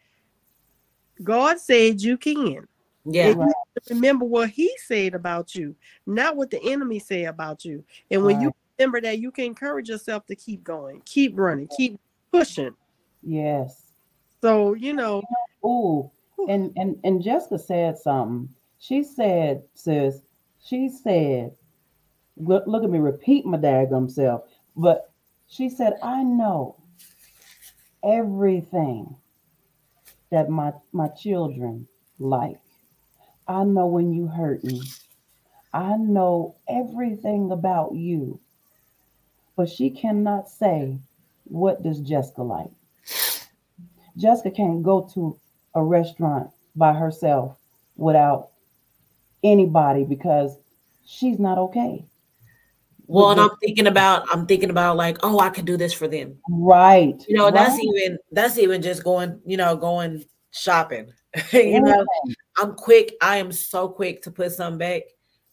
God 1.22 1.58
said 1.58 2.00
you 2.00 2.16
can. 2.16 2.68
Yeah. 3.04 3.30
And 3.30 3.40
you 3.40 3.54
remember 3.90 4.24
what 4.26 4.50
He 4.50 4.72
said 4.86 5.14
about 5.14 5.54
you, 5.54 5.74
not 6.06 6.36
what 6.36 6.50
the 6.50 6.62
enemy 6.62 6.98
say 6.98 7.24
about 7.24 7.64
you. 7.64 7.84
And 8.10 8.22
when 8.22 8.40
you 8.40 8.48
Right. 8.48 8.54
Remember 8.78 9.00
that, 9.00 9.18
you 9.18 9.30
can 9.30 9.44
encourage 9.44 9.88
yourself 9.88 10.26
to 10.26 10.36
keep 10.36 10.62
going, 10.62 11.02
keep 11.04 11.38
running, 11.38 11.68
keep 11.76 11.98
pushing. 12.32 12.74
Yes. 13.22 13.92
So 14.40 14.74
you 14.74 14.92
know, 14.92 15.22
Ooh. 15.64 16.10
And 16.48 16.72
and 16.76 16.98
and 17.04 17.22
Jessica 17.22 17.58
said 17.58 17.98
something. 17.98 18.48
She 18.78 19.02
said, 19.02 19.64
sis, 19.74 20.22
she 20.64 20.88
said, 20.88 21.52
look, 22.36 22.64
look 22.66 22.84
at 22.84 22.90
me 22.90 23.00
repeat 23.00 23.44
my 23.44 23.58
daggum 23.58 24.08
self. 24.08 24.42
But 24.76 25.10
she 25.48 25.68
said, 25.68 25.94
I 26.02 26.22
know 26.22 26.76
everything 28.04 29.16
that 30.30 30.48
my 30.48 30.72
my 30.92 31.08
children 31.08 31.88
like. 32.18 32.60
I 33.48 33.64
know 33.64 33.86
when 33.86 34.12
you 34.12 34.26
hurt 34.26 34.62
me. 34.62 34.82
I 35.72 35.96
know 35.96 36.56
everything 36.68 37.50
about 37.50 37.94
you. 37.94 38.40
But 39.58 39.68
she 39.68 39.90
cannot 39.90 40.48
say, 40.48 40.96
what 41.42 41.82
does 41.82 41.98
Jessica 41.98 42.44
like? 42.44 42.70
Jessica 44.16 44.52
can't 44.52 44.84
go 44.84 45.10
to 45.14 45.36
a 45.74 45.82
restaurant 45.82 46.52
by 46.76 46.92
herself 46.92 47.58
without 47.96 48.50
anybody 49.42 50.04
because 50.04 50.56
she's 51.04 51.40
not 51.40 51.58
okay. 51.58 52.04
Well, 53.08 53.32
and 53.32 53.40
I'm 53.40 53.50
thinking 53.60 53.88
about 53.88 54.32
I'm 54.32 54.46
thinking 54.46 54.70
about 54.70 54.96
like, 54.96 55.18
oh, 55.24 55.40
I 55.40 55.50
could 55.50 55.64
do 55.64 55.76
this 55.76 55.92
for 55.92 56.06
them. 56.06 56.38
Right. 56.48 57.20
You 57.26 57.36
know, 57.36 57.50
that's 57.50 57.80
even 57.80 58.16
that's 58.30 58.58
even 58.58 58.80
just 58.80 59.02
going, 59.02 59.40
you 59.44 59.56
know, 59.56 59.74
going 59.76 60.24
shopping. 60.52 61.10
you 61.52 61.80
know. 61.80 62.06
I'm 62.58 62.76
quick. 62.76 63.16
I 63.20 63.38
am 63.38 63.50
so 63.50 63.88
quick 63.88 64.22
to 64.22 64.30
put 64.30 64.52
something 64.52 64.78
back 64.78 65.02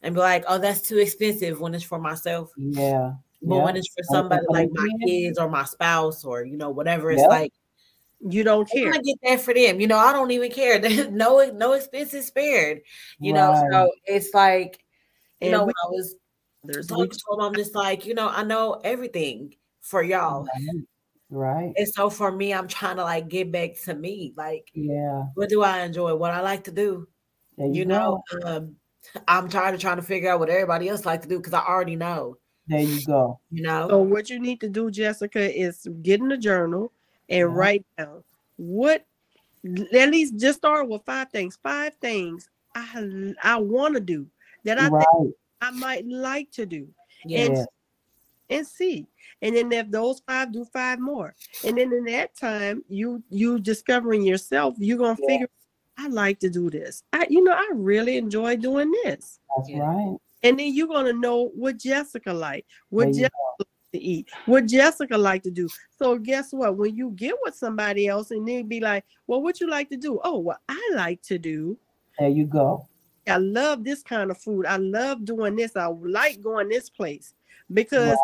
and 0.04 0.14
be 0.14 0.22
like, 0.22 0.44
oh, 0.48 0.60
that's 0.60 0.82
too 0.82 1.00
expensive 1.00 1.60
when 1.60 1.74
it's 1.74 1.84
for 1.84 1.98
myself. 1.98 2.52
Yeah. 2.56 3.14
But 3.46 3.56
yeah. 3.56 3.64
when 3.64 3.76
it's 3.78 3.88
for 3.94 4.04
somebody 4.04 4.46
like 4.50 4.70
my 4.74 4.88
kids. 5.06 5.38
or 5.38 5.50
my 5.50 5.64
spouse 5.66 6.26
or 6.26 6.44
you 6.46 6.58
know, 6.58 6.70
whatever, 6.72 7.12
it's 7.12 7.22
Yep. 7.22 7.30
like 7.30 7.54
you 8.28 8.44
don't 8.44 8.70
care. 8.70 8.92
gonna 8.92 9.04
get 9.04 9.18
that 9.24 9.42
for 9.42 9.54
them. 9.54 9.80
You 9.80 9.88
know, 9.88 9.98
I 9.98 10.12
don't 10.14 10.32
even 10.32 10.52
care. 10.52 10.80
No 11.12 11.50
no 11.52 11.74
expenses 11.74 12.28
spared. 12.28 12.82
You 13.20 13.34
know, 13.34 13.64
so 13.72 13.92
it's 14.06 14.34
like, 14.34 14.84
you 15.42 15.48
And 15.48 15.52
know, 15.52 15.60
we- 15.62 15.66
when 15.68 15.74
I 15.86 15.88
was 15.90 16.16
There's 16.64 16.88
talking 16.88 17.10
to 17.12 17.20
them, 17.32 17.42
I'm 17.42 17.54
just 17.56 17.76
like, 17.76 18.06
you 18.06 18.14
know, 18.16 18.28
I 18.30 18.44
know 18.44 18.82
everything 18.84 19.56
for 19.82 20.02
y'all. 20.02 20.44
Right. 20.46 20.86
Right. 21.30 21.74
And 21.78 21.88
so 21.88 22.10
for 22.10 22.32
me, 22.32 22.54
I'm 22.54 22.68
trying 22.68 22.96
to 22.98 23.04
like 23.04 23.28
get 23.30 23.52
back 23.52 23.72
to 23.86 23.94
me. 23.94 24.34
Like, 24.38 24.70
Yeah. 24.74 25.26
what 25.36 25.50
do 25.50 25.62
I 25.64 25.82
enjoy? 25.82 26.16
What 26.16 26.32
I 26.34 26.42
like 26.42 26.64
to 26.66 26.72
do. 26.72 27.08
You, 27.58 27.72
you, 27.74 27.86
know, 27.86 28.22
um, 28.44 28.76
I'm 29.28 29.50
tired 29.50 29.76
of 29.76 29.82
trying 29.82 29.98
to 29.98 30.02
figure 30.04 30.30
out 30.32 30.40
what 30.40 30.50
everybody 30.50 30.90
else 30.90 31.06
like 31.06 31.22
to 31.24 31.28
do 31.28 31.38
because 31.38 31.54
I 31.54 31.62
already 31.66 31.96
know. 31.96 32.38
There 32.68 32.80
you 32.82 33.02
go. 33.06 33.40
You 33.52 33.64
know, 33.64 33.88
So 33.90 34.02
what 34.02 34.30
you 34.30 34.40
need 34.40 34.60
to 34.62 34.70
do, 34.70 34.90
Jessica, 34.90 35.40
is 35.40 35.88
get 36.02 36.20
in 36.20 36.32
a 36.32 36.38
journal 36.38 36.92
and 37.30 37.40
Yeah. 37.40 37.44
write 37.46 37.86
down 37.98 38.24
what 38.58 39.06
at 39.94 40.10
least 40.10 40.38
just 40.38 40.60
start 40.60 40.88
with 40.88 41.04
five 41.06 41.30
things. 41.32 41.58
Five 41.62 41.94
things 41.96 42.50
I 42.76 43.34
I 43.44 43.58
want 43.58 43.96
to 43.96 44.00
do 44.00 44.28
that 44.64 44.80
I 44.80 44.90
Right. 44.90 45.06
think 45.22 45.36
I 45.62 45.72
might 45.72 46.06
like 46.08 46.52
to 46.52 46.66
do. 46.66 46.88
yeah, 47.26 47.46
and- 47.46 47.68
and 48.52 48.68
see. 48.68 49.08
And 49.42 49.56
then 49.56 49.72
if 49.72 49.90
those 49.90 50.20
five 50.28 50.52
do 50.52 50.66
five 50.66 51.00
more. 51.00 51.34
And 51.66 51.78
then 51.78 51.92
in 51.92 52.04
that 52.06 52.36
time, 52.36 52.84
you 52.90 53.24
you 53.30 53.60
discovering 53.60 54.22
yourself, 54.24 54.76
you're 54.78 54.98
gonna 55.00 55.18
Yeah. 55.22 55.28
figure 55.28 55.50
I 55.98 56.08
like 56.10 56.40
to 56.40 56.50
do 56.50 56.70
this. 56.70 57.04
I 57.14 57.26
you 57.30 57.44
know, 57.44 57.54
I 57.54 57.70
really 57.74 58.18
enjoy 58.18 58.58
doing 58.58 58.92
this. 59.04 59.40
That's 59.56 59.70
Yeah. 59.70 59.80
right. 59.80 60.18
And 60.46 60.60
then 60.60 60.74
you're 60.74 60.88
gonna 60.88 61.14
know 61.14 61.52
what 61.56 61.78
Jessica 61.78 62.34
like, 62.34 62.66
what 62.90 63.08
Jessica 63.08 63.32
like 63.60 63.68
to 63.94 64.00
eat, 64.00 64.30
what 64.46 64.66
Jessica 64.68 65.18
like 65.18 65.44
to 65.44 65.52
do. 65.52 65.68
So 65.98 66.18
guess 66.18 66.52
what? 66.52 66.78
When 66.78 66.96
you 66.96 67.12
get 67.12 67.36
with 67.44 67.56
somebody 67.56 68.08
else 68.08 68.32
and 68.32 68.48
they 68.48 68.62
be 68.62 68.80
like, 68.80 69.06
Well, 69.28 69.42
what 69.42 69.60
you 69.60 69.70
like 69.70 69.90
to 69.90 69.98
do? 69.98 70.20
Oh, 70.24 70.40
well, 70.40 70.60
I 70.70 70.92
like 70.94 71.22
to 71.24 71.38
do. 71.38 71.78
There 72.20 72.30
you 72.30 72.46
go. 72.46 72.88
I 73.28 73.38
love 73.38 73.84
this 73.84 74.04
kind 74.04 74.30
of 74.30 74.38
food. 74.38 74.66
I 74.66 74.78
love 74.78 75.26
doing 75.26 75.56
this. 75.56 75.76
I 75.76 75.88
like 75.88 76.42
going 76.42 76.70
this 76.70 76.90
place 76.90 77.34
because 77.74 78.18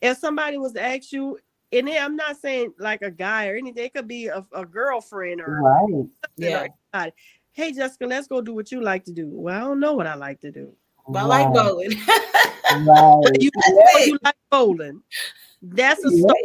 if 0.00 0.18
somebody 0.18 0.58
was 0.58 0.72
to 0.72 0.82
ask 0.82 1.12
you, 1.12 1.38
and 1.70 1.88
then 1.88 2.02
I'm 2.02 2.16
not 2.16 2.38
saying 2.38 2.74
like 2.78 3.02
a 3.02 3.10
guy 3.10 3.48
or 3.48 3.56
anything, 3.56 3.84
it 3.84 3.94
could 3.94 4.08
be 4.08 4.26
a, 4.26 4.44
a 4.52 4.64
girlfriend 4.64 5.40
or 5.40 5.60
Right. 5.60 6.06
Yeah. 6.36 6.66
or. 6.94 7.12
Hey 7.52 7.72
Jessica, 7.72 8.06
let's 8.06 8.26
go 8.26 8.40
do 8.40 8.54
what 8.54 8.72
you 8.72 8.80
like 8.82 9.04
to 9.04 9.12
do. 9.12 9.28
Well, 9.28 9.54
I 9.54 9.60
don't 9.60 9.80
know 9.80 9.92
what 9.92 10.06
I 10.06 10.14
like 10.14 10.40
to 10.40 10.50
do. 10.50 10.74
But 11.08 11.18
I 11.20 11.24
like 11.24 11.52
bowling. 11.52 11.92
Right. 12.86 13.22
You 13.38 13.50
know 13.54 14.04
you 14.06 14.18
like 14.22 14.34
bowling. 14.50 15.02
That's 15.60 16.02
a 16.04 16.10
Yeah. 16.10 16.20
start. 16.22 16.38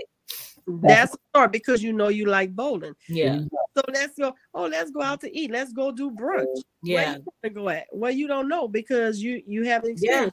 That's 0.68 1.14
a 1.14 1.18
start 1.30 1.52
because 1.54 1.82
you 1.82 1.94
know 1.94 2.10
you 2.10 2.26
like 2.26 2.54
bowling. 2.54 2.96
yeah, 3.08 3.30
There 3.30 3.40
you 3.40 3.50
go. 3.50 3.58
So 3.78 3.84
let's 3.94 4.18
go. 4.18 4.36
Oh, 4.54 4.66
let's 4.66 4.92
go 4.92 5.02
out 5.02 5.22
to 5.22 5.34
eat. 5.38 5.52
Let's 5.52 5.72
go 5.72 5.92
do 5.92 6.12
brunch. 6.12 6.46
Where 6.82 7.04
yeah, 7.04 7.16
you 7.16 7.24
wanna 7.44 7.54
go 7.54 7.70
at? 7.70 7.88
Well, 7.94 8.12
you 8.12 8.28
don't 8.28 8.50
know 8.50 8.68
because 8.68 9.22
you 9.22 9.42
you 9.48 9.64
haven't 9.64 10.00
Yeah. 10.02 10.30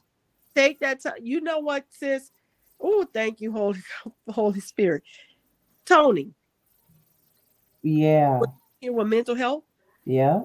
take 0.53 0.79
that 0.79 1.01
time. 1.01 1.19
You 1.21 1.39
know 1.39 1.59
what, 1.59 1.85
sis? 1.89 2.31
Oh, 2.79 3.05
thank 3.13 3.39
you, 3.39 3.53
Holy 3.53 3.79
Holy 4.29 4.59
Spirit. 4.59 5.03
Tony. 5.85 6.33
Yeah. 7.83 8.41
Here 8.81 8.91
with 8.91 9.07
mental 9.07 9.35
health. 9.35 9.63
Yeah. 10.03 10.41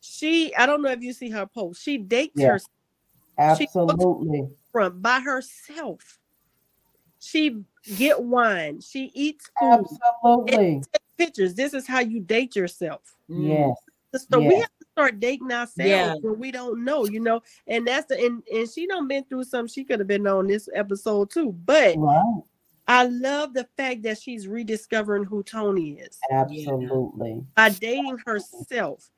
She, 0.00 0.52
I 0.56 0.66
don't 0.66 0.82
know 0.82 0.90
if 0.90 1.02
you 1.02 1.12
see 1.12 1.30
her 1.30 1.46
post. 1.46 1.82
She 1.82 1.98
dates 1.98 2.32
yeah. 2.34 2.48
herself. 2.48 2.70
Absolutely. 3.38 4.48
From 4.70 5.00
by 5.00 5.20
herself. 5.20 6.18
She 7.20 7.62
get 7.96 8.20
wine. 8.20 8.80
She 8.80 9.10
eats 9.14 9.50
food. 9.60 9.86
Absolutely. 10.02 10.82
Pictures. 11.16 11.54
This 11.54 11.72
is 11.72 11.86
how 11.86 12.00
you 12.00 12.20
date 12.20 12.56
yourself. 12.56 13.14
Mm-hmm. 13.30 13.48
Yes. 13.48 13.76
So 14.28 14.40
yes. 14.40 14.48
we 14.48 14.54
have 14.56 14.70
to 14.80 14.86
start 14.92 15.20
dating 15.20 15.52
ourselves 15.52 15.78
yeah. 15.78 16.14
when 16.20 16.38
we 16.38 16.50
don't 16.50 16.84
know, 16.84 17.06
you 17.06 17.20
know. 17.20 17.40
And 17.66 17.86
that's 17.86 18.06
the 18.06 18.22
and, 18.22 18.42
and 18.52 18.68
she 18.68 18.86
don't 18.86 19.08
been 19.08 19.24
through 19.24 19.44
some. 19.44 19.66
She 19.66 19.84
could 19.84 20.00
have 20.00 20.08
been 20.08 20.26
on 20.26 20.46
this 20.48 20.68
episode 20.74 21.30
too. 21.30 21.52
But 21.52 21.96
right. 21.96 22.42
I 22.88 23.04
love 23.04 23.54
the 23.54 23.66
fact 23.76 24.02
that 24.02 24.20
she's 24.20 24.46
rediscovering 24.46 25.24
who 25.24 25.42
Tony 25.42 25.92
is. 25.92 26.18
Absolutely. 26.30 27.42
By 27.54 27.70
dating 27.70 28.18
herself. 28.26 29.08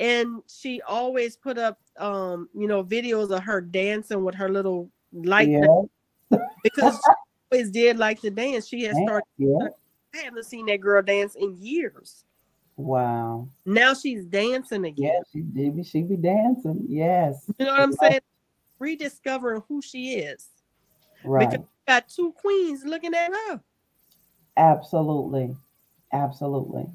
And 0.00 0.42
she 0.48 0.80
always 0.82 1.36
put 1.36 1.58
up 1.58 1.78
um, 2.00 2.48
you 2.54 2.66
know, 2.66 2.82
videos 2.82 3.30
of 3.30 3.44
her 3.44 3.60
dancing 3.60 4.24
with 4.24 4.34
her 4.34 4.48
little 4.48 4.90
light 5.12 5.48
yeah. 5.48 6.38
because 6.62 6.94
she 6.94 7.12
always 7.52 7.70
did 7.70 7.98
like 7.98 8.20
to 8.22 8.30
dance. 8.30 8.66
She 8.66 8.84
has 8.84 8.96
started 9.04 9.26
yeah. 9.36 9.68
I 10.14 10.18
haven't 10.18 10.46
seen 10.46 10.66
that 10.66 10.80
girl 10.80 11.02
dance 11.02 11.36
in 11.36 11.56
years. 11.60 12.24
Wow. 12.76 13.48
Now 13.66 13.94
she's 13.94 14.24
dancing 14.24 14.86
again. 14.86 15.12
Yes, 15.14 15.24
she 15.32 15.40
did. 15.40 15.86
She 15.86 16.02
be 16.02 16.16
dancing. 16.16 16.86
Yes. 16.88 17.44
You 17.58 17.66
know 17.66 17.72
what 17.72 17.80
I'm 17.82 17.92
saying? 17.92 18.20
Rediscovering 18.78 19.62
who 19.68 19.82
she 19.82 20.14
is. 20.14 20.48
Right. 21.22 21.50
Because 21.50 21.66
got 21.86 22.08
two 22.08 22.32
queens 22.32 22.84
looking 22.84 23.14
at 23.14 23.30
her. 23.30 23.60
Absolutely. 24.56 25.54
Absolutely. 26.12 26.86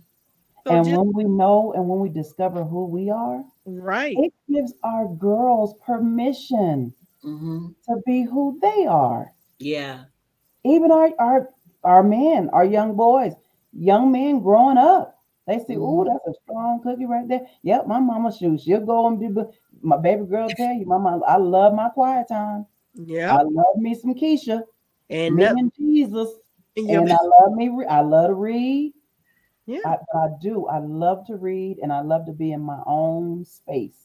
So 0.65 0.73
and 0.73 0.85
just, 0.85 0.97
when 0.97 1.13
we 1.13 1.23
know 1.25 1.73
and 1.73 1.87
when 1.87 1.99
we 1.99 2.09
discover 2.09 2.63
who 2.63 2.85
we 2.85 3.09
are, 3.09 3.43
right, 3.65 4.15
it 4.17 4.33
gives 4.51 4.73
our 4.83 5.07
girls 5.07 5.75
permission 5.85 6.93
mm-hmm. 7.23 7.67
to 7.87 8.01
be 8.05 8.23
who 8.23 8.57
they 8.61 8.87
are. 8.87 9.31
Yeah. 9.59 10.05
Even 10.63 10.91
our 10.91 11.11
our 11.19 11.49
our 11.83 12.03
men, 12.03 12.49
our 12.51 12.65
young 12.65 12.95
boys, 12.95 13.33
young 13.73 14.11
men 14.11 14.41
growing 14.41 14.77
up. 14.77 15.19
They 15.45 15.59
say, 15.59 15.77
"Oh, 15.77 16.03
that's 16.03 16.25
a 16.27 16.41
strong 16.43 16.81
cookie 16.81 17.05
right 17.05 17.27
there." 17.27 17.45
Yep, 17.61 17.85
my 17.85 17.99
mama 17.99 18.35
shoes. 18.35 18.63
She'll 18.63 18.83
go 18.83 19.07
and 19.07 19.19
do. 19.19 19.51
My 19.81 19.97
baby 19.97 20.25
girl 20.25 20.49
tell 20.49 20.73
you, 20.73 20.87
"Mama, 20.87 21.21
I 21.27 21.37
love 21.37 21.75
my 21.75 21.89
quiet 21.89 22.27
time. 22.27 22.65
Yeah, 22.95 23.35
I 23.35 23.43
love 23.43 23.77
me 23.77 23.93
some 23.93 24.15
Keisha 24.15 24.63
and, 25.11 25.35
me 25.35 25.45
and 25.45 25.71
Jesus, 25.77 26.29
and, 26.75 26.89
and 26.89 27.11
I 27.11 27.17
love 27.21 27.53
me. 27.53 27.69
I 27.87 28.01
love 28.01 28.29
to 28.29 28.33
read. 28.33 28.94
Yeah, 29.65 29.79
I, 29.85 29.95
I, 30.17 30.27
do. 30.41 30.67
I 30.67 30.77
love 30.77 31.25
to 31.27 31.35
read, 31.35 31.79
and 31.81 31.91
I 31.91 32.01
love 32.01 32.25
to 32.27 32.31
be 32.31 32.51
in 32.51 32.61
my 32.61 32.79
own 32.85 33.45
space. 33.45 33.97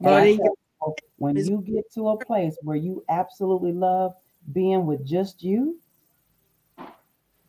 But 0.00 0.36
when 1.16 1.36
you 1.36 1.62
get 1.66 1.92
to 1.94 2.08
a 2.10 2.24
place 2.24 2.56
where 2.62 2.76
you 2.76 3.04
absolutely 3.08 3.72
love 3.72 4.14
being 4.52 4.86
with 4.86 5.04
just 5.06 5.42
you, 5.42 5.78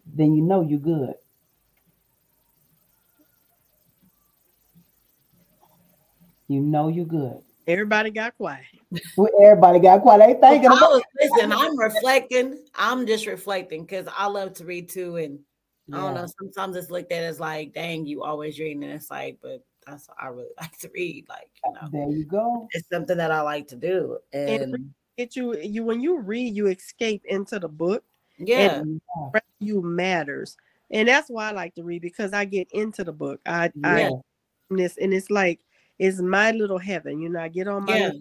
then 0.06 0.34
you 0.36 0.42
know 0.42 0.62
you're 0.62 0.80
good. 0.80 1.16
You 6.48 6.60
know 6.60 6.88
you're 6.88 7.06
good. 7.06 7.42
Everybody 7.66 8.12
got 8.12 8.36
quiet. 8.38 8.66
Well, 9.16 9.30
everybody 9.42 9.80
got 9.80 10.02
quiet. 10.02 10.20
They 10.20 10.48
thinking 10.48 10.70
well, 10.70 10.78
about 10.78 10.92
was, 10.92 11.04
listen. 11.20 11.52
I'm 11.52 11.78
reflecting. 11.80 12.60
I'm 12.76 13.08
just 13.08 13.26
reflecting 13.26 13.84
because 13.84 14.08
I 14.16 14.28
love 14.28 14.54
to 14.56 14.66
read 14.66 14.90
too, 14.90 15.16
and 15.16 15.40
yeah. 15.88 15.98
I 15.98 16.02
don't 16.02 16.14
know. 16.16 16.28
Sometimes 16.40 16.76
it's 16.76 16.92
looked 16.92 17.12
at 17.12 17.24
as 17.24 17.40
like, 17.40 17.74
dang, 17.74 18.06
you 18.06 18.24
always 18.24 18.60
reading, 18.60 18.84
and 18.84 18.94
it's 18.94 19.12
like, 19.12 19.38
but 19.42 19.64
that's 19.86 20.08
I 20.20 20.28
really 20.28 20.48
like 20.62 20.78
to 20.80 20.90
read. 20.94 21.26
Like, 21.30 21.50
you 21.66 21.74
know, 21.74 21.90
there 21.92 22.10
you 22.10 22.26
go. 22.26 22.68
It's 22.72 22.88
something 22.92 23.18
that 23.18 23.32
I 23.32 23.42
like 23.42 23.68
to 23.70 23.76
do, 23.76 24.18
and, 24.32 24.50
and 24.50 24.94
it 25.18 25.36
you 25.36 25.58
you 25.58 25.84
when 25.84 26.02
you 26.02 26.20
read, 26.20 26.56
you 26.56 26.68
escape 26.68 27.24
into 27.26 27.60
the 27.60 27.68
book. 27.68 28.04
Yeah, 28.38 28.84
you 29.60 29.82
matters, 29.82 30.58
and 30.92 31.08
that's 31.08 31.30
why 31.30 31.50
I 31.50 31.52
like 31.52 31.76
to 31.76 31.84
read 31.84 32.02
because 32.02 32.34
I 32.34 32.46
get 32.46 32.72
into 32.72 33.04
the 33.04 33.14
book. 33.14 33.40
I 33.46 33.72
yeah. 33.76 34.10
I 34.10 34.12
this 34.70 34.98
and 34.98 35.14
it's 35.14 35.30
like 35.30 35.60
it's 36.00 36.20
my 36.20 36.52
little 36.52 36.80
heaven. 36.80 37.20
You 37.20 37.30
know, 37.30 37.40
I 37.40 37.48
get 37.48 37.68
on 37.68 37.86
my 37.86 37.98
yeah. 37.98 38.12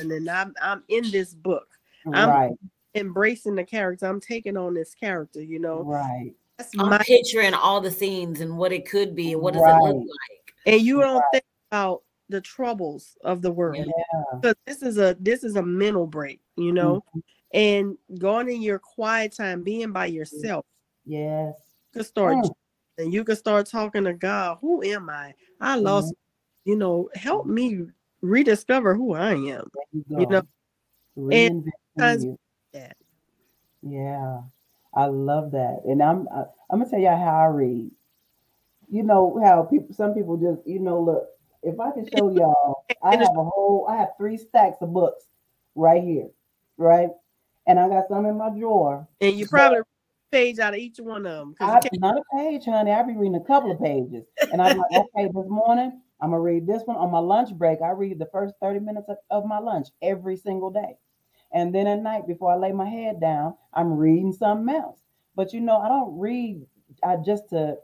and 0.00 0.10
then 0.10 0.28
I'm 0.28 0.54
I'm 0.60 0.82
in 0.88 1.10
this 1.10 1.34
book. 1.34 1.68
I'm 2.12 2.28
right. 2.28 2.50
embracing 2.94 3.54
the 3.54 3.64
character. 3.64 4.06
I'm 4.06 4.20
taking 4.20 4.56
on 4.56 4.74
this 4.74 4.94
character, 4.94 5.40
you 5.40 5.60
know. 5.60 5.82
Right. 5.82 6.32
That's 6.58 6.70
I'm 6.78 6.90
my 6.90 6.98
picturing 6.98 7.54
all 7.54 7.80
the 7.80 7.90
scenes 7.90 8.40
and 8.40 8.56
what 8.56 8.72
it 8.72 8.88
could 8.88 9.14
be 9.14 9.32
and 9.32 9.42
what 9.42 9.54
does 9.54 9.62
right. 9.62 9.76
it 9.76 9.82
look 9.82 9.96
like. 9.96 10.54
And 10.66 10.80
you 10.80 11.00
don't 11.00 11.16
right. 11.16 11.24
think 11.32 11.44
about 11.70 12.02
the 12.28 12.40
troubles 12.40 13.16
of 13.24 13.42
the 13.42 13.50
world. 13.50 13.76
Yeah. 13.76 14.38
Because 14.40 14.56
this 14.66 14.82
is 14.82 14.98
a 14.98 15.16
this 15.20 15.44
is 15.44 15.56
a 15.56 15.62
mental 15.62 16.06
break, 16.06 16.40
you 16.56 16.72
know. 16.72 17.04
Mm-hmm. 17.08 17.18
And 17.54 17.98
going 18.18 18.48
in 18.48 18.62
your 18.62 18.78
quiet 18.78 19.36
time, 19.36 19.62
being 19.62 19.92
by 19.92 20.06
yourself. 20.06 20.64
Yes. 21.04 21.54
You 21.92 21.98
can 21.98 22.04
start 22.04 22.36
mm. 22.36 22.50
and 22.96 23.12
you 23.12 23.24
can 23.24 23.36
start 23.36 23.66
talking 23.66 24.04
to 24.04 24.14
God. 24.14 24.58
Who 24.62 24.82
am 24.82 25.10
I? 25.10 25.34
I 25.60 25.76
lost 25.76 26.06
mm-hmm 26.06 26.22
you 26.64 26.76
know, 26.76 27.08
help 27.14 27.46
me 27.46 27.86
rediscover 28.20 28.94
who 28.94 29.14
I 29.14 29.32
am. 29.32 29.68
You, 29.92 30.04
you, 30.08 30.26
know, 30.26 30.42
and 31.30 31.64
you. 32.22 32.38
that. 32.72 32.96
Yeah, 33.82 34.42
I 34.94 35.06
love 35.06 35.52
that, 35.52 35.82
and 35.86 36.02
I'm 36.02 36.28
I, 36.28 36.44
I'm 36.70 36.80
gonna 36.80 36.90
tell 36.90 37.00
y'all 37.00 37.18
how 37.18 37.40
I 37.40 37.46
read. 37.46 37.90
You 38.90 39.02
know 39.02 39.40
how 39.42 39.62
people, 39.62 39.94
some 39.94 40.14
people 40.14 40.36
just, 40.36 40.66
you 40.66 40.78
know, 40.78 41.00
look. 41.00 41.28
If 41.62 41.78
I 41.78 41.92
can 41.92 42.04
show 42.10 42.30
y'all, 42.30 42.84
I 43.02 43.10
have 43.16 43.36
a 43.36 43.44
whole, 43.44 43.86
I 43.88 43.96
have 43.96 44.08
three 44.18 44.36
stacks 44.36 44.78
of 44.80 44.92
books 44.92 45.24
right 45.74 46.02
here, 46.02 46.28
right, 46.76 47.10
and 47.66 47.78
I 47.78 47.88
got 47.88 48.08
some 48.08 48.26
in 48.26 48.36
my 48.36 48.50
drawer. 48.50 49.08
And 49.20 49.38
you 49.38 49.46
probably 49.46 49.78
page 50.30 50.58
out 50.58 50.74
of 50.74 50.80
each 50.80 50.98
one 50.98 51.26
of 51.26 51.38
them. 51.38 51.54
I, 51.60 51.80
not 51.92 52.16
a 52.16 52.36
page, 52.36 52.64
honey. 52.64 52.90
I 52.90 53.02
be 53.02 53.14
reading 53.14 53.36
a 53.36 53.44
couple 53.44 53.70
of 53.70 53.80
pages, 53.80 54.24
and 54.50 54.60
I'm 54.60 54.76
like, 54.76 54.90
okay, 55.16 55.26
this 55.26 55.48
morning 55.48 56.00
I'm 56.22 56.30
gonna 56.30 56.40
read 56.40 56.66
this 56.66 56.82
one 56.84 56.96
on 56.96 57.10
my 57.10 57.18
lunch 57.18 57.52
break. 57.52 57.80
I 57.82 57.90
read 57.90 58.18
the 58.18 58.28
first 58.32 58.54
30 58.62 58.78
minutes 58.80 59.08
of, 59.08 59.16
of, 59.30 59.44
my 59.44 59.58
lunch 59.58 59.88
every 60.00 60.36
single 60.36 60.70
day. 60.70 60.96
And 61.54 61.74
then 61.74 61.86
at 61.86 62.00
night, 62.00 62.26
before 62.26 62.52
I 62.52 62.56
lay 62.56 62.72
my 62.72 62.88
head 62.88 63.20
down, 63.20 63.54
I'm 63.74 63.92
reading 63.92 64.32
something 64.32 64.74
else. 64.74 64.98
But 65.34 65.52
you 65.52 65.60
know, 65.60 65.78
I 65.78 65.88
don't 65.88 66.18
read 66.18 66.66
I 67.02 67.16
just 67.16 67.48
to 67.50 67.76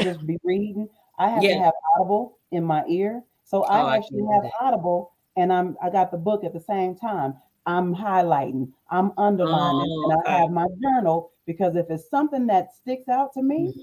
just 0.00 0.26
be 0.26 0.38
reading. 0.44 0.88
I 1.18 1.30
have 1.30 1.42
yeah. 1.42 1.54
to 1.54 1.64
have 1.64 1.74
audible 1.94 2.38
in 2.50 2.64
my 2.64 2.84
ear. 2.88 3.22
So 3.44 3.64
I 3.64 3.82
oh, 3.82 3.88
actually 3.90 4.22
I 4.30 4.34
have 4.34 4.42
that. 4.44 4.52
audible 4.60 5.12
and 5.36 5.52
I'm 5.52 5.76
I 5.82 5.90
got 5.90 6.10
the 6.10 6.18
book 6.18 6.44
at 6.44 6.52
the 6.52 6.60
same 6.60 6.96
time. 6.96 7.34
I'm 7.68 7.94
highlighting, 7.94 8.70
I'm 8.90 9.10
underlining, 9.18 9.90
oh, 9.90 10.10
and 10.10 10.22
I 10.28 10.38
have 10.38 10.50
my 10.50 10.66
journal 10.80 11.32
because 11.46 11.74
if 11.74 11.86
it's 11.90 12.08
something 12.08 12.46
that 12.46 12.72
sticks 12.72 13.08
out 13.08 13.32
to 13.32 13.42
me, 13.42 13.68
mm-hmm. 13.68 13.80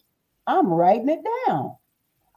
I'm 0.47 0.67
writing 0.67 1.09
it 1.09 1.19
down. 1.47 1.75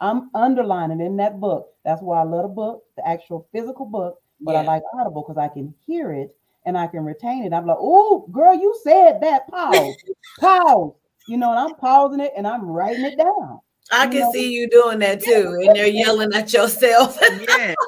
I'm 0.00 0.30
underlining 0.34 1.00
in 1.00 1.16
that 1.18 1.38
book. 1.38 1.68
That's 1.84 2.02
why 2.02 2.20
I 2.20 2.24
love 2.24 2.46
a 2.46 2.48
book, 2.48 2.82
the 2.96 3.06
actual 3.06 3.48
physical 3.52 3.86
book, 3.86 4.20
but 4.40 4.52
yeah. 4.52 4.60
I 4.60 4.64
like 4.64 4.82
Audible 4.92 5.24
because 5.26 5.38
I 5.38 5.46
can 5.46 5.72
hear 5.86 6.12
it 6.12 6.36
and 6.66 6.76
I 6.76 6.88
can 6.88 7.04
retain 7.04 7.44
it. 7.44 7.52
I'm 7.52 7.66
like, 7.66 7.78
oh, 7.80 8.26
girl, 8.30 8.54
you 8.54 8.78
said 8.82 9.20
that. 9.22 9.48
Pause, 9.48 9.96
pause. 10.40 10.92
You 11.28 11.36
know, 11.38 11.50
and 11.50 11.58
I'm 11.58 11.74
pausing 11.76 12.20
it 12.20 12.32
and 12.36 12.46
I'm 12.46 12.66
writing 12.66 13.04
it 13.04 13.16
down. 13.16 13.60
I 13.90 14.04
you 14.04 14.10
can 14.10 14.20
know? 14.20 14.32
see 14.32 14.52
you 14.52 14.68
doing 14.68 14.98
that 14.98 15.22
too, 15.22 15.58
and 15.64 15.76
you're 15.76 15.86
yelling 15.86 16.34
at 16.34 16.52
yourself. 16.52 17.18
yeah. 17.22 17.74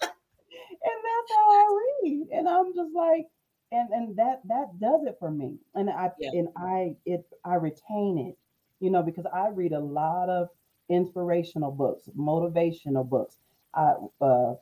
And 0.00 1.02
that's 1.04 1.32
how 1.36 1.50
I 1.50 1.78
read, 2.02 2.28
and 2.32 2.48
I'm 2.48 2.74
just 2.74 2.94
like, 2.94 3.26
and 3.72 3.90
and 3.90 4.16
that 4.16 4.40
that 4.46 4.78
does 4.80 5.04
it 5.06 5.16
for 5.18 5.30
me, 5.30 5.58
and 5.74 5.90
I 5.90 6.10
yeah. 6.18 6.30
and 6.32 6.48
I 6.56 6.94
it 7.04 7.26
I 7.44 7.56
retain 7.56 8.16
it, 8.18 8.38
you 8.80 8.90
know, 8.90 9.02
because 9.02 9.26
I 9.32 9.48
read 9.48 9.72
a 9.72 9.80
lot 9.80 10.30
of 10.30 10.48
inspirational 10.88 11.72
books, 11.72 12.08
motivational 12.16 13.06
books, 13.06 13.36
I 13.74 13.94
uh, 14.20 14.54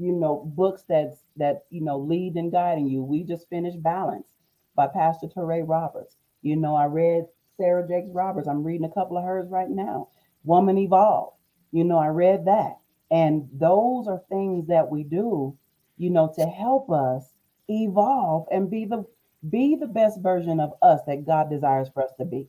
you 0.00 0.12
know, 0.12 0.50
books 0.56 0.84
that 0.88 1.18
that 1.36 1.64
you 1.70 1.82
know 1.82 1.98
lead 1.98 2.36
and 2.36 2.50
guiding 2.50 2.88
you. 2.88 3.02
We 3.02 3.22
just 3.22 3.48
finished 3.50 3.82
Balance 3.82 4.28
by 4.74 4.88
Pastor 4.88 5.28
Touré 5.28 5.62
Roberts. 5.68 6.16
You 6.42 6.56
know, 6.56 6.74
I 6.74 6.86
read 6.86 7.26
Sarah 7.58 7.86
Jakes 7.86 8.10
Roberts. 8.10 8.48
I'm 8.48 8.64
reading 8.64 8.86
a 8.86 8.94
couple 8.94 9.18
of 9.18 9.24
hers 9.24 9.50
right 9.50 9.68
now. 9.70 10.08
Woman 10.44 10.78
Evolve. 10.78 11.34
You 11.72 11.84
know, 11.84 11.98
I 11.98 12.08
read 12.08 12.46
that. 12.46 12.78
And 13.10 13.48
those 13.52 14.08
are 14.08 14.22
things 14.30 14.68
that 14.68 14.90
we 14.90 15.04
do, 15.04 15.56
you 15.98 16.10
know, 16.10 16.32
to 16.36 16.46
help 16.46 16.90
us 16.90 17.24
evolve 17.68 18.46
and 18.50 18.70
be 18.70 18.86
the 18.86 19.04
be 19.50 19.76
the 19.76 19.86
best 19.86 20.20
version 20.22 20.60
of 20.60 20.72
us 20.82 21.00
that 21.06 21.26
God 21.26 21.50
desires 21.50 21.90
for 21.92 22.02
us 22.02 22.12
to 22.18 22.24
be. 22.24 22.48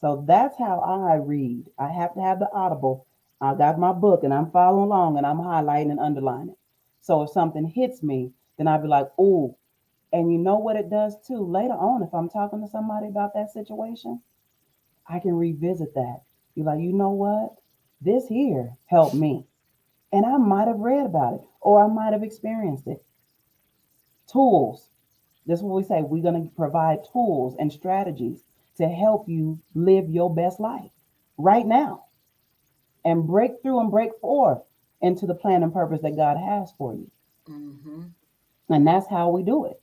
So 0.00 0.24
that's 0.26 0.58
how 0.58 0.80
I 0.80 1.16
read. 1.16 1.66
I 1.78 1.88
have 1.92 2.14
to 2.14 2.20
have 2.20 2.40
the 2.40 2.50
audible. 2.52 3.06
I 3.40 3.54
got 3.54 3.78
my 3.78 3.92
book 3.92 4.24
and 4.24 4.32
I'm 4.34 4.50
following 4.50 4.84
along 4.84 5.18
and 5.18 5.26
I'm 5.26 5.38
highlighting 5.38 5.90
and 5.90 6.00
underlining. 6.00 6.56
So 7.02 7.22
if 7.22 7.30
something 7.30 7.66
hits 7.66 8.02
me, 8.02 8.32
then 8.58 8.68
I'd 8.68 8.82
be 8.82 8.88
like, 8.88 9.08
oh, 9.18 9.56
And 10.12 10.32
you 10.32 10.38
know 10.38 10.56
what 10.56 10.76
it 10.76 10.90
does 10.90 11.16
too? 11.26 11.44
Later 11.46 11.74
on, 11.74 12.02
if 12.02 12.14
I'm 12.14 12.30
talking 12.30 12.62
to 12.62 12.68
somebody 12.68 13.08
about 13.08 13.34
that 13.34 13.52
situation, 13.52 14.22
I 15.08 15.18
can 15.20 15.34
revisit 15.34 15.94
that. 15.94 16.22
You're 16.54 16.66
like, 16.66 16.80
you 16.80 16.92
know 16.92 17.10
what? 17.10 17.56
This 18.00 18.26
here 18.28 18.76
helped 18.86 19.14
me. 19.14 19.46
And 20.12 20.24
I 20.24 20.38
might 20.38 20.68
have 20.68 20.78
read 20.78 21.06
about 21.06 21.34
it 21.34 21.40
or 21.60 21.84
I 21.84 21.88
might 21.88 22.14
have 22.14 22.22
experienced 22.22 22.86
it. 22.86 23.04
Tools. 24.32 24.88
This 25.46 25.60
is 25.60 25.64
what 25.64 25.76
we 25.76 25.82
say. 25.84 26.02
We're 26.02 26.22
going 26.22 26.42
to 26.48 26.56
provide 26.56 27.00
tools 27.12 27.54
and 27.58 27.72
strategies 27.72 28.42
to 28.78 28.88
help 28.88 29.28
you 29.28 29.60
live 29.74 30.08
your 30.08 30.34
best 30.34 30.60
life 30.60 30.90
right 31.38 31.66
now 31.66 32.05
and 33.06 33.24
break 33.24 33.52
through 33.62 33.80
and 33.80 33.90
break 33.90 34.10
forth 34.20 34.58
into 35.00 35.26
the 35.26 35.34
plan 35.34 35.62
and 35.62 35.72
purpose 35.72 36.02
that 36.02 36.16
God 36.16 36.36
has 36.36 36.72
for 36.76 36.92
you. 36.92 37.10
Mm-hmm. 37.48 38.02
And 38.68 38.86
that's 38.86 39.08
how 39.08 39.30
we 39.30 39.44
do 39.44 39.66
it. 39.66 39.80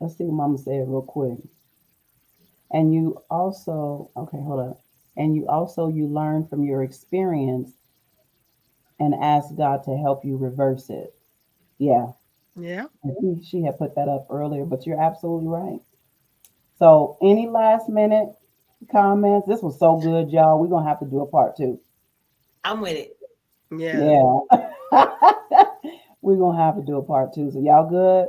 Let's 0.00 0.16
see 0.16 0.24
what 0.24 0.34
Mama 0.34 0.58
said 0.58 0.88
real 0.88 1.02
quick. 1.02 1.38
And 2.72 2.92
you 2.92 3.22
also, 3.30 4.10
okay, 4.16 4.38
hold 4.38 4.70
up. 4.70 4.80
And 5.16 5.36
you 5.36 5.46
also 5.46 5.88
you 5.88 6.08
learn 6.08 6.48
from 6.48 6.64
your 6.64 6.82
experience 6.82 7.72
and 8.98 9.14
ask 9.14 9.54
God 9.54 9.84
to 9.84 9.96
help 9.96 10.24
you 10.24 10.36
reverse 10.38 10.88
it. 10.88 11.14
Yeah. 11.78 12.06
Yeah. 12.58 12.86
She, 13.20 13.44
she 13.44 13.62
had 13.62 13.78
put 13.78 13.94
that 13.96 14.08
up 14.08 14.26
earlier, 14.30 14.64
but 14.64 14.86
you're 14.86 15.00
absolutely 15.00 15.48
right. 15.48 15.80
So, 16.78 17.18
any 17.22 17.48
last 17.48 17.88
minute 17.88 18.30
comments? 18.90 19.46
This 19.46 19.62
was 19.62 19.78
so 19.78 19.96
good, 19.96 20.30
y'all. 20.30 20.60
We're 20.60 20.68
gonna 20.68 20.88
have 20.88 21.00
to 21.00 21.06
do 21.06 21.20
a 21.20 21.26
part 21.26 21.56
two. 21.56 21.80
I'm 22.62 22.80
with 22.80 22.96
it. 22.96 23.16
Yeah. 23.70 24.20
Yeah. 24.92 25.64
We're 26.22 26.36
gonna 26.36 26.58
have 26.58 26.76
to 26.76 26.82
do 26.82 26.96
a 26.96 27.02
part 27.02 27.34
two. 27.34 27.50
So 27.50 27.60
y'all 27.60 27.88
good? 27.88 28.28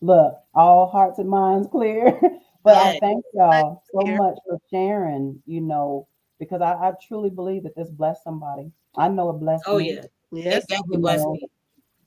Look, 0.00 0.34
all 0.54 0.88
hearts 0.88 1.18
and 1.18 1.28
minds 1.28 1.68
clear. 1.70 2.18
but 2.62 2.76
I 2.76 2.98
thank 3.00 3.24
y'all 3.34 3.82
so 3.92 4.06
much 4.06 4.36
for 4.46 4.58
sharing, 4.70 5.42
you 5.46 5.60
know, 5.60 6.06
because 6.38 6.60
I, 6.60 6.72
I 6.72 6.92
truly 7.06 7.30
believe 7.30 7.64
that 7.64 7.74
this 7.76 7.90
blessed 7.90 8.22
somebody. 8.22 8.70
I 8.96 9.08
know 9.08 9.30
it 9.30 9.34
blessed 9.34 9.64
oh, 9.66 9.78
me. 9.78 9.94
yeah. 9.94 10.02
Yes, 10.32 10.66
definitely 10.66 10.98
blessed 10.98 11.26
me. 11.28 11.46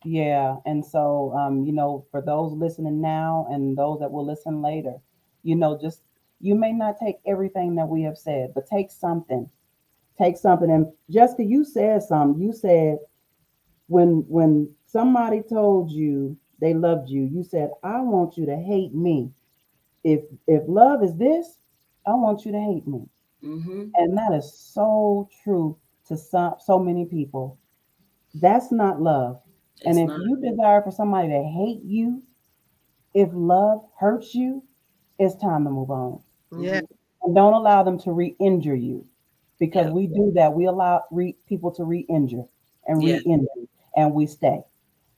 Yeah. 0.03 0.55
And 0.65 0.85
so 0.85 1.33
um, 1.35 1.65
you 1.65 1.73
know, 1.73 2.05
for 2.11 2.21
those 2.21 2.53
listening 2.53 3.01
now 3.01 3.47
and 3.49 3.77
those 3.77 3.99
that 3.99 4.11
will 4.11 4.25
listen 4.25 4.61
later, 4.61 4.95
you 5.43 5.55
know, 5.55 5.77
just 5.79 6.01
you 6.39 6.55
may 6.55 6.71
not 6.71 6.97
take 6.99 7.17
everything 7.25 7.75
that 7.75 7.87
we 7.87 8.03
have 8.03 8.17
said, 8.17 8.53
but 8.53 8.67
take 8.67 8.91
something. 8.91 9.49
Take 10.17 10.37
something. 10.37 10.71
And 10.71 10.87
Jessica, 11.09 11.43
you 11.43 11.65
said 11.65 12.03
something. 12.03 12.41
You 12.41 12.53
said 12.53 12.99
when 13.87 14.25
when 14.27 14.73
somebody 14.85 15.41
told 15.41 15.91
you 15.91 16.37
they 16.61 16.73
loved 16.73 17.09
you, 17.09 17.23
you 17.23 17.43
said, 17.43 17.71
I 17.83 17.99
want 18.01 18.37
you 18.37 18.45
to 18.45 18.55
hate 18.55 18.93
me. 18.93 19.31
If 20.03 20.21
if 20.47 20.63
love 20.67 21.03
is 21.03 21.15
this, 21.17 21.57
I 22.07 22.11
want 22.11 22.45
you 22.45 22.51
to 22.51 22.59
hate 22.59 22.87
me. 22.87 23.07
Mm-hmm. 23.43 23.89
And 23.95 24.17
that 24.17 24.33
is 24.33 24.57
so 24.57 25.29
true 25.43 25.77
to 26.07 26.17
some 26.17 26.55
so 26.59 26.79
many 26.79 27.05
people. 27.05 27.57
That's 28.35 28.71
not 28.71 29.01
love. 29.01 29.41
It's 29.77 29.85
and 29.85 29.99
if 29.99 30.07
not. 30.07 30.19
you 30.21 30.37
desire 30.41 30.81
for 30.81 30.91
somebody 30.91 31.29
to 31.29 31.43
hate 31.43 31.83
you, 31.83 32.23
if 33.13 33.29
love 33.33 33.85
hurts 33.99 34.33
you, 34.33 34.63
it's 35.19 35.35
time 35.35 35.63
to 35.65 35.69
move 35.69 35.91
on. 35.91 36.21
Yeah. 36.51 36.81
Mm-hmm. 36.81 36.85
And 37.23 37.35
don't 37.35 37.53
allow 37.53 37.83
them 37.83 37.99
to 38.01 38.11
re-injure 38.11 38.75
you 38.75 39.05
because 39.59 39.87
yeah. 39.87 39.93
we 39.93 40.07
do 40.07 40.31
that. 40.35 40.53
We 40.53 40.65
allow 40.65 41.03
re- 41.11 41.35
people 41.47 41.71
to 41.71 41.83
re-injure 41.83 42.43
and 42.87 43.03
re-injure 43.03 43.47
and 43.95 44.13
we 44.13 44.27
stay. 44.27 44.61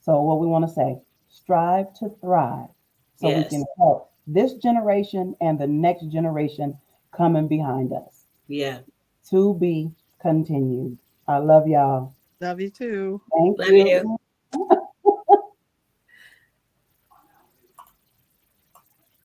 So 0.01 0.21
what 0.21 0.39
we 0.39 0.47
want 0.47 0.67
to 0.67 0.73
say, 0.73 0.99
strive 1.27 1.93
to 1.95 2.09
thrive 2.21 2.69
so 3.17 3.27
yes. 3.27 3.43
we 3.43 3.57
can 3.57 3.65
help 3.77 4.11
this 4.25 4.53
generation 4.55 5.35
and 5.41 5.59
the 5.59 5.67
next 5.67 6.07
generation 6.07 6.77
coming 7.11 7.47
behind 7.47 7.91
us. 7.93 8.25
Yeah. 8.47 8.79
To 9.29 9.53
be 9.55 9.91
continued. 10.21 10.97
I 11.27 11.37
love 11.39 11.67
y'all. 11.67 12.13
Love 12.39 12.61
you 12.61 12.69
too. 12.69 13.21
Thank 13.35 13.59
love 13.59 13.69
you. 13.69 14.17
you. 14.53 14.77